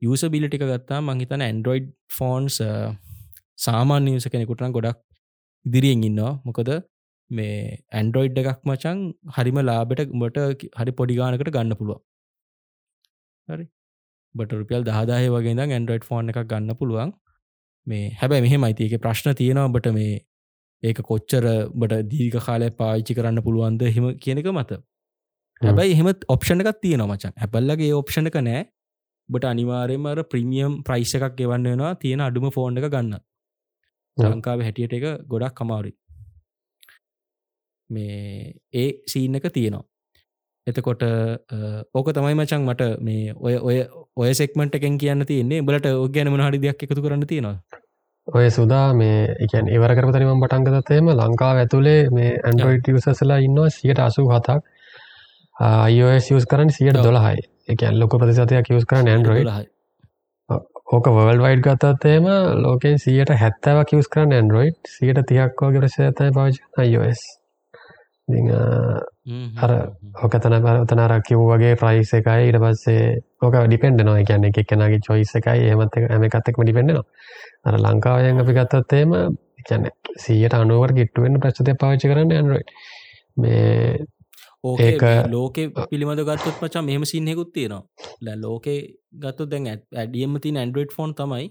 යසබිලිටික 0.03 0.63
ගත්තා 0.71 1.01
මංහිතන 1.07 1.43
ඇන්ඩරෝයිඩ් 1.47 1.89
ෆෝන්ස් 2.17 2.57
සාමාන්‍ය 3.65 4.05
නිවස 4.07 4.27
කෙනෙකුටන 4.33 4.75
ගොඩක් 4.77 4.99
ඉදිරියෙන් 5.65 6.03
ඉන්නවා. 6.09 6.33
මොකද 6.47 6.71
මේ 7.31 7.77
ඇන්ඩරෝයිඩ් 7.99 8.41
එකක් 8.41 8.67
මචන් 8.69 8.99
හරිම 9.35 9.59
ලාබෙට 9.69 10.11
උඹට 10.15 10.39
හරි 10.79 10.93
පොඩිගානකට 10.99 11.53
ගන්න 11.55 11.79
පුළුව 11.79 11.99
හරි. 13.47 13.65
බට 14.35 14.59
රුපියල් 14.61 14.85
දහදාය 14.89 15.29
වගේ 15.35 15.55
ඇන්ඩරෝයිඩ් 15.67 16.07
ෆෝන් 16.09 16.33
එකක් 16.33 16.43
ගන්න 16.51 16.79
පුළුවන්. 16.81 17.13
මේ 17.87 18.05
හැබැ 18.19 18.41
මෙහෙම 18.45 18.67
අයිතික 18.67 18.95
ප්‍රශ්න 19.05 19.35
තියෙනවා 19.41 19.73
බට 19.75 19.95
මේ 19.99 20.13
ඒක 20.83 20.99
කොච්චර 21.09 21.45
බට 21.81 22.03
දීක 22.11 22.37
කාලය 22.47 22.69
පාච්චි 22.79 23.17
කරන්න 23.17 23.45
පුළුවන්ද 23.47 23.83
හෙම 23.95 24.07
කියනක 24.23 24.47
මත. 24.53 24.71
හැබැයි 25.61 25.95
එහෙම 25.95 26.09
ඔප්ෂණ 26.35 26.63
එකක් 26.63 26.79
තියෙන 26.83 27.03
මචන් 27.07 27.35
හැපල්ලගේ 27.41 27.91
ඔප්ෂණ 28.01 28.29
එක 28.31 28.39
නෑ 28.47 28.63
බට 29.29 29.45
අනිවාරයමර 29.45 30.23
ප්‍රමියම් 30.25 30.81
ප්‍රයිස් 30.83 31.13
එකක් 31.15 31.35
ගෙවන්න 31.37 31.63
වෙනවා 31.65 31.93
තියෙන 31.95 32.21
අඩුම 32.21 32.49
ෆෝන් 32.51 32.77
එක 32.77 32.87
ගන්න. 32.87 33.19
ලංකාව 34.17 34.61
හැටියට 34.61 34.93
එක 34.93 35.05
ගොඩක් 35.27 35.55
කමාරි 35.55 35.93
මේ 37.89 38.53
ඒ 38.73 38.89
සීන් 39.07 39.35
එක 39.35 39.47
තියෙනවා. 39.49 39.85
එතකොට 40.67 41.03
ඕක 41.93 42.11
තමයි 42.11 42.35
මචන් 42.35 42.61
මට 42.63 42.89
මේ 43.01 43.33
ඔය 43.37 43.55
ඔය 43.59 43.77
ඔය 44.17 44.33
සෙක්මට 44.33 44.75
එකෙන් 44.75 44.97
කියන්න 44.97 45.25
තියන්නේ. 45.25 45.61
බලට 45.61 45.87
ඔගැනම 45.97 46.37
හරි 46.39 46.59
දෙයක් 46.59 46.83
එකතු 46.83 47.01
කරන්න 47.01 47.27
තියෙනවා 47.27 47.81
ඔය 48.27 48.49
සුදා 48.49 48.85
මේ 48.93 49.17
එකන් 49.39 49.67
ඒවර 49.69 49.91
කරපතනිම 49.93 50.43
පටන්ගතතේම 50.43 51.09
ලංකාව 51.13 51.57
ඇතුළේ 51.57 52.01
මේ 52.09 52.29
ඇන්ඩරෝයිඩ 52.41 53.01
සසලා 53.07 53.39
ඉන්නවා 53.39 53.69
සියට 53.69 53.99
අසු 53.99 54.27
හතක්. 54.27 54.61
අයෝස් 55.55 56.29
යස් 56.31 56.45
කරන්න 56.45 56.71
සියට 56.71 56.99
දොළහයි 56.99 57.41
එකන් 57.67 57.99
ලොක 57.99 58.17
ප්‍රතිසතයක් 58.17 58.71
යස් 58.71 58.85
කරන්න 58.85 59.09
ඇන්ඩරෝයිඩ 59.09 59.71
ඕක 60.93 61.07
වල් 61.09 61.39
වයිඩ් 61.41 61.63
ගත්තත්තේම 61.65 62.27
ලෝකෙන් 62.61 62.99
සියට 62.99 63.31
හැත්තව 63.35 63.85
කිවස් 63.89 64.09
කරන්න 64.09 64.35
ඇන්ඩරෝයිඩ් 64.39 64.91
සියට 64.95 65.23
තියක්කෝ 65.29 65.71
ගරසතයි 65.71 66.11
පවච 66.11 66.83
අයිෝස් 66.83 67.23
අර 68.27 69.71
ඕක 70.23 70.35
තන 70.37 70.57
පරතනර 70.61 71.13
කිව් 71.21 71.39
වගේ 71.43 71.75
ප්‍රයිස් 71.75 72.13
එකයි. 72.13 72.49
ඉට 72.49 72.59
පස්සේ 72.63 73.19
ඕක 73.41 73.55
ඩිපෙන්ඩ 73.57 74.03
නො 74.03 74.15
කියන්න 74.21 74.47
එක 74.49 74.59
කෙනගේ 74.65 74.99
චොයිස 74.99 75.35
එකයි. 75.35 75.71
එමත් 75.71 75.97
ඇම 75.99 76.23
එකත්තෙක්ම 76.23 76.63
ඩිපෙන්ඩනවා 76.63 77.03
අර 77.65 77.79
ලංකාවයෙන් 77.79 78.39
අපි 78.39 78.53
ගත්තත්තේම 78.53 79.15
කියන්න 79.63 79.89
සියට 80.17 80.53
අනුවර 80.53 80.93
ගිට්ටුවෙන් 80.93 81.39
ප්‍රශ්තය 81.39 81.75
පාවිච්චි 81.75 82.11
කරන්න 82.11 82.31
ඇන්ඩරෝයිඩ් 82.33 82.75
මේ 83.37 84.05
ඒක 84.63 85.03
ලෝක 85.31 85.57
පිළිබඳ 85.89 86.23
ගත්තත් 86.29 86.59
පචා 86.59 86.83
මෙහම 86.83 87.05
සින්හෙකුත් 87.05 87.53
තියෙනවා. 87.53 87.83
ල 88.21 88.27
ලෝකේ 88.41 88.79
ගත්තු 89.19 89.49
දැන් 89.51 89.67
ඇඩියම 89.71 90.39
තින් 90.45 90.57
ඇන්ඩරෝයිඩ් 90.57 90.95
ෆෝන් 90.97 91.15
තමයි. 91.15 91.49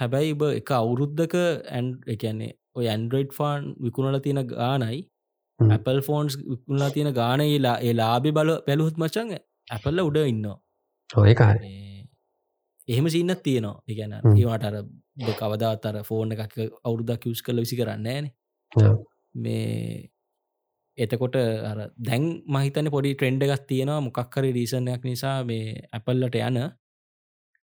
හැබැයි 0.00 0.34
බ 0.34 0.50
එක 0.54 0.72
අවුරුද්ධක 0.72 1.36
ඇන් 1.70 1.86
එකන්නේ 2.06 2.52
ඔය 2.74 2.88
ඇන්ඩරෝයිඩ් 2.88 3.32
ෆාන් 3.32 3.70
විකුණල 3.84 4.20
තියෙන 4.20 4.42
ගානයි. 4.48 4.98
Apple 5.60 6.00
ෆෝන්ස් 6.02 6.38
විකුණලා 6.40 6.90
තියෙන 6.90 7.12
ගානයිලා 7.14 7.76
ඒ 7.80 7.94
ලාබි 7.94 8.32
බල 8.32 8.50
පැළුහුත් 8.66 8.98
මචන් 9.02 9.34
ඇපල්ල 9.70 10.00
උඩ 10.00 10.18
ඉන්න 10.32 10.46
ඔයකාර 11.10 11.56
එහෙම 12.88 13.08
සින්නත් 13.14 13.42
තියෙනවා. 13.42 13.82
එකන 13.88 14.12
ඒවාට 14.34 14.68
අර 14.68 14.76
කවදාතර 15.40 16.02
ෆෝන් 16.04 16.32
එකක් 16.34 16.54
අවුරුදක් 16.84 17.26
යස් 17.30 17.42
කල 17.42 17.60
විසි 17.64 17.80
කරන්න 17.80 18.30
මේ 19.44 20.10
එතකොට 20.98 21.36
අර 21.64 21.78
දැන් 21.98 22.24
මහිතන 22.46 22.90
පොඩි 22.90 23.14
ට්‍රෙන්ඩ 23.14 23.42
එකක් 23.44 23.66
තියෙනවා 23.66 24.00
මොකක්කරි 24.00 24.50
රීසනයක් 24.52 25.02
නිසා 25.04 25.36
මේ 25.44 25.66
ඇපල්ලට 25.92 26.38
යන. 26.40 26.58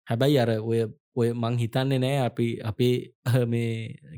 හැබැයි 0.06 0.38
අර 0.38 0.50
ඔය 0.60 0.80
ඔය 1.16 1.28
මං 1.32 1.58
හිතන්නේ 1.58 1.98
නෑ 1.98 2.18
අපි 2.20 2.46
අපේ 2.62 2.94
මේ 3.52 3.72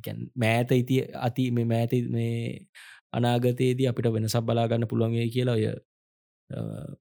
ගැන් 0.04 0.20
මෑත 0.34 0.72
ඉති 0.72 0.96
අති 1.20 1.50
මේ 1.50 1.66
මෑත 1.66 1.92
මේ 2.10 2.36
අනාගතයේදී 3.12 3.88
අපිට 3.88 4.12
වෙනසක් 4.12 4.42
බලාගන්න 4.42 4.88
පුළුවන්ගේ 4.88 5.28
කියලා 5.28 5.56
ඔය 5.56 5.66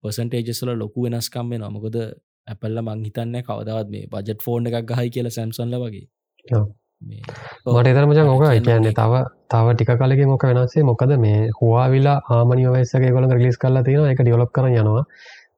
පසන්ටේජස්ල 0.02 0.72
ලොකු 0.76 1.06
වෙනස්කම් 1.06 1.50
වෙන 1.50 1.68
මොකද 1.72 1.98
ඇපල්ල 2.48 2.82
මං 2.82 3.06
හිතන්න 3.08 3.38
කවදවත් 3.42 3.90
මේ 3.90 4.08
බජට් 4.08 4.46
ෆෝන් 4.46 4.68
එකක් 4.68 4.90
ගහයි 4.90 5.10
කියලා 5.10 5.36
සැම්සන්ල 5.38 5.78
වගේ. 5.82 6.08
ඔව්. 6.46 6.66
මට 7.06 7.88
එතරමචන් 7.88 8.30
ඕක 8.30 8.44
කියන්නේ? 8.60 8.94
තව 8.94 9.14
තව 9.48 9.74
ටික 9.74 9.92
කලගේ 9.96 10.28
මොක 10.28 10.44
වෙනස්සේ 10.44 10.84
මොකද 10.84 11.12
මේ 11.20 11.40
හවාවිලා 11.58 12.18
ආමනිියවස්සගේ 12.30 13.12
ගොල 13.16 13.28
රිලිස් 13.32 13.58
කල්ලා 13.58 13.84
තියෙන 13.84 14.08
එක 14.08 14.22
ඩියලොප් 14.22 14.52
කර 14.52 14.66
යනවා. 14.72 15.04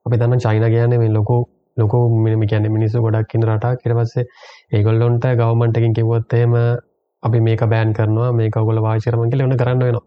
අපි 0.06 0.16
දන්න 0.16 0.42
චයින 0.44 0.66
කියන්න 0.66 0.98
මේ 1.02 1.10
ලොකු 1.10 1.36
ලොකු 1.76 1.98
මිනිම 2.24 2.42
කියන්න 2.44 2.68
මිනිස්සු 2.76 3.00
ගොඩක් 3.00 3.30
කින්න 3.32 3.48
රටා 3.48 3.72
කිරවස්සේ 3.76 4.26
ඒගොල්ලොන්ට 4.72 5.24
ගවමන්ටකින් 5.40 5.94
කිවොත්තේම 5.94 6.58
අපි 7.22 7.38
මේක 7.40 7.62
බෑන් 7.66 7.92
කරනවා. 7.92 8.32
මේ 8.32 8.50
කවගොල 8.50 8.82
වාචරම 8.82 9.24
කියල 9.30 9.46
ඔන්න 9.46 9.56
කරන්න 9.56 9.84
වෙනවා. 9.84 10.06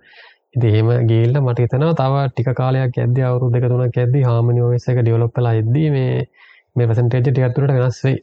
ඉති 0.53 0.67
ඒම 0.69 0.89
ගේල්ල 1.07 1.35
මට 1.41 1.69
තන 1.69 1.87
තව 1.95 2.25
ටික 2.27 2.49
කාලයක් 2.55 2.97
ඇද 2.97 3.17
අවරු 3.25 3.53
දෙක 3.53 3.65
තුනක් 3.69 3.97
ඇද 3.97 4.15
හාමනිියෝවෙස්ස 4.23 4.91
එක 4.91 4.99
ඩියලොප්පලා 5.01 5.53
එද්දී 5.59 5.89
මේ 5.91 6.17
මේ 6.75 6.87
පසන්ටේජ 6.87 7.23
ටියත්තුරට 7.25 7.73
වෙනස්වෙයි 7.77 8.17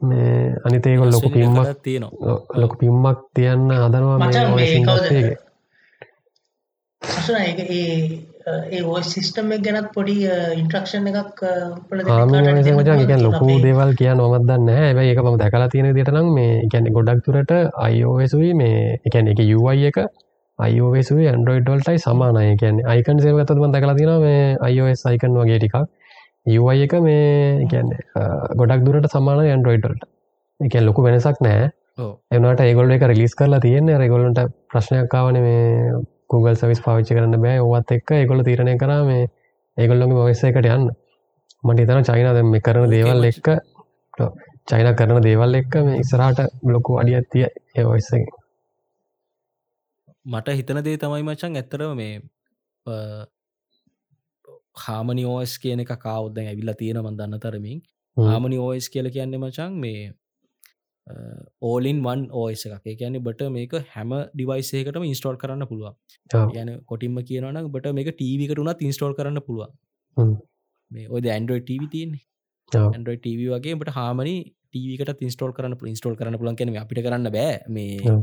මේ 0.00 0.54
අනිතේකොල් 0.64 1.10
ලොකු 1.10 1.30
පිම්මක් 1.30 1.82
තියෙනවා. 1.82 2.38
ලොකු 2.54 2.76
පිම්මක් 2.76 3.18
තියන්න 3.34 3.70
හදනවා 3.74 4.18
ඒ 7.70 8.18
ඒ 8.72 8.82
ඔය 8.84 9.02
සිස්ටම් 9.04 9.50
එක 9.54 9.64
ගැනත් 9.64 9.88
පොඩි 9.94 10.14
ඉන්ට්‍රක්ෂන් 10.56 11.08
එකක් 11.10 11.42
එකන් 13.02 13.24
ලොකු 13.24 13.58
දේවල් 13.64 13.92
කිය 13.94 14.14
නොමත්දන්න 14.14 14.70
හැබයි 14.70 15.12
එක 15.12 15.20
ම 15.22 15.36
දැකලා 15.42 15.68
තියෙන 15.68 15.90
දිටනම් 15.94 16.30
මේ 16.32 16.54
ගැන 16.72 16.88
ගොඩක් 16.92 17.20
තුරට 17.26 17.52
අයෝවෙසුයි 17.78 18.54
මේ 18.54 18.80
එකැන 19.04 19.30
එක 19.34 19.44
යුවයි 19.44 19.90
එක 19.90 19.98
අයෝවෙසුයි 20.58 21.28
ඇන්ඩරෝයිඩ්වල්ටයි 21.28 21.98
සමානය. 21.98 22.56
කියැන 22.56 22.82
අයිකන් 22.86 23.22
සේවගතම 23.24 23.70
දැකලා 23.70 23.98
තින 24.00 24.12
මේ 24.20 24.42
අයිෝස් 24.60 25.06
අයිකන් 25.06 25.36
වගේ 25.36 25.58
ටිකක් 25.58 25.76
යුවයි 26.54 26.84
එක 26.86 26.94
මේ 27.06 27.66
ගැන්න 27.72 27.90
ගොඩක් 28.60 28.84
දුරට 28.86 29.10
සමාන 29.14 29.42
ඇන්ඩරෝයිඩල්ට 29.44 30.06
එක 30.60 30.78
ලොකු 30.88 31.04
වෙනසක් 31.06 31.42
නෑ. 31.46 31.70
එනට 32.30 32.62
ඒගොල්ල 32.66 32.94
එක 32.96 33.06
රිලිස් 33.10 33.34
කරලා 33.38 33.60
තියෙන්නේ. 33.60 33.98
රෙගොලන්ට 34.02 34.40
ප්‍රශ්නයක්කාවන 34.70 35.40
මේ 35.46 35.92
Google 36.30 36.56
සවිස් 36.56 36.82
පාවිච්චි 36.86 37.16
කරන්න 37.16 37.42
බෑ. 37.44 37.60
ඔවත් 37.60 37.96
එක්ක 37.98 38.16
ඒගොල 38.20 38.44
තීරණය 38.48 38.76
කර 38.82 38.94
මේ 39.10 39.28
ඒගොල්ලොගේ 39.76 40.18
මොවෙස්ස 40.20 40.44
එකට 40.44 40.70
යන්න. 40.74 40.90
මට 41.64 41.84
ඉතන 41.84 42.06
චයින 42.10 42.34
දෙම 42.34 42.54
කරන 42.66 42.90
දේවල්. 42.90 43.30
එක්ක 43.32 43.48
චයින 44.68 44.90
කරන 44.94 45.22
දේවල් 45.24 45.62
එක්ක 45.62 45.80
මේ 45.86 46.02
ඉස්රාට 46.02 46.44
ලොකු 46.74 46.98
අඩියත්තිය 47.00 47.46
ඒ 47.46 47.84
ඔස්සගේ 47.84 48.26
මට 50.26 50.56
හිතන 50.58 50.80
දේ 50.84 51.00
තමයි 51.00 51.24
මචන් 51.24 51.56
ඇත්තරව 51.56 51.94
මේ 51.96 52.14
හාමනි 54.84 55.24
ඕස් 55.32 55.58
කියන 55.62 55.84
එක 55.84 55.92
කවුද්දැන් 56.04 56.50
ඇවිල්ලා 56.52 56.78
තියෙන 56.80 57.00
මන්දන්න 57.02 57.42
තරමින් 57.44 57.78
හ්ම්. 58.16 58.26
හාමනි 58.30 58.58
ඕස් 58.66 58.88
කියල 58.94 59.10
කියන්නේ 59.16 59.42
මචන් 59.42 59.78
මේ 59.84 60.02
ඕලින් 61.62 62.02
වන් 62.06 62.22
ඕස් 62.42 62.64
එකක් 62.68 62.86
ඒ 62.86 62.96
කියන්නේ 63.00 63.24
බට 63.26 63.50
මේක 63.56 63.74
හැම 63.94 64.14
ඩිවයිසේකටම 64.34 65.08
ඉන්ස්ටෝල් 65.10 65.40
කරන්න 65.42 65.66
පුළුවන්. 65.70 65.96
යන 66.54 66.70
කොටින්ම 66.86 67.18
කියනන 67.30 67.60
බට 67.74 67.94
මේක 67.98 68.10
ටීවිකට 68.14 68.62
උනත් 68.64 68.86
ඉන්ස්ටෝල් 68.88 69.16
කරන්න 69.18 69.42
පුළුවන්. 69.46 69.72
මේ 70.90 71.06
ඔය 71.08 71.20
ඇන්ඩරෝයි 71.36 71.64
ටව 71.66 71.90
තියන්නේ 71.94 72.24
ඔව්. 72.72 72.88
ඇන්ඩරෝයි 72.92 73.20
ටව 73.20 73.52
වගේ 73.54 73.78
බට 73.82 73.96
හාමනි 73.98 74.34
ටීවිකට 74.70 75.22
ඉන්ස්ටෝල් 75.28 75.54
කරන්න 75.58 75.78
ඉන්ස්ටෝල් 75.92 76.18
කරන්න 76.18 76.40
පුලන් 76.42 76.58
කෙන 76.62 76.74
අපිට 76.82 77.04
කරන්න 77.06 77.32
බෑ 77.36 77.54
මේ. 77.68 78.18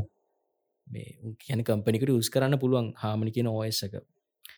මේ 0.86 1.34
කියන 1.42 1.64
කම්පනිකට 1.68 2.12
උස් 2.14 2.30
කරන්න 2.30 2.60
පුළුවන් 2.62 2.92
හාමනි 3.02 3.34
කියන 3.36 3.48
එක 3.48 3.94
ඔව්. 3.94 4.04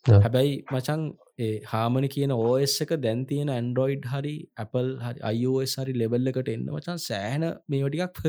හැබැයි 0.07 0.55
මචන් 0.71 1.03
ඒ 1.39 1.51
හාමනි 1.65 2.09
කියන 2.09 2.33
ඕස් 2.35 2.77
එක 2.85 2.95
දැන් 2.99 3.27
තියෙන 3.27 3.51
ඇන්ඩරෝයිඩ් 3.51 4.09
හරි 4.13 4.37
Apple 4.57 4.91
හරි 5.01 5.21
අයිෝස් 5.25 5.77
හරි 5.79 5.95
ලෙබල්ල 5.95 6.33
එකට 6.33 6.51
එන්න 6.55 6.67
මචන් 6.71 6.99
සෑහන 7.01 7.47
මේවටිකක් 7.69 8.25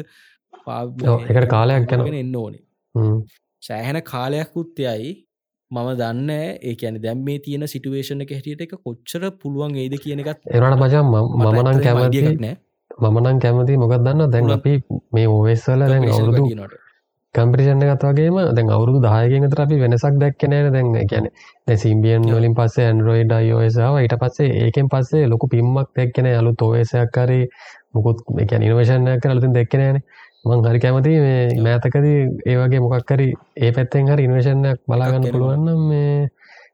ඒකට 0.68 1.50
කාලයක් 1.50 1.90
යනවා. 1.90 2.14
එන්න 2.16 2.36
ඕනේ. 2.36 2.64
සෑහන 3.64 4.02
කාලයක් 4.04 4.56
උත්තයයි 4.56 5.12
මම 5.72 5.90
දන්න 5.96 6.32
ඒකන 6.64 6.96
දැම් 7.02 7.20
මේ 7.24 7.40
තියෙන 7.40 7.68
සිටුවේෂන 7.68 8.26
එක 8.26 8.32
හැටියට 8.32 8.66
එක 8.66 8.74
කොච්චර 8.80 9.30
පුළුවන් 9.42 9.78
ඒද 9.78 9.96
කියන 10.04 10.24
එකත් 10.24 10.48
එනට 10.52 10.78
මචන් 10.78 11.06
මමනං 11.38 11.82
කැමති 11.84 12.24
නෑ 12.38 12.56
මමනං 13.04 13.40
කැමති 13.40 13.78
මොකක් 13.78 13.98
දන්න 14.00 14.32
දැන් 14.32 14.54
අපි 14.56 14.74
මේ 15.14 15.28
ඕවෙස්වල 15.30 15.86
දැන් 15.86 16.08
අවුරුදු 16.10 16.80
කම්පිරිෂණ 17.36 17.84
එකත් 17.86 18.04
වගේම 18.04 18.38
දැන් 18.50 18.70
අවුරුදු 18.70 19.00
දායගෙන් 19.02 19.44
තර 19.46 19.62
අපි 19.62 19.76
වෙනසක් 19.78 20.16
දැක්කනෑන 20.18 20.70
දැන් 20.74 20.88
ගැන 21.08 21.28
සිම්බියන් 21.78 22.24
ඔව්. 22.24 22.32
වලින් 22.36 22.56
පස්සේ 22.56 22.86
ඇන්ඩරෝයිඩ 22.86 23.34
අයෝසාාව 23.34 24.00
ඊට 24.00 24.16
පස්සේ 24.18 24.56
ඒකෙන් 24.62 24.90
පස්සේ 24.90 25.28
ලොකු 25.28 25.48
පිම්මක් 25.48 25.92
දැක්කෙන 25.96 26.30
අලු 26.32 26.54
තෝවේසයක් 26.56 27.12
කරේ 27.12 27.46
මුකුත් 27.94 28.18
එක 28.38 28.56
නිවේශනයක් 28.56 29.22
කර 29.22 29.30
අලුතින් 29.30 29.54
දැක්කනෑන 29.54 30.02
මං 30.46 30.66
හරි 30.66 30.80
කැමති 30.80 31.14
මේ. 31.20 31.46
මෑතකදී 31.60 32.18
ඒවගේ 32.48 32.82
මොකක්කරි 32.82 33.28
ඒ 33.58 33.72
පැත්තෙන් 33.72 34.10
හරි 34.10 34.24
ඉන්වේශනයක් 34.24 34.80
බලාගන්න 34.88 35.22
කරනවා. 35.22 35.32
පුළුවන්නම් 35.32 35.82
මේ 35.88 36.30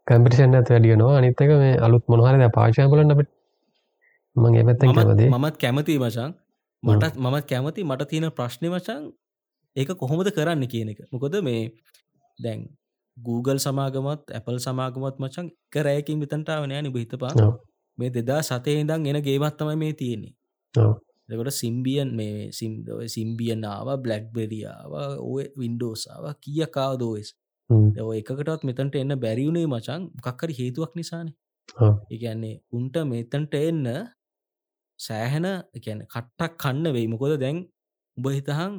කම්පිරිෂන් 0.08 0.56
ඇත 0.56 0.70
වැඩියනවා 0.70 1.18
අනිත්තක 1.18 1.54
මේ 1.56 1.76
අලුත් 1.82 2.04
මොනහරද 2.08 2.48
පාශය 2.52 2.88
බලන්න 2.88 3.14
අපට 3.14 3.30
මං 4.36 4.54
ඒ 4.54 4.64
පැත්තෙන් 4.64 4.94
කැමති 4.94 5.30
මමත් 5.30 5.56
කැමති 5.58 6.00
මචන් 6.00 6.32
මටත් 6.84 7.16
මමත් 7.20 7.46
කැමති 7.46 7.82
මට 7.84 8.10
තියෙන 8.10 8.32
ප්‍රශ්නය 8.32 8.68
මචන් 8.70 9.06
ඒක 9.76 9.94
කොහොමද 9.96 10.30
කරන්න 10.30 10.68
කියන 10.68 10.90
එක 10.90 11.00
මොකොද 11.12 11.38
මේ 11.44 11.62
දැන් 12.40 12.68
Google 13.18 13.60
සමාගමත් 13.60 14.32
Apple 14.32 14.60
සමාගමත් 14.60 15.16
මචන් 15.18 15.48
කරෑකින් 15.72 16.20
විතන්ටාවනය 16.20 16.76
නිබ 16.78 16.96
හිතපා 16.96 17.34
ඔව්. 17.40 17.56
මේ 17.98 18.10
දෙදා 18.10 18.42
සතේ 18.42 18.82
ඉදම් 18.82 19.06
එන 19.06 19.20
ගේමත්තමයි 19.24 19.76
මේ 19.76 19.94
තියෙන්නේ. 19.94 20.34
දෙකට 21.30 21.54
සිම්බියන් 21.54 22.10
මේ 22.12 22.52
සිම් 22.52 22.74
සිම්බියනාව 23.08 23.88
බ්ලක්්බෙරියාව 23.98 24.94
ඔය 25.24 25.46
වින්ඩෝසාාව 25.56 26.26
කිය 26.44 26.62
කාදෝස්. 26.68 27.30
ඔය 28.02 28.18
එකකටත් 28.22 28.68
මෙතන්ට 28.68 28.96
එන්න 28.96 29.16
බැරිවුණේ 29.18 29.68
මචන් 29.68 30.02
කක්කරි 30.22 30.54
හේතුවක් 30.60 30.92
නිසාන. 30.96 31.28
එකන්නේ 32.12 32.56
උන්ට 32.72 32.96
මෙතන්ට 33.06 33.56
එන්න 33.60 33.86
සෑහෙන 35.00 35.48
එකන 35.78 36.00
කට්ටක් 36.06 36.54
කන්න 36.58 36.94
වෙයි 36.96 37.08
මොකොද 37.08 37.34
දැන් 37.40 37.58
උඹ 38.18 38.28
හිතහන් 38.30 38.74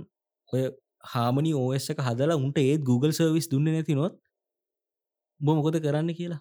ඔය 0.52 0.62
හාමනි 1.04 1.52
ඕස් 1.62 1.90
එක 1.92 2.02
හදලා 2.08 2.38
උන්ට 2.44 2.58
ඒත් 2.64 2.84
Google 2.90 3.12
සර්විස් 3.18 3.50
දුන්න 3.52 3.68
නැති 3.70 3.98
නොත් 4.00 4.14
උඹ 5.40 5.48
මොකොද 5.58 5.80
කරන්න 5.86 6.12
කියලා. 6.20 6.40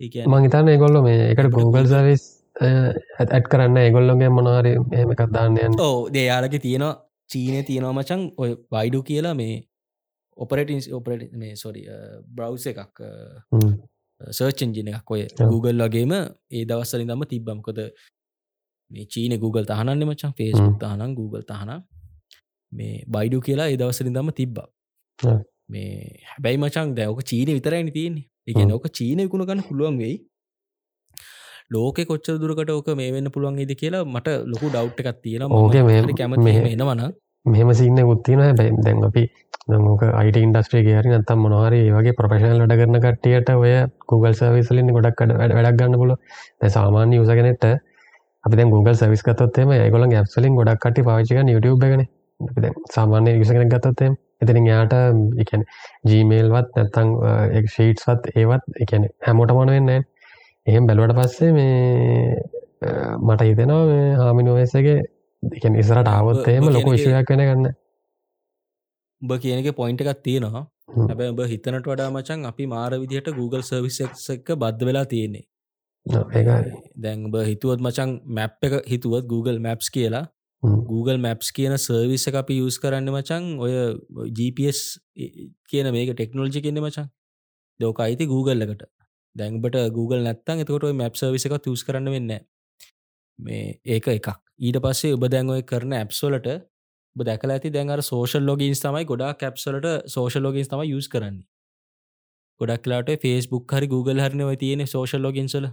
ඒ 0.00 0.26
මං 0.26 0.46
හිතන්න 0.46 0.72
ඒගොල්ල 0.74 1.00
මේ 1.06 1.30
එකට 1.32 1.52
Google 1.58 1.86
සවිස් 1.92 2.24
ඇත් 2.60 3.46
කරන්න. 3.52 3.76
ඒගොල්ලොගේ 3.86 4.30
මොනාරි 4.38 4.72
එහෙම 4.96 5.14
එකක් 5.14 5.24
දාන්නයන් 5.36 5.80
ඕ 5.88 5.96
දෙයාලක 6.16 6.56
තියෙනවා 6.66 6.94
චීනය 7.30 7.62
තියෙනවා 7.70 7.96
මචන් 7.98 8.22
ඔය 8.42 8.50
වයිඩු 8.74 9.02
කියලා 9.08 9.34
මේ 9.40 9.56
ඔපරටින් 10.36 10.80
ඔපරට 10.98 11.32
මේ 11.42 11.56
සොරි 11.56 11.82
බ්‍රව්ස 12.36 12.66
එකක් 12.72 13.00
සර්චෙන්ජින 14.20 14.88
එකක්. 14.92 15.10
ඔය. 15.10 15.26
Google 15.52 15.88
වගේම 15.88 16.12
ඒ 16.16 16.64
දවස්සලින් 16.68 17.08
දම 17.10 17.24
තිබ්බමකොද 17.32 17.80
මේ 18.90 19.06
චීන 19.12 19.34
Google 19.40 19.66
තහනන්න 19.70 20.06
මචන් 20.08 20.32
ෆේස්බුක්. 20.38 20.76
තහනම් 20.82 21.14
Google 21.20 21.44
තහනම් 21.50 21.80
මේ 22.76 22.94
බයිඩු 23.08 23.40
කියලා 23.40 23.68
ඒ 23.68 23.76
දවසලින් 23.76 24.14
දම 24.14 24.30
තිබ්බා. 24.32 24.68
මේ 25.68 25.90
හැබැයි 26.24 26.56
මචන් 26.56 26.94
දැවක 26.94 27.20
චීන 27.22 27.48
විතරයින 27.48 27.92
තියෙන්නේ. 27.92 28.24
එක. 28.46 28.58
නොක 28.64 28.88
චීන 28.92 29.18
විකුණ 29.18 29.46
ගන්න 29.46 29.62
පුළුවන් 29.68 29.98
වෙයි. 29.98 30.16
ලෝක 31.70 31.98
කොච්ච 32.06 32.28
දුරකට 32.40 32.70
ඕක 32.70 32.88
මේ 32.96 33.12
වෙන්න 33.12 33.30
පුළුවන් 33.30 33.58
ඉද 33.58 33.72
කියලා 33.74 34.04
මට 34.06 34.28
ලොකු 34.46 34.66
ඩව් 34.68 35.00
එකක් 35.02 35.22
තියෙන 35.22 35.42
ඕකේ 35.50 35.82
මේ- 35.82 36.16
කැමති 36.16 36.52
එනවන 36.72 37.02
මෙහම 37.46 37.72
සින්න 37.74 37.98
උත්තින 38.04 38.42
බැ 38.56 38.70
දැන් 38.84 39.02
අපි 39.04 39.22
නක 39.68 40.02
අයිට 40.12 40.36
ඉන්ඩස්ට්‍රේ 40.36 40.82
හරි 40.98 41.10
නත්තම් 41.10 41.38
මොනහරි 41.38 41.80
වගේ 41.90 42.12
ප්‍රපේශනල් 42.12 42.62
වැඩ 42.62 42.76
කරන 42.76 43.00
කට්ටියට 43.00 43.50
ඔය 43.54 43.72
Google 44.06 44.34
සවිස්ලින් 44.34 44.92
ගොඩක් 44.92 45.22
වැඩක් 45.32 45.78
ගන්න 45.80 45.98
පුල 45.98 46.12
සාමාන්‍ය 46.68 47.16
යුසගෙනෙට 47.16 47.66
අපි 48.44 48.64
Google 48.66 48.94
සවිස් 48.94 49.22
කතොත්තේම 49.22 49.72
ඒගොල 49.72 50.06
ඇප්සලින් 50.12 50.54
ගොඩක් 50.54 50.82
කට 50.84 51.04
පාචික 51.04 51.42
YouTube 51.46 51.82
ගන 51.84 52.04
සාමාන්‍ය 52.90 53.34
යුසගෙන 53.34 53.68
ගතොත්තේ 53.68 54.10
එතින 54.42 54.66
යාට 54.66 54.94
එකන 55.38 55.64
ජීමේල්වත් 56.04 56.76
නැත්තං 56.76 57.14
ශීට්ස්වත් 57.68 58.30
ඒවත් 58.34 58.78
එකන 58.80 59.08
හැමෝටමන 59.22 59.70
වෙන්න 59.70 59.96
එහෙම 60.66 60.86
බැලුවට 60.86 61.16
පස්සේ 61.16 61.52
මේ 61.52 62.36
මට 63.20 63.40
හිතෙනවා 63.42 64.04
හාමිනෝවසගේ 64.18 65.00
එකන 65.42 65.74
ඉසරට 65.76 66.08
ආවොත්තේම 66.08 66.70
ලොකු 66.70 66.92
විශයක් 66.92 67.30
වෙන 67.30 67.44
ගන්න 67.44 67.74
උඹ 69.22 69.32
කියනක 69.38 69.68
පොයින්ට 69.74 70.00
එකක් 70.02 70.22
තියෙනවා. 70.22 70.64
හැබැ 71.00 71.28
උඹ 71.30 71.42
හිතනට 71.42 71.86
වඩා 71.86 72.10
මචන් 72.10 72.44
අපි 72.44 72.66
මාර 72.66 72.92
විදිහට 72.94 73.32
Google 73.32 73.62
සර්විස් 73.62 74.00
එක 74.30 74.48
බද්ධ 74.54 74.84
වෙලා 74.84 75.04
තියෙන්නේ. 75.06 75.44
ඒ 76.32 76.42
දැන් 76.96 77.24
උඹ 77.24 77.36
හිතුවත් 77.42 77.80
මචන් 77.80 78.10
මැප් 78.30 78.60
එක 78.62 78.74
හිතුවත් 78.86 79.26
Google 79.26 79.58
මැප්ස් 79.58 79.88
කියලා 79.90 80.24
Google 80.62 81.18
මැප්ස් 81.18 81.52
කියන 81.52 81.76
සර්විස 81.76 82.26
එක 82.28 82.34
අපි 82.34 82.58
යස් 82.58 82.78
කරන්න 82.78 83.10
මචන් 83.12 83.48
ඔය 83.60 83.72
GPS 84.32 84.98
කියන 85.68 85.90
මේක 85.92 86.12
ටෙක්නෝජි 86.12 86.62
කියන්න 86.62 86.80
මචන් 86.80 87.08
දෝක 87.80 88.00
අයිති 88.00 88.26
Google 88.26 88.64
එකට. 88.64 88.84
දැන්බට 89.36 89.76
Google 89.92 90.22
නැත්තන් 90.22 90.62
එතකොට 90.64 90.94
මැප් 90.94 91.16
සර්විස 91.16 91.46
එක 91.46 91.56
තුස් 91.62 91.84
කරන්න 91.84 92.10
වෙන්න 92.10 92.32
මේ 93.38 93.80
ඒක 93.84 94.08
එකක්. 94.08 94.28
ඊට 94.58 94.80
පස්සේ 94.80 95.14
ඔබ 95.14 95.28
දැන්ඔය 95.28 95.62
කරන 95.62 95.92
ඇප්සොලට 95.94 96.48
දැකල 97.16 97.50
ඇති 97.50 97.70
දැන්ර 97.70 98.02
සෝෂල් 98.02 98.42
ලොගින්ස් 98.42 98.80
තමයි 98.80 99.04
ගොඩා 99.04 99.32
කැප්සලට 99.34 100.08
සෝෂල් 100.08 100.42
ලොගින්ස් 100.42 100.68
තම 100.68 100.84
යුස් 100.84 101.08
කරන්නේ. 101.08 101.44
ගොඩක්ලාට 102.60 103.10
ෆේස්බුක් 103.22 103.72
හරි 103.72 103.86
Google 103.86 104.22
හරිනව 104.22 104.56
තියෙන 104.58 104.86
සෝෂල් 104.86 105.20
ලොගින්සල 105.20 105.68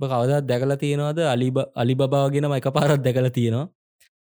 කවදත් 0.00 0.44
දැකලා 0.46 0.76
තියෙනවාද 0.76 1.18
අලිබ 1.26 1.58
අලි 1.74 1.94
බාගෙන 1.94 2.52
එක 2.52 2.68
පාරත් 2.70 3.02
දැකල 3.02 3.28
තියෙනවා? 3.30 3.68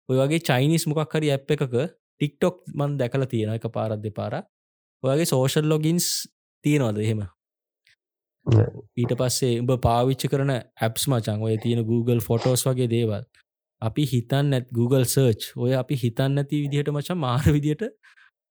ඔය 0.09 0.16
වගේ 0.20 0.47
චයිනිස් 0.48 0.86
මොකක් 0.90 1.16
හරි 1.16 1.32
ඇප් 1.35 1.52
එකක 1.56 1.66
ටික්ටොක් 1.66 2.56
මන් 2.74 2.97
දැකල 3.01 3.27
තියෙන 3.32 3.52
එක 3.56 3.68
පාරත් 3.77 4.02
දෙපාර 4.06 4.40
ඔයගේ 5.02 5.31
සෝෂල් 5.32 5.68
ලොගින්ස් 5.72 6.06
තියෙනවාද 6.64 6.98
එහෙම? 7.05 7.22
ඊට 8.97 9.12
පස්සේ 9.20 9.60
උඹ 9.60 9.72
පාවිච්චි 9.86 10.31
කරන 10.32 10.52
ඇප්ස් 10.55 11.06
මචන් 11.10 11.44
ඔය 11.47 11.56
තියෙන 11.64 11.85
Google 11.90 12.20
ෆොටෝස් 12.20 12.66
වගේ 12.68 12.90
දේවල්. 12.94 13.24
අපි 13.82 14.05
හිතන් 14.12 14.51
නැත් 14.52 14.66
Google 14.78 15.05
සර්ච් 15.05 15.52
ඔය 15.56 15.72
අපි 15.82 15.97
හිතන්න 16.02 16.43
ඇති 16.43 16.62
විදිහට 16.64 16.93
මචන් 16.93 17.20
මාර 17.24 17.47
විදියට 17.56 17.86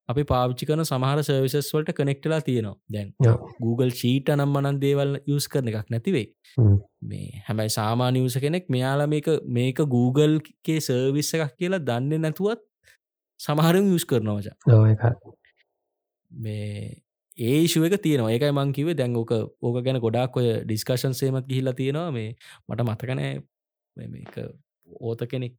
අපි 0.09 0.23
පාවිච්චි 0.31 0.67
කරන 0.69 0.83
සමහර 0.83 1.23
සර්විසස් 1.27 1.71
වලට 1.73 1.95
කනෙක්ටලා 1.97 2.41
තියෙනවා. 2.47 2.77
දැන් 2.93 3.09
Google 3.63 3.91
ශීට 3.99 4.31
නම් 4.35 4.55
මනන් 4.55 4.79
දේවල් 4.83 5.11
යස් 5.33 5.47
කරන 5.53 5.69
එකක් 5.71 5.91
නැතිවේ 5.95 6.25
මේ 7.09 7.43
හැබැයි 7.47 7.75
සාමානයස 7.79 8.37
කෙනෙක් 8.45 8.71
මෙයාලා 8.75 9.09
මේක 9.13 9.29
මේක 9.57 9.83
Googleගේ 9.93 10.79
සර්විස්ස 10.87 11.35
එකක් 11.37 11.53
කියලා 11.59 11.83
දන්න 11.89 12.25
නැතුවත් 12.25 12.65
සමහරම 13.39 13.91
යස් 13.97 14.07
කරනවච 14.11 14.47
මේ 16.31 16.89
ඒශුව 17.49 17.85
එක 17.87 18.01
තියෙනවා. 18.01 18.33
ඒකයි 18.33 18.51
මංකිවේ 18.51 18.97
දැන් 19.01 19.15
ඕක 19.15 19.31
ඕක 19.61 19.77
ගැන 19.85 20.01
ගොඩක් 20.05 20.41
ඔය 20.41 20.49
ඩිස්කශන් 20.65 21.15
සේමත් 21.21 21.45
ගිහිල්ලා 21.51 21.77
තියෙනවා. 21.81 22.11
මේ 22.11 22.35
මට 22.67 22.87
මතකනෑ 22.87 23.31
ඕත 25.01 25.21
කෙනෙක් 25.31 25.55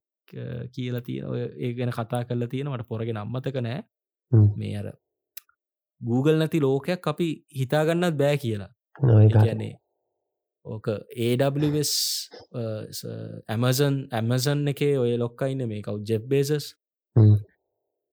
කියලා 0.75 1.07
තියෙන 1.07 1.33
ඔය 1.33 1.41
ඒ 1.65 1.73
ගැන 1.79 1.95
කතා 1.97 2.23
කරලා 2.27 2.53
තියෙන. 2.53 2.75
මට 2.75 2.89
පොරගෙන 2.91 3.23
අම්මතක 3.23 3.59
නෑ 3.63 3.81
මේ 4.33 4.75
අර 4.77 4.87
Google 6.01 6.39
නැති 6.39 6.61
ලෝකයක් 6.61 7.07
අපි 7.07 7.29
හිතාගන්නත් 7.57 8.17
බෑ 8.17 8.37
කියලා. 8.37 8.73
කියන්නේ 9.37 9.75
ඕක 10.65 10.89
ඒWස් 11.19 11.93
ඇමසන් 13.49 13.97
ඇමසන් 14.13 14.69
එකේ 14.69 14.93
ඔය 14.99 15.13
ලොක්කයින්න 15.17 15.69
මේ 15.69 15.83
කව් 15.83 16.03
ජෙබ්බේසස් 16.05 16.67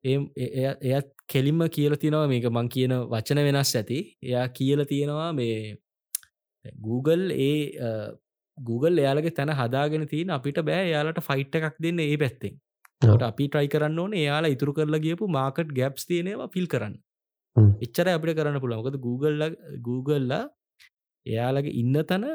එයත් 0.03 1.09
කෙලින්ම 1.27 1.65
කියල 1.69 1.95
තියෙනවා 1.95 2.27
මේක 2.27 2.47
මං 2.51 2.69
කියන 2.69 2.93
වචන 3.11 3.43
වෙනස් 3.47 3.75
ඇති. 3.75 3.99
එයා 4.23 4.47
කියල 4.49 4.85
තියෙනවා 4.85 5.33
මේ 5.33 5.77
Google 6.81 7.25
ඒ 7.47 7.57
Google 8.57 9.01
එයාලගේ 9.01 9.31
තැන 9.31 9.51
හදාගෙන 9.51 10.07
තියෙන 10.07 10.29
අපිට 10.29 10.63
බෑ. 10.69 10.89
යාලට 10.91 11.19
ෆයිට් 11.21 11.55
එකක් 11.55 11.75
දෙන්න 11.79 11.99
ඒ 11.99 12.17
පැත්තෙන් 12.17 12.55
අපි 13.01 13.47
ට්‍රයි 13.47 13.69
කරන්න 13.69 13.99
ඕන 13.99 14.13
එයාලා 14.15 14.53
ඉතුරු 14.55 14.73
කරලා 14.73 14.99
ගියපු 14.99 15.27
මාකට් 15.29 15.71
ගැප්ස් 15.71 16.05
තියෙනවා 16.05 16.49
ෆිල් 16.49 16.67
කරන්න. 16.67 16.95
එච්චර 17.55 18.07
අපිට 18.09 18.37
කරන්න 18.37 18.61
පුළුවන්කද 18.61 18.97
Google 18.99 19.49
Googleලා 19.81 20.43
එයාලගේ 21.25 21.77
ඉන්න 21.81 21.97
තැන 22.03 22.25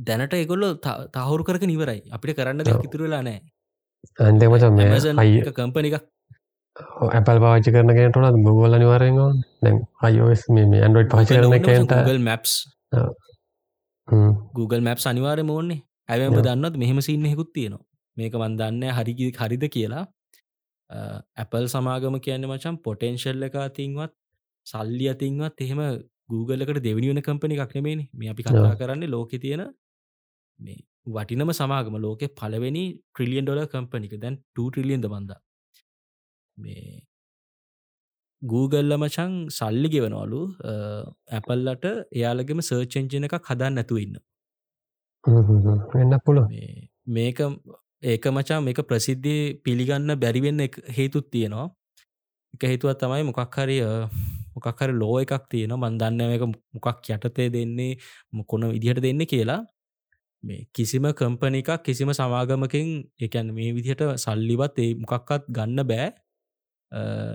දැනට 0.00 0.34
එකොල්ලො 0.36 0.68
තහවුරු 1.14 1.42
කරක 1.44 1.64
නිවරයි 1.64 2.00
අපිට 2.10 2.38
කරන්න 2.38 2.62
ඉතුරලා 2.78 3.22
නෑ 3.22 3.40
අන්දමච 4.20 4.64
මේ 4.72 5.52
කම්පනික 5.52 5.98
ඇපල් 7.10 7.38
පාචි 7.44 7.70
කරන 7.70 7.94
කෙනටනත් 7.94 8.40
ගුගල 8.48 8.76
නිවාරෙන් 8.76 9.20
දැන් 9.62 9.78
අයෝස් 10.02 10.46
මේ 10.50 10.82
ඇන්ඩරෝඩ් 10.82 11.10
පාචි 11.10 11.34
කරන 11.34 11.58
කෙන්ට 11.62 11.94
මැප්ස් 12.22 12.54
Google 14.54 14.82
මැප් 14.82 15.06
අනිවාරය 15.06 15.44
මෝන්නේ 15.44 15.82
ඇවම 16.08 16.40
දන්නත් 16.40 16.74
මෙහෙම 16.76 17.00
සින්න 17.02 17.26
හෙකුත් 17.26 17.52
තියෙනවා 17.52 17.87
මේක 18.18 18.36
මන්දන්න 18.42 18.84
හරිගි 18.98 19.28
හරිද 19.40 19.64
කියලා. 19.76 20.04
ඇපල් 21.42 21.66
සමාගම 21.74 22.16
කියන්න 22.26 22.48
මචම් 22.50 22.76
පොටෙන්ශල්ල 22.86 23.48
එක 23.48 23.56
අතින්වත් 23.64 24.14
සල්ලි 24.66 25.08
අතින්වත් 25.14 25.64
එහෙම 25.66 25.82
Googleකට 26.32 26.80
දෙවනි 26.86 27.10
වන 27.10 27.20
කම්පනි 27.26 27.58
එකක් 27.64 27.74
නෙමේනි 27.78 28.04
මේ 28.20 28.30
අපි 28.34 28.46
කතා 28.46 28.76
කරන්නේ 28.80 29.12
ලෝකෙ 29.14 29.36
තියෙන 29.44 29.64
මේ 30.60 30.78
වටිනම 31.16 31.52
සමාගම 31.60 31.98
ලෝකෙ 32.06 32.26
පලවෙනි 32.40 32.84
ට්‍රිලියන් 32.94 33.44
ඩොල 33.46 33.60
කම්පනික 33.74 34.14
දැන් 34.24 34.36
2 34.60 34.70
ට්‍රිලියන්ද 34.70 35.06
බන්ද 35.12 35.32
මේ 36.56 36.88
Googleල 38.42 38.92
මචං 38.96 39.32
සල්ලි 39.58 39.88
ගෙවනවලු. 39.94 40.40
ඇපල්ලට 41.36 41.86
එයාලගෙම 42.18 42.60
සර්චෙන්ජන 42.68 43.28
එකක් 43.28 43.36
හදන්න 43.50 43.78
නැතු 43.78 43.96
ඉන්න. 44.04 44.16
එන්න 46.02 46.14
පුළ 46.26 46.40
මේක 47.16 47.40
ඒක 48.02 48.26
මචා 48.28 48.60
මේක 48.62 48.80
ප්‍රසිද්ධි 48.88 49.58
පිළිගන්න 49.64 50.14
බැරිවෙන්න 50.22 50.60
හේතුත් 50.96 51.30
තියෙනවා. 51.32 51.66
එක 52.54 52.62
හේතුවත් 52.70 53.00
තමයි 53.00 53.24
මොකක් 53.28 53.56
හරි 53.56 53.78
මොකක් 54.54 54.80
හරි 54.80 54.92
ලෝ 54.92 55.16
එකක් 55.22 55.48
තියෙන 55.50 55.74
මන්දන්න 55.74 56.20
එක 56.36 56.44
මොකක් 56.74 57.02
යටතේ 57.08 57.48
දෙන්නේ 57.50 57.98
මොකොන 58.32 58.70
විදිහට 58.74 59.02
දෙන්න 59.02 59.22
කියලා. 59.32 59.60
මේ 60.44 60.60
කිසිම 60.74 61.10
කම්පනි 61.18 61.60
එකක් 61.64 61.82
කිසිම 61.86 62.14
සමාගමකින් 62.14 62.88
එකැන් 63.20 63.52
මේ 63.56 63.74
විදිහට 63.76 64.02
සල්ලිවත් 64.24 64.78
ඒ 64.78 64.94
මොකක්කත් 65.02 65.50
ගන්න 65.56 65.82
බෑ. 65.90 66.08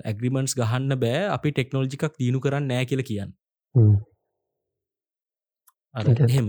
ඇග්‍රිමන්ස් 0.10 0.56
ගහන්න 0.56 0.96
බෑ. 1.04 1.28
අපි 1.36 1.52
ටෙක්නෝජිකක් 1.52 2.08
දියුණු 2.20 2.40
කරන්න 2.40 2.68
නෑ 2.72 2.86
කියල 2.90 3.04
කියන්න. 3.04 3.32
එහෙම. 6.32 6.48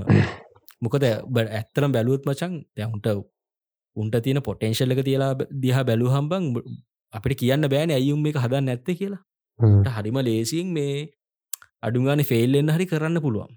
මොකද 0.82 1.04
ඇත්තරම් 1.04 1.90
බැලුවත් 1.96 2.22
මචන් 2.28 2.52
දැහුන්ට 2.76 3.33
උන්ට 3.96 4.16
තියෙන 4.22 4.42
පොටෙන්ශල් 4.42 4.94
එක 4.94 5.02
තියලා 5.04 5.32
දිහ 5.58 5.76
බැලු 5.82 6.08
හම්බං 6.08 6.44
අපිට 7.12 7.38
කියන්න 7.40 7.68
බෑන 7.68 7.90
ඇයුම් 7.90 8.22
මේ 8.22 8.34
හදන්න 8.36 8.66
නැත්ත 8.66 8.88
කියලා. 8.92 9.22
හරිම 9.92 10.18
ලේසින් 10.20 10.72
මේ 10.72 10.94
අඩුගාන 11.82 12.24
ෆෙල්ලෙන් 12.24 12.68
හරි 12.68 12.86
කරන්න 12.86 13.20
පුළුවන්. 13.20 13.52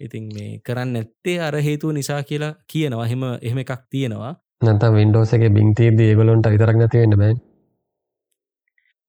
ඉතින් 0.00 0.28
මේ 0.28 0.60
කරන්න 0.60 0.94
නැත්තේ 0.94 1.38
අර 1.40 1.54
හේතුව 1.60 1.92
නිසා 1.92 2.22
කියලා 2.22 2.54
කියනවා. 2.66 3.06
හෙම 3.06 3.24
එහෙම 3.40 3.58
එකක් 3.58 3.74
තියෙනවා. 3.90 4.32
නැත 4.62 4.86
වින්ඩෝසගේ 4.92 5.50
බින්තේද 5.50 6.00
ඒගලොන්ට 6.02 6.46
විතරක් 6.48 6.76
නැතිවෙන්න 6.76 7.18
බෑ 7.18 7.34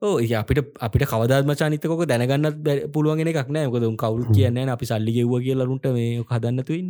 ඕ 0.02 0.16
අපිට 0.20 0.60
අපිට 0.78 1.08
කවදත්ම 1.08 1.52
චනිතකොක 1.54 2.02
දැනගන්නත් 2.06 2.92
පුළුවන් 2.94 3.22
එකක් 3.24 3.50
නෑ. 3.50 3.70
කොද 3.70 3.86
කවුරු 3.96 4.34
කියන්න 4.36 4.70
අපි 4.70 4.86
සල්ලි 4.86 5.12
ගෙව්ව 5.18 5.40
කියලරුන්ට 5.40 5.88
මේ 5.94 6.24
හදන්නතුවන්න 6.24 6.90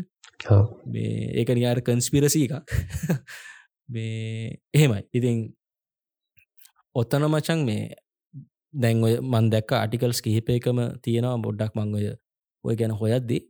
මේ 0.87 1.11
ඒක 1.33 1.49
නියාර 1.49 1.81
කන්ස්පිරසී 1.81 2.47
එකක්. 2.47 2.65
මේ 3.89 4.57
එහෙමයි. 4.73 5.01
ඉතින් 5.13 5.37
ඔත්තන 6.95 7.27
මචන් 7.29 7.65
මේ 7.65 7.93
දැන් 8.73 9.03
ඔය 9.03 9.19
මන් 9.21 9.51
දැක්ක 9.51 9.71
ආටිකල්ස් 9.73 10.21
කිහිපයකම 10.21 10.81
තියෙනවා 11.03 11.37
බොඩ්ඩක් 11.37 11.77
මංගොය 11.77 12.09
ඔය 12.63 12.75
ගැන 12.75 12.97
හොයද්දී. 12.97 13.41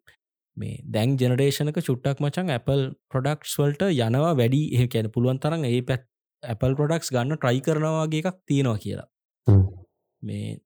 මේ 0.57 0.83
දැන් 0.85 1.17
ජෙනරේෂනක 1.17 1.79
චුට්ටක් 1.81 2.19
මචන් 2.19 2.51
Apple 2.51 2.83
ප්‍රොඩක්ස් 3.09 3.57
වල්ට 3.57 3.87
යනවා 3.87 4.35
වැඩි. 4.35 4.63
එහ 4.75 4.87
කියන 4.87 5.09
පුළුවන් 5.09 5.39
තරන් 5.39 5.63
ඒ 5.63 5.81
පැත් 5.81 6.07
Apple 6.43 6.75
ප්‍රොඩක්ස් 6.75 7.15
ගන්න 7.15 7.37
ට්‍රයි 7.37 7.65
කරනවාගේ 7.65 8.23
එකක් 8.23 8.41
තියෙනවා 8.45 8.79
කියලා 8.83 9.09
මේ 10.23 10.57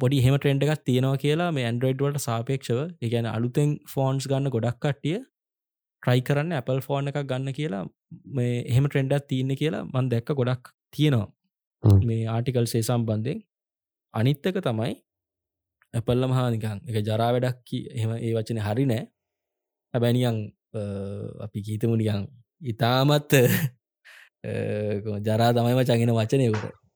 පොඩි 0.00 0.18
හෙම 0.24 0.36
ට්‍රෙන්ඩ 0.36 0.64
එකක් 0.66 0.84
තියෙනවා 0.88 1.20
කියලා 1.24 1.48
මේ 1.56 1.64
ඇන්ඩරෝයිඩ් 1.68 2.04
වලට 2.04 2.24
සාපේක්ෂව 2.26 2.80
එකන 3.08 3.28
අලුතෙන් 3.32 3.70
ෆෝන්ස් 3.94 4.28
ගන්න 4.30 4.52
ගොඩක් 4.56 4.78
කට්ටිය 4.84 5.18
ට්‍රයි 6.02 6.22
කරන්න 6.28 6.54
Apple 6.60 6.80
ෆෝන් 6.86 7.10
එකක් 7.10 7.20
ගන්න 7.30 7.56
කියලා 7.58 7.82
මේ 8.38 8.54
එහෙම 8.62 8.86
ට්‍රෙන්ඩක් 8.88 9.28
තියන්න 9.32 9.52
කියලා 9.62 9.84
මන් 9.86 10.10
දැක්ක 10.12 10.32
ගොඩක් 10.40 10.72
තියෙනවා. 10.94 11.28
මේ 12.08 12.22
ආටිකල් 12.34 12.66
සේ 12.72 12.82
සම්බන්ධයෙන්. 12.82 13.38
අනිත්තක 14.14 14.58
තමයි 14.66 14.94
ඇපල්ල 15.94 16.28
මහානිකන් 16.32 16.78
එක 16.88 16.96
ජරා 17.08 17.30
වැඩක් 17.34 17.74
එහෙම 17.96 18.12
ඒ 18.18 18.32
වචන 18.36 18.60
හරි 18.66 18.84
නෑ. 18.92 19.04
හැබැනියන් 19.94 20.38
අපි 21.44 21.64
ගීතමුනියන් 21.66 22.28
ඉතාමත් 22.62 23.32
ජරා 25.26 25.50
තමයිම 25.56 25.80
චගෙන 25.90 26.14
වචනයකට 26.18 26.87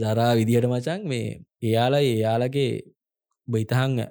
ජරා 0.00 0.32
විදිහට 0.34 0.68
මචන් 0.68 1.06
මේ 1.08 1.26
එයාලා 1.62 2.02
එයාලගේ 2.08 2.70
බයිතහං 3.48 4.02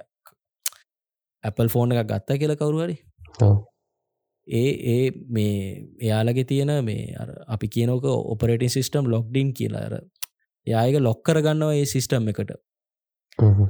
ඇපල් 1.44 1.68
ෆෝන් 1.68 1.94
එක 1.94 2.08
ගත්තා 2.08 2.38
කියලා 2.38 2.56
කවරුහරි 2.56 2.98
ඒ 4.48 4.72
ඒ 4.94 5.12
මේ 5.30 5.54
එයාලගේ 6.02 6.44
තියෙන 6.44 6.74
මේ 6.86 7.16
අපි 7.48 7.68
කියනක 7.68 8.06
ඔපරේටින් 8.06 8.70
සිිස්ටම් 8.70 9.06
ලොක්්ඩින් 9.06 9.54
කියලා. 9.54 9.86
අර 9.88 9.96
යායක 10.68 10.98
ලොක්කර 11.00 11.42
ගන්නවා 11.42 11.74
ඒ 11.74 11.86
සිිස්ටම් 11.86 12.30
එකට. 12.34 12.52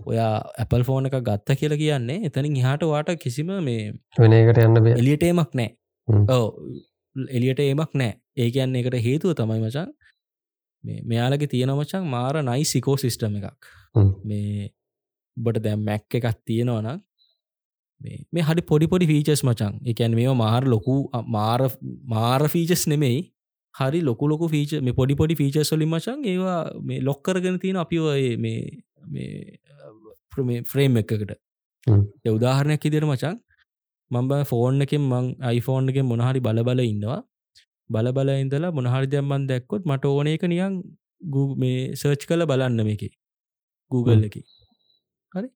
ඔයා 0.06 0.32
ඇපල් 0.60 0.84
ෆෝන 0.84 1.06
එක 1.06 1.18
ගත්ත 1.22 1.58
කියලා 1.60 1.82
කියන්නේ 1.84 2.18
එතනින් 2.28 2.58
හාට 2.62 2.86
වාට 2.86 3.12
කිසිම 3.18 3.52
මේ 3.68 3.91
වෙනකට 4.20 4.64
යන්න 4.66 4.91
එලියටේමක් 4.94 5.53
නෑ. 5.53 5.70
ඕ 6.30 6.45
එලියට 7.32 7.62
ඒමක් 7.62 7.94
නෑ. 7.94 8.14
ඒකයන්න 8.38 8.76
එකට 8.76 8.98
හේතුව 9.08 9.36
තමයි 9.36 9.60
මචන් 9.60 9.90
මෙයාලගේ 10.84 11.48
තියෙන 11.48 11.74
මචන් 11.74 12.08
මාර 12.08 12.44
නයි 12.44 12.66
සිකෝ 12.66 12.98
සිිස්ටම 12.98 13.40
එකක් 13.40 13.72
මේ 14.24 14.70
බට 15.38 15.64
දැම් 15.64 15.84
මැක් 15.84 16.20
එකක් 16.20 16.30
තියෙනවනම් 16.45 17.02
මේ 18.34 18.44
හරි 18.44 18.64
පොඩි 18.64 18.88
පොඩි 18.88 19.10
ෆීචස් 19.12 19.44
මචන්. 19.44 19.74
එකැන් 19.86 20.16
මේ 20.16 20.34
මාර 20.44 20.64
ලොකු 20.66 20.95
මාර 21.28 21.62
මාර 22.06 22.41
ෆීචස් 22.48 22.84
නෙමෙයි. 22.88 23.20
හරි 23.76 24.02
ලොකු 24.02 24.28
ලොකු 24.28 24.49
ෆීච 24.53 24.74
මේ 24.82 24.98
පොඩි 24.99 25.16
පොඩි 25.16 25.36
ෆීචස් 25.36 25.72
සොලින් 25.72 25.90
මචන් 25.90 26.26
ඒවා 26.26 26.60
මේ 26.82 26.99
ලොක්කරගෙන 27.02 27.60
තියෙන 27.60 27.80
අපි 27.84 27.99
ඔය 28.06 28.26
මේ 28.38 28.60
මේ 29.08 30.62
ෆ්‍රේම් 30.72 30.99
එකකට 31.02 31.32
උදාහරණයක් 32.30 32.86
ඉදිර 32.86 33.06
මචන් 33.06 33.38
මම්බ 34.12 34.41
ෆෝර්න් 34.45 34.86
එකෙන් 34.86 35.03
මං 35.03 35.28
අයිෆෝන් 35.52 35.91
එක 35.91 36.02
මොනහරි 36.03 36.44
බලබල 36.48 36.84
ඉන්නවා 36.86 37.20
බලබල 37.91 38.31
ඉඳලා 38.35 38.72
මොනහරි 38.72 39.07
දැම්මන් 39.07 39.47
දැක්කොත් 39.51 39.85
මට 39.85 40.11
ඕන 40.11 40.30
එක 40.34 40.45
නියන් 40.47 40.77
මේ 41.57 41.80
සර්ච් 41.95 42.27
කල 42.27 42.45
බලන්න 42.45 42.85
මේක. 42.85 43.03
Google 43.91 44.26
එක. 44.26 44.38
හරි? 45.31 45.47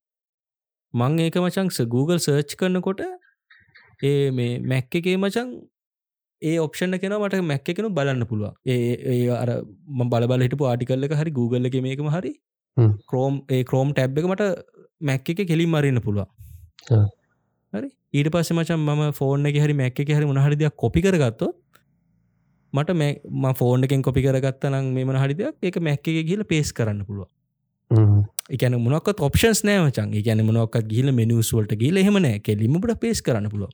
මං 0.93 1.19
ඒක 1.19 1.37
මචංස 1.37 1.79
Google 1.87 2.19
සර්ච් 2.19 2.57
කරනකොට 2.57 3.01
ඒ 4.03 4.31
මේ 4.31 4.59
මැක් 4.63 4.99
එකේ 5.01 5.17
මචන් 5.17 5.49
ඒ 6.41 6.55
ඔප්ෂණ 6.59 6.99
කෙන 6.99 7.15
මට 7.17 7.41
මැක්ක 7.43 7.67
කෙනු 7.71 7.89
බලන්න 7.89 8.27
පුළුව 8.27 8.53
ඒ 8.65 9.19
අර 9.35 9.51
බලබල 10.13 10.45
හිටපු 10.47 10.69
ආටිකල්ල 10.71 11.07
එක 11.07 11.15
හරි 11.15 11.31
Google 11.31 11.67
එක 11.69 11.77
මේකම 11.81 12.09
හරි 12.09 12.33
ක්‍රෝම් 13.09 13.43
ඒ 13.49 13.61
ක්‍රෝම් 13.63 13.93
ටැබ් 13.93 14.19
එක 14.21 14.27
මට 14.31 14.49
මැක්ක 15.01 15.29
එක 15.33 15.43
කෙලින් 15.51 15.69
මරන්න 15.69 16.01
පුළුව 16.01 16.27
හරි? 17.73 17.89
ඊට 18.13 18.29
පස්ස 18.29 18.51
මචන් 18.51 18.81
ම 18.87 19.03
ෆෝර්න 19.11 19.51
එක 19.51 19.59
හරි 19.63 19.77
මැක්ක 19.81 20.03
හරි 20.09 20.25
මොහරිදයක් 20.31 20.75
කොපි 20.75 21.01
කරගත්තො 21.01 21.47
මට 22.75 22.95
ම 22.95 23.45
ෆෝර්න 23.53 23.87
එකෙන් 23.87 24.01
කොපි 24.01 24.21
කරගත්ත 24.21 24.69
නම් 24.69 24.91
මෙම 24.93 25.15
හරිදයක් 25.15 25.55
ඒක 25.61 25.81
මැක්ක 25.81 26.11
එක 26.13 26.27
ගිල 26.27 26.43
පේස් 26.45 26.71
කරන්න 26.73 27.01
පුළුව 27.05 27.27
එකන 28.51 28.77
මොනක් 28.81 29.11
ඔප්ෂන්ස් 29.21 29.63
නෑමචන් 29.63 30.15
ගැන 30.21 30.45
මොනක් 30.47 30.79
ගිල 30.87 31.11
මෙනිියස්වලට 31.13 31.75
ගිල 31.77 32.01
හෙමනෑ 32.01 32.39
කෙලිමට 32.41 32.95
පේස් 32.99 33.21
කරන්න 33.21 33.49
පුළුව 33.49 33.71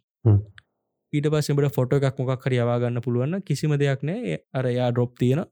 ඊට 1.13 1.27
පස්සෙට 1.27 1.73
ෆොට 1.75 1.97
එකක් 1.99 2.19
මොකක් 2.21 2.45
හරි 2.45 2.59
යවාගන්න 2.59 3.01
පුළුවන්න 3.01 3.41
කිසිම 3.43 3.73
දෙයක් 3.77 4.03
නෑ. 4.03 4.37
අර 4.53 4.65
යා 4.71 4.91
ඩොප් 4.91 5.17
තියෙන 5.17 5.43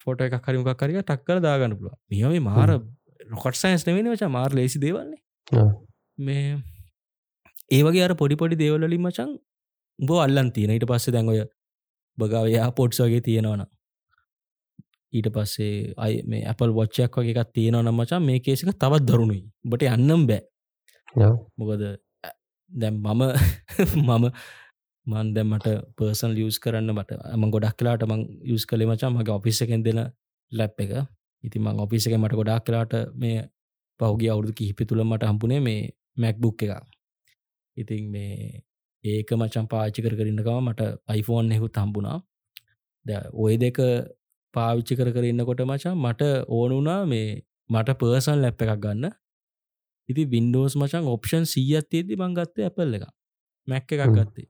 ෆොට 0.00 0.20
එකක් 0.20 0.36
හරිමක් 0.42 0.70
කරිය 0.76 1.00
ටක්කර 1.00 1.40
දාගන්න 1.40 1.74
පුළුව 1.78 1.96
නියම 2.10 2.44
මාර 2.44 2.70
රොකට් 3.32 3.56
සයින්ස් 3.56 3.86
නෙවෙන 3.86 4.12
වචා 4.12 4.30
මාර් 4.30 4.50
ලේසි 4.52 4.78
දේවන්නේ 4.78 5.66
මේ 6.18 6.44
ඒවගේ 7.70 8.04
අර 8.06 8.14
පොඩි 8.14 8.36
පොඩි 8.36 8.56
දේවලින් 8.56 9.00
මචන් 9.00 9.34
උඹ 9.98 10.10
අල්ලන් 10.18 10.52
තියෙන 10.52 10.74
ඊට 10.76 10.86
පස්සේ 10.86 11.14
දැන්ඔය 11.16 11.42
බගාව 12.18 12.46
යා 12.48 12.68
පොට්ස් 12.72 13.00
වගේ 13.00 13.20
තියෙනවන 13.20 13.64
ඊට 15.12 15.28
පස්සේ 15.28 15.94
අයි 15.96 16.22
මේ 16.24 16.42
ඇපල් 16.44 16.72
වොච්චයක් 16.72 17.16
වගේ 17.16 17.34
එකක් 17.34 17.52
තියෙනව 17.52 17.80
නම් 17.80 17.96
මචන් 17.96 18.22
මේ 18.22 18.40
කේසික 18.40 18.70
තවත් 18.74 19.02
දරුණුයි. 19.02 19.42
බට 19.64 19.82
අන්නම් 19.88 20.26
බෑ. 20.26 20.42
මොකද 21.58 21.82
දැම් 22.72 22.94
මම 22.96 23.22
මම 24.08 24.24
මන් 25.06 25.34
දැම්මට 25.34 25.68
පර්සන් 25.96 26.32
ලියස් 26.32 26.58
කරන්න 26.58 26.90
මට 26.92 27.20
ම 27.32 27.50
ගොඩක් 27.50 27.76
කලාට 27.78 28.06
මං 28.06 28.22
යස් 28.46 28.64
කළේ 28.66 28.88
මචා 28.88 29.10
මගේ 29.10 29.34
ඔෆිස් 29.34 29.62
එකෙන් 29.62 29.82
දෙන 29.82 30.00
ලැප් 30.52 30.80
එක. 30.80 30.92
ඉති 31.44 31.58
මං 31.58 31.80
ඔෆිස 31.80 32.06
එක 32.06 32.16
මට 32.16 32.34
ගොඩක් 32.34 32.64
කලාට 32.66 32.94
මේ 33.14 33.38
පහුගේ 34.00 34.30
අවුදු 34.30 34.52
කිහිපි 34.52 34.84
තුළ 34.84 35.04
මට 35.04 35.22
හම්පුනේ 35.24 35.60
මේ 35.60 35.80
මැක්බුක් 36.16 36.62
එක 36.62 36.72
ඉතින් 37.76 38.10
මේ 38.10 38.62
ඒක 39.04 39.32
මචන් 39.32 39.66
පාචි 39.66 40.02
කර 40.02 40.14
කරන්නකව 40.14 40.50
මට 40.60 40.90
අයිෆෝන් 41.08 41.50
හෙකුත් 41.50 41.76
හම්බුණා. 41.76 42.18
ද 43.06 43.10
ඔය 43.34 43.56
දෙක 43.56 43.80
පාවිච්චි 44.54 44.96
කර 44.96 45.10
කරන්නකොට 45.12 45.60
මචා 45.64 45.94
මට 45.96 46.30
ඕනුනා 46.50 47.00
මේ 47.06 47.28
මට 47.70 47.98
පර්සන් 48.00 48.40
ලැප් 48.40 48.62
එකක් 48.62 48.74
ගන්න. 48.78 49.12
ඉති 50.08 50.24
වින්ඩෝස් 50.26 50.76
මචන් 50.76 51.08
ඔප්ෂන් 51.08 51.44
සීයත් 51.44 51.88
ඒේදී 51.90 52.20
මංගත්තය 52.22 52.66
ඇපල් 52.68 52.96
එක 52.98 53.06
මැක්ක 53.68 53.96
එකක් 53.96 54.16
ගත්තේ. 54.16 54.48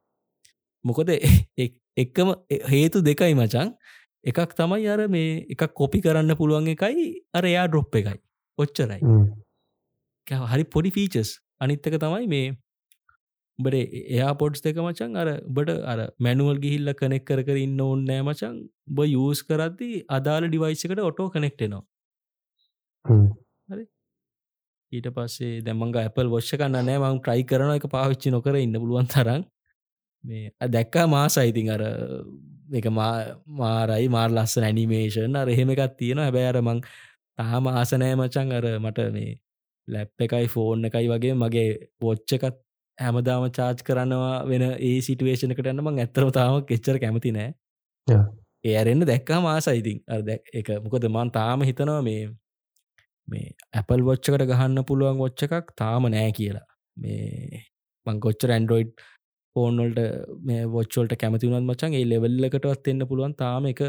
මොකද 0.85 1.11
එක්කම 2.03 2.31
හේතු 2.73 3.03
දෙකයි 3.03 3.35
මචන් 3.35 3.73
එකක් 4.25 4.55
තමයි 4.55 4.89
අර 4.89 5.01
මේ 5.09 5.31
එකක් 5.55 5.73
කොපි 5.75 6.01
කරන්න 6.01 6.37
පුළුවන් 6.37 6.71
එකයි 6.75 7.09
අර 7.33 7.45
එයා 7.45 7.67
ඩොප් 7.69 7.95
එකයි. 7.95 8.19
ඔච්චරයි. 8.59 9.01
හරි 10.51 10.65
පොඩි 10.67 10.91
ෆීචස් 10.91 11.31
අනිත්තක 11.61 11.99
තමයි 11.99 12.29
මේ 12.29 12.47
බට 13.59 14.05
එයා 14.11 14.35
පොඩ්ස් 14.35 14.61
දෙක 14.61 14.79
මචන් 14.79 15.17
අර 15.17 15.29
බට 15.49 15.81
අර 15.85 15.99
මැනුවල් 16.19 16.59
ගිහිල්ල 16.59 16.93
කනෙක් 16.95 17.25
කර 17.25 17.41
කර 17.43 17.59
ඉන්න 17.59 17.81
ඕන්න 17.81 18.05
නෑ 18.05 18.23
මචන් 18.23 18.57
බ 18.91 19.07
යස් 19.07 19.43
කරද්දි 19.45 19.91
අදාළ 20.11 20.49
ඩිවයිසකට 20.49 21.01
ඔටෝ 21.01 21.29
කනෙක්ටෙනවා 21.31 21.85
හරි. 23.05 23.85
ඊට 24.93 25.09
පස්සේ 25.11 25.63
දැමංග 25.63 25.97
ඇපල් 25.97 26.29
වොෂ්ක 26.29 26.57
කන්න 26.57 26.79
නෑ. 26.81 26.99
මං 27.01 27.21
ට්‍රයි 27.21 27.45
කරන 27.45 27.75
එක 27.77 27.87
පාවිච්චි 27.91 28.35
නොකර 28.35 28.57
ඉන්න 28.57 28.77
පුළුවන් 28.77 29.09
තරන් 29.09 29.47
මේ 30.25 30.51
දැක්කා 30.69 31.07
මාස 31.07 31.39
අයිතින් 31.39 31.71
අර 31.71 31.83
එක 32.73 32.91
මාරයි 32.91 34.09
මාර් 34.09 34.31
ලස්ස 34.31 34.59
ඇනිමේෂන් 34.61 35.37
අර 35.37 35.49
එහෙම 35.49 35.71
එකත් 35.71 35.97
තියෙන 35.99 36.19
හැබැ 36.19 36.47
අර 36.51 36.61
මං 36.63 36.83
තාම 37.39 37.73
ආසනෑ 37.73 38.15
මචන් 38.17 38.53
අර 38.53 38.67
මට 38.79 39.09
මේ 39.13 39.33
ලැප් 39.89 40.27
එකයි 40.27 40.47
ෆෝන් 40.49 40.89
එකයි 40.89 41.09
වගේ 41.09 41.35
මගේ 41.37 41.69
පොච්චකත් 42.01 42.64
හැමදාම 42.99 43.45
චාර්ජ් 43.51 43.83
කරනවා 43.83 44.37
වෙන 44.47 44.63
ඒ 44.63 44.95
සිටුවේෂනකට 45.01 45.69
යන්න 45.73 45.85
මං 45.85 46.01
ඇත්තරම 46.01 46.31
තාම 46.31 46.73
එච්චර 46.77 46.99
කැමති 46.99 47.35
නෑ. 47.37 47.51
ඒ 48.65 48.75
අරෙන්න්න 48.81 49.07
දැක්කා 49.11 49.41
මාසයිතින් 49.43 50.01
අර 50.09 50.21
එක 50.61 50.71
මොකද 50.85 51.09
මන් 51.11 51.33
තාම 51.33 51.65
හිතනවා 51.69 52.01
මේ 52.03 52.23
මේ 53.29 53.51
ඇපල් 53.73 54.05
වොච්චකට 54.09 54.47
ගහන්න 54.51 54.87
පුළුවන් 54.91 55.19
වොච්ච 55.19 55.47
එකක් 55.49 55.75
තාම 55.77 56.09
නෑ 56.09 56.31
කියලා. 56.39 56.67
මේ 56.97 57.65
මංකොච්චර 58.07 58.55
ඇන්ඩරෝයිඩ් 58.57 58.95
ෆෝන්වල්ට 59.57 60.01
මේ 60.43 60.63
වොච්චෝල්ට 60.69 61.17
කැමතිවුණත් 61.23 61.69
මචන් 61.69 61.99
ඒ 62.01 62.05
ලෙවල්ලකටවත් 62.13 62.93
එන්න 62.93 63.09
පුළුවන්. 63.11 63.35
තාම 63.37 63.71
එක 63.73 63.83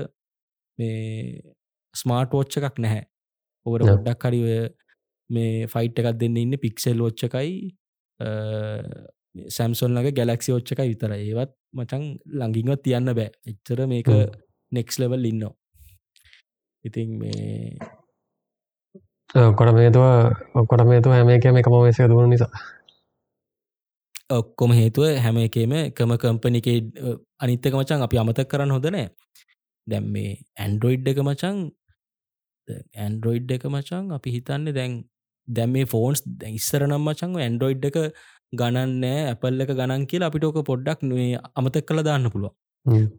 මේ 0.80 1.42
ස්මාර්ට් 1.96 2.36
වෝච්ච 2.38 2.60
එකක් 2.62 2.84
නැහැ. 2.86 3.06
ඔකට 3.66 3.88
ගොඩ්ඩක් 3.90 4.28
හරි 4.28 4.44
ඔය 4.48 4.60
මේ 5.30 5.68
ෆයිට් 5.68 6.00
එකක් 6.02 6.20
දෙන්න 6.22 6.38
ඉන්න 6.38 6.62
පික්සෙල් 6.64 7.04
ෝච්චකයි 7.06 7.52
සැම්සොල්ලගේ 9.50 10.16
ගැලක්සි 10.20 10.56
ෝච්චකයි 10.56 10.88
විතර 10.92 11.12
ඒවත් 11.14 11.52
මචන් 11.74 12.04
ලඟින්වත් 12.40 12.82
තියන්න 12.84 13.14
බෑ. 13.14 13.30
එච්චර 13.48 13.86
මේක 13.88 14.10
නෙක්ස් 14.72 15.00
ලෙවල් 15.00 15.26
ඉන්නවා. 15.26 15.54
ඉතින් 16.86 17.10
මේ 17.20 17.78
කොට 19.58 19.74
මේතුව 19.74 20.06
ඔක්කොට 20.56 20.88
මේතුව 20.88 21.12
හැම 21.12 21.30
එකම 21.30 21.58
එකම 21.58 21.78
වේසය 21.84 22.08
දුණු 22.08 22.28
නිසා. 22.28 22.52
ඔක්කොම 24.30 24.72
හේතුව 24.72 25.18
හැම 25.18 25.38
එකේම 25.38 25.74
එකම 25.80 26.12
කම්පනික 26.18 26.68
අනිත්තක 27.40 27.74
මචන් 27.74 28.02
අපි 28.02 28.18
අමතක් 28.18 28.48
කරන්න 28.50 28.72
හොදනෑ 28.72 29.08
දැම් 29.88 30.06
මේ 30.10 30.32
ඇන්ඩරොයිඩ් 30.58 31.08
එක 31.08 31.20
මචන් 31.22 31.58
ඇන්ඩරොයිඩ් 32.98 33.52
එක 33.52 33.66
මචන් 33.70 34.16
අපි 34.18 34.30
හිතන්න 34.36 34.72
දැන් 34.74 34.94
දැම් 35.48 35.72
මේ 35.72 35.86
ෆෝන්ස් 35.86 36.24
ඉස්සරනම් 36.52 37.02
මචංව 37.02 37.42
ඇන්ඩරොයිඩ් 37.42 37.90
එක 37.90 37.98
ගණන්නෑ 38.54 39.24
ඇපල් 39.26 39.66
එක 39.66 39.72
ගණන් 39.72 40.06
කියලා 40.06 40.30
අපිට 40.32 40.48
ඕක 40.50 40.62
පොඩ්ඩක් 40.66 41.04
නේ 41.06 41.42
අමතක් 41.54 41.84
කළ 41.84 42.04
දාන්න 42.04 42.30
පුළුව 42.30 42.54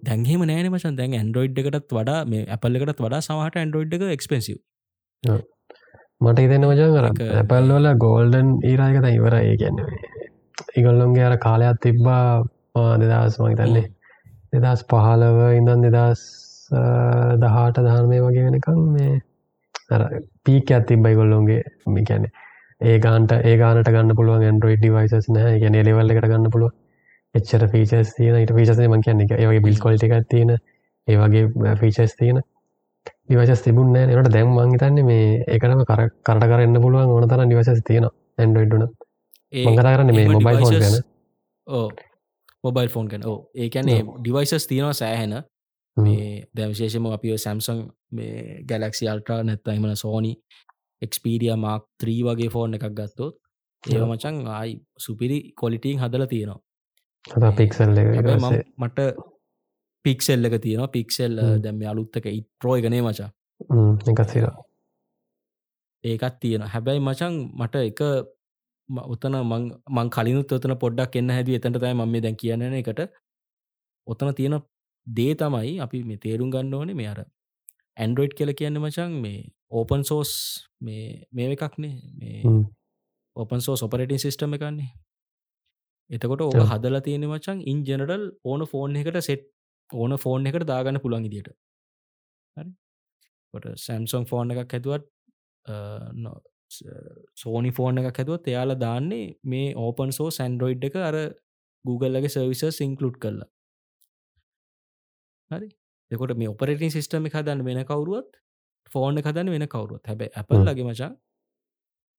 දැන්හෙම 0.05 0.43
නෑන 0.44 0.70
මචන් 0.70 0.98
දැන් 0.98 1.15
ඇන්ඩරොයිඩ් 1.15 1.61
එකටත් 1.62 1.93
වඩා 1.93 2.20
මේ 2.27 2.47
ඇපල් 2.48 2.81
එකටත් 2.81 3.01
වඩා 3.01 3.23
සමහට 3.23 3.61
ඇන්ඩරොයිඩ් 3.62 3.97
එක 3.98 4.07
එක්ස්පෙන්සිව් 4.11 4.59
මට 6.20 6.39
හිතෙන 6.39 6.65
මචන් 6.65 6.94
කර 6.97 7.35
ඇපල් 7.35 7.73
වල 7.73 7.90
ගෝල්ඩන් 7.98 8.53
ඊරායකත 8.65 9.09
ඉවර 9.11 9.39
ඒ 9.39 9.57
ගැන්නේ 9.57 10.15
ඉගොල්ලොන්ගේ 10.74 11.24
අර 11.24 11.36
කාලයක් 11.39 11.82
තිබ්බා 11.82 12.24
දෙදස් 13.03 13.39
මගේ 13.40 13.61
තන්නේ 13.61 13.86
දෙදස් 14.57 14.85
පහලව 14.86 15.40
ඉඳන් 15.53 15.86
දෙදස් 15.89 16.23
දහට 17.43 17.78
ධර්මය 17.81 18.20
වගේ 18.20 18.47
වෙනකම් 18.47 18.81
මේ 18.93 19.12
පීක 20.44 20.70
ඇති 20.70 20.96
බයිගොල්ලොන්ගේ 20.98 21.62
මිකැන 21.88 22.26
ඒ 22.80 22.98
ගාන්ට 22.98 23.32
ඒ 23.32 23.56
ගානට 23.56 23.88
ගන්න 23.88 24.16
පුළුවන් 24.16 24.44
ඇන්ඩරෝයිඩ් 24.44 24.82
ඩිවයිසස් 24.82 25.30
නෑ 25.30 25.60
ගැන 25.60 25.78
ලෙවල්ල 25.80 26.10
එකට 26.10 26.26
ගන්න 26.26 26.50
පුළුව 26.50 26.72
එච්චර 27.34 27.64
ෆීචස් 27.68 28.12
තියන 28.14 28.36
ඊට 28.36 28.52
පිසස 28.52 28.82
මං 28.82 29.02
කියන්න. 29.02 29.22
ඒවගේ 29.32 29.62
බිල් 29.62 29.78
කොල්ට 29.78 30.04
එකක් 30.04 30.28
තියෙන 30.28 30.52
ඒවගේ 31.08 31.74
ෆීචස් 31.76 32.16
තියෙන 32.16 32.42
ඩිවයිසස් 33.24 33.62
තිබුන්න 33.62 33.96
නට 33.96 34.32
දැම් 34.32 34.52
මංහිතන්න 34.52 35.02
මේ 35.04 35.42
ඒකනම 35.46 35.82
කර 35.84 36.02
කරට 36.22 36.46
කරන්න 36.46 36.82
පුළුවන් 36.82 37.10
ඕන 37.10 37.28
තර 37.28 37.44
නිවසස් 37.44 37.82
තියෙන 37.82 38.08
ඇන්ඩරෝයිඩ්න 38.38 38.86
මංගත 39.52 39.86
කරන්න 39.86 40.12
මේ 40.12 40.28
මොබයිල් 40.28 40.60
ෆෝන් 40.60 40.78
ගැන. 40.78 40.96
ඕ 41.66 41.88
මොබයිල් 42.64 42.88
ෆෝන් 42.88 43.08
ගැන. 43.08 43.22
ඕ 43.24 43.38
ඒකැනේ 43.56 44.00
ඩිවයිසස් 44.04 44.66
තියෙනවා 44.66 44.92
සෑහෙන 44.94 45.36
මේ 45.97 46.44
දැ 46.55 46.68
විශේෂම 46.68 47.06
අපි 47.09 47.39
සැම්සන් 47.39 47.78
මේ 48.12 48.62
ගැලක්සි 48.64 49.09
අල්ට්‍රා 49.09 49.40
නැත්ත 49.43 49.68
එමන 49.68 49.97
සෝනි 49.97 50.32
එක්ස්පීඩිය 51.02 51.56
මාක් 51.56 51.85
ත්‍රී 52.01 52.20
වගේ 52.23 52.51
ෆෝන් 52.51 52.74
එකක් 52.74 52.86
ගත්තොත් 52.93 53.35
ඒ 53.85 54.05
මචන් 54.05 54.36
ආයි 54.51 54.74
සුපිරි 54.98 55.39
කොලිටිං 55.55 55.98
හදල 55.98 56.27
තියෙනවා. 56.27 56.60
පික්සල් 57.56 58.55
මට 58.78 58.98
පික්සෙල් 60.05 60.44
එක 60.44 60.56
තියෙනවා. 60.60 60.89
පික්සෙල්. 60.89 61.32
දැම 61.59 61.82
අලුත්තක 61.93 62.27
ඉත් 62.28 62.47
ප්‍රෝ 62.60 62.77
එකනේ 62.77 63.02
මචා. 63.02 63.31
එකසිර 64.12 64.47
ඒකත් 66.05 66.36
තියෙන 66.40 66.62
හැබැයි 66.73 67.01
මචන් 67.01 67.35
මට 67.55 67.74
එක 67.82 68.01
ඔතන 69.06 69.35
මං- 69.43 70.10
කලිනුත් 70.10 70.52
ඔතන 70.52 70.77
පොඩ්ඩක් 70.78 71.16
එන්න 71.16 71.31
හැද 71.31 71.48
එතට 71.51 71.78
තයි 71.78 71.94
මේ 71.97 72.20
දැන් 72.20 72.36
කියන්න 72.36 72.62
එකට. 72.74 73.01
ඔතන 74.06 74.35
තියෙන 74.35 74.60
දේ 75.07 75.35
තමයි 75.35 75.74
අපි 75.81 76.03
මේ 76.05 76.19
තේරුම් 76.19 76.51
ගන්න 76.51 76.74
ඕනේ 76.74 76.95
මේ 76.95 77.09
අර 77.09 77.20
ඇන්ඩරෝයිඩ් 77.97 78.37
කියල 78.39 78.53
කියන්න 78.55 78.81
මචන් 78.81 79.19
මේ 79.20 79.43
ඕපන් 79.70 80.05
සෝස් 80.05 80.31
මේ 80.81 81.27
මේ 81.33 81.53
එකක්නේ 81.53 81.95
මේ. 82.15 82.41
ඕපන් 83.37 83.61
සෝස් 83.61 83.83
ඔපරටින් 83.83 84.19
සිිස්ටම 84.19 84.57
එකන්නේ 84.59 84.91
එතකොට 86.11 86.43
ඔව්. 86.43 86.59
හදලා 86.73 87.01
තියෙන 87.01 87.28
මචන් 87.28 87.62
ඉන් 87.65 87.85
ජනරල් 87.85 88.24
ඕන 88.45 88.66
ෆෝන් 88.66 88.97
එකට 88.97 89.20
සෙට් 89.23 89.47
ඕන 89.91 90.19
ෆෝන් 90.19 90.47
එකට 90.47 90.66
දාගන්න 90.66 91.01
පුළන් 91.01 91.24
ඉදිට 91.24 91.49
කොට 93.55 93.66
සැම්සොන් 93.78 94.27
ෆෝන් 94.27 94.53
එකක් 94.53 94.73
හැතුවත් 94.73 95.05
සෝනි 97.37 97.70
ෆෝන් 97.70 97.99
එකක් 98.01 98.20
හැතුවත් 98.20 98.49
එයාලා 98.49 98.81
දාන්නේ 98.81 99.27
මේ 99.45 99.66
ඕපන් 99.77 100.12
සෝ 100.12 100.31
සැන්ඩරෝයිඩ් 100.31 100.89
එක 100.89 100.97
අර 101.01 101.16
Googleලගේ 101.85 102.35
සර්විස 102.35 102.65
සිංකලුට් 102.78 103.19
කරලා 103.19 103.51
හරි. 105.51 105.68
එකොට 106.10 106.36
මේ 106.36 106.51
ඔපරටින් 106.55 106.93
සිිස්ටම 106.97 107.28
එක 107.28 107.39
හදන්න 107.39 107.64
වෙන 107.68 107.82
කවරුවත් 107.85 108.31
එක 109.20 109.27
හදන්න 109.31 109.51
වෙන 109.55 109.66
කවරුවත්. 109.68 110.05
හැබැයි 110.06 110.32
ඇපල්. 110.35 110.62
ලගේ 110.68 110.86
මචා 110.90 111.12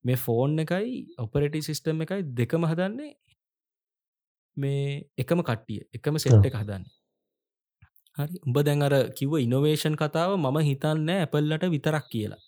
මේ 0.05 0.17
ෆෝන් 0.25 0.59
එකයි 0.63 0.91
ඔපරටි 1.25 1.61
සිිස්ටම් 1.69 2.03
එකයි 2.05 2.21
දෙකම 2.39 2.67
හදන්නේ 2.71 3.13
මේ 4.57 5.03
එකම 5.17 5.43
කට්ටිය 5.49 5.81
එකම 5.99 6.15
ඔව්. 6.15 6.23
සෙට් 6.23 6.49
එක 6.49 6.57
හදන්න. 6.61 6.85
හරි. 8.17 8.35
උඹ 8.47 8.57
දැන් 8.67 8.81
අර 8.87 8.93
කිව්ව 9.19 9.39
ඉනොවේෂන් 9.45 9.95
කතාව 10.01 10.35
මම 10.37 10.57
හිතන්න 10.69 11.09
ඇපල්ලට 11.15 11.67
විතරක් 11.75 12.05
කියලා. 12.13 12.41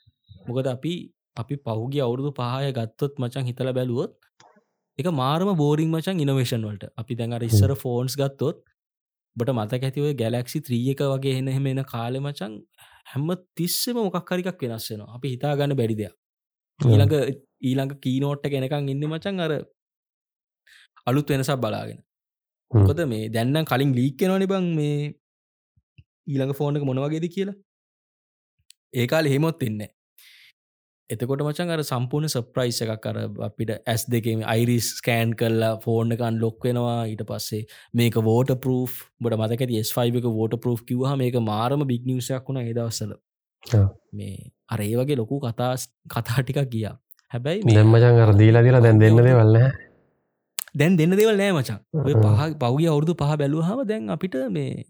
මොකද 0.47 0.68
අපි 0.76 0.93
අපි 1.41 1.56
පහුගේ 1.65 2.03
අවුරුදු 2.07 2.31
පහය 2.39 2.72
ගත්තොත් 2.77 3.22
මචන් 3.22 3.45
හිතල 3.49 3.72
බැලුවොත් 3.77 4.15
එක 4.99 5.07
මාරම 5.22 5.51
බෝරිං 5.61 5.91
මචන් 5.95 6.23
ඉනවේෂන් 6.26 6.65
වලට. 6.69 6.91
අපි 7.01 7.19
දැන් 7.19 7.38
අර 7.38 7.43
ඉස්සර 7.49 7.76
ෆෝන්ස් 7.84 8.15
ගත්තොත් 8.22 8.64
බට 9.40 9.56
මතක 9.56 9.84
ඇතිව 9.84 10.07
ගැලක්සි 10.22 10.61
ත්‍රිය 10.68 10.88
එක 10.94 11.03
වගේ 11.11 11.36
එන 11.41 11.52
එහෙම 11.53 11.70
එන 11.72 11.84
කාලෙ 11.94 12.20
මචන් 12.20 12.56
හැම්ම 13.11 13.30
තිස්සෙම 13.56 13.99
මොකක්හරිකක් 13.99 14.66
වෙනස්සෙනවා 14.66 15.16
අපි 15.16 15.34
හිතාගන්න 15.36 15.76
බැරි 15.80 15.95
දෙයක්. 16.02 16.16
ඊළඟ 16.80 17.16
ඊළඟ 17.61 17.94
කීනෝට්ට 18.03 18.52
ගෙනකං 18.53 18.91
ඉන්න 18.94 19.07
මචන් 19.11 19.45
අර 19.45 19.52
අලුත් 21.06 21.34
වෙනසක් 21.34 21.56
බලාගෙන. 21.64 21.99
හ්ම්. 22.72 22.80
මොකද 22.80 23.02
මේ 23.07 23.30
දැන්නම් 23.30 23.66
කලින් 23.66 23.95
ලීක්කෙනවනි 23.99 24.48
බං 24.48 24.68
මේ 24.76 24.99
ඊළඟ 26.28 26.53
ෆෝනක 26.53 26.86
මොනවගේද 26.90 27.28
කියලා? 27.36 27.57
ඒකාල 28.94 29.26
හෙමොත් 29.28 29.64
එන්න 29.64 29.82
එතකොට 31.10 31.41
මචන් 31.44 31.72
අර 31.73 31.81
සම්පූර්ණ 31.84 32.31
සප්‍රයිස් 32.31 32.80
එකක් 32.86 33.07
අර 33.11 33.18
අපිට 33.48 33.72
ඇස් 33.73 34.03
දෙකම 34.14 34.44
අයිරිස් 34.53 34.90
ස්කෑන් 34.99 35.34
කරලා 35.40 35.72
ෆෝර්න 35.86 36.15
එකන් 36.15 36.38
ලොක් 36.44 36.68
වෙනවා. 36.68 36.99
ඊට 37.11 37.23
පස්සේ 37.30 37.64
මේක 37.94 38.19
වෝට 38.30 38.53
ප්‍රූ් 38.65 38.84
බට 39.19 39.40
මතක 39.40 39.69
S5 39.81 40.22
එක 40.22 40.30
වෝට 40.38 40.56
ප්‍රූ් 40.64 40.77
කිවහ 40.86 41.18
මේක 41.23 41.40
මාරම 41.49 41.86
බික් 41.91 42.06
නිවසයක් 42.06 42.48
වුණ 42.48 42.61
ඒදවස්සල 42.64 43.14
ඔව්. 43.14 43.86
මේ 44.14 44.49
අර 44.69 44.80
ඒ 44.81 44.95
වගේ 44.95 45.19
ලොකු 45.22 45.41
කතා 45.41 45.73
කතා 46.07 46.40
ටිකක් 46.40 46.69
ගියා. 46.69 46.95
හැබැයි 47.31 47.65
දෙම්මචන් 47.72 48.23
අර 48.26 48.34
දීලා 48.38 48.65
දිලා 48.65 48.81
දැන් 48.81 49.02
දෙන්න 49.02 49.22
දේවල්න 49.22 49.57
දැන් 50.76 50.98
දෙන්න 50.98 51.15
දෙවල් 51.15 51.38
නෑ 51.38 51.53
මචන් 51.53 51.80
ඔය 51.99 52.14
හ්ම්. 52.14 52.22
පහ 52.23 52.41
පවගේ 52.61 52.90
අවුරදු 52.90 53.15
පහ 53.15 53.38
බැලූහම 53.38 53.86
දැන් 53.88 54.10
අපිට 54.10 54.38
මේ 54.52 54.86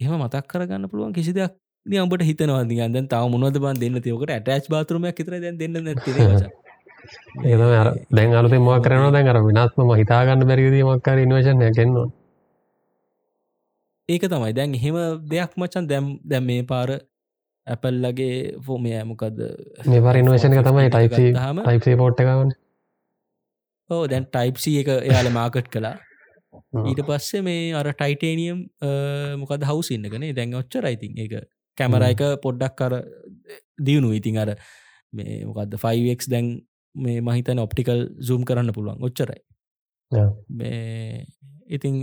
එහම 0.00 0.14
මතක් 0.18 0.46
කරගන්න 0.48 0.88
පුළුවන් 0.88 1.12
කිසි 1.12 1.36
දෙයක් 1.36 1.52
නියම්බට 1.86 2.22
හිතනවාද 2.22 2.72
දැන් 2.72 3.08
තාව 3.08 3.28
මොනවද 3.28 3.58
බන් 3.58 3.78
දෙන්න 3.78 4.00
තියකට 4.00 4.30
ඇටච් 4.30 4.68
බාතරමයක් 4.68 5.16
හිතර 5.16 5.36
දැන් 5.38 5.58
දෙන්න 5.58 5.78
නැති 5.80 6.14
ඒතම 7.44 7.74
අර 7.74 7.92
දැන් 8.10 8.34
අලුත 8.34 8.54
මක් 8.54 8.80
කරන 8.82 9.12
දැන් 9.12 9.28
අර 9.28 9.38
විනාත්ම 9.42 9.92
හිතාගන්න 9.96 10.46
බැරිදීමක් 10.46 11.04
කර 11.04 11.18
ඉන්වේශනය 11.18 11.70
කෙන්නවා 11.72 12.08
ඒක 14.08 14.24
තමයි. 14.24 14.52
දැන් 14.52 14.74
එහෙම 14.74 14.96
දෙයක් 15.26 15.56
මචන් 15.56 15.86
දැම් 15.86 16.06
දැම් 16.24 16.44
මේ 16.44 16.62
පාර 16.64 16.90
ඇපල්ලගේ 17.66 18.34
ෆෝමය 18.60 18.92
ඇමකද 18.94 19.40
මේ 19.86 20.02
පර 20.02 20.16
ඉන්වේශන 20.16 20.54
එක 20.54 20.66
තමයි 20.66 20.88
ටයිප 20.88 21.16
හම 21.36 21.62
ටයිපේ 21.62 21.96
පෝට් 21.96 22.22
එකවන 22.24 22.52
ඕ 23.90 24.02
දැන් 24.06 24.26
ටයිප්සි 24.28 24.76
එක 24.82 24.92
එයාල 24.96 25.30
මාකට් 25.30 25.70
කලා 25.70 25.96
ඊට 26.84 27.02
පස්සේ 27.06 27.42
මේ 27.42 27.70
අර 27.74 27.90
ටයිටේනියම් 27.92 28.64
මොකද 29.42 29.66
හවස් 29.70 29.92
ඉන්නකනේ 29.92 30.34
දැන් 30.34 30.56
ඔච්චර 30.56 30.88
ඉතින් 30.88 31.18
ඒක 31.18 31.36
කැමර 31.80 32.06
එක 32.08 32.22
පොඩ්ඩක් 32.44 32.76
කර 32.80 32.96
දියුණු 33.88 34.12
ඉතින් 34.20 34.40
අර 34.44 34.54
මේ 35.12 35.44
මොකක්ද 35.48 35.76
5ක් 35.84 36.32
දැන් 36.32 36.48
මේ 36.94 37.20
මහිතන 37.20 37.62
ඔප්ටිකල් 37.66 38.00
සූම් 38.28 38.44
කරන්න 38.48 38.74
පුළුවන්. 38.76 39.02
ඔච්චරයි. 39.08 39.42
මේ 40.58 41.26
ඉතින් 41.76 41.94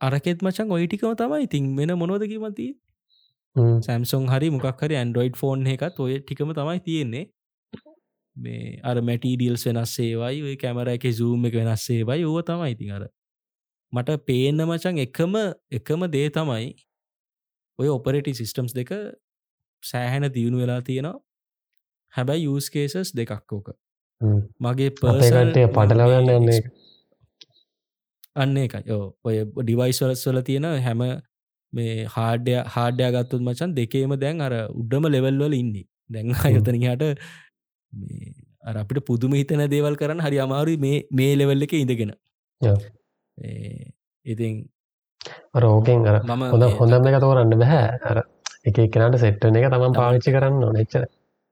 අරකෙත් 0.00 0.42
මචන් 0.42 0.72
ඔයිටිකම 0.76 1.14
තමයි. 1.20 1.44
ඉතින් 1.48 1.76
වෙන 1.76 1.94
මොනෝද 1.98 2.24
කිමති 2.32 2.68
සැම්සුන් 3.86 4.28
හරි 4.32 4.50
මොකක් 4.50 4.82
හරි 4.82 4.98
ඇන්ඩරෝයිඩ් 5.00 5.38
ෆෝන් 5.40 5.66
එකත් 5.74 6.00
ඔය 6.00 6.18
ටිකම 6.20 6.52
තමයි 6.58 6.80
තියෙන්නේ. 6.86 7.24
මේ 8.36 8.80
අර 8.82 8.96
මැටීඩියල්ස් 9.08 9.66
වෙනස් 9.68 9.96
සේවයි 9.96 10.42
ඔය 10.46 10.54
කැමර 10.62 10.88
එක 10.94 11.04
සූම් 11.18 11.46
එක 11.48 11.58
වෙනස් 11.60 11.86
සේවයි 11.88 12.24
ඕව 12.28 12.40
තමයි. 12.50 12.70
ඉතින් 12.76 12.94
අර 12.98 13.04
මට 13.92 14.18
පේන්න 14.28 14.64
මචන් 14.68 15.02
එකම 15.06 15.34
එකම 15.78 16.06
දේ 16.14 16.30
තමයි 16.38 16.72
ඔය 17.78 17.88
ඔපරටි 17.96 18.34
සිිස්ටම්ස් 18.40 18.74
දෙක 18.78 18.90
සෑහැන 19.82 20.28
දියුණු 20.36 20.62
වෙලා 20.62 20.80
තියෙනවා. 20.88 21.18
හැබැයි 22.12 22.48
යස්කේසස් 22.56 23.12
දෙකක් 23.18 23.52
ඕක. 23.52 23.68
මගේ 24.60 24.90
අපේකටේ 25.10 25.66
පටලවන්න 25.76 26.32
යන්නේ 26.36 26.60
අන්න 28.42 28.56
එකයි 28.56 28.96
ඕ 28.96 29.06
ඔය 29.24 29.36
ඩිවයිස්වලස් 29.58 30.24
වල 30.28 30.40
තියෙන 30.48 30.66
හැම 30.86 31.02
මේ 31.72 31.94
හාඩ්‍ය 32.16 32.54
හාඩ්‍යයා 32.74 33.12
ගත්තුත් 33.16 33.42
මචන් 33.46 33.74
දෙකේම 33.78 34.14
දැන් 34.24 34.44
අර 34.46 34.54
උඩ්ඩම 34.80 35.08
ලෙවල්වල 35.14 35.54
ඉන්නේ. 35.62 35.86
දැන් 36.10 36.34
අයතනහට 36.44 37.02
අර 38.64 38.76
අපිට 38.82 39.04
පුදුම 39.08 39.32
හිතන 39.38 39.64
දේවල් 39.74 39.96
කරන්න 40.00 40.24
හරි 40.26 40.42
අමාරු 40.46 40.76
මේ 40.84 40.98
මේ 41.20 41.32
ලෙවල්ල 41.40 41.66
එක 41.66 41.74
ඉඳගෙන. 41.80 42.12
ඉතින් 44.24 44.54
අර 45.56 45.64
ඕකෙන් 45.64 46.08
අර 46.10 46.16
මම 46.22 46.44
හොඳ 46.52 46.68
හොඳම 46.78 47.10
එක 47.10 47.18
තෝරන්න 47.24 47.54
බැහැ 47.62 47.88
අර 48.10 48.18
එක 48.64 48.78
එකනට 48.78 49.18
සෙට්ටන 49.18 49.58
එක 49.58 49.68
තමන් 49.70 49.98
පාවිච්චි 49.98 50.36
කරන්න 50.36 50.78
නෙච්චර 50.78 51.08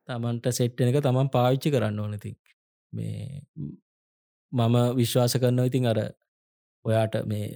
තමන්ට 0.09 0.55
සෙට්ටන 0.59 0.93
එක 0.93 1.03
තමන් 1.03 1.35
පාවිච්චි 1.37 1.75
කරන්න 1.75 2.01
ඕනති 2.01 2.33
මේ 2.93 3.43
මම 4.53 4.77
විශ්වාස 4.97 5.37
කරන්න 5.37 5.67
ඉතින් 5.67 5.87
අර 5.87 6.01
ඔයාට 6.85 7.21
මේ 7.27 7.47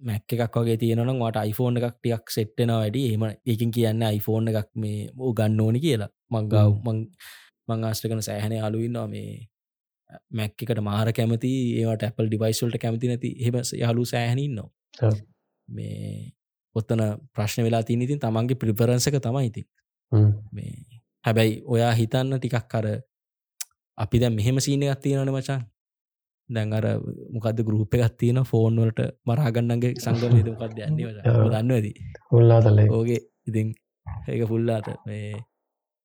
මැක් 0.00 0.34
එකක් 0.34 0.56
වගේ 0.56 0.76
තියෙනනම් 0.76 1.20
වාට 1.20 1.38
iPhoneෆෝන් 1.42 1.78
එකක් 1.80 1.96
ටියක් 1.96 2.34
සෙට්ටෙන 2.36 2.72
වැඩි. 2.72 3.02
එම 3.14 3.24
එකින් 3.46 3.70
කියන්න 3.70 4.02
iPhoneෆෝන් 4.08 4.50
එකක් 4.52 4.70
මේ 4.76 5.08
ඕ 5.18 5.32
ගන්න 5.32 5.60
ඕනි 5.60 5.80
කියලා. 5.84 6.10
මංගාව 6.30 6.72
මං 7.68 7.84
ආශ්‍රකන 7.84 8.22
සෑහනය 8.28 8.60
අලුවන්නවා 8.60 9.06
මේ 9.08 9.30
මැක් 10.30 10.62
එකට 10.62 10.82
මාර 10.82 11.12
කැමති 11.12 11.52
ඒවට 11.80 12.06
ඇපල් 12.08 12.28
ඩිවයිස්වල්ට 12.28 12.80
කැමති 12.84 13.10
නැති. 13.10 13.30
හෙම 13.44 13.60
යාලු 13.82 14.04
සෑහනින් 14.04 14.54
නො 14.54 14.64
ඔව්. 15.02 15.16
මේ 15.68 16.32
ඔත්තන 16.74 17.02
ප්‍රශ්න 17.34 17.64
වෙලා 17.64 17.82
තින 17.82 18.02
ඉතින් 18.02 18.18
තමන්ගේ 18.18 18.56
ප්‍රිපරන්සක 18.56 19.16
තමයි 19.18 19.46
ඉතින්. 19.46 19.66
මේ 20.52 20.72
හැබැයි 21.24 21.62
ඔයා 21.66 21.92
හිතන්න 21.92 22.38
ටිකක් 22.38 22.66
කර 22.68 22.86
අපි 23.98 24.16
දැ 24.18 24.30
මෙහෙම 24.30 24.58
සීනයක් 24.58 25.00
තියෙනන 25.00 25.30
මචන් 25.30 25.62
දැන් 26.48 26.72
අර 26.72 26.86
මොකද 27.32 27.60
ගරුප 27.62 27.94
එකක් 27.96 28.16
තියෙන 28.18 28.42
ෆෝන් 28.44 28.76
වලට 28.76 29.00
මරාගන්නගේ 29.26 29.94
සංගමද 29.96 30.48
මොකක්ද 30.50 30.78
යන්නේ 30.80 31.06
ඔව්. 31.36 31.50
දන්න 31.50 31.72
ඇති 31.72 31.92
උල්ලාතල්ලේ 32.32 32.88
ඕගේ 32.90 33.20
ඉතින් 33.48 33.68
ඒක 34.28 34.42
පුල්ලාත 34.48 34.88
මේ 35.06 35.32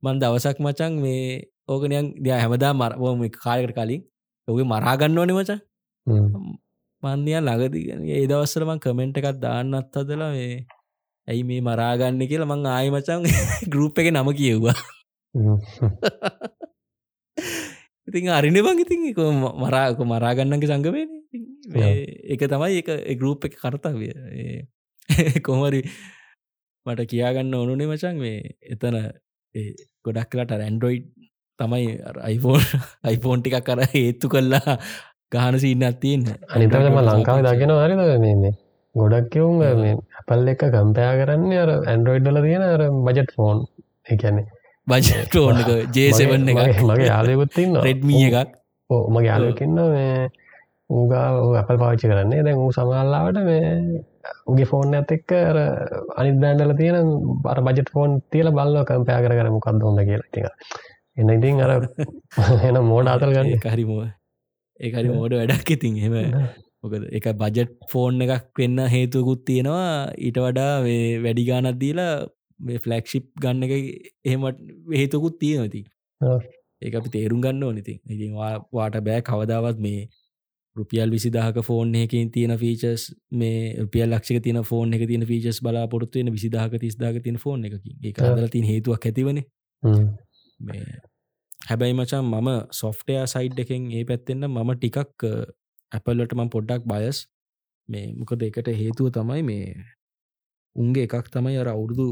මන් 0.04 0.22
දවසක් 0.22 0.58
මචන් 0.60 0.94
මේ 1.02 1.24
ඕකනයන් 1.68 2.14
දයා 2.24 2.40
හැමදා 2.44 2.74
මරම 2.74 3.24
කාලකට 3.36 3.76
කලින්. 3.76 4.02
ඔගේ 4.48 4.66
මරාගන්න 4.66 5.20
ඕනෙ 5.20 5.34
මචන් 5.34 5.60
මන්දය 7.04 7.38
ළඟදිගෙන 7.38 8.08
ඒ 8.08 8.26
දවස්සරමන් 8.26 8.80
කමෙන්ට් 8.80 9.20
එකත් 9.20 9.40
දාන්නත් 9.40 9.94
අදලා 9.94 10.32
මේ 10.32 10.66
ඇයි 11.28 11.44
මේ 11.44 11.62
මරාගන්න 11.62 12.24
කියලා 12.24 12.48
මං 12.48 12.66
ආය 12.68 12.90
මචන් 12.90 13.28
ගරුප් 13.68 14.00
එක 14.00 14.12
නම 14.12 14.34
කියෙව්වා. 14.34 14.74
ඉතින් 18.08 18.32
අරින 18.32 18.58
බං 18.58 18.80
ඉතින් 18.80 19.12
එක 19.12 19.20
මරාක 19.58 20.00
මරාගන්නගේ 20.06 20.66
සංගමය 20.66 21.06
ඒක 22.26 22.42
තමයි 22.46 22.82
එක 22.82 23.18
ගරුප් 23.20 23.46
එක 23.46 23.56
කරතාවිය. 23.56 24.66
කොහමරි 25.46 25.84
මට 26.86 27.06
කියාගන්න 27.06 27.54
ඕනුනේ 27.54 27.88
මචන් 27.88 28.18
මේ 28.18 28.58
එතන 28.66 28.96
ඒ 29.56 29.76
ගොඩක් 30.06 30.30
කලට 30.32 30.56
රැන්ඩරෝයිඩ් 30.56 31.12
තමයි 31.60 32.00
අයිෆෝන් 32.22 32.62
අයිෆෝන් 33.04 33.40
ටිකක් 33.42 33.66
කර 33.66 33.82
ඒත්තු 33.84 34.30
කල්ලා 34.30 34.78
ගාන 35.32 35.60
සින්න 35.60 35.84
අත්තියන්න 35.84 36.26
අනිතම 36.50 37.00
ලංකාව 37.02 37.40
දගෙන 37.46 37.74
හරිද? 37.76 38.02
මේ 38.20 38.54
ගොඩක්කවුන් 38.96 39.64
ඇපල් 40.18 40.48
එක 40.48 40.62
කම්පයා 40.70 41.14
කරන්න 41.20 41.52
අර 41.56 41.72
ඇන්ඩරෝයිඩ්ඩල 41.74 42.40
තියෙන 42.44 42.64
අර 42.66 42.84
බජට් 43.06 43.36
ෆෝන් 43.36 43.66
එකන්නේ 44.08 44.48
බජට 44.88 45.38
ඕනක 45.38 45.70
ජේසවන්න 45.96 46.52
එක 46.52 46.60
මගේ 46.82 47.08
යාලයකුත්තින්න 47.08 47.80
රෙඩ්මිය 47.84 48.28
එකක්. 48.30 48.54
ඕ 48.90 49.02
මගේ 49.10 49.30
යාලයකින්න 49.30 49.80
මේ 49.88 50.30
ඌගා 50.90 51.26
ඇපල් 51.54 51.80
පාච්චි 51.82 52.12
කරන්නේ. 52.12 52.44
දැන් 52.44 52.62
සමල්ලාවට 52.72 53.42
මේ 53.44 53.66
උගේ 54.48 54.70
ෆෝන් 54.72 54.96
ඇත 54.96 55.12
එක්ක 55.12 55.34
අනි 56.18 56.32
බෑන්ඩල 56.44 56.76
තියෙන 56.80 57.10
බර 57.44 57.62
බජට 57.68 57.92
ෆෝන් 57.96 58.22
තියල 58.32 58.52
බල්ල 58.52 58.80
කම්පයා 58.86 59.24
කර 59.26 59.36
කර 59.40 59.52
මොකක්ද 59.56 59.84
හොඳ 59.84 60.04
කියලා. 60.04 60.30
ටික 60.30 60.46
එන්න 61.18 61.36
ඉතින් 61.36 61.62
අර 61.62 61.72
එන 62.70 62.82
මෝඩ 62.92 63.12
අතල් 63.14 63.36
ගන්න. 63.36 63.68
හරිමුව 63.68 64.08
ඒහරි 64.80 65.10
මෝඩ 65.10 65.38
වැඩක් 65.40 65.72
ඉතින්. 65.76 65.98
එම 66.00 66.16
මොකද 66.84 67.08
එක 67.18 67.28
බජට් 67.42 67.72
ෆෝන් 67.92 68.22
එකක් 68.26 68.62
වෙන්න 68.62 68.84
හේතුකුත් 68.96 69.46
තියෙනවා. 69.46 69.92
ඊට 70.18 70.38
වඩා 70.46 70.74
වැඩි 71.26 71.48
ගානත් 71.50 71.80
දීලා 71.84 72.14
ෆලක්ෂිප් 72.84 73.26
ගන්න 73.42 73.66
එක 73.66 73.74
එහෙමට 74.26 74.62
හේතුකුත් 74.94 75.36
තියෙනති 75.40 75.84
ඒ 76.82 76.94
අපි 77.00 77.10
තේරුම් 77.10 77.42
ගන්න 77.44 77.64
ඕනති 77.64 78.00
ඉතින්. 78.08 78.34
වාට 78.74 78.98
බෑ 79.08 79.22
කවදාවත් 79.30 79.80
මේ 79.80 80.08
රුපියල් 80.76 81.10
විසිදාහක 81.12 81.60
ෆෝන් 81.66 81.94
එකකින් 81.96 82.32
තියෙන 82.32 82.54
ෆීචස් 82.64 83.04
මේ 83.42 83.60
රුපියල් 83.80 84.10
ලක්ෂක 84.12 84.44
තියන 84.46 84.62
ෆෝන් 84.64 84.94
එක 84.94 85.06
තියන 85.12 85.26
ෆීචස් 85.32 85.62
බලාපොරත්තුවෙන 85.66 86.34
විසිදාහක 86.38 86.80
තිස්දාක 86.84 87.22
තින 87.24 87.38
ෆෝන් 87.38 87.66
එකකින්. 87.66 87.96
ඒ 88.04 88.14
අදල 88.24 88.50
තින් 88.56 88.66
හේතුවක් 88.72 89.10
ඇතිවන 89.10 89.44
හැබැයි 91.68 91.96
මචන් 91.96 92.26
මම 92.34 92.50
සොෆ්ටයා 92.74 93.26
සයිඩ් 93.28 93.60
එකෙන් 93.60 93.88
ඒ 93.92 94.04
පැත්තෙන්න්න 94.04 94.48
මම 94.48 94.72
ටිකක් 94.76 95.26
ඇපල්ලට 95.92 96.36
මං 96.36 96.50
පොඩ්ඩක් 96.50 96.84
බයස් 96.86 97.20
මේ 97.90 98.08
මොකද 98.14 98.46
එකට 98.48 98.70
හේතුව 98.76 99.08
තමයි 99.12 99.44
මේ 99.44 99.68
උන්ගේ 100.76 101.06
එකක් 101.08 101.28
තමයි 101.34 101.58
අර 101.58 101.70
අවුරුදු 101.74 102.08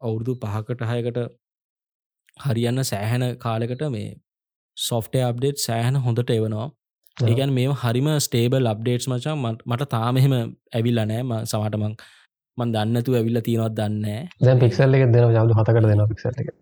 අවුරුදු 0.00 0.34
පහකට 0.44 0.90
හයකට 0.90 1.18
හරියන්න 2.38 2.84
සෑහැන 2.84 3.24
කාලෙකට 3.38 3.84
මේ 3.90 4.10
සොෆ්ටය 4.76 5.22
අප්ඩේට් 5.22 5.58
සෑහන 5.58 5.98
හොඳට 5.98 6.30
එවනවා. 6.30 6.68
ඒගැන් 7.22 7.52
මේ 7.52 7.74
හරිම 7.82 8.08
ස්ටේබල් 8.20 8.72
අප්ඩේට්ස් 8.72 9.08
මචා. 9.08 9.36
මට 9.66 9.90
තාමෙහෙම 9.90 10.34
ඇවිල්ල 10.36 11.02
නෑ. 11.02 11.22
ම 11.22 11.34
සමටමං 11.42 11.98
මන් 12.58 12.72
දන්නතු 12.74 13.10
ඇවිල්ල 13.14 13.40
තියෙනවත් 13.40 13.76
දන්න 13.76 14.06
දැ 14.42 14.56
පික්සල් 14.60 14.96
එක 14.96 15.04
දෙන 15.12 15.36
ජදු 15.36 15.60
හතකට 15.60 15.90
දෙන 15.90 16.06
පික්සල් 16.12 16.42
එක 16.42 16.54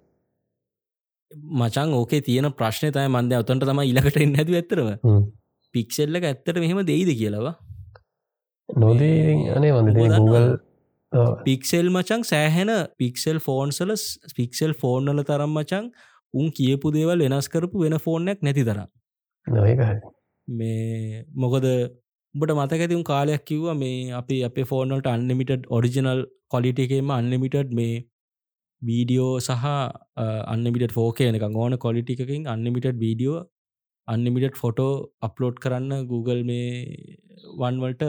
මචන් 1.55 1.95
ඕකේ 1.95 2.21
තියෙන 2.21 2.51
ප්‍රශ්නය 2.53 2.91
තයි 2.91 3.09
මන්ද 3.09 3.39
ඔතන්ට 3.39 3.65
තම 3.65 3.83
ඉලකට 3.85 4.19
එන්න 4.19 4.37
ඇතු 4.37 4.57
ඇතරව 4.57 4.89
පික්සෙල්ලක 5.75 6.25
ඇත්තට 6.25 6.59
මෙහෙම 6.59 6.81
දෙයිද 6.85 7.13
කියලවා 7.15 7.55
නොදී 8.69 9.51
අනේ 9.53 9.73
වඳ 9.73 9.99
Google 10.15 10.49
පික්සෙල් 11.45 11.89
මචං 11.91 12.25
සෑහෙන 12.25 12.73
පික්සෙල් 12.97 13.39
ෆෝන්සල 13.41 13.93
පික්සෙල් 14.37 14.73
ෆෝර්නල 14.75 15.23
තරම් 15.25 15.53
මචං 15.53 15.87
උන් 16.35 16.51
කියපු 16.53 16.93
දේවල් 16.93 17.25
වෙනස් 17.27 17.49
කරපු 17.49 17.85
වෙන 17.85 17.99
ෆෝර්නයක් 17.99 18.43
නැති 18.43 18.65
තර 18.65 18.81
මේ 20.49 21.23
මොකද 21.37 21.69
උඹට 22.35 22.53
මතකැතිවුම් 22.55 23.05
කාලයක් 23.05 23.45
කිව්ව 23.45 23.71
මේ 23.77 24.13
අපි 24.15 24.43
අප 24.45 24.59
ෆෝර්නල්ට 24.65 25.09
අන්ලිමිටඩ් 25.09 25.71
ඔරිජිනල් 25.71 26.21
කොලිට 26.49 26.79
එකෙම 26.79 27.11
අන්ලිමිටඩ් 27.13 27.73
මේ 27.73 27.95
වීඩියෝ 28.83 29.33
සහ 29.39 29.67
අන්නමිට 30.47 30.93
ෆෝකයනක 30.93 31.45
ඕන 31.57 31.79
කොලිටිකින් 31.79 32.47
unlimited 32.47 32.99
video 32.99 33.39
unlimited 34.09 34.59
photo 34.63 34.93
upload 35.21 35.57
කරන්න 35.59 36.07
Google 36.11 36.43
මේ 36.43 36.69
වන්වලට 37.61 38.03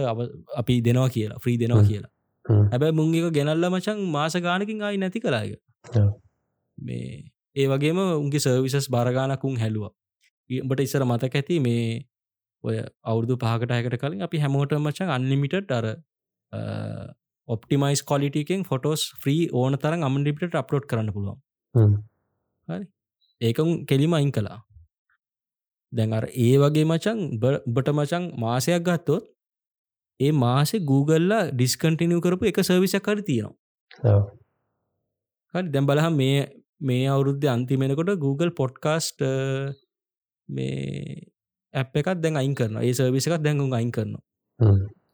අපි 0.56 0.76
දෙනවා 0.82 1.10
කියලා 1.10 1.40
ෆ්‍රී 1.44 1.58
දෙනවා 1.58 1.88
කියලා. 1.90 2.12
හැබැ 2.72 2.92
මුංගේක 2.92 3.32
ගෙනල්ල 3.34 3.70
මචන් 3.70 4.04
මාස 4.18 4.38
ගානකින් 4.48 4.84
ආයි 4.84 5.02
නැති 5.04 5.20
කලාග 5.20 5.56
මේ 6.78 7.08
ඒ 7.56 7.68
වගේම 7.68 8.02
උන්ගේ 8.04 8.40
සර්විසස් 8.40 8.90
බාරගානකුන් 8.90 9.58
හැලුව. 9.64 9.88
බට 10.50 10.88
ඉස්සර 10.88 11.04
මතක 11.06 11.42
ඇති 11.42 11.60
මේ 11.60 11.86
ඔය 12.64 12.78
අවුදු 13.12 13.40
පහකට 13.44 13.78
අයකට 13.78 13.98
කලින් 14.04 14.28
අපි 14.28 14.44
හැමෝට 14.44 14.78
මචන් 14.80 15.16
අන්ලිමිට 15.18 15.74
අර 15.80 15.86
ඔප්ටිමයිස් 17.48 18.04
කොලිටිකෙන් 18.04 18.64
ෆොටෝස් 18.64 19.02
්‍රී 19.24 19.50
ඕන 19.54 19.78
තරම් 19.78 20.04
අමන්ඩිපිට 20.04 20.56
අප්ලෝඩ් 20.56 20.86
කරන්න 20.86 21.14
පුළුවන්. 21.14 21.40
හරි. 22.68 22.86
ඒකම් 23.42 23.70
කෙලිම 23.86 24.14
අයින් 24.14 24.32
කලා 24.32 24.60
දැන් 25.94 26.14
අර 26.14 26.26
ඒ 26.38 26.54
වගේ 26.58 26.86
මචන් 26.86 27.20
බට 27.68 27.96
මචන් 27.96 28.24
මාසයක් 28.38 28.84
ගත්තොත් 28.84 29.32
ඒ 30.20 30.32
මාසේ 30.36 30.84
Googleලා 30.92 31.44
ඩිස්කන්ටිනිය 31.52 32.22
කරපු 32.22 32.52
එක 32.52 32.62
සර්විසක් 32.62 33.04
කර 33.04 33.20
තියෙනවා. 33.22 33.56
හරි. 35.54 35.68
දැම් 35.72 35.86
බලහ 35.86 36.10
මේ 36.12 36.38
මේ 36.82 37.08
අවුරුද්ධ 37.08 37.48
අන්තිමෙනකොට 37.48 38.14
Google 38.20 38.52
පොඩ්කාස්ට 38.52 39.22
මේ 40.50 41.32
ඇප් 41.74 41.96
එකත් 41.96 42.22
දැන් 42.22 42.38
අයින් 42.38 42.56
කරන 42.56 42.80
ඒ 42.80 42.94
සර්විස 42.94 43.28
එකත් 43.28 43.44
දැඟුම් 43.44 43.74
අයින් 43.74 43.92
කරනවා 43.92 44.24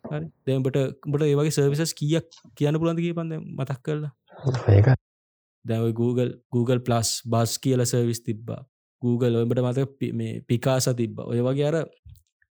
දැම්බට 0.04 0.78
බට 1.06 1.30
ඒවගේ 1.30 1.56
සර්විසස් 1.58 1.94
කියක් 1.94 2.28
කියන්න 2.58 2.80
පුළන්දගේ 2.82 3.16
පන්ද 3.18 3.40
මතක් 3.60 3.80
කරලා? 3.86 4.12
දැව 5.66 5.86
Google 5.94 6.32
Google 6.52 6.80
ප්ලස් 6.80 7.22
බස් 7.26 7.58
කියල 7.60 7.86
සර්විස් 7.86 8.24
තිබ්බා. 8.24 8.62
Google 9.02 9.44
ඔබට 9.44 9.64
මත 9.64 10.14
මේ 10.14 10.42
පිකාස 10.50 10.90
තිබ්බ. 10.98 11.20
ඔය 11.22 11.40
වගේ 11.48 11.70
අර 11.70 11.78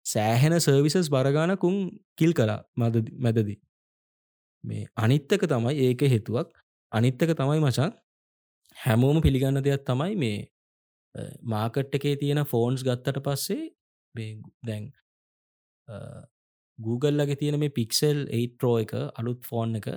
සෑහෙන 0.06 0.58
සර්විසස් 0.60 1.08
බරගානකුන් 1.14 1.76
කිල් 2.16 2.32
කලා 2.32 2.60
මද 2.76 3.04
මැදදි. 3.18 3.56
මේ 4.64 4.84
අනිත්තක 4.96 5.42
තමයි 5.46 5.74
ඒක 5.86 6.04
හේතුවක්. 6.14 6.48
අනිත්තක 6.92 7.34
තමයි 7.40 7.60
මචන් 7.64 7.92
හැමෝම 8.76 9.20
පිළිගන්න 9.24 9.64
දෙයක් 9.64 9.84
තමයි 9.88 10.14
මේ 10.16 10.38
මාකට් 11.42 11.94
එකේ 11.98 12.16
තියෙන 12.16 12.44
ෆෝන්ස් 12.44 12.84
ගත්තට 12.84 13.22
පස්සේ 13.26 13.64
දැන් 14.66 14.84
Googleලගේ 16.78 17.36
තියෙන 17.36 17.58
මේ 17.60 17.74
පික්සෙල් 17.78 18.18
8 18.32 18.58
ප්‍රෝ 18.58 18.74
එක 18.78 18.92
අලුත් 19.14 19.40
ෆෝන් 19.44 19.78
එක 19.80 19.88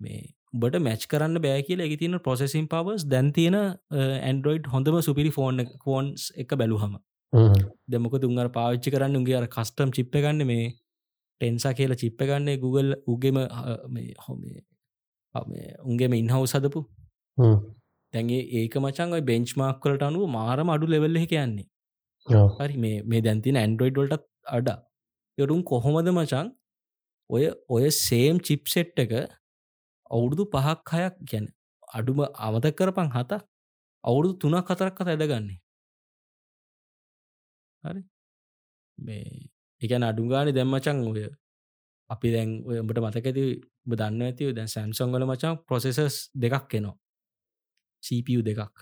මේ 0.00 0.20
බට 0.54 0.80
මැච් 0.80 1.06
කරන්න 1.06 1.40
බෑ 1.40 1.62
කියල 1.62 1.80
එක 1.80 1.94
තින 1.98 2.18
පොසෙසින් 2.20 2.68
පවස් 2.68 3.06
දැන් 3.06 3.32
තියෙන 3.32 3.56
ඇන්ඩරෝයිඩ් 3.60 4.68
හොඳම 4.68 5.00
සුපිරි 5.00 5.32
ෆෝන් 5.38 5.64
ෆෝන්ස් 5.84 6.28
එක 6.36 6.54
බැලුහම 6.54 6.96
දෙමක 7.88 8.16
තුන්ගර 8.20 8.48
පාවිච්චි 8.50 8.94
කරන්න? 8.94 9.16
උගේ 9.16 9.36
අර 9.36 9.46
කස්ටම් 9.48 9.94
චිප්ප 9.98 10.16
ගන්න 10.16 10.46
මේ 10.46 10.66
ටෙන්සා 11.40 11.72
කියලා 11.72 12.00
චිප්ප 12.02 12.20
ගන්නේ 12.22 12.58
Google 12.58 12.90
උගෙම 13.08 13.38
හොමේ 14.26 14.62
උන්ගේම 15.84 16.14
ඉන්හව 16.14 16.44
සදපු 16.46 16.80
තැන්ගේ 18.14 18.42
ඒක 18.58 18.74
මචන් 18.78 19.14
ඔයි 19.16 19.24
බෙන්ච්මාක් 19.30 19.82
කලට 19.82 20.08
අනුව 20.08 20.24
මාරම 20.30 20.72
අඩු 20.74 20.86
ලෙවල්ල 20.86 21.18
කියන්නේ 21.26 21.68
හරි 22.58 22.96
මේ 23.06 23.22
දැන්තින 23.22 23.58
ඇන්ඩරෝයිඩ් 23.58 24.00
වලටත් 24.00 24.26
අඩා 24.52 24.78
යොරුම් 25.38 25.62
කොහොමද 25.62 26.08
මචන් 26.08 26.52
ඔය 27.30 27.44
ඔය 27.68 27.90
සේම් 27.90 28.40
චිප්සෙට් 28.40 28.98
එක 28.98 29.12
අවුරුදු 30.10 30.44
පහක් 30.46 30.88
හයක් 30.92 31.16
ගැන. 31.22 31.46
අඩුම 31.88 32.20
අමතක් 32.38 32.76
කරපං 32.78 33.08
හත 33.10 33.40
අවුරුදු 34.04 34.34
තුනක් 34.38 34.66
කතරක් 34.66 34.94
කත 34.94 35.08
ඇදගන්නේ. 35.08 35.58
හරි. 37.84 38.02
මේ 38.98 39.48
එකන 39.82 40.02
අඩුගාන 40.02 40.48
දැම්මචන් 40.50 40.98
ඔය 41.08 41.24
අපි 42.10 42.28
දැන් 42.30 42.50
ඔයඹට 42.66 42.98
මතකඇති 43.00 43.44
දන්න 43.90 44.22
ඇතිව 44.22 44.54
දැන් 44.54 44.68
සැම්සංගල 44.68 45.24
මචන් 45.26 45.54
ප්‍රොසෙසස් 45.66 46.16
දෙකක් 46.36 46.74
එනවා. 46.74 46.96
CPU 48.02 48.40
දෙකක්. 48.42 48.74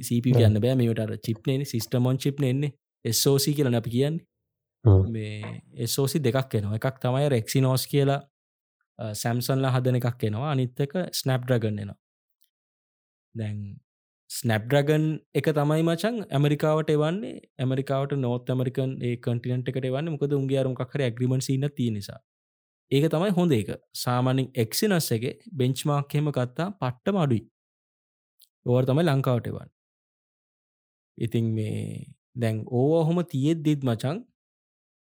CPU 0.00 0.34
කියන්න 0.34 0.58
බෑ 0.58 0.74
මේට 0.74 1.22
චිප්නේ 1.24 1.64
සිස්ටමොන් 1.64 2.18
චිප් 2.18 2.42
එන්නේ. 2.42 2.74
SOC 3.04 3.44
කියලන 3.56 3.74
අපි 3.74 3.90
කියන්නේ 3.90 4.29
මේ 4.84 5.86
SOC 5.86 6.18
දෙකක් 6.20 6.54
එනවා. 6.54 6.78
එකක් 6.78 6.96
තමයි 7.00 7.28
රෙක්සි 7.28 7.60
නෝස් 7.60 7.86
කියලා 7.86 8.20
සැම්සන්ල 9.14 9.66
හදන 9.66 10.00
එකක් 10.00 10.24
එනවා. 10.24 10.50
අනිත්තක 10.52 10.96
ස්නප් 11.12 11.42
ඩ්‍රගන් 11.44 11.78
එනවා. 11.78 11.98
දැන් 13.34 13.60
ස්නප්ඩ්‍රගන් 14.30 15.04
එක 15.34 15.46
තමයි 15.52 15.82
මචන් 15.82 16.16
ඇමරිකාවට 16.30 16.90
එවන්නේ. 16.90 17.36
ඇමරිකාවට 17.58 18.12
නෝත් 18.16 18.50
ඇමරිකන් 18.50 18.92
ඒ 19.02 19.16
කටිනට 19.18 19.70
එකට 19.70 19.86
වන්න 19.86 20.12
මොකද 20.14 20.32
උන්ගේ 20.32 20.60
අරුමක්කර 20.62 21.02
ඇග්‍රිමට 21.02 21.46
සින්න 21.48 21.68
තිය 21.76 21.90
නිසා. 21.90 22.20
ඒක 22.92 23.06
තමයි 23.10 23.30
හොඳ 23.38 23.52
එක. 23.52 23.70
සාමානින් 23.94 24.50
එක්සිනස් 24.56 25.10
එක 25.12 25.24
බෙන්ච්මාක්හෙම 25.52 26.30
කත්තා 26.30 26.68
පට්ට 26.80 27.16
මඩුයි 27.16 27.42
ඕවර් 28.66 28.84
තමයි 28.84 29.04
ලංකාවට 29.04 29.46
එවන් 29.46 29.70
ඉතින් 31.18 31.46
මේ 31.56 32.06
දැන් 32.36 32.58
ඕ 32.70 33.04
හොම 33.04 33.20
තියෙත් 33.24 33.62
දිත් 33.64 33.84
මචන් 33.84 34.18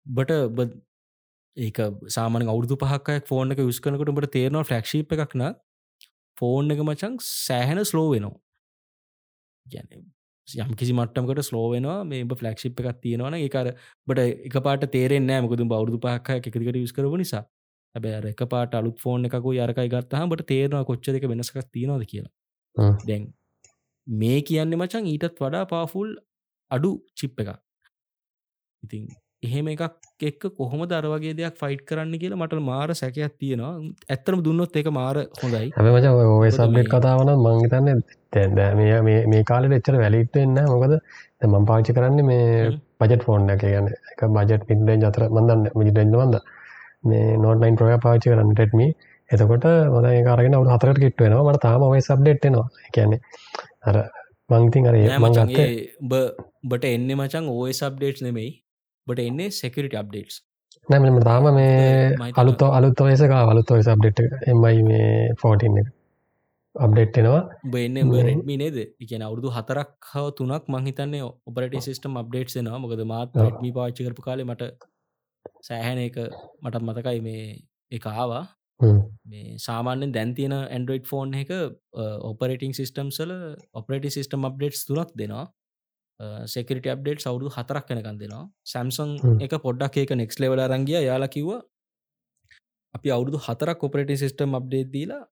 බට 0.06 0.81
ඒක 1.56 1.81
සාමන 2.09 2.48
අවුදු 2.48 2.77
පහක් 2.77 3.18
ෆෝන 3.27 3.52
එක 3.52 3.60
විස්කනකට 3.62 4.14
බට 4.16 4.32
තේරනවා 4.32 4.64
ෆලක්ෂිප් 4.64 5.12
එකක්න 5.16 5.44
ෆෝන් 6.36 6.70
එක 6.70 6.81
මචන් 6.81 7.18
සෑහෙන 7.22 7.85
ස්ලෝ 7.85 8.09
වෙනවා. 8.10 8.39
ගැන 9.66 10.10
යම් 10.48 10.74
කිසි 10.74 10.93
මට්ටමකට 10.93 11.43
ස්ලෝවෙනවා 11.48 11.98
මේ 12.05 12.24
ෆලක්ෂිප් 12.32 12.81
එකක් 12.82 13.01
තියෙනවන 13.05 13.39
ඒකර 13.39 13.72
බට 14.09 14.27
එක 14.48 14.56
පාට 14.66 14.86
තේරෙන් 14.93 15.27
නෑ 15.27 15.47
මොකද 15.47 15.64
බෞදු 15.74 16.01
පහක් 16.05 16.39
එකදිකට 16.40 16.81
යස් 16.82 16.94
කරපු 16.97 17.20
නිසා. 17.22 17.44
හැබැ 17.94 18.32
එක 18.32 18.43
පාට 18.55 18.74
අලුත් 18.74 18.98
ෆෝන් 19.05 19.28
එකකු 19.28 19.55
යරකයි 19.56 19.93
ගත්තහම 19.94 20.32
බට 20.32 20.48
තේරවා 20.52 20.85
කොච්චර 20.85 21.18
එක 21.18 21.28
වෙනසක් 21.32 21.60
තියෙනවද 21.68 22.06
කියලා. 22.12 22.32
දැන් 23.06 23.27
මේ 24.06 24.40
කියන්න 24.43 24.78
මචන් 24.78 25.10
ඊටත් 25.12 25.40
වඩා 25.40 25.64
පාෆුල් 25.72 26.14
අඩු 26.70 26.93
චිප් 27.18 27.40
එක 27.44 27.51
ඉතින් 28.82 29.10
එහෙම 29.42 29.68
එකක් 29.72 29.82
එක්ක 30.20 30.42
කොහොම 30.56 30.80
දරවගේ 30.88 31.34
දෙයක් 31.38 31.54
ෆයිට් 31.60 31.82
කරන්න 31.88 32.14
කියලා 32.22 32.40
මට 32.40 32.60
මාර 32.62 32.88
සැකයක් 32.92 33.34
තියෙනවා. 33.40 33.72
ඇත්තරම 34.14 34.40
දුන්නොත් 34.46 34.76
එක 34.76 34.88
මාර 34.98 35.16
හොඳයි. 35.40 35.70
හැම 35.76 35.88
මච 35.92 36.06
ඔය 36.36 36.50
සබ්ලෙට් 36.50 36.90
කතාවන 36.94 37.30
මංහිතන්න 37.44 38.02
තැන්ද 38.30 38.60
මේ 39.30 39.42
කාලෙ 39.44 39.74
එච්චර 39.78 39.96
වැලිට 40.02 40.36
එන්න 40.36 40.60
මොකද 40.74 40.94
මං 41.50 41.68
පාචි 41.70 41.96
කරන්න 41.96 42.20
මේ 42.30 42.70
පජට 43.00 43.26
ෆෝන් 43.26 43.50
එක 43.56 43.64
ගැන 43.64 43.88
එක 44.12 44.26
බජට් 44.30 44.68
පින්ඩෙන් 44.68 45.08
අතර 45.10 45.26
මඳන්න 45.30 45.66
මිටෙන්න්න 45.78 46.16
වන්ද 46.16 46.44
මේ 47.04 47.36
නෝට්නයින් 47.44 47.80
ප්‍රය 47.80 47.98
පාචි 48.06 48.32
කරන්න 48.32 48.54
ටෙට්මි 48.54 48.88
එතකොට 49.30 49.68
මොද 49.94 50.06
කාරගෙන 50.26 50.56
අවු 50.56 50.72
හතරට 50.74 51.04
කිට්ට 51.04 51.22
වෙනවා. 51.24 51.44
මට 51.48 51.62
තාම 51.66 51.82
ඔය 51.88 52.00
සබ්ඩෙට්නවා 52.02 52.68
කියන්නේ 52.94 53.20
අර 53.88 53.96
මංතින් 54.50 54.86
අර 54.86 54.96
මංගත්තේ 55.20 55.68
බට 56.64 56.84
එන්න 56.88 57.12
මචන් 57.16 57.46
ඕය 57.50 57.72
සබ්ඩේට් 57.74 58.20
නෙමෙයි 58.26 58.50
බට 59.06 59.27
එන්නේ 59.27 59.51
සෙකරිට 59.52 59.94
අප්ඩේට්ස් 59.94 60.36
නැමම 60.89 61.22
තාම 61.22 61.48
මේ 61.55 62.32
අලුත්ත 62.36 62.62
අලුත් 62.70 63.01
ඔයසක 63.01 63.32
අලුත් 63.44 63.70
ඔය 63.70 63.82
සබ්ඩෙට් 63.85 64.20
එමයි 64.47 64.85
මේ 64.85 65.09
ෆෝටන් 65.40 65.81
එක 65.81 65.89
අප්ඩේට්නවා 66.74 67.40
බන්න 67.64 68.12
රෙඩ්මි 68.20 68.56
නේද? 68.56 68.77
එකන 69.01 69.22
අවුදු 69.22 69.51
හතරක් 69.51 69.90
හව 70.10 70.27
තුනක් 70.36 70.64
මංහිතන්නේ 70.68 71.27
ඔපරට 71.48 71.77
සිස්ටම් 71.81 72.16
අප්ඩේට් 72.16 72.56
නවා 72.59 72.78
මොකද 72.78 73.02
මාත් 73.06 73.36
රෙඩ්මි 73.39 73.72
පාච්චි 73.72 74.06
කරපු 74.06 74.22
කාලේ 74.22 74.47
මට 74.47 74.70
සෑහැන 75.62 76.01
එක 76.01 76.16
මටත් 76.62 76.82
මතකයි 76.82 77.20
මේ 77.20 77.44
එක 77.93 78.06
ආවා. 78.06 78.44
මේ 79.27 79.56
සාමාන්‍යෙන් 79.59 80.12
දැන්තියන 80.12 80.55
ඇන්ඩරෝයිඩ් 80.56 81.06
ෆෝන් 81.06 81.35
එක 81.35 81.51
ඔපරටිං 82.24 82.72
සිිස්ටම් 82.72 83.10
සල 83.10 83.32
ඔපරටි 83.74 84.14
සිිස්ටම් 84.16 84.47
අප්ඩේට්ස් 84.48 84.86
තුනක් 84.86 85.10
දෙනවා 85.14 85.47
සෙකට 86.47 86.86
අප්ඩේට් 86.94 87.24
සවුදු 87.24 87.52
හතරක් 87.56 87.84
කනකන් 87.88 88.16
දෙනවා. 88.22 88.44
සැම්සන් 88.64 89.10
එක 89.44 89.55
පොඩ්ඩක් 89.66 90.01
ඒක 90.02 90.12
නෙක්ස් 90.20 90.40
ලෙවල 90.42 90.62
රංගිය 90.66 91.01
යාලා 91.09 91.34
කිව්ව 91.36 91.51
අපි 92.94 93.09
අවුරුදු 93.16 93.38
හතරක් 93.47 93.78
කොපරට 93.82 94.12
සිිස්ටම් 94.22 94.59
අප්ඩේට් 94.60 94.90
දීලා 94.97 95.22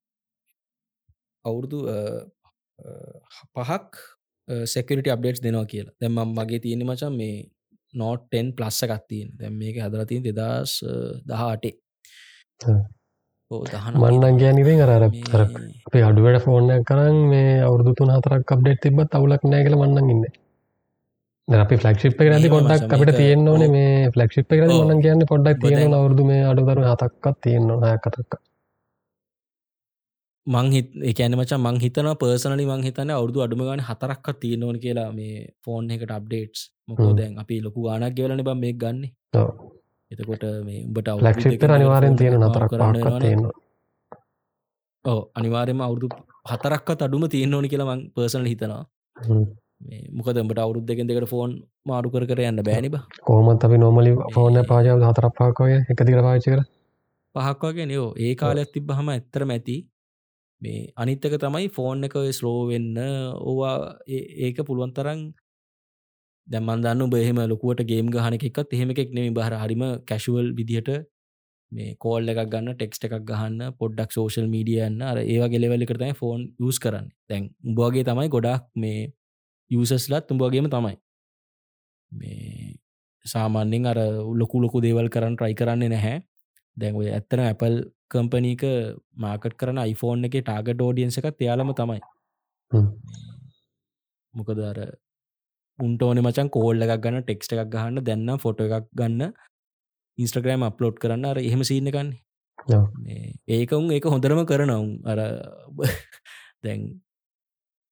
අවුරුදු 1.44 1.78
පහක් 3.55 3.93
සෙකට 4.74 5.09
අප්ඩේට් 5.15 5.44
දෙනවා 5.47 5.70
කියලා. 5.73 5.94
දැම 6.01 6.19
මගේ 6.39 6.60
තියෙන 6.65 6.85
මචන් 6.89 7.15
මේ 7.20 7.36
නෝට්ටෙන් 7.94 8.47
ප්ලස්ස 8.56 8.81
එකත්තියෙන් 8.86 9.28
දැම් 9.39 9.55
මේක 9.62 9.77
හදරතින් 9.85 10.23
දෙදස් 10.28 10.73
දහටේ 11.31 11.74
මන්නන් 13.97 14.39
ගෑනිවෙන් 14.40 14.81
අර 14.86 15.05
අපේ 15.06 16.02
අඩුවට 16.09 16.44
ෆෝර්න 16.47 16.70
කරන්න 16.89 17.19
මේ 17.31 17.55
අවුරදු 17.62 17.94
තුන් 17.98 18.12
හතරක් 18.16 18.52
අප්ඩේට් 18.55 18.82
තිබත් 18.85 19.16
අවුලක් 19.19 19.44
නෑකල 19.52 19.77
මන්නන් 19.77 20.12
ඉන්න 20.15 20.24
අපි 21.49 21.77
ෆලක්ෂිප් 21.77 22.12
එක 22.15 22.29
නැති 22.29 22.49
පොඩ්ඩක් 22.51 22.93
අපිට 22.95 23.15
තියෙන්න 23.16 23.49
ඕන 23.49 23.65
මේ 23.70 24.11
ෆලක්ෂිප් 24.11 24.53
එක 24.53 24.61
මන 24.66 25.01
කියන්න 25.01 25.25
පොඩ්ඩක් 25.27 25.62
තියෙන 25.62 25.95
අවුරදු 25.95 26.25
මේ 26.25 26.43
අඩුදරු 26.45 26.85
හතක්කත් 26.85 27.37
තියෙන්න 27.41 27.70
කතක්ක 27.99 28.41
මංහිත 30.47 30.89
එකන 31.03 31.35
මච 31.35 31.57
මං 31.59 31.79
හිතන 31.79 32.09
පර්සනලි 32.16 32.66
මං 32.66 32.83
හිතන 32.83 33.12
අවුදු 33.12 33.45
අඩුම 33.45 33.62
ගන 33.62 33.83
හතරක්ක 33.83 34.27
තියෙනවන 34.39 34.79
කියලා 34.79 35.09
මේ 35.12 35.47
ෆෝන් 35.61 35.91
එකට 35.91 36.12
අප්ඩේට්ස් 36.12 36.61
මොකෝ 36.89 37.12
දැන් 37.15 37.39
අපි 37.39 37.61
ලොකු 37.61 37.81
ගානක් 37.83 38.15
ගෙවලන 38.15 38.43
බ 38.43 38.55
මේ 38.57 38.75
ගන්න. 38.75 39.01
එතකොට 40.11 40.45
මේ 40.65 40.83
උඹට 40.83 41.09
ලක්ෂිප් 41.23 41.65
අනිවාරෙන් 41.70 42.16
තියෙන 42.16 42.37
නතරක් 42.41 42.73
තියෙනවා. 43.19 43.55
ඕ 45.05 45.20
අනිවාරයම 45.35 45.81
අවුදු 45.81 46.12
හතරක්ක 46.47 46.89
අඩුම 46.99 47.25
තියෙන 47.29 47.55
ඕනි 47.55 47.69
කියලා 47.69 47.89
මං 47.89 48.05
පර්සනල 48.12 48.47
හිතනවා 48.47 48.85
මොකදට 50.12 50.59
අවුරුද් 50.59 50.86
දෙකෙන් 50.86 51.10
දෙකට 51.10 51.28
ෆෝන් 51.28 51.55
මාරු 51.86 52.10
කර 52.10 52.24
කර 52.30 52.42
යන්න 52.46 52.64
බෑනිබ 52.68 52.98
කෝමත් 53.24 53.64
අපි 53.64 53.84
නොමලි 53.84 54.16
ෆෝන 54.34 54.64
පාජාව 54.72 55.06
හතර 55.10 55.30
පාකය 55.38 55.70
එකදික 55.76 56.20
පාචි 56.26 56.50
කර 56.50 56.62
පහක් 57.34 57.62
වගේ 57.64 57.86
නයෝ 57.86 58.06
ඒ 58.18 58.32
කාලයක් 58.34 58.70
තිබ්බහම 58.74 59.09
ඇත්තරම 59.14 59.50
ඇති. 59.50 59.76
මේ 60.62 60.80
අනිත්තක 60.96 61.34
තමයි 61.42 61.68
ෆෝන් 61.76 62.06
එක 62.06 62.16
ස්ලෝ 62.38 62.60
වෙන්න 62.70 62.96
ඕවා. 63.42 63.76
ඒක 64.46 64.59
පුළුවන් 64.68 64.94
තරන් 64.96 65.20
දැමන් 66.48 66.82
දන්න 66.84 67.12
බෙහෙම 67.14 67.38
ලොකුවට 67.52 67.84
ගේම් 67.90 68.10
ගහන 68.14 68.38
එකත් 68.38 68.74
එහෙම 68.74 68.90
එකෙක් 68.94 69.14
නෙමි 69.16 69.30
බහර 69.38 69.55
හරිම 69.62 69.84
කැශුවල් 70.10 70.48
විදිහට 70.59 70.90
මේ 71.72 71.94
කෝල් 72.05 72.32
එකක් 72.32 72.42
ගන්න 72.52 72.74
ටෙක්ස්ට 72.74 73.06
එකක් 73.09 73.18
ගහන්න 73.30 73.76
පොඩ්ඩක් 73.80 74.16
සෝෂල් 74.16 74.48
මීඩියන්න 74.55 74.98
අර 75.02 75.16
ඒවා 75.24 75.52
ගෙලවල්ලි 75.55 75.90
කරතයි 75.90 76.18
ෆෝන් 76.22 76.40
යස් 76.60 76.78
කරන්න. 76.84 77.06
තැන් 77.28 77.44
උඹගේ 77.68 78.06
තමයි 78.10 78.28
ගොඩක් 78.36 78.66
මේ 78.76 79.00
යසස්ලත් 79.70 80.31
උඹගේම 80.31 80.69
තමයි. 80.69 80.97
මේ 82.12 82.74
සාමාන්‍යෙන් 83.24 83.86
අර 83.86 83.99
උල්ලොකු 84.23 84.61
ලොකු 84.61 84.81
දේවල් 84.81 85.09
කරන්න 85.09 85.36
ට්‍රයි 85.36 85.55
කරන්නේ 85.55 85.89
නැහැ. 85.89 86.23
දැන් 86.77 86.95
ඔය 86.95 87.09
ඇත්තන 87.11 87.43
ඇපල් 87.43 87.74
කම්පනීක 88.09 88.62
මාකට් 89.16 89.59
කරන 89.61 89.82
iPhoneෆෝන් 89.85 90.28
එක 90.28 90.39
ටාගට 90.39 90.81
ෝඩියන්ස 90.81 91.19
එකත් 91.20 91.40
යාලම 91.40 91.74
තමයි. 91.74 92.01
මොකද 94.35 94.62
අර 94.62 94.78
උන්ට 95.78 96.03
ඕන 96.03 96.20
මචන් 96.23 96.51
කෝල්ල 96.51 96.85
එකක් 96.85 97.03
ගන්න 97.03 97.24
ටෙක්ස්ට 97.24 97.53
එකක් 97.55 97.70
ගහන්න 97.74 98.05
දැන්න 98.05 98.39
ෆොට 98.39 98.61
එකක් 98.61 98.89
ගන්න 98.93 99.35
ඉන්ස්ට්‍රග්‍රෑම් 100.19 100.66
අප්ලෝඩ් 100.69 100.97
කරන්න 101.03 101.28
අර 101.31 101.39
එහෙම 101.40 101.62
සින්න 101.65 101.90
කන්නේ 101.90 103.20
ඒක 103.49 103.73
උන් 103.73 103.90
ඒක 103.90 104.07
හොඳරම 104.07 104.43
කරනවුන් 104.45 104.89
අර 105.07 105.20
දැන් 106.65 106.89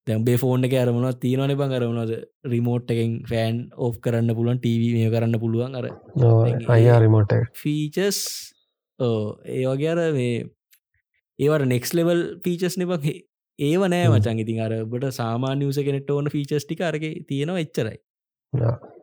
දැම්බේ 0.06 0.38
ෆෝන් 0.42 0.66
එක 0.66 0.74
අරමුණ 0.80 1.20
තියෙනවන 1.22 1.54
බං. 1.60 1.76
අරමුණද 1.78 2.12
රිමෝට් 2.52 2.92
එකෙන් 2.94 3.14
ෆෑන් 3.30 3.62
ඕ් 3.76 3.92
කරන්න 4.04 4.34
පුළුවන් 4.38 4.60
ටව 4.64 4.92
මේ 4.96 5.12
කරන්න 5.14 5.40
පුළුවන්. 5.44 5.74
අර 5.78 5.86
අයා 6.76 6.98
රිමෝට 7.04 7.34
ෆීචස් 7.62 8.20
ඒ 8.98 9.64
වගේ 9.64 9.92
අර 9.94 10.02
මේ 10.18 10.36
ඒවට 11.38 11.70
නෙක්ස් 11.74 11.94
ලෙවල් 11.98 12.22
පීචස් 12.44 12.78
නෙබක් 12.82 13.08
ඒව 13.58 13.82
නෑ 13.92 14.08
මචන් 14.12 14.42
ඉතින් 14.44 14.62
අර 14.66 14.74
බට 14.92 15.12
සාමාන්‍ය 15.20 15.68
වස 15.70 15.82
කෙනෙට 15.88 16.10
ඕන 16.10 16.32
ෆීචස් 16.34 16.66
ටික 16.66 16.84
අරගේ 16.90 17.14
තියෙනවා 17.28 17.64
එච්චරයි. 17.66 17.98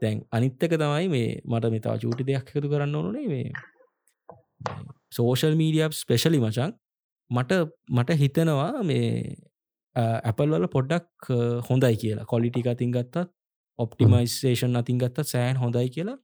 තැන් 0.01 0.25
අනිත්තක 0.31 0.75
තමයි 0.75 1.07
මේ 1.15 1.29
මට 1.45 1.73
මෙතා 1.75 1.95
චූටි 1.97 2.27
දෙයක් 2.29 2.47
එකතු 2.49 2.69
කරන්න 2.69 2.95
ඕනේ 2.95 3.27
මේ 3.27 3.47
සෝෂල් 5.11 5.55
මීඩියප් 5.61 5.93
ස්පෙශලි 5.93 6.39
මචන් 6.39 6.71
මට 7.31 7.59
මට 7.91 8.17
හිතනවා 8.21 8.83
මේ 8.83 9.09
ඇපල් 9.95 10.49
වල 10.49 10.67
පොඩ්ඩක් 10.67 11.31
හොඳයි 11.69 11.95
කියලා. 11.95 12.25
කොලිටික 12.25 12.67
අතින් 12.67 12.91
ගත්තත් 12.91 13.25
ඔප්ටිමයිසේෂන් 13.79 14.75
අතින් 14.75 14.97
ගත්තත් 14.97 15.27
සෑන් 15.27 15.57
හොඳයි 15.57 15.89
කියලා. 15.89 16.17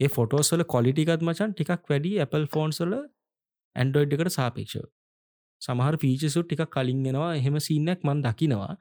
ඒ 0.00 0.08
ෆොටෝස්වල 0.08 0.64
කොලිටිකත් 0.66 1.22
මචන් 1.22 1.52
ටිකක් 1.52 1.90
වැඩි 1.90 2.16
ඇපල් 2.20 2.48
ෆෝන්ස්වල 2.54 2.94
ඇන්ඩෝයිඩ් 3.76 4.16
එකට 4.16 4.32
සාපේක්ෂව. 4.32 4.88
සමහර 5.62 5.96
පීචසු 5.98 6.42
ටික 6.42 6.64
කලින් 6.68 7.06
එෙනවා. 7.06 7.30
එහෙම 7.34 7.60
සින්නක් 7.60 8.00
මන් 8.04 8.24
දකිනවා. 8.24 8.74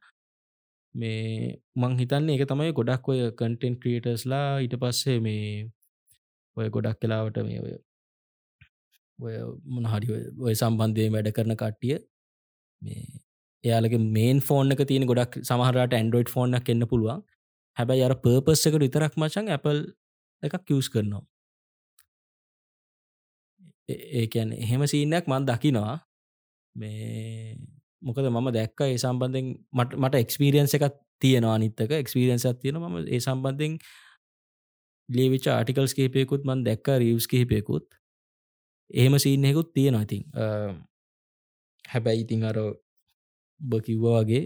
මේ 0.95 1.61
මං 1.75 1.93
හිතන්නේ 1.97 2.35
එක 2.35 2.47
තමයි 2.47 2.73
ගොඩක් 2.73 3.07
ඔය 3.07 3.21
කටෙන්් 3.33 3.75
ක්‍රියටස්ලා 3.81 4.47
ඊට 4.59 4.75
පස්සේ 4.81 5.19
මේ 5.19 5.69
ඔය 6.57 6.67
ගොඩක් 6.69 6.99
කලාවට 6.99 7.37
මේ 7.43 7.59
ඔය 7.59 7.75
ඔය 9.19 9.35
මොනහරි 9.67 10.07
ඔය 10.39 10.55
සම්බන්ධය 10.55 11.07
වැඩ 11.09 11.31
කරන 11.31 11.55
කට්ටිය 11.55 11.97
මේ 12.81 13.20
එයාලගේ 13.63 14.01
මේන් 14.17 14.39
ෆෝන් 14.41 14.73
එක 14.73 14.83
තියෙන 14.91 15.07
ගොඩක් 15.09 15.41
සමහරට 15.41 15.97
ඇන්ඩරෝයිඩ් 15.97 16.33
ෆෝන් 16.35 16.55
එන්න 16.55 16.87
පුළුවන්. 16.87 17.21
හැබැයි 17.77 18.05
අර 18.07 18.15
පර්පස් 18.23 18.65
එකට 18.67 18.83
විතරක් 18.85 19.13
මචන් 19.17 19.51
Apple 19.57 19.81
එකක් 20.43 20.65
කිවස් 20.67 20.89
කරනවා. 20.89 21.23
ඒකැන 24.21 24.53
එහෙම 24.55 24.87
සීනයක් 24.87 25.25
මන් 25.27 25.47
දකිනවා. 25.47 25.95
මේ 26.75 27.55
මොකද 28.01 28.27
මම 28.27 28.51
දැක්ක 28.57 28.81
ඒ 28.81 28.97
සම්බන්ධෙන් 28.97 29.47
මට 29.73 29.99
මට 30.01 30.21
එක්ස්පිරියන්ස 30.23 30.75
එකක් 30.77 30.85
තියෙනවා 31.21 31.55
අනිත්තක 31.55 31.91
එක්ස්පිරියන්සක් 31.93 32.61
තියෙන 32.61 32.79
ම 32.81 32.95
ඒ 33.07 33.19
සම්බන්ධෙන් 33.19 33.73
ලේවිච 35.09 35.47
ආටිකල්ස් 35.47 35.93
කහිපයකුත් 35.97 36.47
මන් 36.47 36.63
දැක්ක 36.67 36.87
රියවස් 37.03 37.27
කිහිපයකුත්. 37.27 37.85
එහෙම 38.91 39.15
සීනයකුත් 39.19 39.69
තියෙනවා 39.73 40.05
ඉතින්. 40.07 40.23
හැබැයි 41.85 42.23
ඉතිං 42.23 42.43
අර 42.43 42.57
බකිව්ව 43.61 44.05
වගේ 44.13 44.43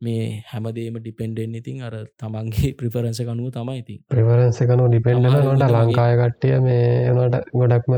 මේ 0.00 0.42
හැමදේම 0.44 0.98
ඩිපෙන්ඩෙන් 0.98 1.54
ඉතින් 1.54 1.82
අර 1.82 1.94
තමන්ගේ 2.16 2.72
ප්‍රිෆරන්ස 2.78 3.20
කනුව 3.20 3.48
තමයි 3.50 3.78
ඉතින්. 3.78 3.98
ප්‍රවරන්ස 4.08 4.60
කනු 4.62 4.88
ඩිපෙන්ඩ 4.88 5.26
නොට 5.26 5.64
ලංකාය 5.70 6.14
කට්ටිය 6.18 6.60
මේ 6.60 7.12
නට 7.14 7.42
ගොඩක්ම 7.54 7.94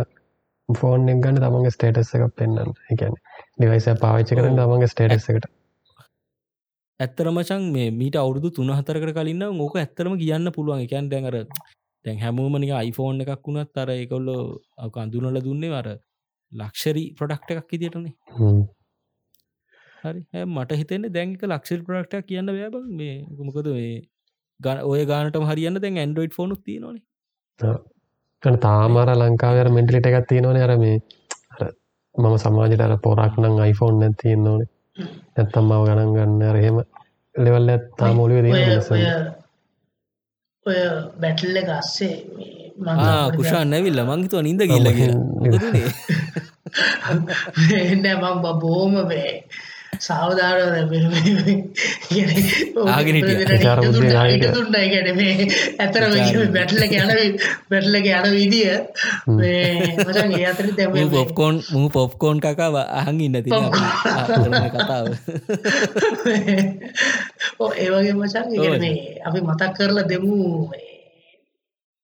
ෆෝන් 0.69 1.09
එක් 1.09 1.21
ගන්න 1.21 1.41
තමන්ගේ 1.41 1.75
ස්ටේටස් 1.75 2.15
එකක් 2.15 2.35
පෙන්න්න 2.37 2.75
එකැන 2.91 3.17
ඩිවයිස 3.55 3.89
පාවිච්චි 3.99 4.39
කරන 4.39 4.59
තමන්ගේ 4.59 4.93
ස්ටේටස් 4.93 5.29
එකට. 5.29 5.51
ඇත්තරමචන් 7.01 7.67
මේ 7.73 7.91
මීට 7.93 8.17
අවුදු 8.17 8.51
තුන 8.53 8.73
හතරකට 8.73 9.15
කලින්න 9.15 9.45
ඕක 9.59 9.77
ඇත්තරම 9.77 10.17
කියන්න 10.19 10.53
පුළුවන්. 10.53 10.87
එකන් 10.87 11.11
දැඟර 11.11 11.37
දැන් 12.05 12.19
හැමෝමනික 12.19 12.73
iPhoneෆෝන් 12.81 13.23
එකක් 13.25 13.47
වුණත් 13.47 13.79
අර 13.79 13.91
එකොල්ලො 13.93 14.39
අක 14.79 14.97
අඳුනල 14.97 15.39
දුන්නේ 15.43 15.71
වර 15.71 15.89
ලක්ෂරි 16.53 17.05
ප්‍රඩක්ට 17.19 17.55
එකක් 17.55 17.73
ඉදිටනේ 17.73 18.15
හරි. 19.99 20.21
මට 20.47 20.81
හිතෙන්නේ 20.81 21.11
දැංක 21.11 21.45
ලක්ෂරි 21.45 21.83
ප්‍රඩක්ටක් 21.83 22.27
කියන්න 22.27 22.51
බෑබ 22.51 22.77
මේ 22.95 23.15
ගොමකද 23.37 23.69
මේ 23.71 23.93
ගන 24.61 24.83
ඔය 24.85 25.05
ගානට 25.07 25.39
හරියන්න 25.51 25.81
දැන් 25.81 25.99
ඇන්ඩරෝයිඩ් 25.99 26.35
ෆෝනු 26.35 26.59
තියනනේ 26.63 28.57
තාමර 28.61 29.15
ලංකාවර 29.17 29.71
මෙන්ටලිට 29.71 30.09
එකත් 30.09 30.29
තියෙනවන. 30.29 30.59
අර 30.59 30.75
මේ 30.79 30.97
මම 32.15 32.37
සමාජයට 32.39 32.83
අර 32.83 32.97
පොරක් 32.99 33.35
නම් 33.37 33.55
iPhoneෆෝන් 33.63 34.01
නැතියෙන් 34.01 34.47
ඕනේ. 34.47 34.71
නැත්තම් 35.35 35.65
මව 35.65 35.83
ගණන් 35.85 36.15
ගන්න 36.15 36.43
අරහෙම 36.45 36.79
ලෙවල්ල 37.35 37.69
ඇත්තා 37.69 38.13
මොලිව 38.15 38.39
ද 38.43 38.47
ඔය 40.67 40.79
බැටල්ල 41.17 41.57
එක 41.57 41.71
අස්සේ 41.73 42.17
කුෂා 43.35 43.65
නැවිල්ල 43.65 44.01
මංහිතුව 44.03 44.43
නින්ද 44.43 44.63
ගිල්ලගේ 44.65 45.09
එන්න 47.85 48.07
මං 48.15 48.43
බෝම 48.63 48.95
බෑ 49.05 49.33
සාවධාරව 49.99 50.91
දුන්නයි 54.55 54.89
ගැන 54.93 55.17
මේ 55.17 55.47
ඇතරම 55.79 56.13
බැටල 56.55 56.83
යන 56.83 57.39
බැටලක 57.71 58.07
යන 58.09 58.31
විදිිය. 58.33 58.77
ඒ 59.45 59.97
අතර 60.47 60.67
තැම 60.77 61.11
පොප්කෝන් 61.11 61.63
මූ 61.73 61.89
පොප්කෝන් 61.91 62.41
කකාව 62.41 62.75
අහන් 62.81 63.21
ඉන්න 63.21 63.41
ති 63.41 63.51
කතාව. 64.71 65.09
ඒවගේ 67.79 68.15
මචන් 68.15 68.45
අපි 69.25 69.41
මතක් 69.43 69.73
කරලා 69.77 70.09
දෙමු 70.09 70.71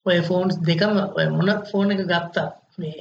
ඔය 0.06 0.22
ෆෝන්ස් 0.22 0.58
දෙකම 0.62 0.96
මොන 1.32 1.50
ෆෝන් 1.70 1.90
එක 1.90 2.04
ගත්තා? 2.04 2.50
මේ 2.78 2.94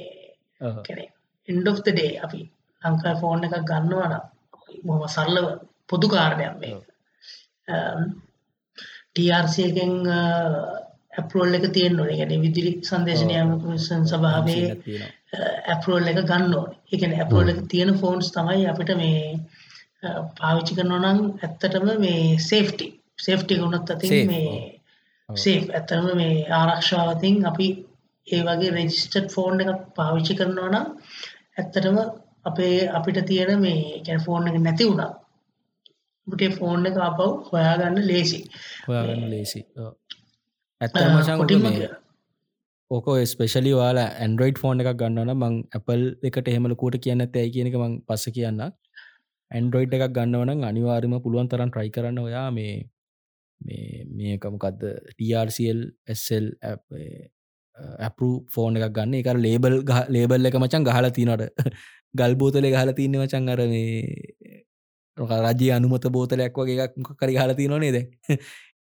කැනෙ 0.82 1.04
ඉන්ඩ 1.48 1.68
of 1.68 1.78
the 1.78 1.90
ඩේ 1.90 2.18
අපි 2.18 2.50
ලංකා 2.82 3.14
ෆෝන් 3.20 3.44
එක 3.46 3.54
ගන්නවනම් 3.62 4.33
මොම 4.82 5.02
සරලව 5.08 5.46
පොදු 5.88 6.06
කාරණයක් 6.08 6.54
මේ 6.58 6.76
ටRCකෙන් 9.14 9.92
ඇපරෝල් 11.12 11.54
එක 11.54 11.66
තියෙන් 11.70 12.00
ඕන. 12.00 12.10
ගැන 12.10 12.42
විදිලි 12.42 12.72
සංදේශනයම 12.82 13.50
සභාවේ 14.06 14.64
ඇපරෝල් 15.68 16.06
එක 16.06 16.20
ගන්න 16.22 16.54
ඕන. 16.54 16.70
එකන 16.92 17.14
ඇපරෝල් 17.14 17.48
එක 17.48 17.60
තියෙන 17.68 17.94
ෆෝන්ස් 17.96 18.32
තමයි 18.32 18.66
අපිට 18.66 18.94
මේ 18.96 19.20
පාවිච්චි 20.38 20.76
කරනවනම් 20.76 21.20
ඇත්තටම 21.40 21.88
මේ 21.98 22.38
සේෆ්ටි 22.40 22.86
සේෆ්ටි 23.18 23.60
ගුණත් 23.60 23.90
අති 23.90 24.24
මේ 24.26 24.54
සේ 25.28 25.58
ඇත්තම 25.72 26.10
මේ 26.14 26.34
ආරක්ෂාවතින් 26.52 27.38
අපි 27.46 27.68
ඒ 28.26 28.42
වගේ 28.42 28.72
රෙජිස්ටඩ් 28.72 29.30
ෆෝන් 29.30 29.64
එක 29.64 29.86
පාවිච්චි 29.96 30.34
කරනවා 30.34 30.70
නම් 30.70 30.86
ඇත්තටම 31.56 31.98
අපේ 32.44 32.88
අපිට 32.90 33.20
තියෙන 33.26 33.60
මේ 33.60 34.02
කැන 34.06 34.20
ෆෝන් 34.20 34.48
එක 34.48 34.58
නැති 34.60 34.84
වුණා. 34.84 35.10
බුටේ 36.26 36.50
ෆෝන් 36.50 36.86
එක 36.86 36.96
අපව් 37.00 37.20
හොයාගන්න 37.48 38.00
ලේසි. 38.06 38.40
හොයාගන්න 38.86 39.28
ලේසි. 39.30 39.60
ඇත්තමචන් 40.80 42.00
ඕක 42.90 43.06
ස්පෙශලි 43.26 43.72
වාල 43.74 43.98
ඇන්ඩරෝයිඩ් 44.00 44.58
ෆෝන් 44.58 44.82
එකක් 44.82 44.96
ගන්නන 44.96 45.34
මං 45.34 45.54
ඇපල් 45.72 46.02
එකට 46.22 46.48
එහෙමලකූට 46.48 46.96
කියන්න 47.04 47.26
ඇයි 47.26 47.52
කියන 47.54 47.70
එක 47.70 47.78
මං 47.78 47.94
පස 48.08 48.26
කියන්න 48.30 48.64
ඇන්ඩරෝයිඩ් 48.64 49.96
එකක් 49.96 50.16
ගන්නවන 50.16 50.64
අනිවාර්ම 50.64 51.14
පුළුවන් 51.20 51.48
තරන් 51.48 51.70
ට්‍රයි 51.70 51.94
කරන්න 51.94 52.20
ඔයා 52.20 52.48
මේ 52.50 52.74
මේ 53.60 54.04
මේකමකක්ද 54.12 54.82
TRCL 55.16 55.80
SL 56.14 56.46
ඇපරු 58.00 58.30
ෆෝන් 58.48 58.78
එකක් 58.78 58.94
ගන්න. 58.96 59.14
එක 59.14 59.28
ලේබල් 59.38 59.76
ලේබල් 60.08 60.48
එක 60.48 60.58
මචන් 60.58 60.86
ගහල 60.86 61.10
තිනට 61.10 61.42
ගල් 62.14 62.36
බෝතලේ 62.36 62.70
ගහල 62.70 62.92
තින්න 62.92 63.16
මචන් 63.18 63.50
අර 63.50 63.60
මේ 63.66 64.62
රජය 65.16 65.70
අනුමත 65.70 66.06
බෝතලයක් 66.10 66.56
වගේ 66.56 66.86
එකක් 66.86 66.96
මොක 66.98 67.12
කරි 67.16 67.36
හල 67.36 67.54
තින 67.54 67.76
නේද? 67.78 67.98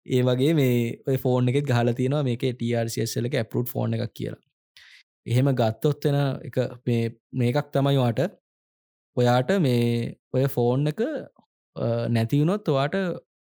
ඒ 0.09 0.23
වගේ 0.23 0.55
මේ 0.55 1.19
ෆෝන් 1.19 1.49
එකෙත් 1.49 1.67
ගහල 1.67 1.93
තිනවා 1.95 2.23
මේක 2.23 2.47
TRCSL 2.61 3.29
එක 3.31 3.37
ඇපරුට් 3.37 3.69
ෆෝන් 3.69 3.95
එකක් 3.95 4.15
කියලා. 4.15 4.41
එහෙම 5.27 5.53
ගත්තොත්වෙන 5.55 6.19
එක 6.45 6.57
මේකක් 7.35 7.69
තමයි 7.73 7.99
වාට 7.99 8.23
ඔයාට 9.17 9.53
මේ 9.61 10.17
ඔය 10.33 10.47
ෆෝන් 10.49 10.89
එක 10.89 11.05
නැතිවුණොත් 12.11 12.69
ඔයාට 12.69 12.97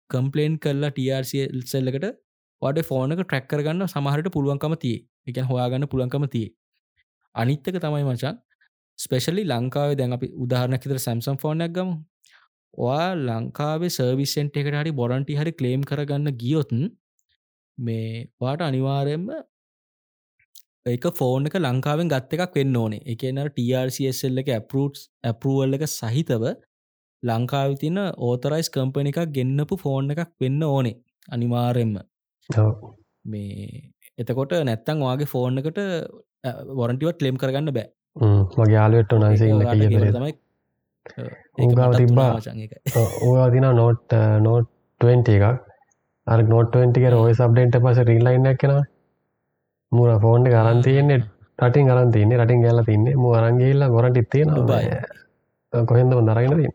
කම්පලේන් 0.09 0.59
කරලා 0.59 0.93
TRCල්සල්ලකට 0.93 2.07
වඩ 2.61 2.87
ෆෝනක 2.89 3.19
ට්‍රැක්කර 3.19 3.61
ගන්න 3.61 3.87
සමහට 3.87 4.31
පුළුවන්කම 4.31 4.75
තිය 4.79 4.97
එක 5.27 5.41
හොයාගන්න 5.45 5.87
පුළන්කම 5.87 6.25
තිය 6.29 6.47
අනිත්තක 7.35 7.77
තමයි 7.77 8.03
මචන් 8.05 8.37
ස්පෙශලි 8.99 9.43
ලංකාවේ 9.45 9.97
දැන් 9.97 10.17
අපි 10.17 10.27
උදාහරණකිතර 10.38 10.99
සැම්සම් 10.99 11.38
ෆෝනයක් 11.38 11.72
ගම. 11.72 11.89
ඔයා 12.77 13.09
ලංකාවේ 13.22 13.91
සර්විසෙන්ට 13.91 14.59
එකට 14.61 14.76
හරි 14.76 14.91
බොරන්ටි 14.91 15.35
හරි 15.35 15.51
කලේම් 15.53 15.81
කරගන්න 15.84 16.38
ගියොතුන් 16.41 16.84
මේ 17.77 18.07
වාට 18.41 18.61
අනිවාරයෙන්ම 18.61 19.26
ඒක 20.85 21.05
ෆෝන් 21.15 21.49
එක 21.49 21.57
ලංකාවෙන් 21.57 22.09
ගත්ත 22.09 22.38
එකක් 22.38 22.55
වෙන්න 22.55 22.76
ඕනේ. 22.76 23.01
එකනර 23.05 23.49
TRCSL 23.51 24.43
එක 24.43 24.49
ඇපරටස් 24.49 25.01
ඇපරුවල් 25.23 25.77
එක 25.77 25.85
සහිතව 25.89 26.45
ලංකාව 27.23 27.76
තින 27.77 27.97
ඕතරයිස් 28.22 28.69
කම්පන 28.69 29.11
එකක් 29.11 29.22
ගෙන්න්නපු 29.38 29.77
ෆෝන් 29.77 30.13
එකක් 30.15 30.31
වෙන්න 30.41 30.61
ඕනේ. 30.65 30.95
අනිවාරෙන්ම 31.30 31.93
මේ 33.26 33.81
එතකොට 34.17 34.53
නැත්තං 34.63 34.99
වාගේ 35.01 35.31
ෆෝන් 35.34 35.61
එකට 35.61 35.80
වොරන්ටිවත් 36.80 37.23
ලෙම් 37.26 37.38
කරගන්න 37.38 37.73
බෑ 37.73 37.88
මගේ 38.15 38.75
යාලුවට 38.75 39.13
උනන්සේ 39.13 39.51
තමයි. 40.15 40.33
උගාව 41.65 41.91
තිබ්බා. 41.99 42.31
ඕවා 43.25 43.49
තින 43.53 43.67
නෝට් 43.79 44.13
නෝට් 44.47 44.67
20 45.01 45.37
එකක්. 45.37 45.45
අර 46.27 46.39
නෝට්ටක 46.51 47.05
රෝය 47.15 47.33
සබ්ඩෙන්ට 47.39 47.75
පස 47.83 47.99
රීල්ලයින්නක් 48.09 48.59
කෙනවා 48.61 48.83
මුර 49.91 50.09
ෆෝන්් 50.23 50.47
කරන්තියන්නේ 50.53 51.19
රටින් 51.59 51.89
කරන්තින්නේ 51.89 52.39
රටින් 52.41 52.63
ගැල 52.65 52.79
තින්නේ. 52.89 53.15
මු 53.21 53.27
අරන්ගේල්ලා 53.39 53.93
ගොරට 53.95 54.17
ඉත්තේ 54.21 54.45
බය 54.71 54.85
කොහෙන්දම 55.73 56.25
දරගෙන 56.29 56.55
තින් 56.61 56.73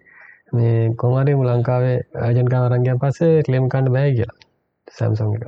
මේ 0.57 0.77
කොමරි 1.01 1.35
මු 1.39 1.45
ලංකාවේ 1.49 1.97
ආජන්කා 2.27 2.63
අරංගයන් 2.69 3.01
පස්සේ 3.03 3.43
කලෙම් 3.47 3.67
කණ්ඩ 3.73 3.95
බෑ 3.97 4.13
කියලා. 4.17 4.39
සැම්සං 4.89 5.35
එක. 5.37 5.45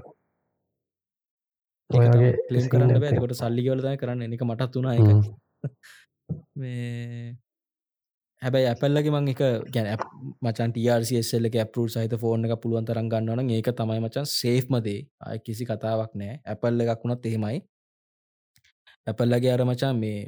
ඔයගේ 1.90 2.32
බෑකොට 3.04 3.38
සල්ලිගවලදය 3.40 3.96
කරන්න. 4.02 4.34
එක 4.36 4.44
මටත් 4.48 4.74
වුණා 4.76 4.94
මේ 6.54 7.36
හැබැයි 8.42 8.68
ඇපල්ලගේ 8.68 9.12
මං 9.12 9.28
එක 9.32 9.42
ගැන 9.74 9.88
මචන් 10.42 10.72
ටRCSL 10.74 11.44
එක 11.48 11.56
ඇපරු 11.62 11.84
සහිත 11.88 12.14
ෆෝර්න 12.22 12.46
එක 12.46 12.54
පුළුවන් 12.62 12.88
තරන් 12.88 13.10
ගන්නවන 13.12 13.50
ඒක 13.50 13.70
තමයි 13.72 14.00
මචන් 14.00 14.26
සේෆ්මදේ 14.30 15.00
අය 15.22 15.38
කිසි 15.40 15.68
කතාවක් 15.68 16.12
නෑ. 16.14 16.40
ඇපල්ල 16.44 16.82
එකක් 16.84 17.04
වුණත් 17.04 17.28
එහෙමයි. 17.30 17.60
ඇපල්ලගේ 19.06 19.54
අර 19.54 19.64
මචන් 19.64 20.02
මේ 20.02 20.18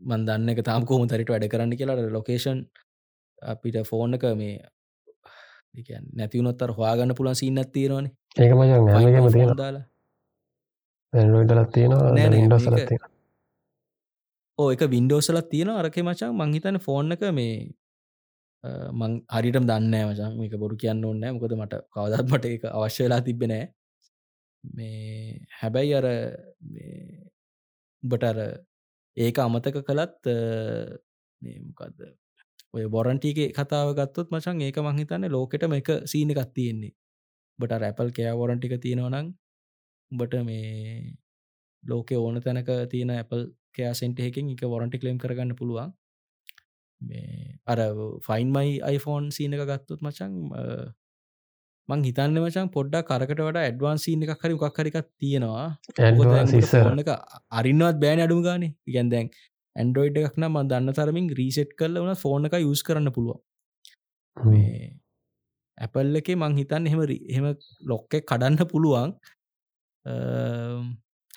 මන්දන්න 0.00 0.52
එක 0.54 0.64
තාම 0.64 0.82
කෝම 0.84 1.06
තරට 1.06 1.30
වැඩ 1.30 1.48
කරන්න 1.48 1.78
කියලා 1.78 2.10
ලොකේෂන් 2.10 2.66
අපිට 3.42 3.80
ෆෝර්න 3.86 4.18
එක 4.18 4.28
මේ 4.34 4.54
නැතිවනොත්තර 6.12 6.76
හවාගන්න 6.76 7.14
පුළන් 7.14 7.40
සින්නත් 7.42 7.72
තීරවාන 7.72 8.12
ඒක 8.36 8.52
මචන් 8.52 9.56
දාලා. 9.56 9.84
ඇඩලත් 11.12 11.70
තියෙනවා. 11.72 12.30
ඉන්ඩෝසලත් 12.36 12.86
තියෙන 12.86 13.13
ඕ 14.58 14.68
එක 14.74 14.82
වින්ඩෝසලත් 14.94 15.48
තියෙන 15.52 15.70
අරක 15.70 15.96
මචා 16.08 16.30
මංහිතන 16.32 16.78
ෆෝන් 16.86 17.14
එක 17.14 17.22
මේ 17.38 17.54
මං 18.98 19.12
හරිටම් 19.34 19.64
දන්න 19.70 19.94
මචා. 20.10 20.28
මේක 20.40 20.54
බොරු 20.62 20.76
කියන්න 20.82 21.04
ඕන්න 21.04 21.24
මොකද 21.36 21.54
මට 21.60 21.74
කවදත් 21.94 22.26
මට 22.32 22.44
එක 22.56 22.64
අවශ්‍යලා 22.70 23.20
තිබෙනෑ 23.28 23.64
මේ 24.64 25.40
හැබැයි 25.60 25.94
අර 26.00 26.06
උඹට 28.02 28.24
අර 28.30 28.38
ඒක 29.16 29.38
අමතක 29.38 29.80
කළත් 29.88 30.30
මොකක්ද 31.66 31.98
ඔය 32.74 32.84
බොරන්ටිගේ 32.94 33.50
කතාව 33.58 33.90
ගත්තොත් 33.98 34.28
මචන් 34.34 34.62
ඒක 34.66 34.78
මංහිතන්න 34.86 35.26
ලෝකෙටම 35.30 35.74
එක 35.80 35.90
සීන 36.12 36.30
එකත් 36.34 36.54
තියෙන්නේ. 36.56 36.94
බට 37.58 37.82
රැපල් 37.82 38.08
කෑ 38.16 38.38
වොරන්ටික 38.40 38.78
තියෙනවනං 38.84 39.28
උඹට 40.12 40.34
මේ 40.46 41.18
ලෝක 41.82 42.08
ඕන 42.14 42.40
තැනක 42.42 42.70
තියෙන 42.92 43.14
Apple 43.18 43.44
කෑ 43.74 43.94
සෙන්ටහකින් 43.94 44.50
එක 44.50 44.64
වොරන්ටි 44.66 44.98
කලම් 44.98 45.18
කරගන්න 45.18 45.54
පුළුවන්. 45.56 45.92
මේ 47.00 47.58
අර 47.66 47.78
ෆයින්මයි 48.26 48.74
iPhoneෆෝන් 48.88 49.32
සීන 49.32 49.56
එක 49.56 49.64
ගත්තුත් 49.70 50.00
මචන් 50.00 50.32
මං 51.88 52.04
හිතන්න 52.04 52.38
මචන් 52.40 52.68
පොඩ්ඩක් 52.70 53.08
කරකට 53.08 53.40
වඩ 53.40 53.62
ඇඩ්වාන්සීන 53.62 54.22
එක 54.24 54.44
හරි 54.44 54.54
එකක් 54.58 54.78
හරිකක් 54.78 54.98
තියෙනවා 55.18 55.66
එක 56.98 57.10
අරින්නවත් 57.52 57.98
බෑන 58.00 58.24
අඩුම 58.26 58.42
ගානේ. 58.42 58.72
ඉගැන් 58.86 59.10
දැන් 59.10 59.28
ඇන්ඩරෝයිඩ් 59.76 60.20
එකක් 60.22 60.38
නම් 60.38 60.60
දන්න 60.68 60.96
තරමින් 60.98 61.30
රීසෙට් 61.40 61.72
කරල 61.78 62.00
වන 62.02 62.16
ෆෝන 62.16 62.48
එක 62.50 62.58
යුස් 62.60 62.82
කරන්න 62.82 63.12
පුළුවන්. 63.12 63.40
ඇපල් 65.78 66.20
එක 66.20 66.28
මං 66.34 66.58
හිතන්න 66.60 66.86
එහෙම 66.86 67.00
එහෙම 67.04 67.46
ලොක්ක 67.82 68.12
කඩන්න 68.22 68.70
පුළුවන්. 68.72 69.10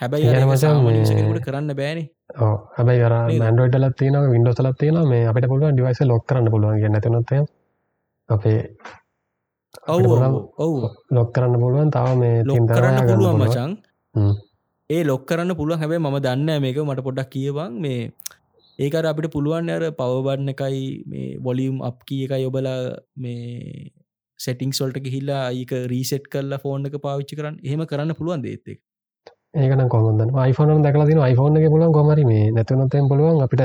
හැබැයි 0.01 0.29
මේ- 0.29 0.57
සාමනිසකට 0.57 1.45
කරන්න 1.45 1.75
බෑන 1.75 2.01
හැබයි 2.29 3.03
අර 3.07 3.13
නේද? 3.27 3.41
මන්ඩෝයිඩ 3.41 3.77
ලත් 3.79 3.95
තියන 3.99 4.15
විඩෝස් 4.33 4.59
ලත් 4.59 4.77
තියෙන 4.79 4.97
මේ 5.07 5.25
අපට 5.31 5.47
පුළුවන් 5.51 5.75
ඩිවයිස 5.75 6.01
ලොක් 6.11 6.23
කරන්න 6.27 6.51
පුළුවන් 6.53 6.79
කිය 6.81 6.91
නැතිනොත්තය 6.91 7.37
අපේ 8.29 8.59
ඔව් 9.87 10.03
ඔව් 10.57 10.73
ලොක් 11.11 11.29
කරන්න 11.33 11.59
පුළුවන්. 11.63 11.91
තාව 11.91 12.17
මේ 12.21 12.43
ලොක් 12.43 12.55
තින් 12.57 12.67
කරන්න 12.67 12.97
තරවා 12.97 13.07
පුළුවන් 13.11 13.37
ගන්න 13.37 13.49
මචන්. 13.49 13.71
ඒ 14.89 15.03
ලොක් 15.03 15.23
කරන්න 15.29 15.55
පුළුවන්. 15.55 15.79
හැබැයි 15.81 16.03
මම 16.03 16.17
දන්න 16.25 16.61
මේක. 16.61 16.79
මට 16.83 17.05
පොඩ්ඩක් 17.07 17.31
කියවන් 17.35 17.79
මේ 17.85 18.11
ඒකට 18.79 19.07
අපිට 19.11 19.31
පුළුවන් 19.35 19.69
අර 19.69 19.83
පවබන්න 19.99 20.53
එකයි 20.53 20.81
මේ 21.11 21.29
වොලියම් 21.47 21.79
අප් 21.89 22.03
කිය 22.07 22.25
එකයි 22.27 22.49
ඔබලා 22.49 22.79
මේ 23.15 23.91
සෙටිං 24.39 24.71
සොල්ට 24.79 24.99
හිල්ලා 25.15 25.45
ඒක 25.61 25.71
රීසෙට් 25.93 26.27
කරලා 26.33 26.61
ෆෝන් 26.65 26.91
එක 26.91 26.99
පාවිච්චි 27.07 27.39
කරන්න. 27.39 27.57
එහෙම 27.63 27.87
කරන්න 27.91 28.17
පුළුවන් 28.19 28.43
දේත් 28.43 28.67
එක 28.73 28.79
ඒකන 29.63 29.89
කොමද 29.93 30.21
iPhone 30.51 30.81
දැකල 30.85 31.05
තින 31.09 31.21
iPhone 31.33 31.59
එක 31.59 31.69
පුළුවන් 31.73 31.93
කොමරි 31.97 32.25
මේ 32.31 32.51
නැතුනතෙන් 32.57 33.07
පුළුවන් 33.11 33.45
අපිට 33.45 33.63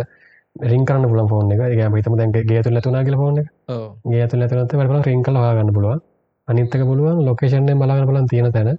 රින් 0.70 0.84
කරන්න 0.84 1.08
පුලන් 1.08 1.28
ෆෝන් 1.28 1.52
එක. 1.52 1.60
එක 1.72 1.80
හිතම 1.96 2.16
දැන් 2.16 2.32
ගේතු 2.32 2.70
ලතුනා 2.70 3.04
කියල 3.04 3.16
ෆෝන් 3.16 3.38
එක. 3.38 3.46
ඕ 3.68 3.96
ගේතු 4.04 4.36
ලතුනත 4.36 4.72
වල 4.72 5.02
රින් 5.08 5.22
කල 5.22 5.36
වාගන්න 5.44 5.72
පුළුවන්. 5.76 6.00
අනිත්තක 6.48 6.82
පුළුවන් 6.90 7.24
ලොකේෂන්ය 7.26 7.74
මලාගන්න 7.74 8.08
පුලන් 8.10 8.28
තියෙන 8.32 8.52
තැන. 8.52 8.78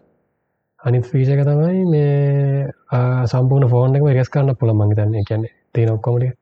අනිත් 0.80 1.06
ෆීෂක 1.12 1.42
තමයි 1.50 1.82
මේ 1.94 2.70
සම්පූර්ණ 3.32 3.70
ෆෝන් 3.74 3.96
එක 3.98 4.04
ගෙස් 4.20 4.30
කරන්න 4.30 4.56
පුළ 4.56 4.74
මංගතන්න 4.74 5.28
කියන්නේ 5.30 5.54
තියෙන 5.74 5.94
ඔක්කොමට 5.96 6.36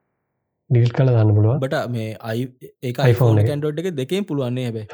ඩිල් 0.70 0.92
කල 0.98 1.10
දන්න 1.16 1.34
පුළුවන්. 1.38 1.60
බට 1.64 1.88
මේ 1.96 2.10
අයි 2.20 2.44
ඒ 2.82 2.92
iPhone 3.12 3.12
iPhone 3.12 3.42
එක. 3.42 3.86
එක 3.86 3.96
දෙකෙන් 4.02 4.28
පුළුවන්නේ 4.28 4.66
හැබේ 4.68 4.86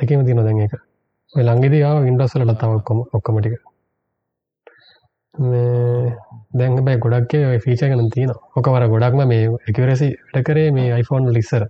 දෙකම 0.00 0.26
තින 0.28 0.44
දැන් 0.44 0.62
එක 0.66 0.76
ලංගෙදී 1.32 1.82
ආව 1.86 2.06
ඉන්ඩස්සලට 2.10 2.54
තව 2.60 2.70
ඔක්කොම 2.80 3.00
ඔක්කොමටික 3.12 3.56
දැන් 5.38 6.78
බයි 6.84 6.98
ගොඩක්ේ 6.98 7.46
ඔය 7.46 7.58
ෆීච 7.58 7.82
ගන 7.84 8.10
තියන 8.10 8.30
ඕකවර 8.30 8.86
ගොඩක්ම 8.88 9.24
මේ 9.26 9.48
එකවරසි 9.68 10.08
ටකරේ 10.30 10.70
මේ 10.72 10.94
iPhone 11.00 11.32
ලිස්සර 11.32 11.66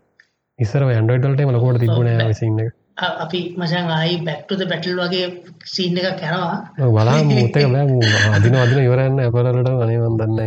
ඉස්සර. 0.58 0.82
ඇන්ඩෝයිඩල්ට 0.84 1.42
මලකොට 1.44 1.80
තිබුණ 1.80 2.34
සින්න 2.34 2.60
අපි 2.98 3.40
මචන් 3.56 3.90
ආයි 3.94 4.14
බැක්ටුද 4.24 4.62
බැටල් 4.68 5.00
වගේ 5.00 5.26
සීන් 5.64 5.98
එක 5.98 6.20
කැනවා 6.20 6.90
බලා 6.94 7.18
මුත්තක 7.24 7.66
බෑ. 7.68 7.84
අදින 8.36 8.56
අදින 8.56 8.80
ඉවරන්න 8.80 9.20
ඇපරලට 9.20 9.68
අනේවන් 9.76 10.16
දන්න 10.18 10.38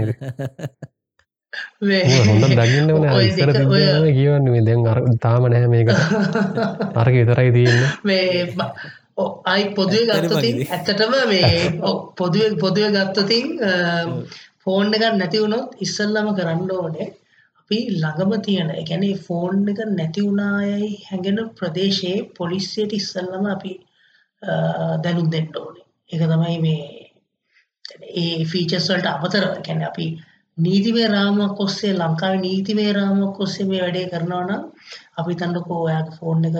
හොඳ 2.28 2.46
දකින්න 2.52 2.92
වන 2.96 3.06
ඉස්සර 3.22 3.54
කියවන්න 4.10 4.66
දැන් 4.66 4.88
අර 4.88 5.00
තාම 5.20 5.48
නැහැ 5.48 5.70
මේකට. 5.70 6.00
අරක 7.02 7.14
විතරයි 7.14 7.52
තියන්න 7.52 7.80
අයි 9.18 9.74
පොදුව 9.76 10.04
ගත්තතින්. 10.10 10.56
ඇත්තටම 10.68 11.14
මේ 11.26 11.52
පොදුව 12.16 12.58
පොදුව 12.60 12.88
ගත්තතින් 12.92 13.48
ෆෝන් 14.60 14.94
එකක් 14.94 15.06
නැති 15.14 15.38
වුණොත් 15.40 15.76
ඉස්සල්ලම 15.80 16.28
කරන්න 16.36 16.72
ඕනේ. 16.72 17.08
අපි 17.60 17.80
ළඟම 17.92 18.32
තියෙන 18.42 18.72
එකැන 18.74 19.06
ෆෝන් 19.20 19.68
එක 19.68 19.80
නැති 19.90 20.22
වුණායයි 20.22 20.90
හැඟෙන 21.04 21.40
ප්‍රදේශයේ 21.52 22.26
පොලිසියට 22.38 22.94
ඉස්සල්ලම 22.94 23.46
අපි 23.48 23.72
දැනුම් 25.04 25.30
දෙන්න 25.30 25.50
ඕනේ. 25.56 25.86
එක 26.10 26.22
තමයි 26.24 26.58
මේ 26.60 26.84
ඒ 28.16 28.46
ෆීචස් 28.46 28.90
වලට 28.90 29.08
අමතර 29.08 29.46
කැන 29.66 29.84
අපි 29.84 30.08
නීතිමය 30.58 31.04
රාමක් 31.08 31.60
ඔස්සේ 31.60 31.94
ලංකාව 31.94 32.36
නීතිමය 32.40 32.88
රාමක් 32.94 33.40
ඔස්සේ 33.40 33.66
මේ 33.66 33.82
වැඩේ 33.82 34.10
කරනවා 34.10 34.44
නම් 34.44 34.64
අපි 35.18 35.34
තන්නකෝ 35.36 35.80
ඔයාගේ 35.86 36.18
ෆෝන් 36.18 36.46
එක 36.46 36.58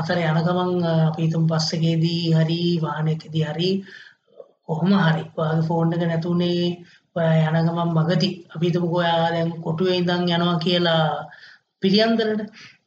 අතර 0.00 0.18
යන 0.20 0.38
ගමන් 0.46 0.70
අ, 0.84 0.92
අපි 1.08 1.20
හිතමු 1.26 1.46
බස් 1.50 1.68
එකේදී 1.76 2.22
හරි 2.36 2.60
වාහනයකදී 2.84 3.44
හරි 3.50 3.70
කොහොම 4.66 4.90
හරි 4.98 5.22
ඔයාගේ 5.36 5.66
ෆෝන් 5.68 5.92
එක 5.94 6.02
නැතුනේ 6.04 6.64
ඔයා 7.16 7.50
යන 7.50 7.68
ගමන් 7.68 7.90
මගදී 7.96 8.32
අපි 8.54 8.64
හිතමුකෝ 8.68 9.00
ඔයා 9.02 9.30
දැන් 9.34 9.50
කොටුවේ 9.64 9.96
ඉඳන් 10.00 10.26
යනවා 10.28 10.58
කියලා 10.64 11.04
පිළියන්දරට 11.82 12.40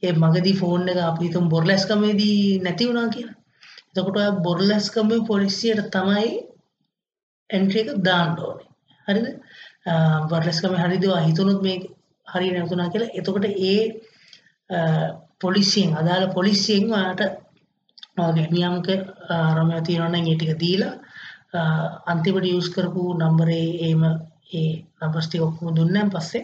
ඒ 0.04 0.14
මගදී 0.16 0.56
ෆෝන් 0.62 0.90
එක 0.90 1.00
අපි 1.04 1.24
හිතමු 1.28 1.50
බොර්ලැස්කමේදී 1.54 2.60
නැති 2.60 2.88
වුණා 2.90 3.10
කියලා. 3.10 3.36
එතකොට 3.90 4.18
ඔයා 4.18 4.40
බොර්ලැස්කමේ 4.46 5.22
පොලිසියට 5.30 5.88
තමයි 5.96 6.30
එන්ට්‍රි 7.50 7.80
එක 7.84 7.90
දාන්න 8.08 8.32
ඕනේ. 8.40 8.68
හරිද? 9.08 9.28
බොර්ලැස්කමේ 10.30 10.82
හරිද 10.84 11.04
ඔයා 11.06 11.26
හිතුනොත් 11.28 11.62
මේ 11.66 11.78
හරිය 12.28 12.52
නැතුණා 12.54 12.90
කියලා. 12.90 13.12
එතකොට 13.20 13.46
ඒ 13.70 13.82
අ, 14.70 14.80
පොලිසියෙන් 15.42 15.92
අදාළ 15.98 16.26
පොලිසියෙන් 16.34 16.86
ඔයාට 16.94 17.22
ඔයාගේ 18.18 18.48
නියමක 18.52 18.88
ආරම්භය 19.30 19.82
තියෙනවා 19.88 20.12
නම් 20.12 20.28
ඒ 20.28 20.36
ටික 20.36 20.54
දීලා 20.60 20.94
අ, 21.54 21.62
අන්තිමට 22.12 22.46
යූස් 22.46 22.70
කරපු 22.70 23.02
නම්බරේ 23.16 23.68
ඒම 23.88 24.02
ඒ 24.54 24.72
නම්බර්ස් 25.02 25.28
ටික 25.28 25.42
ඔක්කොම 25.42 25.76
දුන්නාන් 25.76 26.10
පස්සේ 26.10 26.44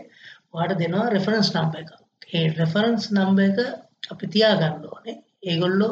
ඔයාට 0.53 0.79
දෙනවා 0.81 1.09
රෙෆරන්ස් 1.09 1.49
නම්බර් 1.55 1.79
එකක්. 1.81 1.91
ඒ 2.33 2.45
රෙෆරන්ස් 2.59 3.03
නම්බර් 3.11 3.43
එක 3.49 3.57
අපි 4.11 4.25
තියාගන්න 4.33 4.85
ඕනේ. 4.87 5.15
ඒගොල්ලෝ 5.43 5.91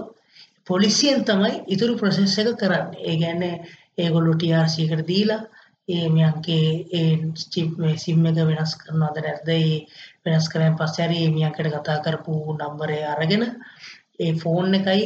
පොලිසියෙන් 0.67 1.21
තමයි 1.25 1.53
ඉතුරු 1.67 1.93
ප්‍රොසෙස් 1.97 2.37
එක 2.39 2.49
කරන්නේ. 2.61 3.01
ඒ 3.01 3.15
කියන්නේ 3.21 3.55
ඒගොල්ලෝ 3.97 4.35
TRC 4.35 4.75
එකට 4.85 5.07
දීලා 5.07 5.41
ඒ 5.87 6.07
මියන්ගේ 6.09 6.69
ඒ 6.93 7.11
මේ 7.77 7.97
සිම් 7.97 8.25
එක 8.25 8.39
වෙනස් 8.49 8.73
කරනවද 8.79 9.17
නැද්ද 9.19 9.49
ඒ 9.51 9.75
වෙනස් 10.25 10.49
කරන් 10.51 10.75
පස්සේ 10.79 11.07
හරි 11.07 11.19
මියන්කට 11.35 11.69
කතා 11.75 12.03
කරපු 12.03 12.33
නම්බරය 12.55 12.99
අරගෙන 13.05 13.45
ඒ 14.19 14.33
ෆෝන් 14.35 14.73
එකයි 14.73 15.05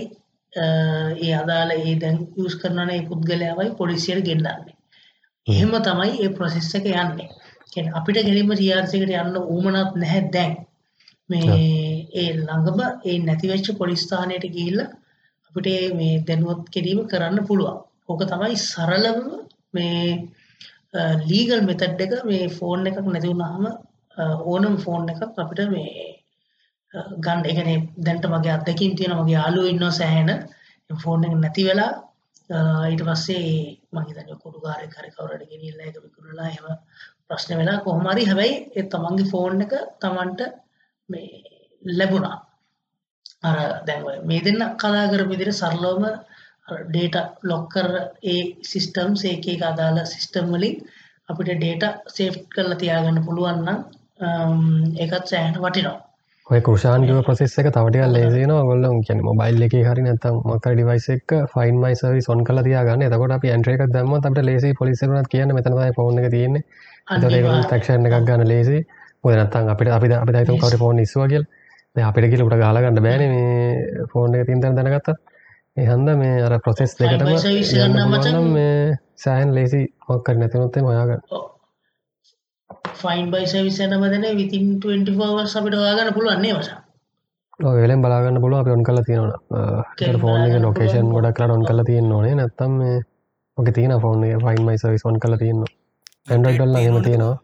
ඒ 0.53 1.33
අදාළ 1.33 1.71
ඒ 1.73 1.93
දැන් 1.97 2.17
යූස් 2.35 2.55
කරනනේ 2.55 2.97
ඒ 2.97 3.07
පුද්ගලයාවයි 3.09 3.69
පොලිසියට 3.77 4.25
ගෙන්නන්නේ. 4.25 4.75
එහෙම 5.47 5.71
තමයි 5.81 6.11
ඒ 6.17 6.31
ප්‍රොසෙස් 6.31 6.73
එක 6.75 6.85
යන්නේ. 6.87 7.29
කියන්නේ 7.73 7.95
අපිට 7.95 8.17
ගෙලින්ම 8.21 8.51
TRC 8.53 8.93
එකට 8.95 9.15
යන්න 9.17 9.37
ඌමනක් 9.45 9.95
නැහැ 9.95 10.23
දැන්. 10.33 10.53
මේ 11.29 11.45
ඒ 12.13 12.29
ළඟම 12.35 12.79
ඒ 13.05 13.17
නැතිවෙච්ච 13.19 13.67
පොලිස් 13.77 14.03
ස්ථානයට 14.03 14.45
ගිහිල්ලා 14.49 14.89
අපිට 15.47 15.95
මේ 15.95 16.13
දැනුවත් 16.27 16.65
කිරීම 16.73 17.01
කරන්න 17.07 17.47
පුළුවන්. 17.47 17.79
ඕක 18.09 18.21
තමයි 18.25 18.57
සරලම 18.63 19.19
මේ 19.73 20.05
ලීගල් 21.29 21.61
මෙතඩ් 21.63 22.01
එක 22.05 22.13
මේ 22.25 22.47
ෆෝන් 22.49 22.87
එකක් 22.87 22.97
නැති 23.05 23.29
වුණාම 23.31 23.65
අ, 24.17 24.23
ඕනම 24.45 24.75
ෆෝන් 24.77 25.09
එකක් 25.09 25.21
අපිට 25.37 25.61
මේ 25.69 25.91
අ, 26.91 26.99
ගන්න. 27.17 27.45
ඒ 27.45 27.53
කියන්නේ 27.57 27.79
දැන්ට 28.05 28.25
මගේ 28.27 28.53
අත්දැකීම් 28.57 28.95
තියෙනවා 28.97 29.23
මගේ 29.23 29.37
යාළුවෝ 29.37 29.71
ඉන්නවා 29.73 29.91
සෑහෙන. 29.91 30.29
ෆෝන් 30.89 31.23
එක 31.25 31.33
නැති 31.35 31.63
වෙලා 31.69 31.91
අ, 32.49 32.57
ඊට 32.91 33.03
පස්සේ 33.07 33.45
මම 33.93 34.05
හිතන්නේ 34.07 34.41
කුඩුකාරයෙක් 34.43 34.95
හරි 34.97 35.09
කවුරුහරි 35.11 35.45
ගෙනියලා 35.45 35.85
ඒක 35.87 35.97
විකුණලා 36.05 36.47
එහෙම 36.47 36.67
ප්‍රශ්න 37.27 37.51
වෙලා 37.59 37.77
කොහොම 37.79 38.07
හරි. 38.07 38.23
හැබැයි 38.25 38.55
ඒ 38.77 38.83
තමන්ගේ 38.91 39.29
ෆෝන් 39.31 39.61
එක 39.65 39.73
තමන්ට 40.01 40.41
මේ 41.09 41.27
ලැබුණා. 41.81 42.37
අර 43.43 43.57
දැන් 43.87 44.03
ඔය 44.05 44.17
මේ 44.23 44.41
දෙන්න 44.41 44.61
කතා 44.75 45.05
කරපු 45.11 45.31
විදිහට 45.31 45.59
සරලවම 45.61 46.05
ඩේටා 46.67 47.25
ලොක් 47.43 47.65
කර 47.69 47.89
ඒ 48.25 48.41
සිස්ටම්ස් 48.63 49.23
එක 49.25 49.47
එක 49.47 49.63
අදාළ 49.63 49.99
සිස්ටම් 50.05 50.53
වලින් 50.53 50.77
අපිට 51.29 51.51
ඩේටා 51.53 51.91
සේව් 52.09 52.37
කරලා 52.49 52.77
තියාගන්න 52.77 53.25
පුළුවන් 53.25 53.59
නම් 53.63 53.79
අම්, 54.21 54.61
ඒකත් 54.95 55.25
සෑහෙන 55.25 55.57
වටිනවා. 55.57 55.97
ඔය 56.47 56.59
කෘෂාන්ගව 56.61 57.19
ප්‍රසෙස් 57.23 57.57
එක 57.57 57.67
තවටික 57.69 58.07
ලේසින 58.09 58.53
ගොල්ල 58.61 58.87
කියන 59.01 59.19
මොබයිල් 59.23 59.61
එක 59.61 59.75
හරි 59.87 60.01
නැතම් 60.01 60.39
මක 60.45 60.65
ඩිවයිස 60.69 61.07
එක 61.09 61.35
ෆයින් 61.53 61.77
මයි 61.79 61.95
සවි 61.95 62.21
සොන් 62.21 62.43
කල 62.43 62.61
තියාගන්න. 62.61 63.03
එතකොට 63.03 63.31
අපි 63.31 63.47
ඇන්ට්‍රේක 63.49 63.83
දම 63.89 64.13
අපට 64.19 64.41
ලේසි 64.43 64.73
පොලිසරුනත් 64.73 65.27
කියන්න. 65.27 65.53
මෙතනයි 65.53 65.89
එක 66.19 66.31
තියෙන්නේ. 66.31 66.63
තක්ෂණ 67.71 68.05
එකක් 68.07 68.25
ගන්න 68.27 68.47
ලේසි 68.47 68.77
ඔය 69.23 69.33
නත්තන් 69.35 69.69
අපිට 69.69 69.89
අපි 69.89 70.13
අපි 70.15 70.31
දයිතු 70.33 70.57
කට 70.57 70.77
ෆෝන් 70.77 70.99
ඉස්වාගල් 70.99 71.43
අපිට 71.95 72.29
කියලට 72.31 72.55
ගාලගන්න 72.57 73.01
බෑන 73.01 73.23
මේ 73.29 74.07
ෆෝන් 74.13 74.35
එක 74.35 74.47
තින්තර 74.47 74.73
දැනගත්ත 74.73 75.09
එහන්ද 75.77 76.09
මේ 76.17 76.43
අර 76.43 76.53
ප්‍රොසෙස් 76.59 76.95
දෙකටම 76.95 78.47
මේ 78.49 78.97
සෑහන් 79.17 79.53
ලේසි 79.55 79.81
මොක්කර 80.07 80.35
නැතිනොත්තේ 80.35 80.83
හොයාගන්න. 80.83 81.21
ෆයින් 82.95 83.27
බයි 83.31 83.45
සර්විස් 83.47 83.79
යන 83.79 83.97
බදන 83.97 84.25
විතින් 84.37 84.65
24 84.79 85.27
hours 85.27 85.55
අපිට 85.55 85.75
හොයාගන්න 85.75 86.13
පුළුවන් 86.13 86.41
නේ 86.41 86.53
මචං. 86.53 86.79
වෙලෙන් 87.75 88.01
බලාගන්න 88.01 88.41
පුළුව 88.41 88.59
අපි 88.59 88.71
ඔන් 88.71 88.83
කල 88.83 89.03
තියෙනවා. 89.03 90.19
Phone 90.19 90.61
location. 90.61 91.13
ගොඩක් 91.15 91.37
කලා 91.37 91.53
ඔන් 91.53 91.65
කල 91.65 91.83
තියන්න 91.83 92.11
ඕනේ. 92.11 92.35
නැත්තම් 92.35 92.75
මේ 92.79 92.97
ඕක 93.57 93.71
තියෙන 93.73 93.95
ෆෝන් 93.99 94.23
එක 94.25 94.41
ෆයින් 94.41 94.65
මයි 94.65 94.77
සවිස් 94.77 95.05
ඔන් 95.05 95.19
කල 95.19 95.37
තියන්න 95.37 95.63
ඇන්ඩල් 96.27 96.77
හෙම? 96.77 97.01
තියෙනවා 97.03 97.37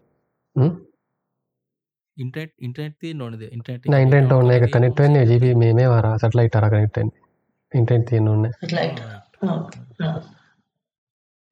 ඉන්ටරට් 2.17 2.53
ඉන්ටරට් 2.59 3.07
නොනද 3.15 3.41
ඉන්ටරට 3.47 3.87
ඉන්ටෙන්ට 3.95 4.31
ඔන්න 4.33 4.51
එක 4.51 4.67
කනෙක්ටන්නේ 4.71 5.25
ජීප 5.25 5.45
මේ 5.55 5.73
මේ 5.73 5.89
වර 5.91 6.07
සටලයිට 6.15 6.55
අර 6.59 6.69
කනෙක්ටන් 6.71 7.11
ඉන්ටෙන්ට 7.73 8.07
තියන්න. 8.07 8.27
ඕන්න. 8.27 8.45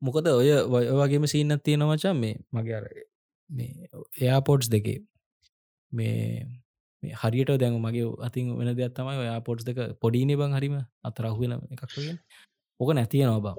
මොකද 0.02 0.28
ඔය 0.30 0.52
ඔය 0.52 0.86
වගේම 1.00 1.28
සීනත් 1.28 1.64
තියෙන 1.64 1.84
මචන් 1.84 2.16
මේ 2.18 2.36
මගේ 2.52 2.76
අර 2.76 2.86
මේ 3.50 3.90
එයාපෝට්ස් 4.20 4.70
දෙකේ. 4.70 5.00
මේ 5.92 6.46
මේ 7.04 7.14
හරියට 7.14 7.52
දැන් 7.58 7.78
මගේ 7.80 8.08
අතින් 8.22 8.52
වෙන 8.58 8.72
දෙයක් 8.74 8.94
තමයි 8.94 9.18
ඔයා 9.18 9.40
පොට්ස් 9.42 9.66
දෙක 9.66 9.80
පොඩිනේ 10.02 10.38
බං 10.38 10.58
හරිම 10.58 10.76
අතරහුවෙන 11.04 11.54
එකක් 11.74 11.84
වගෙන 11.92 12.18
ඕක 12.80 12.92
නැතිය 12.94 13.24
නොබා 13.26 13.56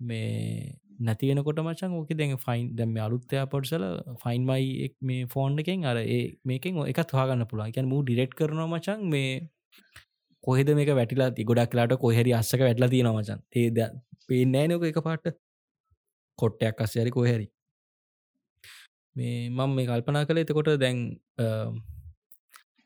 මේ 0.00 0.76
නැතිවෙනකොට 1.00 1.60
මචන් 1.60 1.92
ඕක 1.92 2.10
දැන් 2.12 2.36
ෆයින් 2.38 2.64
දැම 2.76 2.96
අලුත්තයා 2.98 3.46
පොට්සල 3.46 3.84
ෆයින්මයි 4.22 4.88
මේ 5.02 5.26
ෆෝන් 5.26 5.58
එකෙන් 5.58 5.84
අර 5.84 5.98
ඒ 5.98 6.22
මේකෙන් 6.44 6.80
එකත් 6.84 7.10
හගන්න 7.12 7.46
පුළුවන්. 7.46 7.68
එකැන 7.68 7.88
මූ 7.88 8.02
ඩිරෙට් 8.02 8.34
කරන 8.34 8.62
මචන් 8.66 9.00
මේ 9.08 9.30
කොහෙද 10.46 10.70
මේක 10.78 10.92
වැටිලා 11.00 11.30
ති 11.36 11.48
ගොඩක් 11.50 11.76
ලාට 11.78 11.96
කොහෙරි 12.04 12.32
අස්සක 12.40 12.60
වැටලා 12.66 12.92
තියෙන 12.94 13.10
මචන්. 13.12 13.40
ඒද 13.56 13.78
පේනෑ 14.28 14.66
නක 14.68 14.82
එක 14.92 15.02
පාට 15.08 15.26
කොට්ටයක් 16.38 16.82
අස්සයරි 16.86 17.10
කොහැරි 17.16 17.46
මේ 19.16 19.36
මං 19.50 19.76
මේ 19.76 19.86
කල්පනා 19.90 20.24
කළ 20.28 20.42
එතකොට 20.44 20.72
දැන් 20.84 20.98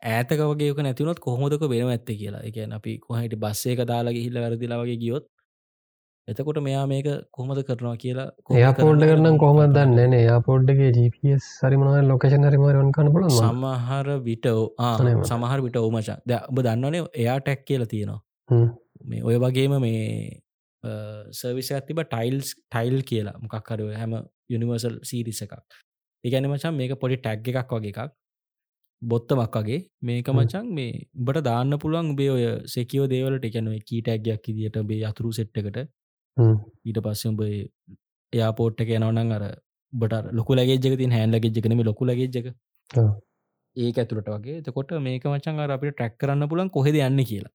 ඇතක 0.03 0.41
වගේ 0.51 0.87
නැතිවනොත් 0.87 1.21
කොහොමදක 1.27 1.65
වෙන 1.73 1.93
ඇත්ත 1.95 2.11
කියලා. 2.21 2.43
එකන 2.49 2.73
අපි 2.79 2.99
කොහට 3.07 3.37
බස්සේක 3.45 3.85
දාලාගේ 3.93 4.25
හිල්ල 4.27 4.41
වැරදිලා 4.45 4.81
වගේ 4.83 5.01
ගියොත් 5.05 5.27
එතකොට 6.29 6.59
මෙයා 6.67 6.85
මේක 6.87 7.09
කොහොමද 7.37 7.61
කරනවා 7.69 7.97
කියලා 8.03 8.27
එයාපෝඩ් 8.59 9.03
කරනම් 9.03 9.39
කොහොම 9.43 9.61
දන්න 9.77 10.15
යාපෝඩ්ගේ 10.19 10.91
GPS 10.97 11.47
සරිමන 11.61 11.89
ලොකේෂන් 12.11 12.47
හරිමරන් 12.49 12.93
කන 12.97 13.11
පුල 13.15 13.27
සමහර 13.31 14.11
විටෝ 14.29 14.61
සමහර 15.31 15.65
විට 15.67 15.81
ඕමචා 15.83 16.19
ද 16.25 16.39
ඔබ 16.43 16.63
දන්නනේ 16.67 17.03
එයා 17.23 17.39
ටැක් 17.41 17.67
කියල 17.71 17.85
තියෙනවා. 17.95 18.21
මේ 19.11 19.23
ඔය 19.23 19.37
වගේම 19.45 19.77
මේ 19.87 20.07
සර්විස 21.33 21.71
ඇතිබ 21.73 22.03
ටයිල්ස් 22.05 22.55
ටයිල් 22.57 22.99
කියලා. 23.03 23.37
මොකක්කරව 23.45 23.93
හැම 24.01 24.17
යුනිවර්සල් 24.53 24.97
සීරිස 25.11 25.43
එකක්. 25.47 25.55
ඒගැන 26.25 26.51
මචන් 26.51 26.75
මේක 26.81 26.97
පොඩි 27.05 27.23
ටැග් 27.23 27.55
එකක් 27.55 27.73
වගේ 27.77 27.95
එකක්. 27.95 28.13
බොත්තමක් 29.03 29.57
වගේ. 29.59 29.81
මේක 30.03 30.29
මචන් 30.35 30.75
මේ 30.79 31.07
උඹට 31.21 31.43
දාන්න 31.49 31.79
පුළුවන් 31.85 32.13
උබේ 32.15 32.31
ඔය 32.37 32.45
සෙකෝ 32.75 33.09
දේවලට. 33.15 33.49
එකනව 33.51 33.81
කීටැක්ගයක් 33.91 34.53
ඉදිට 34.53 34.79
බේ 34.91 35.03
අතුරු 35.11 35.33
සෙට්ටකට 35.41 35.81
ඊට 36.85 37.01
පස්සේ 37.05 37.33
උඹ 37.33 37.43
එයාපෝට් 38.33 38.85
එක 38.85 38.95
යනවනං 38.99 39.35
අර 39.39 39.45
බට 39.93 40.33
ලොකු 40.33 40.55
ලගේ 40.55 40.97
තින් 40.97 41.13
හැන් 41.13 41.35
ලගේ 41.35 41.63
කනම 41.63 41.83
ලොකු 41.85 42.05
ලගේජක 42.05 42.53
ඒක 43.77 43.99
ඇතුළට 43.99 44.29
වගේ. 44.29 44.63
තකොට 44.63 44.93
මේක 45.01 45.25
මචන් 45.25 45.61
අර 45.61 45.71
අපිට 45.71 45.95
ට්‍රැක් 45.95 46.15
කරන්න 46.19 46.49
පුලන් 46.49 46.71
කොහෙද 46.71 46.97
යන්න 46.97 47.25
කියලා. 47.25 47.53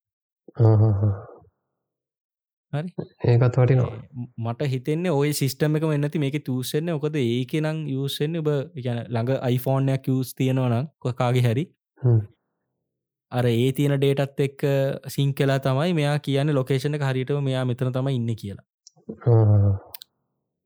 හරි. 2.74 2.90
ඒකත් 3.26 3.58
වටිනවා. 3.58 3.90
මට 4.38 4.70
හිතෙන්නේ 4.74 5.12
ඔය 5.14 5.34
සිිස්ටම 5.34 5.76
එක 5.80 5.88
එන්නති 5.90 6.20
මේක 6.20 6.38
තුසෙන්න 6.44 6.94
ඔකද 6.96 7.18
ඒක 7.18 7.58
නම් 7.62 7.84
යුසෙන්න්න 7.88 8.40
ඔබ 8.42 8.50
ගැන 8.78 9.02
ළඟ 9.06 9.36
අයිෆෝර්නයක් 9.42 10.10
යස් 10.14 10.34
තියෙනවනම් 10.36 10.88
කොකාගේ 11.00 11.46
හැරි. 11.48 11.66
අර 13.32 13.46
ඒ 13.48 13.72
තියෙන 13.72 13.98
ඩේටත් 13.98 14.40
එක් 14.40 14.64
සිං 15.08 15.34
කලා 15.34 15.60
තමයි 15.60 15.98
මෙයා 16.00 16.18
කියන්න 16.20 16.54
ලොකේෂන 16.54 16.98
හරිටම 17.02 17.44
මෙයා 17.44 17.66
මෙතන 17.66 17.92
තමයි 17.92 18.16
ඉන්න 18.16 18.36
කියලා 18.36 18.66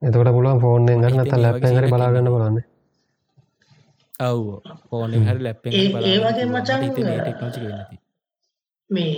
එතකට 0.01 0.29
පුළුවන් 0.35 0.59
ෆෝර්න් 0.63 0.85
ගන්න 0.87 1.25
ත 1.27 1.39
ලැප් 1.43 1.57
හරි 1.61 1.91
බලාගන්න 1.93 2.29
බලන්න. 2.33 2.57
ඔව්. 4.19 4.39
ෆෝන් 4.89 5.11
හරි 5.27 5.41
ලැප් 5.45 5.67
ඒ 5.67 5.87
වගේ 6.23 6.45
මචන් 6.47 6.81
මේ 8.89 9.11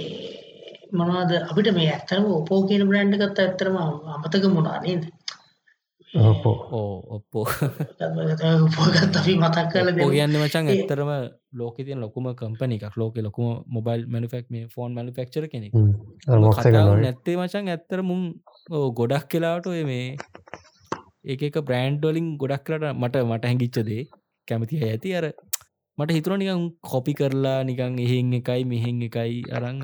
මොනවාද 0.92 1.32
අපිට 1.50 1.70
මේ 1.76 1.90
ඇත්තරම 1.92 2.26
ඔපෝ 2.40 2.62
කියන 2.68 2.84
බ්‍රන්ඩ් 2.90 3.20
ගත්ත 3.22 3.40
ඇත්තරම 3.44 3.76
අමතක 3.82 4.46
මුණා 4.56 4.80
නේද? 4.86 5.04
ඔපෝ 6.12 6.56
ඔප්පෝ 7.16 7.46
උපෝගත් 8.66 9.16
අපි 9.20 9.34
මතක් 9.40 9.68
කල 9.74 9.90
කියන්න 9.96 10.36
මචන් 10.40 10.66
ඇත්තරම 10.72 11.12
ලෝක 11.60 11.78
තියන 11.78 12.02
ලොකුම 12.04 12.26
කම්පන 12.42 12.72
එකක්. 12.76 12.96
ලෝක 13.02 13.16
ලොකුම 13.28 13.48
මොබයිල් 13.76 14.02
මනිෆෙක් 14.08 14.46
මේ 14.50 14.66
ෆෝන් 14.74 14.92
මනිෆෙක්චර 14.98 15.46
කෙනෙක්. 15.54 15.72
නැත්තේ 17.06 17.38
මචන් 17.38 17.72
ඇත්තර 17.76 18.02
මුම් 18.10 18.22
ගොඩක් 18.70 19.26
කියලාට 19.28 19.68
ඔය 19.68 19.84
මේ 19.84 20.18
ඒක 21.26 21.42
එක 21.44 21.58
බ්‍රෑන්්ඩෝලින් 21.62 22.38
ගොඩක් 22.38 22.64
කරට 22.66 22.94
මට 22.94 23.24
මට 23.24 23.46
හැඟිච්චදේ 23.46 24.04
කැමති 24.48 24.82
ඇති. 24.82 25.16
අර 25.16 25.26
මට 25.98 26.12
හිතුර 26.12 26.38
නිකං 26.38 26.62
කොපි 26.82 27.14
කරලා 27.14 27.64
නිකං 27.64 27.98
එහෙන් 28.00 28.34
එකයි 28.34 28.64
මෙහෙන් 28.66 29.02
එකයි 29.02 29.42
අරං 29.52 29.82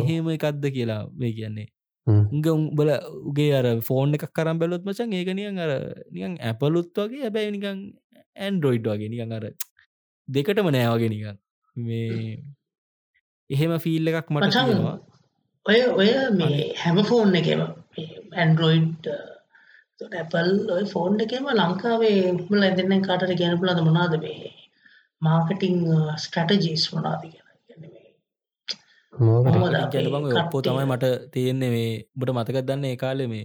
එහෙම 0.00 0.28
එකක්ද 0.28 0.64
කියලා 0.76 1.02
වේ 1.14 1.32
කියන්නේ. 1.32 1.68
උග 2.06 2.46
උඹල 2.48 2.90
උගේ 3.28 3.52
අර 3.54 3.66
ෆෝන් 3.80 4.14
එකක් 4.14 4.26
කරම් 4.32 4.58
බැලොත් 4.58 4.84
මචන් 4.84 5.12
ඒකනියන් 5.12 5.58
අර 5.58 5.72
නිකන් 6.10 6.34
ඇපලුත් 6.40 6.90
වගේ 6.96 7.22
හැබැයි 7.22 7.54
නිකං 7.56 7.78
ඇන්ඩරෝයිඩ් 8.36 8.86
වගේ 8.86 9.08
නිකං 9.08 9.32
අර 9.32 9.46
දෙකටම 10.28 10.68
නෑවගේ 10.68 11.10
නිකං 11.14 11.38
මේ 11.76 12.36
එහෙම 13.50 13.72
ෆිල් 13.78 14.12
එකක් 14.12 14.28
මට 14.30 14.44
ඔය 15.66 15.80
ඔය 15.94 16.10
මේ 16.32 16.68
හැම 16.76 17.00
ෆෝන් 17.04 17.34
එකම 17.34 17.62
ඇන්ඩරෝයිඩ් 18.34 19.08
ඇපල් 20.12 20.50
ඔය 20.70 20.84
ෆෝන් 20.86 21.20
එකම 21.20 21.48
ලංකාවේ 21.52 22.18
මුල 22.40 22.62
ඇදන්න 22.62 23.06
කාටට 23.06 23.34
ගැන 23.40 23.58
පුලද 23.60 23.80
මොනාද 23.86 24.14
මේ 24.20 24.52
මාර්කටිං 25.22 25.80
ස්ටටජීස් 26.18 26.86
මොනාද 26.94 27.22
කියලා? 27.24 27.44
ඔප්පෝ 29.12 30.62
තමයි 30.62 30.86
මට 30.86 31.12
තියෙන්නේ 31.32 31.70
මේ 31.70 31.90
බට 32.16 32.36
මතකත් 32.36 32.66
දන්න 32.68 32.84
ඒ 32.84 32.96
කාලෙ 32.96 33.26
මේ 33.26 33.44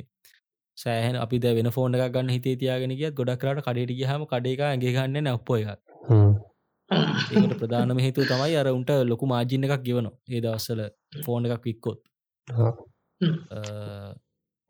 සෑහන 0.77 1.17
අපි 1.17 1.37
ද 1.39 1.55
වෙන 1.57 1.71
ෆෝන 1.71 1.95
එකක් 1.95 2.13
ගන්න 2.13 2.33
හිතේ 2.35 2.55
තියාගෙන 2.55 2.95
කිය 2.99 3.11
ගොඩක් 3.13 3.41
කරට 3.41 3.65
කඩට 3.65 3.97
ගහම 3.99 4.23
කඩේක 4.31 4.61
ඇගේ 4.63 4.93
ගන්න 4.95 5.23
නැප්පෝ 5.23 5.57
එකක්. 5.63 5.81
ඒකට 7.31 7.53
ප්‍රධානම 7.59 7.99
හේතු 7.99 8.25
තමයි 8.25 8.55
අර 8.55 8.67
උන්ට 8.69 8.91
ලොකු 9.05 9.25
මාජින්න 9.25 9.67
එකක් 9.67 9.83
ගෙවන 9.83 10.07
ඒ 10.07 10.41
දවස්සල 10.41 10.81
ෆෝන 11.25 11.45
එකක් 11.47 11.63
වික්කොත් 11.63 11.99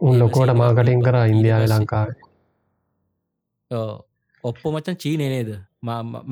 උන් 0.02 0.20
ලොකෝට 0.22 0.54
මාකටින් 0.62 1.02
කර 1.08 1.18
ඉන්දියාව 1.34 1.64
ලංකාව. 1.72 2.10
ඔප්පො 4.44 4.68
මචන් 4.74 5.00
චීනය 5.04 5.30
නේද? 5.36 5.50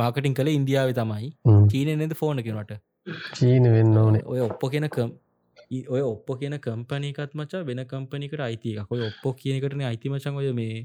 මාකටින් 0.02 0.36
කළ 0.40 0.50
ඉන්දියාව 0.58 0.92
තමයි. 1.00 1.32
චීනය 1.72 1.96
නේද 2.02 2.14
ෆෝන 2.22 2.44
කෙනට 2.50 2.76
චීන 3.40 3.66
වෙන්න 3.78 3.98
ඕනේ. 4.04 4.24
ඔය 4.34 4.40
ඔප්පෝ 4.50 4.70
කෙනකම් 4.76 5.12
ඔය 5.96 6.02
ඔප්පෝ 6.12 6.36
කියන 6.42 6.56
කම්පනීකත් 6.66 7.34
මචා 7.40 7.66
වෙන 7.70 7.82
කම්පනිකට 7.92 8.42
අයිති 8.48 8.78
එකක්. 8.82 8.92
ඔය 8.96 9.02
ඔප්පෝ 9.10 9.34
කියනකටන 9.42 9.84
අයිතිමචන් 9.90 10.40
ඔය 10.44 10.52
මේ 10.60 10.78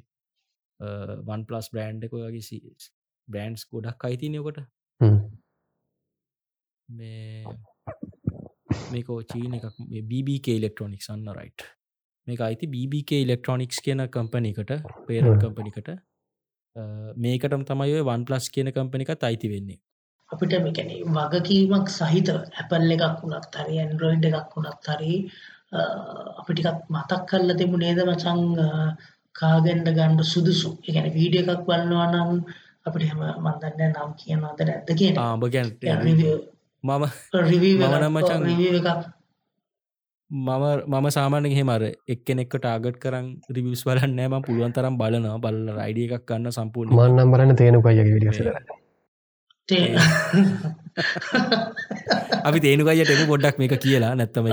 වන් 1.28 1.42
පලස් 1.48 1.68
බ්‍රන්් 1.74 2.02
එක 2.06 2.16
වගේ 2.16 2.62
බ්‍රන්ඩ්ස් 3.28 3.62
ගොඩක් 3.70 4.06
අයිතිනයකොට 4.08 4.58
මේ 6.88 7.44
මේකෝ 8.92 9.20
චීන 9.32 9.54
එකක් 9.58 9.78
BBK 10.10 10.46
ඉලෙක්ට්‍රොනික් 10.58 11.02
සන්න 11.06 11.30
රයිට් 11.38 11.66
මේක 12.26 12.40
අයිති 12.46 12.66
BBK 12.74 13.22
ඉලෙක්ට්‍රොනික්ස් 13.24 13.78
කියන 13.84 14.02
කම්පනිකට 14.16 14.72
පේර 15.06 15.24
කම්පනිකට 15.42 15.88
මේකටම 17.24 17.64
තමයි 17.70 18.02
වන් 18.08 18.26
පලස් 18.28 18.50
කියන 18.54 18.70
කම්පනිකත් 18.76 19.24
අයිති 19.28 19.50
වෙන්නේ. 19.54 19.78
අපිට 20.30 20.54
මෙකැන 20.66 20.92
වගකීමක් 21.16 21.88
සහිත 21.90 22.28
ඇපල් 22.34 22.94
එකක් 22.96 23.22
වුණත් 23.22 23.58
හරි 23.62 23.80
ඇන්ඩරෝයිඩ් 23.84 24.28
එකක් 24.30 24.54
වුණත් 24.56 24.90
හරි 24.92 25.16
අපිටිකත් 26.40 26.86
මතක් 26.94 27.22
කල්ල 27.30 27.56
තිබු 27.58 27.82
නේද 27.84 28.04
මචං? 28.06 28.40
කාගෙන්ඩ 29.34 29.88
ගණ්ඩ 29.96 30.30
සුදුසු? 30.32 30.70
එකැන 30.88 31.10
වීඩිය 31.16 31.42
එකක් 31.44 31.66
වන්නවා 31.68 32.06
නම් 32.12 32.30
අපිට 32.86 33.08
හැම 33.08 33.20
මන්දන්න 33.44 33.82
නම් 33.90 34.14
කියනවාද 34.20 34.62
ඇත්ත 34.66 34.94
කියන 35.00 35.18
ආඹ 35.18 35.44
ගැන් 35.54 35.68
මම 36.84 37.04
මනමචන් 37.82 38.48
එකක් 38.80 39.02
මම 40.32 40.64
මම 40.88 41.06
සාමාන්‍ය 41.16 41.50
හෙමර 41.56 41.82
එක්කෙනෙක්ක 42.12 42.54
ටාගට් 42.54 42.96
කරන් 43.02 43.26
රිවිස් 43.56 43.82
බලන්න 43.88 44.14
නෑම 44.18 44.36
පුළුවන් 44.46 44.72
තරම් 44.76 44.94
බලනවා. 45.00 45.36
බල 45.44 45.58
රයිඩිය 45.78 46.06
එකක් 46.08 46.24
කන්න 46.30 46.54
සම්පූර්ණ 46.56 46.96
මන්නම් 46.98 47.32
බලන්න 47.34 47.58
තේනු 47.60 47.78
පයගේ 47.86 48.06
විඩියස 48.08 48.40
අපි 52.48 52.58
තේනුකයියට 52.64 53.12
එම 53.14 53.22
පොඩ්ඩක් 53.32 53.56
මේක 53.62 53.76
කියලා. 53.84 54.12
නැත්තම 54.16 54.48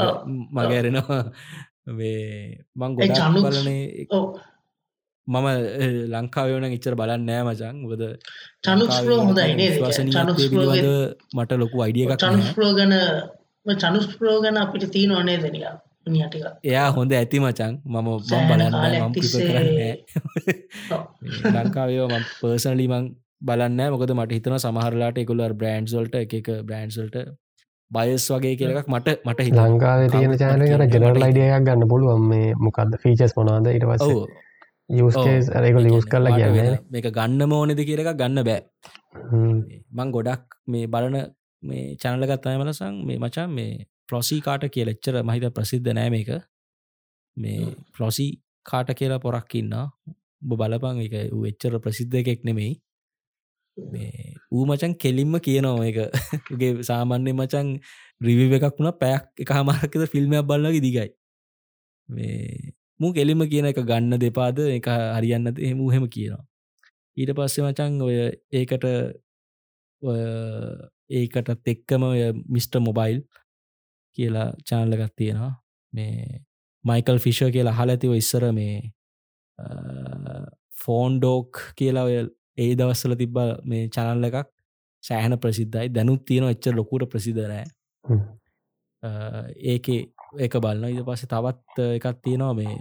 මගඇරෙනවා 0.58 1.24
මං 2.80 2.92
ගොඩ 2.98 3.20
බලනේ 3.48 3.84
මම 5.28 5.48
ලංකාවයන 6.14 6.66
ඉච්චර 6.76 6.96
බලන්න 7.00 7.24
නෑ 7.30 7.42
මචන් 7.48 7.76
ොද 7.94 8.04
චනුස්ලෝ 8.66 9.20
මට 11.38 11.52
ලොකු 11.64 11.78
අයිඩිය 11.86 12.06
එකක් 12.06 12.24
චනුස්ලෝ 12.24 12.72
ගන 12.80 12.94
චනුස්ප්‍රෝ 13.66 14.38
ගන 14.42 14.58
අපිට 14.58 14.86
තිීන 14.92 15.12
ඕනේ 15.12 15.38
දෙනික 15.38 15.66
නිටික 16.08 16.46
එයා 16.66 16.88
හොඳ 16.92 17.12
ඇති 17.14 17.40
මචන් 17.40 17.74
මම 17.86 18.08
මම් 18.08 18.44
බලන්න 18.50 18.76
මම් 19.02 19.14
කරන්න 19.34 19.70
ලංකාවයෝ 21.58 22.08
ම 22.10 22.26
පර්සනලිමං 22.40 23.06
බලන්න 23.42 23.82
මොකද 23.94 24.16
මට 24.16 24.32
හිතන 24.38 24.58
සමහරලාට 24.58 25.22
එකුල 25.24 25.46
බ්‍රන්ඩ්ස්වල්ට 25.56 26.16
එක 26.24 26.52
බ්‍රන්ඩ්ස්වල්ට 26.66 27.18
බයස් 27.92 28.28
වගේ 28.32 28.56
කියලක් 28.58 28.88
මට 28.88 29.18
මට 29.26 29.48
හි 29.48 29.56
ලංකාව 29.60 30.06
තියෙන 30.12 30.38
චාන 30.42 30.64
කර 30.66 30.86
ජනල් 30.88 31.26
අයිඩියක් 31.28 31.66
ගන්න 31.66 31.90
පුළුවන් 31.94 32.30
මේ 32.32 32.54
මොකක්ද 32.60 33.02
ෆීචස් 33.04 33.36
මොනාද 33.38 33.70
ඉට 33.72 33.86
පස 33.86 34.06
අරක 34.90 35.76
ලියස් 35.80 36.06
කරලා 36.06 36.38
කියන්නේ. 36.38 36.80
මේක 36.90 37.08
ගන්න 37.12 37.50
මෝනෙද 37.50 37.82
කියර 37.86 38.02
එක 38.04 38.12
ගන්න 38.18 38.44
බෑ. 38.44 38.62
මං 39.92 40.12
ගොඩක් 40.12 40.58
මේ 40.68 40.88
බලන 40.88 41.18
මේ 41.64 41.96
චැනලගත් 41.96 42.46
අයමලසං 42.46 42.96
මේ 43.06 43.18
මචන් 43.18 43.50
මේ 43.52 43.72
ප්‍රොසී 44.08 44.42
කාට 44.42 44.64
කිය 44.74 44.86
ලෙච්චර 44.86 45.16
මහිත 45.24 45.46
ප්‍රසිද්ධ 45.54 45.92
නෑ 45.92 46.10
මේක. 46.10 46.30
මේ 47.38 47.76
ප්‍රොසී 47.96 48.32
කාට 48.66 48.90
කියලා 48.94 49.20
පොරක් 49.20 49.56
ඉන්න 49.56 49.74
උඹ 49.76 50.54
බලපං 50.54 51.02
එක 51.06 51.16
එච්චර 51.50 51.80
ප්‍රසිද්ධ 51.80 52.16
එකෙක් 52.16 52.44
නෙමෙයි. 52.44 52.74
මේ 53.78 54.36
ඌ 54.52 54.66
මචන් 54.66 54.94
කෙලින්ම 54.96 55.36
කියනවා 55.40 55.86
එක 55.90 55.98
ගේ 56.60 56.74
සාමාන්‍ය 56.84 57.32
මචන් 57.34 57.68
රිවි 58.22 58.46
එකක් 58.58 58.76
වුණ 58.78 58.92
පැයක් 59.02 59.24
එක 59.38 59.50
හමරකද 59.52 60.04
ෆිල්ම්යක් 60.14 60.46
බලන්නගේ 60.46 60.84
දිගයි. 60.88 61.10
මේ 62.10 62.74
මු 63.00 63.14
කෙලිම 63.14 63.42
කියන 63.52 63.72
එක 63.72 63.82
ගන්න 63.82 64.20
දෙපාද 64.20 64.60
එක 64.68 64.88
හරියන්නද 65.16 65.60
එහම 65.60 65.84
හෙම 65.96 66.06
කියනවා. 66.08 66.44
ඊට 67.18 67.32
පස්සේ 67.36 67.66
මචන් 67.66 68.02
ඔය 68.02 68.16
ඒකට 68.52 68.86
ඒකටත් 71.10 71.72
එක්කම 71.74 72.06
මිස්ට 72.56 72.76
මොබයිල් 72.88 73.22
කියලා 74.18 74.48
චානලගත් 74.70 75.14
තියෙනවා. 75.16 75.54
මේ 75.94 76.42
මයිකල් 76.86 77.20
ෆිෂ 77.26 77.42
කියලා 77.56 77.78
හල 77.80 77.94
ඇතිව 77.96 78.16
ඉස්සර 78.22 78.46
මේ 78.52 78.76
ෆෝන් 80.84 81.18
ඩෝක් 81.20 81.62
කියලා 81.80 82.06
ඔය 82.10 82.16
ඒ 82.58 82.72
දවස්සල 82.80 83.16
තිබ්බ 83.22 83.38
මේ 83.72 83.88
චනල්ල 83.96 84.30
එකක් 84.30 84.50
සෑහන 85.04 85.38
ප්‍රසිද්ධයි. 85.44 85.94
දැනුත් 85.96 86.26
තියෙන 86.26 86.50
එච්ච 86.54 86.70
ලොකුට 86.76 87.10
ප්‍රසිදරෑ. 87.14 87.66
ඒක 89.74 89.90
ඒක 90.38 90.54
බලන්න 90.64 90.94
ඉද 90.94 91.04
පස්සේ 91.08 91.32
තවත් 91.34 91.90
එකත් 91.98 92.22
තියෙනවා 92.26 92.54
මේ 92.60 92.76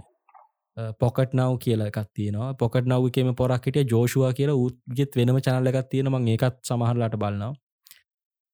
පොකට් 1.01 1.33
නව් 1.37 1.57
කියලා 1.63 1.89
එකත් 1.91 2.11
තියෙනවා. 2.13 2.53
පොකට් 2.61 2.85
නව්කම 2.91 3.33
පොරක් 3.41 3.65
හිටිය. 3.65 3.89
ජෝෂවා 3.93 4.33
කියලා 4.37 4.61
උත්ගෙත් 4.65 5.17
වෙනම 5.19 5.41
චනල්ල 5.47 5.71
එකත් 5.73 5.89
තියෙන 5.95 6.11
මං 6.13 6.29
ඒකත් 6.35 6.61
සමහරලාට 6.69 7.19
බලන්නවා 7.23 7.55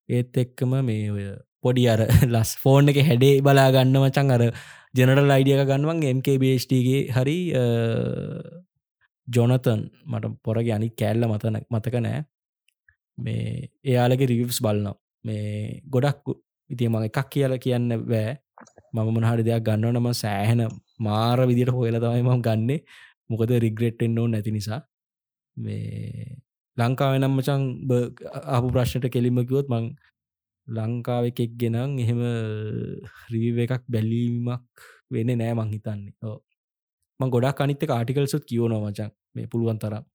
ඒත් 0.09 0.37
එක්කම 0.37 0.73
මේ 0.83 1.11
ඔය 1.11 1.25
පොඩි 1.61 1.85
අර 1.87 2.01
ලස් 2.33 2.51
ෆෝන් 2.63 2.91
එක 2.91 2.99
හැඩේ 3.09 3.41
බලා 3.41 3.69
ගන්න 3.71 3.97
මචන් 4.01 4.35
අර 4.35 4.43
ජනරල් 4.95 5.31
අයිඩියක 5.31 5.65
ගන්නවන් 5.69 6.05
MKBHTගේ 6.11 7.01
හරි 7.15 7.37
ජොනතන් 9.27 9.81
මට 10.05 10.31
පොරග 10.43 10.69
අනි 10.69 10.89
කෑල්ල 10.91 11.27
මතන 11.27 11.57
මතක 11.65 11.95
නෑ. 11.97 12.21
මේ 13.17 13.69
එයාලගේ 13.83 14.29
රිවස් 14.31 14.59
බලන්න 14.61 14.97
මේ 15.25 15.81
ගොඩක් 15.87 16.35
ඉති 16.69 16.89
මං 16.89 17.07
එකක් 17.09 17.29
කියල 17.33 17.57
කියන්න 17.57 17.89
බෑ. 18.11 18.37
මම 18.93 19.09
මොනහරි 19.15 19.47
දෙයක් 19.47 19.65
ගන්න 19.67 19.97
නම 19.97 20.09
සෑහෙන 20.13 20.61
මාර 20.99 21.39
විදිට 21.49 21.73
හොයල 21.77 21.99
තමයි 21.99 22.23
මම 22.23 22.41
ගන්නේ. 22.41 22.79
මොකද 23.29 23.51
රිග්‍රෙට්ෙන්න්නෝ 23.65 24.27
නැති 24.27 24.51
නිසා. 24.51 24.81
මේ 25.57 26.37
ලංකාව 26.77 27.13
නම්මචන් 27.17 27.61
අපපු 28.55 28.67
ප්‍රශ්නට 28.73 29.07
කෙලිමකිවොත් 29.13 29.67
මං 29.73 29.85
ලංකාව 30.67 31.29
එකෙක් 31.29 31.53
ගෙනං 31.61 31.95
එහෙම 32.03 32.21
රිව 33.33 33.57
එකක් 33.65 33.83
බැලීමක් 33.87 34.83
වෙන 35.11 35.31
නෑ 35.33 35.53
මං 35.53 35.71
හිතන්නේ. 35.73 36.35
මං 37.19 37.33
ගොඩක් 37.35 37.63
අනිත්තක 37.65 37.95
ආටිකල්සුත් 37.97 38.43
කියවනවා 38.49 38.83
මචන් 38.83 39.11
මේ 39.35 39.47
පුළුවන් 39.47 39.79
තරම්. 39.79 40.05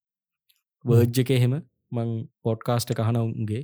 වර්ජ් 0.85 1.23
එක 1.23 1.31
එහෙම 1.31 1.55
මං 1.93 2.11
පොඩ්කාස්ට 2.43 2.95
කහන 2.99 3.21
උන්ගේ. 3.23 3.63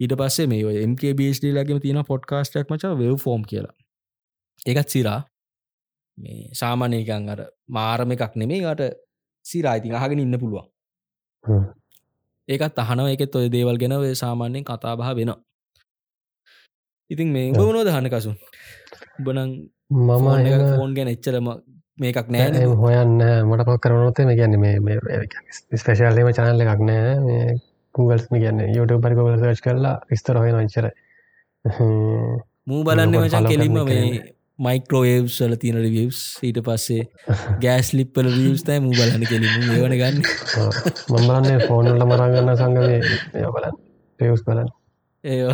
ඊට 0.00 0.14
පස්සේ 0.20 0.50
මේ 0.52 0.84
MKBD 0.90 1.54
ලගේම 1.54 1.80
තියෙන 1.80 2.04
පොඩ්කාස්ටක් 2.10 2.70
මච 2.70 2.92
වෙව් 3.00 3.16
ෆෝම් 3.24 3.42
කියලා. 3.44 3.74
ඒකත් 4.62 4.88
සිරා 4.88 5.20
මේ 6.18 6.50
සාමානයකන් 6.60 7.32
අර 7.32 7.40
මාරම 7.68 8.10
එකක් 8.10 8.34
නෙමේ 8.36 8.74
ට 8.74 8.92
සිරායිතින් 9.44 9.94
අහගෙන 9.94 10.18
ඉන්න 10.18 10.38
පුළුවන්. 10.42 10.66
ඒකත් 12.48 12.78
අහනව. 12.78 13.06
එකෙත් 13.14 13.36
ඔය 13.36 13.48
දේවල් 13.54 13.78
ගැන 13.82 13.96
ඔය 13.98 14.14
සාමාන්‍යයෙන් 14.14 14.64
කතාබහ 14.64 15.06
වෙනවා. 15.18 15.38
ඉතින් 17.10 17.28
මේ 17.34 17.52
ඔව්. 17.52 17.62
උබනෝද 17.62 17.88
හන 17.94 18.10
කසුන්? 18.10 18.36
උබනං 19.20 19.50
මම 19.90 20.26
ෆෝන් 20.76 20.94
ගැන 20.96 21.08
එච්චරම 21.14 21.48
මේකක් 21.98 22.28
නෑ 22.28 22.66
හොයන්න 22.82 23.16
මට 23.48 23.66
පක් 23.68 23.78
කරනොත් 23.82 24.18
මේ 24.28 24.36
ගැන 24.36 24.60
මේ 24.60 24.98
ස්පේශල්ලම 25.80 26.28
චනල්ල 26.36 26.64
එකක් 26.64 26.82
නෑ. 26.90 27.16
මේ 27.26 27.56
Googles 27.94 28.24
කියන්න 28.28 28.60
YouTube 28.76 29.00
පරි 29.02 29.14
ගොල 29.16 29.36
සච් 29.36 29.60
කරලා 29.64 29.96
විස්තර 30.10 30.36
හොය 30.36 30.50
නොච්චර 30.52 30.86
මූ 32.68 32.80
බලන්න 32.84 33.16
මචන් 33.20 33.46
කෙලින්ම 33.48 33.78
මේ 33.88 34.35
කෙනෙක්. 34.58 34.86
මයිකරෝවව්සල 34.86 35.54
තියෙන 35.54 35.76
රිවියස් 35.76 36.38
ඊට 36.42 36.58
පස්සේ 36.64 37.08
ගෑස් 37.60 37.92
ලිප්පල 37.92 38.26
රියස් 38.26 38.62
තයි 38.62 38.80
මූ 38.80 38.92
බලන්න 38.92 39.26
කෙලිම 39.26 39.52
ඒවන 39.72 39.94
ගන්න. 39.98 40.22
මම්බලන්නේ 41.10 41.58
ෆෝනල්ට 41.68 42.04
මරගන්න 42.04 42.56
සංගවේ 42.56 43.00
පයස් 44.18 44.42
බලන් 44.42 44.68
ඒ 45.24 45.44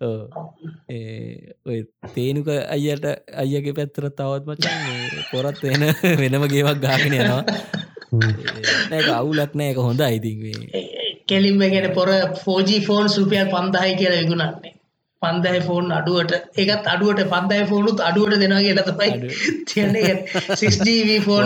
ඔව්. 0.00 0.28
ඒ 0.88 1.54
ඔය 1.66 1.84
තේනුක 2.14 2.48
අයියට 2.48 3.04
අයියගේ 3.34 3.72
පැත්තර 3.72 4.10
තවත් 4.10 4.46
මචන් 4.46 5.24
පොරත් 5.32 5.62
වෙන 5.62 5.82
වෙනම 6.18 6.48
ගේවක් 6.48 6.80
ගාගෙන 6.80 7.14
යනවා. 7.14 7.44
නැක 8.90 9.08
අවුලක් 9.08 9.54
නෑ. 9.54 9.70
එක 9.70 9.76
හොඳ 9.76 10.00
අයිතින්ේ 10.00 10.84
කෙලින්ම 11.26 11.60
ගෙන 11.60 11.94
පොර 11.94 12.08
ෆෝජී 12.44 12.80
ෆෝන් 12.80 13.08
සුපියල් 13.08 13.46
පන්දහයි 13.46 13.96
කියලා 13.96 14.20
විගුණන්නේ 14.22 14.75
පන්දයි 15.26 15.62
ෆෝන් 15.68 15.92
අඩුවට. 15.92 16.34
ඒකත් 16.56 16.90
අඩුවට 16.94 17.24
පන්දයි 17.32 17.64
ෆෝනුත් 17.72 18.04
අඩුවට 18.08 18.42
දෙනවා 18.42 18.62
කියලා 18.66 18.86
තමයි. 18.90 19.32
තියන්නේ 19.68 20.12
6GB 20.54 21.10
ෆෝන් 21.26 21.44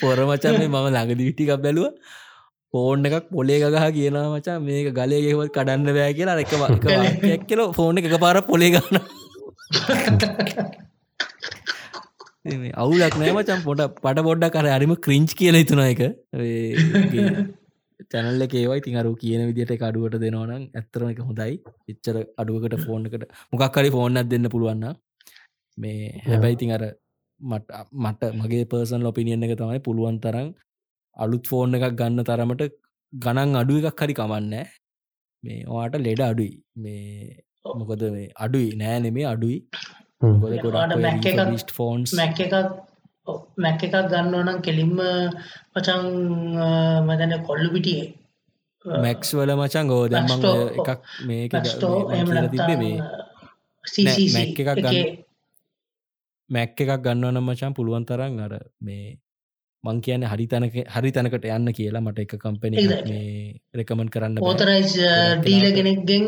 පොර 0.00 0.18
මචන් 0.22 0.56
මේ 0.60 0.68
මම 0.68 0.88
ළඟදි 0.88 1.22
විටිකක් 1.22 1.54
බැලුව. 1.60 1.86
ෆෝන් 2.74 3.06
එකක් 3.08 3.30
පොලේ 3.30 3.58
ගහ 3.62 3.86
කියන 3.92 4.18
මචා. 4.34 4.58
මේක 4.62 4.90
ගලයගෙවත් 4.94 5.54
කඩන්න 5.54 5.88
බෑ 5.92 6.12
කියලා 6.14 6.38
එක 6.40 6.52
වක් 6.56 6.84
කියල 7.48 7.64
ෆෝන් 7.72 7.94
එක 7.98 8.12
පාර 8.18 8.36
පොලේ 8.42 8.70
ගන්න 8.74 8.96
අවුලක් 12.76 13.14
නෑ 13.16 13.32
මචන් 13.32 13.62
පොට 13.64 13.80
පට 13.96 14.24
පොඩ්ඩක් 14.24 14.54
කර 14.54 14.66
අරිම 14.70 14.92
ක්‍රිංච් 14.98 15.30
කියල 15.34 15.56
හිතුන 15.56 15.82
එක 15.84 16.00
චැනල්ල 18.04 18.42
ඒවයි 18.44 18.80
තින් 18.80 18.96
අරු 19.00 19.12
කියන 19.22 19.42
විදිට 19.48 19.82
අඩුවට 19.82 20.16
දෙනවනම් 20.24 20.64
ඇත්තරම 20.74 21.10
එක 21.12 21.20
හොඳයි. 21.20 21.54
එච්චර 21.90 22.16
අඩුවකට 22.40 22.76
ෆෝන්කට 22.86 23.24
මොකක්කරි 23.52 23.90
ෆෝන්නත් 23.96 24.30
දෙන්න 24.32 24.48
පුළුවන්න 24.54 24.86
මේ 25.78 26.10
හැබැයි 26.26 26.60
තින් 26.62 26.74
අර 26.76 26.84
මට 27.40 27.68
මට 28.04 28.32
මගේ 28.40 28.64
පර්සන් 28.64 29.06
ලොපිනියන්න 29.06 29.46
එක 29.46 29.54
තමයි 29.60 29.80
පුළුවන් 29.80 30.18
තරම් 30.20 30.48
අලුත් 31.16 31.50
ෆෝන් 31.50 31.78
එකක් 31.78 31.96
ගන්න 32.00 32.24
තරමට 32.24 32.62
ගණන් 33.12 33.60
අඩුව 33.62 33.90
එකක් 33.90 34.02
හරි 34.02 34.14
කමන්න. 34.14 34.54
මේ 35.44 35.60
වාට 35.66 35.94
ලෙඩ 35.98 36.22
අඩුයි. 36.22 36.52
මේ 36.76 37.44
මොකද 37.80 38.02
මේ 38.10 38.28
අඩුයි. 38.36 38.68
නෑ 38.76 39.00
නෙමේ 39.00 39.26
අඩුයි. 39.32 39.58
ෆෝන්ස් 41.76 42.14
මැක් 42.14 42.40
එකක් 42.40 42.54
මැක් 43.64 43.82
එකක් 43.86 43.96
ගන්න 44.12 44.34
ඕනම් 44.38 44.58
කෙලින්ම 44.66 44.96
පචන් 45.74 46.02
මදන 47.06 47.32
කොල්ලු 47.48 47.68
පිටියේ. 47.74 48.08
මැක්ස් 49.04 49.30
වල 49.36 49.52
මචන් 49.54 49.86
ගෝ 49.92 50.02
දැම්මං 50.12 50.42
එකක් 50.80 50.90
මේක 51.28 51.52
තිබේ 52.52 52.76
මේ 52.82 52.96
එකක් 54.44 54.60
එකේ. 54.60 54.82
ගන්න. 54.82 55.24
මැක් 56.50 56.76
එකක් 56.82 56.92
ගන්න 57.06 57.32
නම් 57.32 57.48
මචන් 57.48 57.72
පුළුවන් 57.78 58.04
තරන් 58.10 58.38
අර 58.46 58.54
මේ 58.80 59.06
මං 59.84 59.98
කියන 60.04 60.22
හරි 60.30 60.46
තැනක 60.52 60.76
හරි 60.94 61.10
තැනකට 61.16 61.48
යන්න 61.56 61.72
කියලා 61.78 62.04
මට 62.04 62.18
එක 62.24 62.36
කම්පනි. 62.44 62.76
මේ 63.10 63.60
රෙකමන් 63.78 64.08
කරන්න 64.14 64.40
ගොඩක් 64.42 64.70
ඩීල 65.42 65.66
කෙනෙක්ගෙන් 65.76 66.24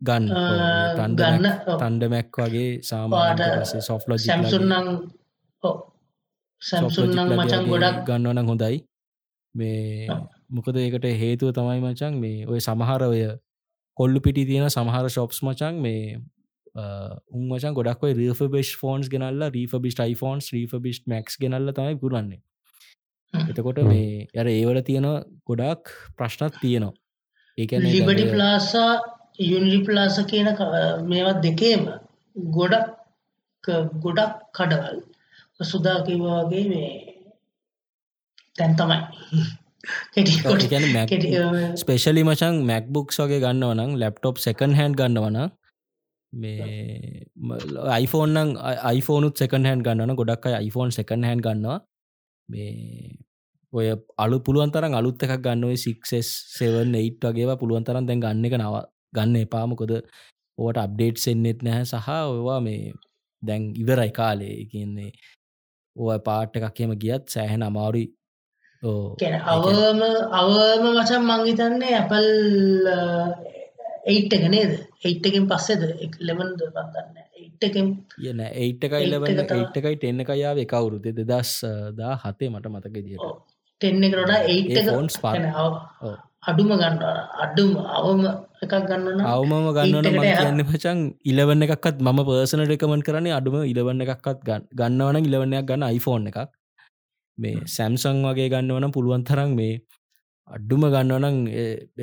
ගන්න. 0.00 0.24
ඔව්. 0.30 1.78
තන්ඩ 1.80 2.02
මැක් 2.14 2.28
වගේ 2.42 2.70
සාමාන්‍ය 2.90 3.80
සොෆ්ලෝ 3.88 4.18
සැම්සුන්නම් 4.24 4.86
සැම්සුන්නම් 6.62 7.34
මචන් 7.34 7.68
ගොඩක් 7.68 8.00
ගන්නවන 8.06 8.46
හොඳයි. 8.46 8.80
මේ. 9.54 10.08
මොකද 10.50 10.76
ඒකට 10.76 11.06
හේතුව 11.16 11.52
තමයි 11.52 11.80
මචන් 11.82 12.18
මේ 12.20 12.46
ඔය 12.46 12.60
සමහර 12.60 13.04
ඔය 13.04 13.22
කොල්ලු 13.96 14.20
පිටි 14.20 14.46
තියෙන 14.46 14.70
සමහර 14.70 15.08
ශොප්ස් 15.10 15.42
මචන් 15.42 15.80
මේ 15.80 16.18
උන්මචන් 17.32 17.74
ගොඩක් 17.74 18.04
රීෆ 18.12 18.42
බෙස් 18.48 18.74
ෆෝන්ස් 18.74 19.08
ගෙනල්ල 19.08 19.48
රීෆ 19.50 19.74
බිස්ට 19.78 20.04
යිෆෝන්ස් 20.04 20.52
රීෆ 20.52 20.76
බිස්ට 20.80 21.06
මක්ස් 21.06 21.38
ගෙනල්ල 21.38 21.72
තමයි 21.72 21.98
පුරන්නේ. 22.04 22.40
එතකොට 23.34 23.82
මේ 23.84 24.26
යර 24.34 24.46
ඒවල 24.48 24.82
තියෙන 24.82 25.08
ගොඩක් 25.46 25.94
ප්‍රශ්නත් 26.16 26.60
තියෙනවා. 26.60 26.94
ඒකැන 27.58 27.88
ලිබඩි 27.88 28.26
ප්ලාසා 28.32 28.90
යුනිලි 29.42 29.82
ප්ලාස 29.84 30.18
කියන 30.26 30.50
මේවත් 31.06 31.42
දෙකේම 31.42 31.86
ගොඩක් 32.52 33.72
ගොඩක් 34.00 34.34
කඩවල් 34.54 34.98
සුදා 35.60 36.02
කිවවාගේ 36.06 36.64
මේ 36.68 36.90
තැන් 38.58 38.76
තමයි. 38.76 38.98
ස්පේෂලි 41.76 42.22
මචන් 42.24 42.64
මැක්බුක්ස් 42.70 43.20
වගේ 43.20 43.40
ගන්නවනම් 43.40 43.96
ලැප්ටොප් 44.02 44.36
සෙකන් 44.38 44.74
හැන් 44.74 44.92
ගන්නවන 44.92 45.38
මේ 46.32 47.26
iPhoneෆෝන් 47.98 48.56
iPhoneනුත් 48.94 49.34
සකන් 49.38 49.64
හැන් 49.64 49.82
ගන්නන 49.82 50.16
ගොඩක් 50.16 50.46
අයි 50.46 50.68
iPhone 50.68 50.90
සකන් 50.90 51.24
හැන් 51.24 51.40
ගන්නවා. 51.40 51.80
මේ 52.48 53.16
ඔය 53.72 53.88
අලු 54.18 54.40
පුළුවන් 54.40 54.72
තරම් 54.72 54.94
අලුත් 54.94 55.22
එකක් 55.22 55.40
ගන්න 55.44 55.76
සික්ස් 55.76 56.30
සෙවන් 56.58 56.94
එයිට් 56.94 57.24
වගේවා 57.24 57.60
පුළුවන් 57.62 57.84
තරම් 57.84 58.06
දැන් 58.06 58.20
ගන්න 58.20 58.44
එක 58.44 58.58
නව 58.60 58.84
ගන්න 59.16 59.36
එපාමකොද 59.36 59.92
ඕට 60.58 60.78
අප්ඩේට් 60.84 61.26
එන්නෙත් 61.32 61.62
නැහැ. 61.62 61.84
සහ 61.84 62.08
ඔවා 62.08 62.60
මේ 62.60 62.92
දැන් 63.42 63.72
ඉවරයි 63.82 64.12
කාලේ. 64.12 64.56
කියන්නේ 64.72 65.10
ඕ 65.98 66.18
පාට් 66.28 66.58
එකක් 66.58 66.74
කියම 66.78 66.94
ගියත් 67.04 67.24
සෑහෙන 67.34 67.66
අමාරුයි. 67.68 68.06
අවම 68.82 70.02
අවම 70.40 70.84
මචන් 70.90 71.22
මංහිතන්නේ 71.30 71.94
ඇපල් 72.00 72.28
එයිට් 74.06 74.36
එක 74.36 74.44
නේද? 74.54 74.72
එයිට්ටකින් 75.04 75.48
පස්සෙද? 75.50 75.82
ලෙමන්ද 76.20 76.62
පන්දන්න 76.68 77.26
එයිට්ටකින් 77.38 77.88
යන 78.24 78.40
ඒට් 78.42 78.84
එකයි 78.86 79.04
ලබන්න 79.08 79.40
ඒට් 79.56 79.76
එකයි 79.76 79.96
ටෙන්න 79.96 80.24
කයාව 80.24 80.58
එකවුරු 80.64 80.98
දෙ 81.00 81.12
දස් 81.24 81.52
දා 81.96 82.14
හතේ 82.16 82.50
මට 82.50 82.70
මතක 82.70 82.96
දිට 83.02 83.22
ටෙන්න 83.80 84.10
කරට 84.12 84.32
ඒට් 84.48 84.90
ෆෝන්ස් 84.90 85.18
පා 85.18 85.34
අඩුම 86.42 86.70
ගන්න 86.72 87.02
අඩුම 87.38 87.72
අවම 87.98 88.22
එකක් 88.62 88.74
ගන්න 88.84 89.20
අවමම 89.24 89.66
ගන්නන 89.76 90.06
ම 90.10 90.22
කියන්න 90.22 90.62
පචන් 90.68 91.00
ඉලවන්න 91.24 91.64
එකක්ත් 91.66 92.00
මම 92.00 92.20
පර්සන 92.28 92.62
රෙකමන් 92.64 93.02
කරන්නේ 93.02 93.34
අඩුම 93.36 93.56
ඉලවන්න 93.64 94.02
එකක්ත් 94.04 94.40
ගන්නවන 94.74 95.18
ඉලවන්නයක් 95.20 95.68
ගන්න 95.68 95.86
iPhoneෆෝන් 95.90 96.26
එකක්. 96.30 96.50
මේ 97.38 97.62
සැම්සං 97.68 98.24
වගේ 98.24 98.48
ගන්නවන 98.50 98.94
පුළුවන් 98.96 99.24
තරම් 99.24 99.54
මේ 99.54 99.78
අඩ්ඩුම 100.48 100.88
ගන්නවනම් 100.88 101.38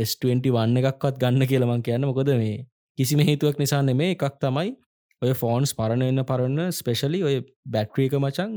S20 0.06 0.56
වන්න 0.56 0.82
එකක්වත් 0.84 1.20
ගන්න 1.20 1.50
කියලමං 1.52 1.84
කියන්න. 1.84 2.08
මොකද 2.10 2.32
මේ 2.36 2.64
කිසිම 2.98 3.22
හේතුවක් 3.22 3.60
නිසා 3.60 3.84
නෙමේ 3.84 4.12
එකක් 4.16 4.40
තමයි 4.40 4.76
ඔය 5.22 5.34
ෆෝන්ස් 5.36 5.76
පරණන්න 5.76 6.24
පරන්න 6.24 6.72
ස්පෙශලි 6.72 7.24
ඔය 7.24 7.36
බැට්‍රීක 7.68 8.16
මචන් 8.16 8.54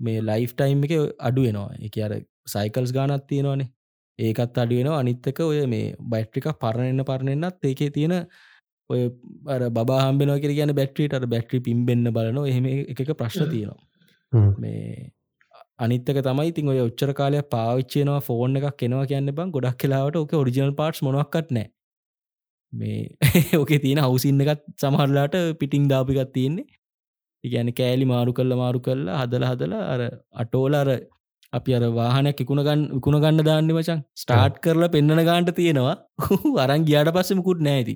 මේ 0.00 0.22
ලයිෆ් 0.22 0.54
ටයිම් 0.54 0.86
එක 0.86 0.94
අඩු 1.20 1.48
වෙනවා. 1.48 1.70
එක 1.80 1.96
අර 2.00 2.12
සයිකල්ස් 2.46 2.92
ගානත් 2.92 3.26
තියෙනවානේ 3.26 3.70
ඒකත් 4.18 4.58
අඩුවෙන 4.58 4.92
අනිත්තක 4.92 5.40
ඔය 5.42 5.64
මේ 5.66 5.94
බැට්‍රික 6.06 6.46
පරණන්න 6.60 7.04
පරණෙන්න්නත් 7.04 7.64
ඒකේ 7.64 7.90
තියෙන 7.90 8.14
ඔය 8.90 9.02
බාහම්බෙන 9.82 10.32
කර 10.36 10.52
කියන 10.52 10.74
බැට්‍රීට 10.74 11.14
අර 11.14 11.26
බැට්‍රි 11.26 11.60
පිම්බෙන්න්න 11.60 12.12
බලන 12.12 12.40
එහෙම 12.44 12.66
එක 12.66 13.12
ප්‍රශ්න 13.14 13.50
තියෙනවා. 13.50 13.80
මේ 14.58 15.12
අනිත්තක 15.78 16.20
තමයි 16.22 16.52
තින් 16.52 16.68
ඔය 16.68 16.80
උච්චර 16.80 17.12
කාලය 17.14 17.42
පාවිච්චයනවා 17.50 18.20
ෆෝන් 18.20 18.56
එකක් 18.56 18.76
කෙනවා 18.76 19.06
කියන්න 19.06 19.32
බං 19.32 19.52
ගොඩක් 19.52 19.78
කලාවට 19.78 20.16
ඕක 20.16 20.32
ඔරිජිනල් 20.34 20.72
පාට්ස් 20.74 21.02
මොනක්ත් 21.02 21.50
නෑ 21.50 21.68
මේ 22.72 23.00
ඕක 23.60 23.72
තියෙන 23.82 24.00
හවසින්න 24.00 24.44
එකත් 24.44 24.64
සමහරලාට 24.80 25.36
පිටිං 25.60 25.88
දාපිකත් 25.88 26.32
තියෙන්නේ. 26.32 26.66
ඉගැන 27.44 27.70
කෑලි 27.74 28.06
මාරු 28.06 28.32
කල්ල 28.32 28.56
මාරු 28.56 28.80
කල්ලා 28.80 29.20
හදල 29.20 29.44
හදලා 29.44 29.84
අර 29.92 30.00
අටෝල 30.34 30.74
අර 30.74 30.88
අපි 31.52 31.76
අර 31.78 31.82
වාහනයක් 31.98 32.40
ඉකුණ 32.44 32.62
ගන්න 32.68 32.82
විකුණ 32.94 33.18
ගන්න 33.24 33.46
දාන්න 33.48 33.70
මචන් 33.74 34.00
ස්ටාර්ට් 34.22 34.56
කරලා 34.64 34.92
පෙන්න්නන 34.96 35.22
ගාන්ට 35.30 35.52
තියෙනවා. 35.58 35.96
අරන් 36.64 36.86
ගියාට 36.88 37.12
පස්සෙමකුත් 37.16 37.60
නෑති 37.68 37.94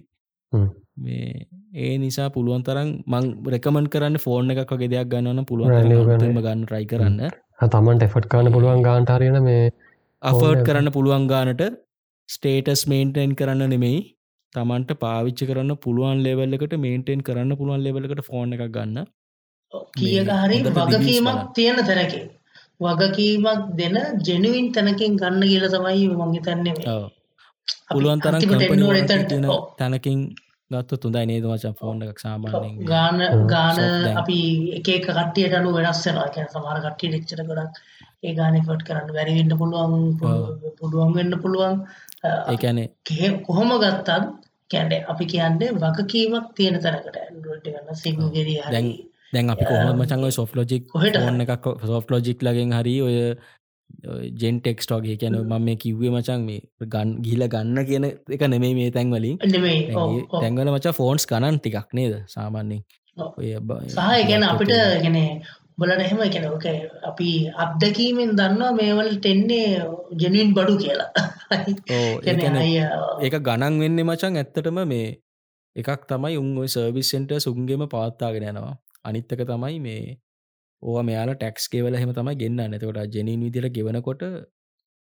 මේ 1.04 1.46
ඒ 1.82 1.92
නිසා 2.04 2.28
පුළුවන් 2.36 2.64
තරම් 2.68 2.88
මං 3.12 3.26
රෙකමන් 3.54 3.86
කරන්න 3.94 4.18
ෆෝර්න 4.24 4.54
එකක් 4.54 4.72
වගේ 4.74 4.90
දෙයක් 4.94 5.12
ගන්නවන 5.12 5.46
පුළුවන් 5.50 6.42
ගන්න. 6.46 6.64
ට්‍රයි 6.64 6.86
කරන්න. 6.92 7.20
තමන්ට 7.74 8.08
එෆට් 8.08 8.30
කාන 8.32 8.52
පුළුවන් 8.56 8.82
ගාන්ටාරයන 8.88 9.38
මේ 9.48 9.60
අෆර්ට් 10.22 10.64
කරන්න 10.68 10.94
පුළුවන් 10.96 11.28
ගානට 11.34 11.62
ස්ටේටස් 12.28 12.82
මේන්ටෙන් 12.92 13.36
කරන්න 13.38 13.70
නෙමෙයි. 13.74 14.00
තමන්ට 14.52 14.92
පාවිච්චි 15.04 15.48
කරන්න 15.50 15.78
පුළුවන් 15.84 16.20
ලෙවල්ලකට 16.26 16.76
මේන්ටෙන් 16.84 17.24
කරන්න 17.28 17.58
පුළුවන් 17.60 17.86
ලෙවලකට 17.86 18.22
ෆෝන් 18.28 18.54
එකක් 18.56 18.66
ගන්න. 18.76 19.06
කියක 19.96 20.30
හරි 20.42 20.58
වගකීමක් 20.68 21.40
තියෙන 21.56 21.82
තැනක 21.88 22.14
වගකීමක් 22.80 23.64
දෙන 23.74 23.96
ජෙනුවින් 24.22 24.68
තැනකින් 24.72 25.16
ගන්න 25.16 25.42
කියල 25.44 25.66
තමයි 25.68 26.06
මංගිතන්නේ 26.20 26.74
පුළුවන් 27.88 28.20
තරම් 28.20 28.40
තැනකින් 29.78 30.20
ගත්ත 30.70 31.00
තුඳයි 31.02 31.24
නේද 31.26 31.44
වචන් 31.44 31.74
ෆෝන් 31.78 32.02
එකක් 32.04 32.20
සාමාන්‍යෙන් 32.20 32.76
ගාන 32.86 33.18
ගාන 33.46 33.78
අපි 34.16 34.38
එක 34.78 34.90
කටියට 35.08 35.54
අනු 35.54 35.72
වෙනස්සෙනවා 35.76 36.28
කියන 36.34 36.46
සමහර 36.48 36.78
කට්ටිය 36.84 37.10
ඩෙක්චට 37.10 37.42
ගොඩක් 37.48 37.80
ඒ 38.22 38.34
ගාන 38.34 38.60
ෆට් 38.60 38.86
කරන්න 38.86 39.10
වැැරිවෙන්න 39.10 39.58
පුළුවන් 39.60 39.94
පුළුවන් 40.78 41.12
වෙන්න 41.16 41.34
පුළුවන්. 41.42 41.74
ඒකැනේ 42.46 43.30
කොහොම 43.42 43.70
ගත්තත් 43.76 44.10
කැඩ 44.70 44.92
අපි 45.08 45.24
කියන්නේ 45.26 45.70
වගකීමක් 45.76 46.50
තියෙන 46.54 46.76
තැනකට 46.80 47.16
ඇන්ඩුවට 47.18 47.66
ගන්න 47.68 48.00
සිංගිරිය 48.02 48.60
දැන් 48.66 48.90
දැන් 49.32 49.50
අපි 49.50 49.64
කොහොම 49.64 49.96
මචන්ග 49.96 50.26
සොෆ් 50.32 50.52
ලෝජික් 50.54 50.94
ඔන්න 51.20 51.40
එකක් 51.40 51.66
සොෆ් 51.84 52.06
ලෝජික් 52.10 52.42
ලගෙන් 52.42 52.72
හරි 52.72 52.94
ඔය 53.02 53.16
ජෙන් 54.36 54.60
ටෙක්ස්ට 54.60 54.92
වගේ 54.92 55.16
කියන 55.16 55.36
මම 55.40 55.54
මේ 55.60 55.76
කිව්වේ 55.76 56.10
මචන් 56.10 56.40
මේ 56.42 56.60
ගන් 56.88 57.08
ගිල 57.22 57.46
ගන්න 57.46 57.78
කියන 57.84 58.04
එක 58.06 58.42
නෙමේ 58.46 58.74
මේ 58.74 58.90
තැන්වලින් 58.90 59.36
තැන්වල 60.34 60.70
මචා 60.70 60.92
ෆෝන්ස් 60.92 61.26
කනන් 61.26 61.58
ටිකක් 61.58 61.90
නේද 61.92 62.14
සාමාන්‍යෙන් 62.28 62.82
සහ 63.88 64.28
ගැන 64.28 64.44
අපිට 64.44 64.72
ගැන 64.98 65.18
බලට 65.78 66.00
එහෙම 66.00 66.20
එකන 66.20 66.44
ඕක 66.46 66.66
අපි 67.04 67.30
අත්දැකීමෙන් 67.56 68.30
දන්නවා 68.34 68.72
මේවල් 68.72 69.10
ටෙන්නේ 69.16 69.68
ජැනින් 70.20 70.52
බඩු 70.52 70.74
කියලා. 70.76 71.10
ඒක 73.24 73.36
ගණන් 73.40 73.80
වෙන්න 73.82 74.00
මචන් 74.00 74.36
ඇත්තටම 74.36 74.80
මේ 74.84 75.08
එකක් 75.76 76.02
තමයි 76.06 76.36
උන් 76.36 76.50
ඔයි 76.58 76.70
සර්විස්සෙන්ට 76.70 77.32
සුන්ගේම 77.38 77.84
පවත්තාගෙන 77.86 78.48
යනවා 78.50 78.76
අනිත්තක 79.04 79.42
තමයි 79.44 79.76
මේ 79.80 80.16
ඕ 80.82 81.02
මෙයාලා 81.02 81.36
ටැක්ස් 81.36 81.68
ගෙවල 81.68 81.96
හෙම 81.96 82.12
තමයි 82.12 82.34
ගෙන්න්න 82.36 82.64
නැතකොට 82.66 83.14
ජනින් 83.14 83.44
විදිට 83.46 83.70
ගෙවනකොට 83.72 84.24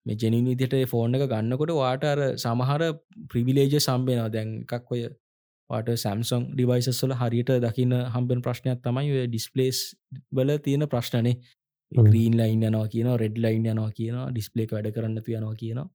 මේ 0.06 0.16
ජනින් 0.16 0.48
විදිට 0.50 0.74
ෆෝර්න 0.86 1.16
එක 1.16 1.28
ගන්නකොට 1.28 1.72
වාට 1.74 2.04
අර 2.04 2.24
සමහර 2.38 2.82
ප්‍රිවිලේජ 3.30 3.76
සම්බෙනවා 3.80 4.30
දැන් 4.30 4.52
එකක් 4.64 4.92
ඔය 4.92 5.02
වාට 5.70 5.90
සැම්සොන් 5.96 6.48
ඩිවයිසස්වල 6.50 7.14
හරියට 7.14 7.52
දකින්න 7.58 7.94
හම්බෙන් 8.14 8.42
ප්‍රශ්නයක් 8.42 8.82
තමයි 8.82 9.12
ඔය 9.14 9.26
ඩිස්පලේස් 9.26 9.82
වල 10.32 10.56
තියෙන 10.60 10.88
ප්‍රශ්නනේ. 10.88 11.36
ග්‍රීන් 11.92 12.34
ලයින් 12.34 12.62
යනවා 12.62 12.88
කියන 12.88 13.08
රෙඩ් 13.16 13.36
ලයින් 13.38 13.66
යනවා 13.66 13.92
කියන 13.92 14.16
ඩිස්පලේක් 14.30 14.74
වැඩ 14.74 14.90
කරන්න 14.94 15.18
යනවා 15.18 15.54
කියනවා. 15.54 15.88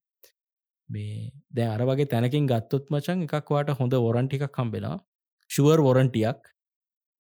මේ 0.90 1.32
දැ 1.52 1.68
අර 1.68 1.84
වගේ 1.84 2.08
තැනකින් 2.08 2.48
ගත්තොත් 2.48 2.92
මචන් 2.92 3.28
එකක් 3.28 3.52
වාට 3.52 3.76
හොඳ 3.80 3.96
වොරන්ටිකක් 4.00 4.48
කම්බෙලා 4.52 4.98
ශුවර් 5.50 5.80
වොරන්ටියක් 5.82 6.51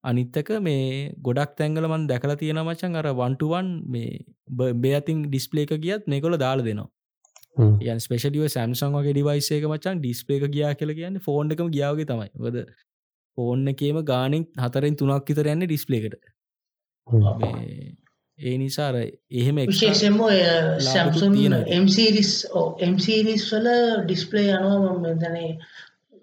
අනිත්තක 0.03 0.49
මේ 0.59 1.11
ගොඩක් 1.21 1.53
තැංගල 1.55 1.87
මන් 1.87 2.07
දැකලා 2.07 2.37
තියෙන 2.37 2.61
මචන් 2.61 2.95
අර 2.95 3.07
වන්ටුවන් 3.13 3.69
මේ 3.87 4.73
බේ 4.77 4.95
අතින් 4.95 5.23
ඩිස්පලේක 5.25 5.73
ගියත් 5.79 6.07
මේකොල 6.07 6.37
දාල 6.37 6.63
දෙනවා. 6.63 6.89
යන් 7.85 7.99
ස්පේෂලිය 7.99 8.49
සැම්සං 8.49 8.93
වගේ 8.93 9.13
ඩිවයිසේක 9.13 9.67
මචන් 9.67 9.99
ඩිස්පලේක 9.99 10.47
ගියා 10.49 10.73
කියල 10.75 10.93
කියන්න 10.93 11.21
ෆෝන් 11.21 11.51
එකම 11.51 11.69
ගියාවගේ 11.69 12.07
තමයි. 12.07 12.29
වද 12.37 12.65
ෆෝන්න 13.37 13.67
එකේම 13.67 14.03
ගානෙක් 14.05 14.47
හතරෙන් 14.59 14.95
තුනක් 14.95 15.29
විතර 15.29 15.49
යන්න 15.49 15.65
ඩිස්පලේකට 15.65 16.15
ඒ 18.39 18.57
නිසාර 18.57 18.97
එහෙම 18.97 19.61
විශේෂම 19.63 20.17
සැම්සුන් 20.85 21.37
එම්සිරිස් 21.69 22.33
එම්සිරිස් 22.79 23.47
වල 23.51 23.69
ඩිස්පලේ 24.01 24.47
යනවා 24.51 24.97
මෙදනේ 24.99 25.51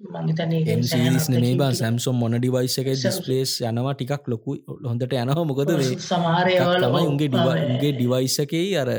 මේ 0.00 1.54
බා 1.56 1.70
සැම්සොම් 1.74 2.16
මොන 2.16 2.36
ඩිවයිස 2.36 2.76
එක 2.80 2.90
ඩිස්පලේස් 2.94 3.52
යනවා 3.62 3.94
ටිකක් 3.94 4.28
ලොකු 4.28 4.56
හොඳට 4.84 5.14
යනවා 5.14 5.44
මොකද 5.44 5.72
උන්ගේ 7.02 7.28
ඩිවගේ 7.28 7.92
ඩිවයිසකේ 7.92 8.66
අර 8.76 8.90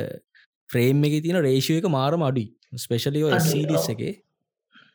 ෆ්‍රේම් 0.69 1.03
එක 1.03 1.15
තින 1.23 1.37
රේෂය 1.41 1.77
එක 1.77 1.87
මාරම 1.89 2.21
අඩුයි. 2.21 2.47
ස්පෙශලිෝ 2.77 3.39
ස්ඩිස් 3.41 3.87
එකේ. 3.93 4.15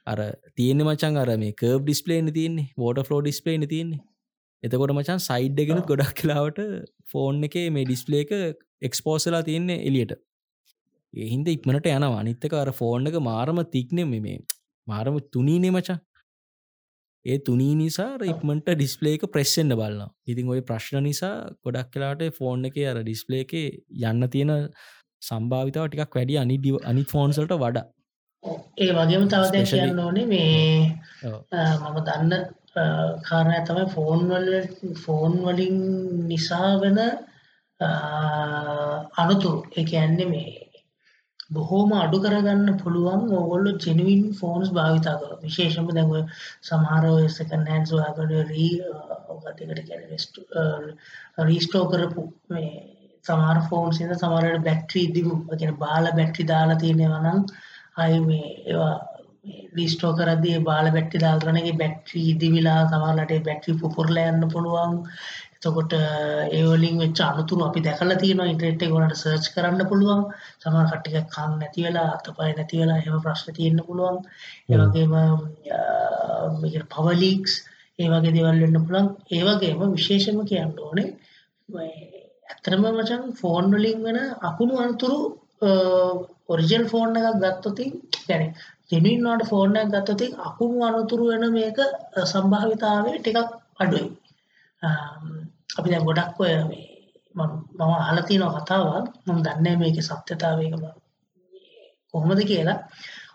අර 0.07 0.19
තියෙන 0.55 0.83
මචන් 0.87 1.17
අර 1.17 1.31
මේ 1.37 1.55
කර්බ් 1.55 1.83
ඩිස්පලේන 1.85 2.29
තියන්නේ. 2.33 2.69
වෝට 2.79 3.01
ෆලෝ 3.09 3.23
ඩිස්පලේන 3.23 3.67
තියන්නේ. 3.69 4.03
එතකොට 4.63 4.95
මචන් 4.95 5.21
සයිඩ්ගෙන 5.23 5.83
ගොඩක් 5.89 6.15
කලාවට 6.21 6.61
ෆෝන් 7.07 7.43
එක 7.49 7.57
මේ 7.71 7.85
ඩිස්පලේ 7.85 8.23
එක 8.25 8.33
එක්ස්පෝසලා 8.83 9.43
තියන්නේ 9.43 9.81
එලියට 9.89 10.15
එහින්ද 11.15 11.49
ඉක්මනට 11.49 11.89
යන 11.91 12.07
අනිත්තක 12.11 12.55
අර 12.57 12.71
ෆෝන් 12.73 13.11
එක 13.11 13.19
මාරම 13.23 13.61
තික්නෙම 13.75 14.15
මේ 14.19 14.39
මාරම 14.87 15.17
තුනීනේ 15.33 15.71
මචා 15.71 15.99
ඒ 17.25 17.39
තුනී 17.39 17.75
නිසා 17.75 18.11
ඉක්මට 18.25 18.67
ඩිස්පලේක 18.71 19.23
ප්‍රෙස්සෙන්න්න 19.33 19.75
බලන්න 19.75 20.11
ඉතින් 20.27 20.49
ඔය 20.49 20.61
ප්‍රශ්න 20.63 20.99
නිසා 21.03 21.37
ගොඩක් 21.63 21.89
කලාට 21.93 22.25
ෆෝන් 22.39 22.67
එක 22.69 22.77
අර 22.85 22.99
ඩිස්පලේ 23.01 23.45
එක 23.45 23.55
යන්න 24.03 24.27
තියෙන 24.29 24.53
සම්භාවිතාව 25.23 25.87
ටිකක් 25.87 26.19
වැඩි 26.19 26.37
අනි 26.37 26.59
අනි 26.85 27.05
ෆෝන්සල්ට 27.05 27.55
වඩා. 27.57 27.87
ඒ 28.79 28.91
වගේම 28.91 29.25
තවද 29.29 29.65
කියන්න 29.71 30.03
ඕනේ. 30.05 30.27
මේ 30.27 30.99
මම 31.81 31.97
දන්න 32.01 32.33
කාරණය 33.23 33.63
තමයි 33.67 33.87
ෆෝන්වල 33.95 34.51
ෆෝන් 34.97 35.41
වලින් 35.47 35.81
නිසා 36.29 36.71
වෙන 36.83 37.01
අනතුරු. 39.19 39.59
එක 39.77 39.95
ඇන්නේ 39.95 40.29
මේ 40.29 40.64
බොහෝම 41.55 41.93
අඩු 41.95 42.19
කරගන්න 42.21 42.79
පුළුවන් 42.79 43.23
ඕගොල්ලෝ 43.33 43.75
ජෙනුවින් 43.79 44.23
ෆෝන්ස් 44.35 44.71
භාවිතා 44.71 45.15
කර 45.21 45.33
විශේෂම 45.43 45.89
දැව 45.93 46.13
සමහරෝ 46.63 47.17
සකන් 47.29 47.65
හැන්ස් 47.67 47.95
වාගඩ 47.95 48.35
රී 48.49 48.73
ඔගතකට 49.29 50.41
රීස්ටෝ 51.43 51.85
කරපු 51.87 52.23
සමාර 53.25 53.59
ෆෝන් 53.69 53.91
සිද 53.93 54.13
සමරට 54.15 54.65
බැක්ට්‍රී 54.65 55.09
දිගු. 55.13 55.35
ගෙන 55.55 55.75
බාල 55.79 56.13
බැක්ට්‍රි 56.13 56.47
දාලා 56.47 56.79
තියෙනවනම් 56.79 57.41
අයි 57.97 58.21
මේ 58.21 58.49
ඒවා 58.67 58.95
ලිස්ටෝ 59.75 60.13
කරදී 60.13 60.59
බාල 60.63 60.87
බැට්ටි 60.91 61.21
දාල්රනගේ 61.21 61.75
බැක්ට්‍රී 61.75 62.29
දිවිලා 62.41 62.81
සමරලට 62.87 63.35
බැක්ට්‍රි 63.49 63.75
පුපුරල 63.81 64.21
යන්න 64.23 64.49
පුළුවන්. 64.49 64.95
එතකොට 65.64 65.94
ඒවලින් 66.52 66.96
වෙච්ච 66.98 67.20
අනතුරු 67.22 67.64
අපි 67.64 67.82
දැකලා 67.82 68.18
තියෙනවා 68.18 68.48
ඉන්ටර්නෙට් 68.48 68.86
එක 68.86 68.92
වලට 68.92 69.18
සර්ච් 69.18 69.50
කරන්න 69.54 69.90
පුළුවන් 69.90 70.22
සමහර 70.58 70.88
කට්ටිය 70.88 71.24
කන් 71.30 71.58
නැති 71.58 71.86
වෙලා 71.86 72.08
අතපය 72.12 72.52
නැති 72.52 72.82
වෙලා 72.82 73.00
එහෙම 73.00 73.20
ප්‍රශ්න 73.22 73.58
තියෙන්න 73.58 73.82
පුළුවන් 73.84 74.18
ඒ 74.68 74.80
වගේම 74.82 75.14
මේක 76.62 76.80
පවර් 76.90 77.18
ලීක්ස් 77.18 77.60
ඒ 78.00 78.08
වගේ 78.10 78.34
දේවල් 78.34 78.64
වෙන්න 78.64 78.82
පුළුවන් 78.82 79.10
ඒ 79.32 79.44
වගේම 79.46 79.86
විශේෂම 79.92 80.40
කියන්න 80.46 80.74
ඕනේ 80.82 81.08
ඇත්තටම 82.50 82.86
මචං 82.90 83.24
ෆෝන් 83.36 83.72
වලින් 83.74 84.00
වෙන 84.04 84.20
අකුණු 84.44 84.76
අනතුරු 84.80 85.20
ඔරිජිනල් 86.50 86.86
ෆෝන් 86.88 87.18
එකක් 87.18 87.40
ගත්තොත් 87.42 87.80
يعني 88.28 88.48
ජෙනුයින් 88.90 89.26
වලට 89.26 89.48
ෆෝන් 89.48 89.78
එකක් 89.78 89.92
ගත්තොත් 89.92 90.22
අකුණු 90.44 90.88
අනතුරු 90.88 91.26
වෙන 91.28 91.46
මේක 91.52 91.80
සම්භාවිතාවය 92.26 93.12
ටිකක් 93.18 93.56
අඩුයි 93.80 94.08
අපි 95.77 95.89
දැන් 95.91 96.05
ගොඩක් 96.05 96.41
ඔය 96.41 96.53
මේ 96.65 96.85
මම 97.35 97.81
අහලා 97.81 98.23
තියෙන 98.23 98.55
කතාවක්. 98.57 99.07
මම 99.27 99.39
දන්නේ 99.43 99.77
මේකේ 99.77 100.03
සත්‍යතාවය 100.03 100.67
කොහොමද 102.15 102.41
කියලා? 102.43 102.79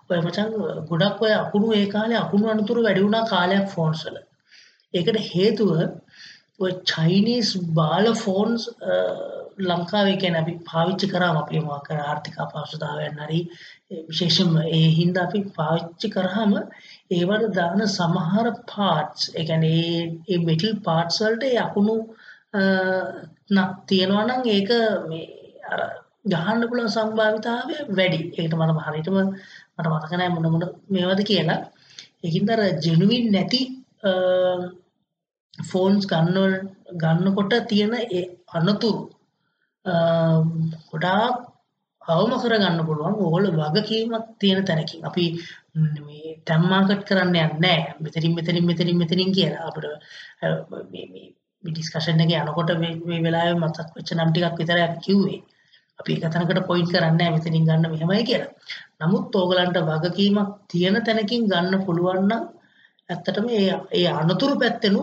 ඔය 0.10 0.20
මචං 0.20 0.50
ගොඩක් 0.90 1.22
ඔය 1.22 1.34
අකුණු 1.34 1.68
ඒ 1.74 1.88
කාලේ 1.88 2.20
අකුණු 2.20 2.46
අනතුරු 2.48 2.84
වැඩි 2.84 3.06
වුණා 3.06 3.26
කාලයක් 3.28 3.66
ෆෝන්ස් 3.68 4.02
වල. 4.06 4.18
ඒකට 4.94 5.18
හේතුව 5.28 5.72
ඔය 6.60 6.72
චයිනීස් 6.86 7.50
බාල 7.74 8.08
ෆෝන්ස් 8.16 8.64
ලංකාවේ 9.62 10.16
කියන්නේ 10.18 10.42
අපි 10.42 10.54
පාවිච්චි 10.70 11.08
කරාම 11.08 11.38
අපි 11.38 11.62
මොකක් 11.62 11.86
කර? 11.88 12.00
ආර්ථික 12.02 12.36
අපහසුතාවයන් 12.38 13.20
හරි 13.20 13.40
විශේෂයෙන්ම 14.08 14.56
ඒ 14.70 14.88
හින්දා 14.98 15.26
අපි 15.26 15.40
පාවිච්චි 15.58 16.08
කරාම 16.10 16.56
ඒවට 17.12 17.46
දාන 17.54 17.86
සමහර 17.90 18.48
පාර්ට්ස් 18.72 19.30
ඒ 19.32 19.46
කියන්නේ 19.46 19.94
ඒ 20.30 20.40
මෙටල් 20.48 20.74
පාර්ට්ස් 20.88 21.22
වලට 21.24 21.54
යකුණු 21.58 21.98
තියෙනවා 23.88 24.28
නම් 24.28 24.42
ඒක 24.48 24.70
මේ 25.10 25.26
අර 25.72 25.82
ගහන්න 26.26 26.70
පුළුවන් 26.70 26.90
සම්භාවිතාවය 26.90 27.76
වැඩි. 27.92 28.20
ඒකට 28.34 28.56
මම 28.56 28.80
හරියටම 28.86 29.18
මට 29.76 29.88
මතක 29.88 30.12
නැහැ 30.12 30.34
මොන 30.36 30.48
මොන 30.54 30.66
මේවද 30.90 31.22
කියලා. 31.24 31.60
ඒකින්ද 32.24 32.50
අර 32.50 32.62
ජෙනුවින් 32.80 33.26
නැති 33.32 33.62
ෆෝන්ස් 35.64 36.04
ගන්න 36.08 36.54
ගන්නකොට 36.98 37.54
තියෙන 37.68 37.94
ඒ 38.10 38.26
අනතුරු 38.54 38.92
ගොඩාක් 40.90 41.36
අවම 42.02 42.32
කරගන්න 42.36 42.86
පුළුවන් 42.86 43.16
ඕගොල්ලෝ 43.16 43.68
වගකීමක් 43.68 44.26
තියෙන 44.40 44.66
තැනකින් 44.66 45.06
අපි 45.06 45.26
මේ 46.00 46.30
ටැම් 46.38 46.64
මාකට් 46.66 47.04
කරන්න 47.08 47.28
යන්නේ 47.28 47.50
නැහැ 47.58 47.94
මෙතනින් 48.00 48.34
මෙතනින් 48.36 48.66
මෙතනින් 48.66 48.98
මෙතනින් 48.98 49.32
කියලා 49.32 49.68
අපිට 49.68 49.86
මේ 50.92 51.06
මේ 51.12 51.28
ඩිස්කෂන් 51.64 52.24
එකේ 52.24 52.42
යනකොට 52.42 52.70
මේ 52.82 53.24
වෙලාවේ 53.26 53.58
මතක් 53.58 53.90
වෙච්ච 53.96 54.12
නම් 54.16 54.30
ටිකක් 54.32 54.60
විතරයි 54.60 54.86
අපි 54.88 55.00
කිව්වේ 55.06 55.40
අපි 56.00 56.12
එක 56.16 56.26
තැනකට 56.26 56.62
පොයින්ට් 56.68 56.92
කරන්නේ 56.94 57.18
නැහැ 57.18 57.36
මෙතනින් 57.36 57.66
ගන්න 57.68 57.92
මෙහෙමයි 57.94 58.28
කියලා. 58.30 58.52
නමුත් 59.00 59.36
ඕගලන්ට 59.36 59.80
වගකීමක් 59.88 60.52
තියෙන 60.72 60.98
තැනකින් 61.06 61.50
ගන්න 61.52 61.84
පුළුවන් 61.86 62.22
නම් 62.24 62.44
ඇත්තටම 63.10 63.50
ඒ 63.52 63.66
ඒ 63.98 64.08
අනතුරු 64.14 64.56
පැත්තෙනු 64.62 65.02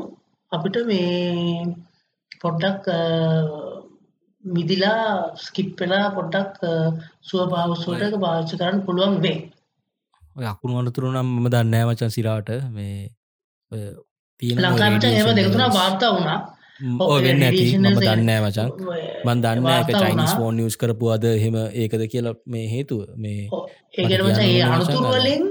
අපිට 0.52 0.76
මේ 0.90 1.66
පොඩ්ඩක් 2.42 2.88
මිදිලා 4.44 5.04
ස්කිප් 5.36 5.70
වෙලා 5.80 6.06
පොඩ්ඩක් 6.16 6.58
සුව 7.28 7.44
පාවස්සුවට 7.52 8.18
පාවිච්චි 8.24 8.60
කරන්න 8.60 8.84
පුළුවන් 8.86 9.16
වේ. 9.24 9.38
ඔය 10.36 10.46
අකුණු 10.46 10.80
අනතුරු 10.80 11.12
නම් 11.12 11.28
මම 11.32 11.46
දන්නේ 11.46 11.70
නැහැ 11.72 11.88
මචං 11.90 12.16
සිරාට 12.16 12.50
මේ 12.70 12.96
තියෙන 14.42 14.62
ලංකාවට 14.62 15.04
එහෙම 15.06 15.32
දෙක 15.36 15.48
තුනක් 15.48 15.74
වාර්තා 15.74 16.12
වුණා. 16.12 16.38
වෙන්න 17.22 17.42
ඇති 17.42 17.64
මම 17.74 17.86
දන්නේ 17.96 18.24
නැහැ 18.24 18.42
මචං. 18.44 18.68
මම 19.24 19.38
දන්නේ 19.42 19.76
ඒක 19.76 19.90
චයිනීස් 19.94 20.34
ෆෝන් 20.36 20.58
යූස් 20.58 20.76
කරපු 20.76 21.12
අද 21.14 21.24
එහෙම 21.30 21.56
ඒකද 21.82 22.02
කියලා 22.12 22.36
මේ 22.46 22.66
හේතුව 22.68 23.00
මේ 23.16 23.40
ඒ 23.94 24.04
කියන්නේ 24.04 24.26
මචං 24.26 24.44
ඒ 24.46 24.62
අනතුරු 24.68 25.08
වලින් 25.14 25.44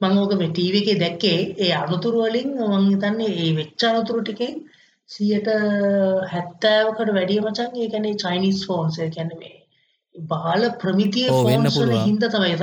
මම 0.00 0.16
ඕක 0.18 0.32
මේ 0.38 0.50
ටීවී 0.50 0.82
එකේ 0.82 0.96
දැක්කේ 1.02 1.38
ඒ 1.58 1.72
අනතුරු 1.82 2.24
වලින් 2.24 2.48
මම 2.60 2.88
හිතන්නේ 2.88 3.30
ඒ 3.36 3.52
වෙච්ච 3.58 3.86
අනතුරු 3.90 4.22
ටිකෙන් 4.22 4.56
සියට 5.10 5.48
හැත්තෑවකට 6.32 7.14
වැඩිය 7.16 7.40
මචන් 7.42 7.80
ඒ 7.82 7.88
කැනේ 7.92 8.16
චයිනිස් 8.16 8.60
ෆෝන්ස් 8.66 9.00
කැන 9.16 9.32
මේ 9.40 9.56
බාල 10.14 10.68
ප්‍රමිතිය 10.82 11.26
ෆෝන්ස් 11.30 11.80
හින්ද 12.04 12.28
තමයි 12.28 12.56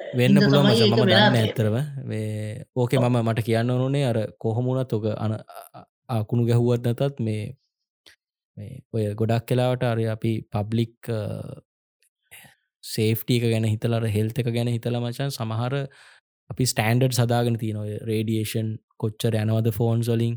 වෙන්න 0.00 0.38
පුළුවන් 0.38 0.66
මම 0.70 0.96
දන්න 1.02 1.36
ඇතරව 1.36 1.76
ඕකේ 2.76 3.00
මම 3.00 3.20
මට 3.22 3.44
කියන්න 3.44 3.70
ඕනේ 3.72 4.04
අර 4.04 4.18
කොහොමුණත් 4.38 4.92
ඔක 4.92 5.06
අන 5.16 5.36
අකුණු 6.08 6.46
ගැහුවත් 6.46 6.88
නැතත් 6.88 7.20
මේ 7.20 7.44
ඔය 8.92 9.06
ගොඩක් 9.14 9.46
කලාවට 9.46 9.84
අර 9.84 10.02
අපි 10.08 10.32
පබ්ලික් 10.50 11.12
සේෆ්ටීක 12.84 13.44
ගැන 13.44 13.66
හිතලර 13.66 14.08
හෙල්ත 14.08 14.38
එක 14.38 14.50
ගැන 14.50 14.68
හිතල 14.68 14.98
මචන් 15.00 15.32
සමහර 15.32 15.78
අපි 16.50 16.64
ස්ටන්ඩඩ් 16.64 17.16
සදාගෙන 17.18 17.56
තියන 17.58 17.76
ඔය 17.76 17.94
රේඩියේෂන් 18.10 18.74
කොච්චර 18.96 19.34
යනවද 19.34 19.72
ෆෝන්ස් 19.72 20.08
වලින්? 20.08 20.36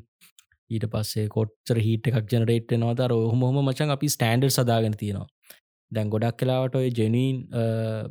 ඊට 0.69 0.85
පස්සේ 0.93 1.27
කොච්චර 1.29 1.77
හිට 1.79 2.09
එකක් 2.09 2.33
ජනරේට් 2.33 2.73
නවතර 2.77 3.13
ඔහොම 3.15 3.61
මචන් 3.61 3.93
අපි 3.95 4.09
ස්ටන්ඩර් 4.09 4.51
සදාගෙන 4.51 4.97
තියෙනවා 4.97 5.27
දැන් 5.91 6.09
ගොඩක් 6.09 6.37
කලාවට 6.41 6.75
ඔය 6.75 6.89
ජෙනීන් 6.91 7.37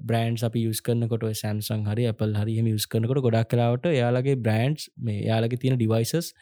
බ්‍රන්ඩ් 0.05 0.45
අපි 0.49 0.63
යස් 0.71 0.81
කරනකොට 0.83 1.27
සැම්සං 1.41 1.85
හරි 1.91 2.07
අපල් 2.13 2.33
හරි 2.41 2.57
යස් 2.63 2.87
කරනකොට 2.87 3.21
ගොඩක් 3.27 3.51
කලාවට 3.53 3.87
යාලගේ 3.95 4.39
බ්‍රන්ඩ්ස් 4.39 4.89
මේ 5.01 5.21
යාලගේ 5.27 5.61
තියෙන 5.63 5.79
ඩිවයිසස් 5.79 6.33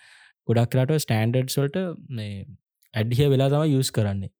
ගොඩක් 0.48 0.70
කලාට 0.72 0.94
ස්ටන්ඩඩ් 0.98 1.52
සොල්ට 1.56 1.76
මේ 2.10 2.46
ඇඩ්හිය 2.94 3.28
වෙලා 3.32 3.50
තම 3.52 3.78
යස් 3.80 3.90
කරන්නේ. 3.90 4.30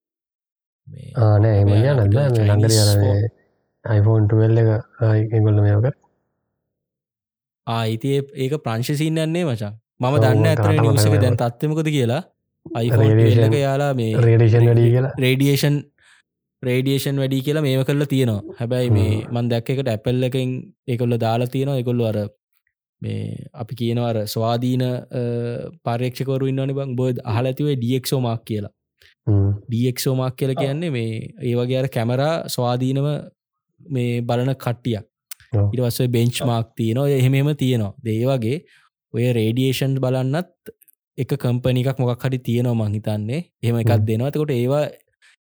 ආනෑ 1.22 1.60
එම 1.62 1.70
නද 1.96 2.16
නගර 2.56 2.72
අයිෆෝන්ටවෙල්ල 3.84 4.62
එක 4.62 5.34
ගොල්ල 5.40 5.60
මේක 5.64 5.98
ආයිති 7.66 8.14
ඒක 8.36 8.56
ප්‍රංශසිීන්නන්නේ 8.64 9.44
මචා. 9.44 9.72
මම 10.00 10.16
දන්න 10.22 10.48
ඇතර 10.52 10.72
නිවසක 10.78 11.18
දැන් 11.18 11.36
තත්වමකද 11.42 11.92
කියලා? 11.96 12.22
අයිෆෝල්ලක 12.66 13.58
යාලා 13.58 13.92
මේ 14.00 14.24
රේඩේෂන් 14.26 14.66
වැඩි 14.68 14.88
කියලා. 14.88 15.12
රේඩියේෂන් 15.24 15.78
රේඩියේෂන් 16.62 17.20
වැඩි 17.22 17.42
කියලා 17.46 17.62
මේම 17.66 17.84
කරලා 17.88 18.10
තියෙනවා. 18.12 18.56
හැබැයි 18.58 18.90
මේ 18.96 19.12
මන් 19.34 19.50
දැක්ක 19.52 19.70
එකට 19.74 19.88
ඇපල්ල 19.94 20.28
එකෙන් 20.28 20.52
එකොල්ල 20.94 21.18
දාලා 21.24 21.52
තියෙනවා. 21.54 21.78
එකොල්ලු 21.82 22.06
අර 22.10 22.18
මේ 23.02 23.48
අපි 23.62 23.74
කියනවර 23.80 24.18
ස්වාධීන 24.34 24.84
පර්යක්ෂකවරු 25.86 26.48
ඉන්නවනි 26.52 26.78
බං. 26.78 26.96
බොද 27.00 27.20
අහල 27.32 27.50
ඇතිවේ 27.50 27.76
ඩියක්ෂෝ 27.82 28.20
මාක් 28.28 28.44
කියලා. 28.50 28.72
ඩියක්ෂෝ 29.68 30.14
මාක් 30.22 30.36
කියල 30.40 30.54
කියන්නේ 30.62 30.94
මේ 30.96 31.12
ඒවගේ 31.50 31.78
අර 31.82 31.88
කැමරා 31.98 32.32
ස්වාධීනව 32.56 33.06
මේ 33.80 34.22
බලන 34.30 34.54
කට්ටියක්. 34.64 35.04
ඉටවස්සේ 35.72 36.08
බෙන්ච් 36.16 36.42
මාක් 36.50 36.74
තියනවා. 36.78 37.08
එහෙමම 37.20 37.54
තියෙනවා. 37.62 37.94
දේවගේ 38.08 38.58
ඔය 39.14 39.32
රේඩියේෂන් 39.40 40.00
බලන්නත් 40.04 40.74
එක 41.18 41.30
කම්පනිකක් 41.42 41.98
මොකක් 42.00 42.24
හරි 42.26 42.38
තියෙනවා 42.46 42.78
මංහිතන්නේ 42.80 43.40
එහෙම 43.62 43.76
එකක් 43.82 43.92
දෙනවතකොට 44.08 44.50
ඒවා 44.54 44.84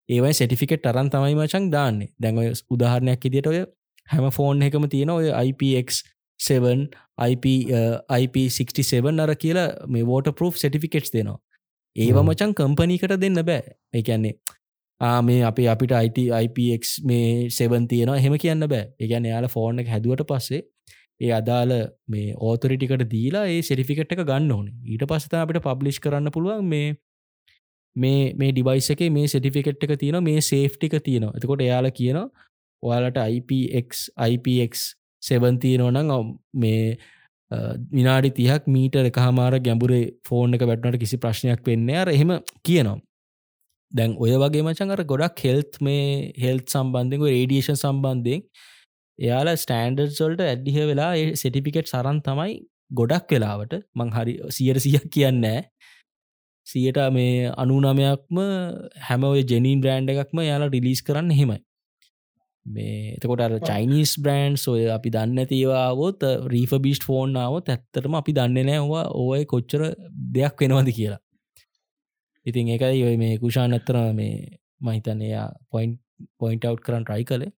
ඒවයි 0.09 0.35
සටිෆිකෙට් 0.35 0.87
අරන් 0.87 1.11
තමයි 1.11 1.35
මචන් 1.35 1.71
දාන්නේ. 1.71 2.11
දැන්ව 2.21 2.39
උදාහරණයක් 2.71 3.25
ඉදිට 3.29 3.47
ඔය 3.47 3.61
හැම 4.09 4.31
ෆෝන් 4.31 4.63
එකම 4.63 4.89
තියෙන 4.89 5.11
ඔය 5.11 5.31
IPX7 5.31 6.89
IP 7.27 7.45
IP67 8.19 9.21
අර 9.21 9.35
කියලා 9.37 9.69
මේ 9.87 10.07
වෝට 10.11 10.35
පරෝ් 10.37 10.51
සටිෆිකෙට්ස් 10.53 11.15
දෙනවා. 11.15 11.39
ඒව 11.97 12.21
මචන් 12.23 12.55
කම්පනීකට 12.55 13.17
දෙන්න 13.21 13.41
බෑ. 13.51 13.63
එකන්නේ 13.95 14.35
ආමේ 15.01 15.41
අපේ 15.45 15.69
අපිට 15.69 15.93
අයිට 15.93 16.19
IPX 16.19 17.01
මේ 17.05 17.51
සෙවන් 17.51 17.89
තියෙනවා. 17.89 18.19
හෙම 18.19 18.39
කියන්න 18.39 18.69
බෑ. 18.69 18.93
එකගැන 19.01 19.31
යාල 19.33 19.49
ෆෝර්න 19.49 19.83
එක 19.83 19.93
හැදුවට 19.95 20.27
පස්සේ 20.31 20.63
ඒ 21.21 21.33
අදාළ 21.33 21.73
මේ 22.09 22.35
ඕතරිටිකට 22.49 23.05
දීලා 23.11 23.47
ඒ 23.47 23.63
සෙරිෆිකට් 23.63 24.13
එක 24.13 24.25
ගන්න 24.31 24.53
ඕන. 24.53 24.69
ඊට 24.85 25.07
පස්සත 25.11 25.35
අපිට 25.41 25.63
පබ්ලිෂ් 25.67 26.01
කරන්න 26.05 26.35
පුළුවන් 26.35 26.69
මේ 26.73 26.95
මේ 27.97 28.35
මේ 28.35 28.53
ඩිවයිස 28.53 28.91
එක 28.91 29.03
මේ 29.11 29.27
සෙටිෆිකට් 29.27 29.87
එක 29.87 29.95
තියෙන 29.99 30.23
මේ 30.23 30.41
සේෆ්ටික 30.43 30.99
තියෙනවා. 31.01 31.35
එතකොට 31.37 31.63
එයාල 31.63 31.91
කියන 31.93 32.21
ඔයාලට 32.83 33.19
IPX 33.29 34.09
IPX 34.29 34.85
සෙවන් 35.23 35.59
තියෙනවනං 35.59 36.13
මේ 36.55 36.97
විනාඩි 37.93 38.31
තියක් 38.39 38.69
මීට 38.69 38.97
එක 39.01 39.19
හමාර 39.19 39.59
ගැඹුරේ 39.61 40.05
ෆෝන් 40.29 40.55
එක 40.55 40.65
වැටනට 40.65 41.01
කිසි 41.01 41.17
ප්‍රශ්නයක් 41.17 41.67
වෙන්න 41.67 41.91
අර 41.95 42.09
එහෙම 42.09 42.33
කියනවා. 42.65 42.99
දැන් 43.93 44.17
ඔය 44.19 44.35
වගේ 44.43 44.67
මචන් 44.67 44.95
අර 44.95 45.03
ගොඩක් 45.05 45.43
හෙල්ත් 45.47 45.81
මේ 45.81 46.05
හෙල්ත් 46.45 46.67
සම්බන්ධක 46.69 47.27
රේඩියේෂන් 47.29 47.79
සම්බන්ධයෙන් 47.79 48.43
එයාලා 49.19 49.57
ස්ටෑන්ඩර් 49.57 50.09
සොල්ට 50.13 50.41
ඇඩ්ඩිහ 50.43 50.87
වෙලා 50.91 51.13
සෙටිපිකෙට් 51.43 51.93
සරන් 51.93 52.19
තමයි 52.29 52.57
ගොඩක් 53.01 53.35
වෙලාවට 53.35 53.77
මං 53.95 54.11
හරි 54.17 54.35
සියට 54.57 54.83
සියක් 54.87 55.07
කියන්නෑ 55.17 55.61
සියට 56.67 56.99
මේ 57.13 57.53
අනුනමයක්ම 57.57 58.43
හැම 59.09 59.31
ජෙනීන් 59.45 59.81
බ්‍රෑන්් 59.81 60.11
එකක්ම 60.11 60.45
යාලා 60.45 60.73
රිලිස් 60.73 61.03
කරන්න 61.03 61.31
හෙමයි 61.33 61.61
මේ 62.67 63.17
එතකොට 63.17 63.43
අර 63.45 63.53
චයිනිස් 63.61 64.15
බ්‍රන්ඩ් 64.17 64.63
ඔය 64.69 64.85
අපි 64.89 65.11
දන්න 65.13 65.43
ඇතිවාවොත් 65.43 66.25
රීෆ 66.49 66.73
බිස්ට 66.81 67.05
ෆෝන්නාවත් 67.05 67.69
ඇත්තරම 67.69 68.17
අපි 68.21 68.33
දන්න 68.33 68.71
නෑවා 68.71 69.05
ඕය 69.15 69.45
කොච්චර 69.45 69.83
දෙයක් 70.37 70.57
වෙනවද 70.61 70.89
කියලා. 70.91 71.21
ඉතින් 72.47 72.73
එකයි 72.77 73.05
ඔය 73.05 73.17
මේ 73.17 73.37
කුෂාන් 73.39 73.77
ඇත්තර 73.77 73.99
මේ 74.15 74.57
මහිතන්න 74.81 75.21
එයා 75.23 75.49
පොයින්් 75.71 75.99
පොයින්ට 76.39 76.65
අව් 76.65 76.81
කරන්න 76.81 77.05
ට්‍රයි 77.05 77.25
කළේ. 77.25 77.53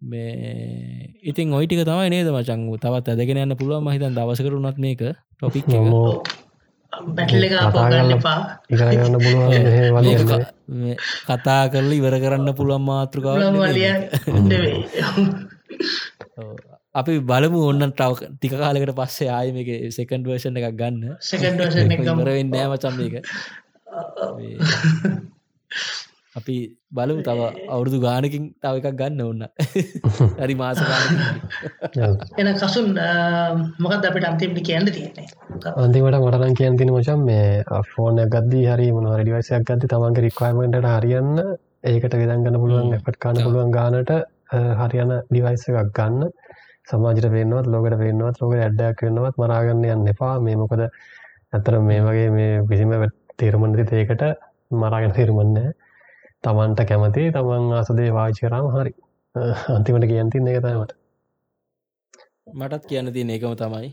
මේ 0.00 1.12
ඉතින් 1.22 1.52
ඔයිටික 1.52 1.84
තමයි 1.84 2.08
නේද 2.08 2.32
මචං? 2.32 2.64
තවත් 2.78 3.06
ඇදගෙන 3.08 3.42
යන්න 3.44 3.58
පුළුවන් 3.60 3.84
මහිතන් 3.84 4.16
දවසකරුනත් 4.16 4.80
මේක 4.80 5.04
ටොපික් 5.36 5.68
බැටල 7.10 7.44
එක 7.44 7.52
ඉකරගන්න 8.70 9.18
පුළුවන් 9.18 9.50
කතා 11.28 11.68
කරල 11.68 11.92
ඉවර 11.92 12.18
කරන්න 12.18 12.54
පුළුවන් 12.54 12.82
මාතෘකාව 12.88 13.38
අපි 16.94 17.18
බලමු 17.20 17.68
ඔන්න 17.68 17.90
ටව 17.90 18.14
ටික 18.32 18.54
කාලකට 18.54 18.94
පස්සේ 18.94 19.28
ආය 19.28 19.50
මේක 19.50 19.90
සෙකන්ඩ් 19.90 20.26
වර්ෂණ 20.28 20.56
එකක් 20.60 20.76
ගන්න. 20.78 21.16
සෙකන්ඩ 21.20 21.60
ඉවරවෙන්න 22.00 22.50
නෑමචම් 22.50 23.00
එක 23.02 23.14
අපි 26.34 26.54
බලමු 26.90 27.22
තව 27.22 27.40
අවුරුදු 27.68 27.98
ගානකින් 28.00 28.44
තව 28.58 28.74
එකක් 28.80 28.96
ගන්න 29.00 29.20
ඔන්න 29.24 29.42
හරි 30.40 30.54
මාස 30.54 30.80
එන 32.36 32.48
කසුන් 32.54 32.88
මොකද 33.78 34.06
අපිට 34.08 34.26
අන්තිමට 34.26 34.58
කියන්න 34.60 34.88
තියෙන්නේ? 34.88 35.26
අන්තිමට 35.76 36.18
මටනම් 36.18 36.54
කියන් 36.54 36.78
තින 36.80 36.90
මචන් 36.92 37.22
මේ 37.22 37.82
ෆෝන 37.90 38.18
ගද්දී 38.28 38.64
හරි 38.66 38.88
මොන 38.90 39.06
රඩිවසයක් 39.12 39.62
ගත්ති 39.64 39.90
තමන්ගේ 39.92 40.24
රික්වයිමට 40.26 40.88
හරියන්න 40.88 41.30
ඒකට 41.84 42.16
විදන්ගන්න 42.16 42.58
පුළුවන් 42.58 42.96
එපට 42.98 43.18
කාන්න 43.18 43.38
පුළුවන් 43.38 43.70
ගානට 43.70 44.10
හරියන 44.80 45.14
ඩිවයිස 45.22 45.68
එකක් 45.72 45.92
ගන්න. 45.92 46.34
සමාජට 46.88 47.30
පේනවත් 47.30 47.68
ලෝකට 47.68 47.96
පේනවත් 47.96 48.42
ලෝක 48.42 48.56
ඇඩ්ඩයක් 48.56 49.06
වෙන්නවත් 49.06 49.38
මරාගන්න 49.38 49.86
යන්න 49.88 50.10
එපා. 50.12 50.34
මේ 50.40 50.56
මොකද? 50.56 50.82
ඇතර 51.52 51.78
මේ 51.82 52.02
වගේ 52.02 52.28
මේ 52.32 52.52
කිසිම 52.66 52.92
තේරමන්ති 53.38 53.88
ඒකට 53.94 54.28
මරාගෙන 54.74 55.12
තේරුමන්නේ 55.12 55.70
තමන්ට 56.44 56.84
කැමති 56.86 57.30
තමන් 57.32 57.72
ආසදේ 57.74 58.10
වාචකරාම 58.12 58.68
හරි. 58.72 58.92
අන්තිමට 59.70 60.10
කියන්තින් 60.10 60.50
එක 60.50 60.60
තමට 60.60 60.92
මටත් 62.54 62.86
කියන්න 62.86 63.12
තිය 63.12 63.24
ඒකම 63.28 63.56
තමයි 63.56 63.88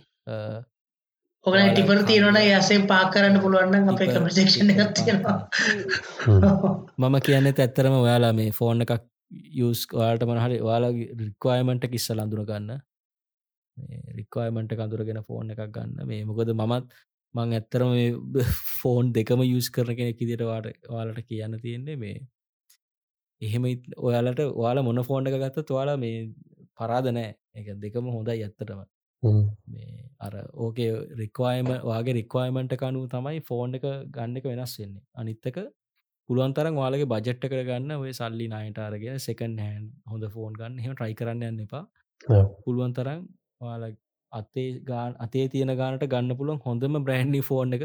ඔග 1.45 1.56
ටිපර 1.57 2.02
තියෙනට 2.06 2.40
යසේ 2.40 2.82
පාක් 2.86 3.14
කරන්න 3.14 3.41
පුළුවන්න 3.44 3.90
අපේ 3.90 4.10
කමසේක්ෂණ 4.10 4.73
තියෙනවා. 4.94 5.38
මම 6.99 7.15
කියන්න 7.22 7.49
ඇත්තරම 7.49 7.95
ඔයාලා 7.98 8.34
මේ 8.34 8.52
ෆෝන් 8.53 8.86
එකක් 8.86 8.94
යස් 9.61 9.82
වාට 9.94 10.26
මනහරි 10.28 10.60
වාලා 10.61 10.91
රික්වායමට 11.22 11.88
කිස්සල 11.94 12.19
අඳුන 12.19 12.45
ගන්න. 12.45 12.84
රික්වායමට 14.18 14.76
කඳුරගෙන 14.76 15.23
ෆෝන් 15.23 15.56
එකක් 15.56 15.64
ගන්න. 15.72 16.06
මේ 16.06 16.22
මොකද 16.26 16.53
මමත් 16.53 16.99
මං 17.36 17.57
ඇත්තරම 17.57 17.95
ෆෝන් 18.76 19.11
දෙකම 19.15 19.41
යස් 19.48 19.72
කරන 19.72 19.98
කෙනෙක් 19.98 20.22
ඉදිට 20.22 20.45
වාට 20.45 20.69
වාලට 20.90 21.26
කියන්න 21.26 21.57
තියෙන්නේ 21.60 21.98
මේ 21.98 22.15
එහෙම 23.42 23.64
ඔයාලට 24.08 24.42
ඔයාලා 24.54 24.88
මොන 24.88 25.04
ෆෝන්ඩ 25.10 25.30
එක 25.32 25.38
ගත්ත 25.44 25.68
තුවාලා 25.70 25.98
මේ 26.06 26.18
පරාද 26.80 27.08
නෑ. 27.18 27.30
එක 27.60 27.68
දෙකම 27.84 28.10
හොඳයි 28.16 28.44
ඇත්තටම. 28.48 28.82
මේ 29.74 29.92
අර 30.26 30.34
ඕකේ 30.66 30.90
රික්වායම 31.22 31.70
වගේ 31.90 32.16
රික්වායමට 32.20 32.76
කනු 32.82 33.02
තමයි 33.14 33.40
ෆෝන් 33.50 33.78
එක 33.80 33.86
ගන්න 34.16 34.38
එක 34.40 34.45
වෙනස් 34.52 34.76
වෙන්නේ. 34.82 35.03
අනිත්තක 35.22 35.58
පුළුවන්තරම් 36.30 36.76
වාලගේ 36.82 37.10
බජට්ට 37.14 37.50
කර 37.52 37.64
ගන්න 37.70 37.92
ඔය 37.98 38.14
සල්ලි 38.20 38.48
නයට 38.53 38.80
අරගෙන 38.86 39.20
සෙකන් 39.28 39.58
හැන් 39.64 39.84
හොඳ 40.11 40.26
ෆෝන් 40.36 40.53
ගන්න. 40.60 40.80
හෙම 40.84 40.94
ට්‍රයි 40.95 41.18
කරන්න 41.22 41.44
යන්න 41.50 41.66
එපා. 41.66 41.84
පුළුවන්තරම් 42.64 43.22
වාල 43.61 43.84
අතේ 44.32 44.70
ගාන 44.90 45.18
අතේ 45.26 45.45
තියෙන 45.53 45.74
ගානට 45.82 46.06
ගන්න 46.14 46.38
පුළුවන් 46.40 46.61
හොඳම 46.68 47.02
බ්‍රෑන්්ඩි 47.08 47.42
ෆෝන් 47.50 47.78
එක. 47.78 47.84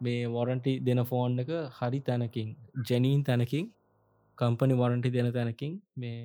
මේ 0.00 0.30
වොරන්ටි 0.36 0.72
දෙන 0.86 1.02
ෆෝන් 1.10 1.38
එක 1.44 1.50
හරි 1.78 2.00
තැනකින් 2.08 2.48
ජැනීන් 2.88 3.22
තැනකින් 3.28 3.66
කම්පනි 4.40 4.74
වරන්ටි 4.74 5.14
දෙන 5.14 5.32
තැනකින් 5.32 5.72
මේ 5.96 6.20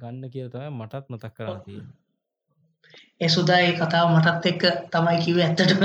ගන්න 0.00 0.32
කිය 0.32 0.48
තමයි 0.48 0.70
මටත් 0.72 1.04
මතක් 1.08 1.34
කරලා 1.34 1.60
තියෙන 1.60 1.86
ඒ 3.16 3.28
සුදායි 3.28 3.70
කතාව 3.74 4.06
මටත් 4.10 4.46
එක්ක 4.50 4.62
තමයි 4.90 5.18
කිව 5.24 5.36
ඇත්තටම. 5.38 5.82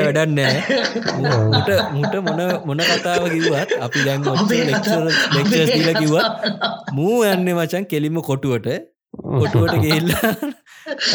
වැඩන්නෑ 0.00 0.56
මුට 1.52 1.70
මුට 1.94 2.14
මොන 2.26 2.42
මොන 2.66 2.82
කතාව 2.90 3.22
කිවත් 3.34 3.70
අපි 3.80 4.04
දැන් 4.06 4.26
ලෙක්ෂල 4.66 5.90
කිවත් 5.94 6.26
මූ 6.92 7.16
යන්න 7.24 7.48
මචන් 7.54 7.86
කෙලිම 7.86 8.20
කොටුවට. 8.22 8.68
කොටුවට 9.40 9.76
ගෙල්ලා 9.84 10.32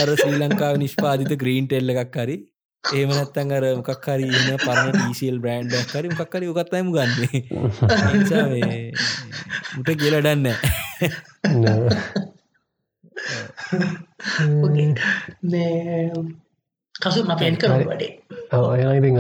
අර 0.02 0.10
ශ්‍රී 0.14 0.40
ලංකාව 0.40 0.80
නිෂ්පාධිත 0.80 1.34
ග්‍රීන් 1.42 1.68
ටෙල්ල 1.68 1.94
එකක් 1.96 2.18
හරි 2.18 2.38
ඒම 2.84 3.10
නැත්තන් 3.10 3.52
අර 3.54 3.64
මොකක් 3.78 4.06
හරි 4.06 4.26
ඉන්න 4.28 4.58
පරණ 4.58 4.94
ටීසිල් 4.94 5.38
බ්‍රන්ඩ් 5.40 5.74
හරි 5.92 6.10
මොකක්කරි 6.12 6.48
උගත්තයිම 6.50 6.88
ගන්නේ 6.90 7.42
මුට 9.76 9.90
කියලඩන්න 10.00 10.48
කසු 16.96 17.20
අපෙන් 17.28 17.56
කර 17.58 17.72
වඩේ. 17.84 18.12
ඔය 18.52 18.82
ඉති 18.98 19.12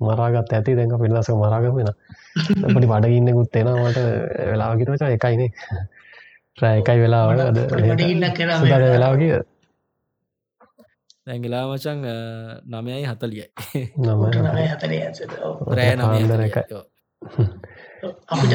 මරාගත් 0.00 0.52
ඇති. 0.52 0.76
දැක 0.76 0.94
පිල්ලස 1.00 1.28
මරාගමෙන 1.34 1.90
පටි 2.68 2.86
බඩගන්න 2.86 3.36
ගුත්තෙනවට 3.38 3.98
වෙලාගිරචා 4.50 5.10
එකයිනේ 5.16 5.50
රෑ 6.58 6.76
එකයි 6.80 6.98
වෙලාවට 7.00 8.04
ඉන්න 8.04 8.24
කර 8.32 8.48
වෙලාගේ 8.86 9.42
දැගලා 11.26 11.64
මචන් 11.68 12.00
නමයයි 12.72 13.04
හතලියයි. 13.10 13.46
රෑ 15.76 15.94
නම 15.96 16.12
අපිට 18.32 18.52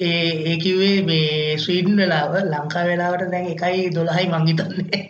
ඒ 0.00 0.20
ඒකිවේ 0.50 0.96
මේ 1.08 1.56
ස්වීඩන් 1.64 1.98
වෙලාව 2.02 2.36
ලංකා 2.52 2.84
වෙලාවට 2.90 3.26
දැන් 3.32 3.48
එකයි 3.54 3.90
දොළහයි 3.96 4.26
මංගිතන්නේ 4.34 5.00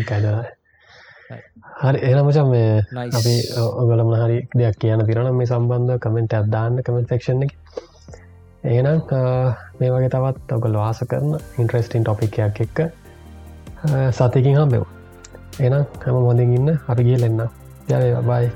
එකද 0.00 0.26
හරි. 1.82 2.00
එනමචන් 2.10 2.48
මේ 2.54 3.04
අපි 3.20 3.34
ඔගලම 3.82 4.16
හරි 4.22 4.38
දෙයක් 4.58 4.80
කියන 4.80 5.06
තිරන 5.08 5.30
මේ 5.38 5.52
සම්බන්ධ 5.52 6.00
කමෙන්ට 6.04 6.40
අදදාන්න 6.40 6.82
කමෙන්ට 6.88 7.12
සක්ෂණ 7.12 7.46
එක. 7.46 7.52
ඒනම් 8.64 9.00
මේ 9.78 9.90
වගේ 9.94 10.12
තවත් 10.14 10.60
ඔගල 10.60 10.82
වාස 10.82 11.06
කරන 11.12 11.30
ඉන්ට්‍රස්ටින් 11.62 12.02
ටොපිකයක් 12.04 12.60
එක්ක 12.66 12.78
සතිකින් 14.18 14.62
හම්බෙව් 14.62 14.95
එනම් 15.60 15.84
හැම 16.02 16.16
මොදින් 16.26 16.54
ඉන්න. 16.58 16.68
අපි 16.88 17.02
ගිය 17.06 17.18
ලෙන්න 17.22 17.40
යය 17.88 18.14
බයි 18.28 18.46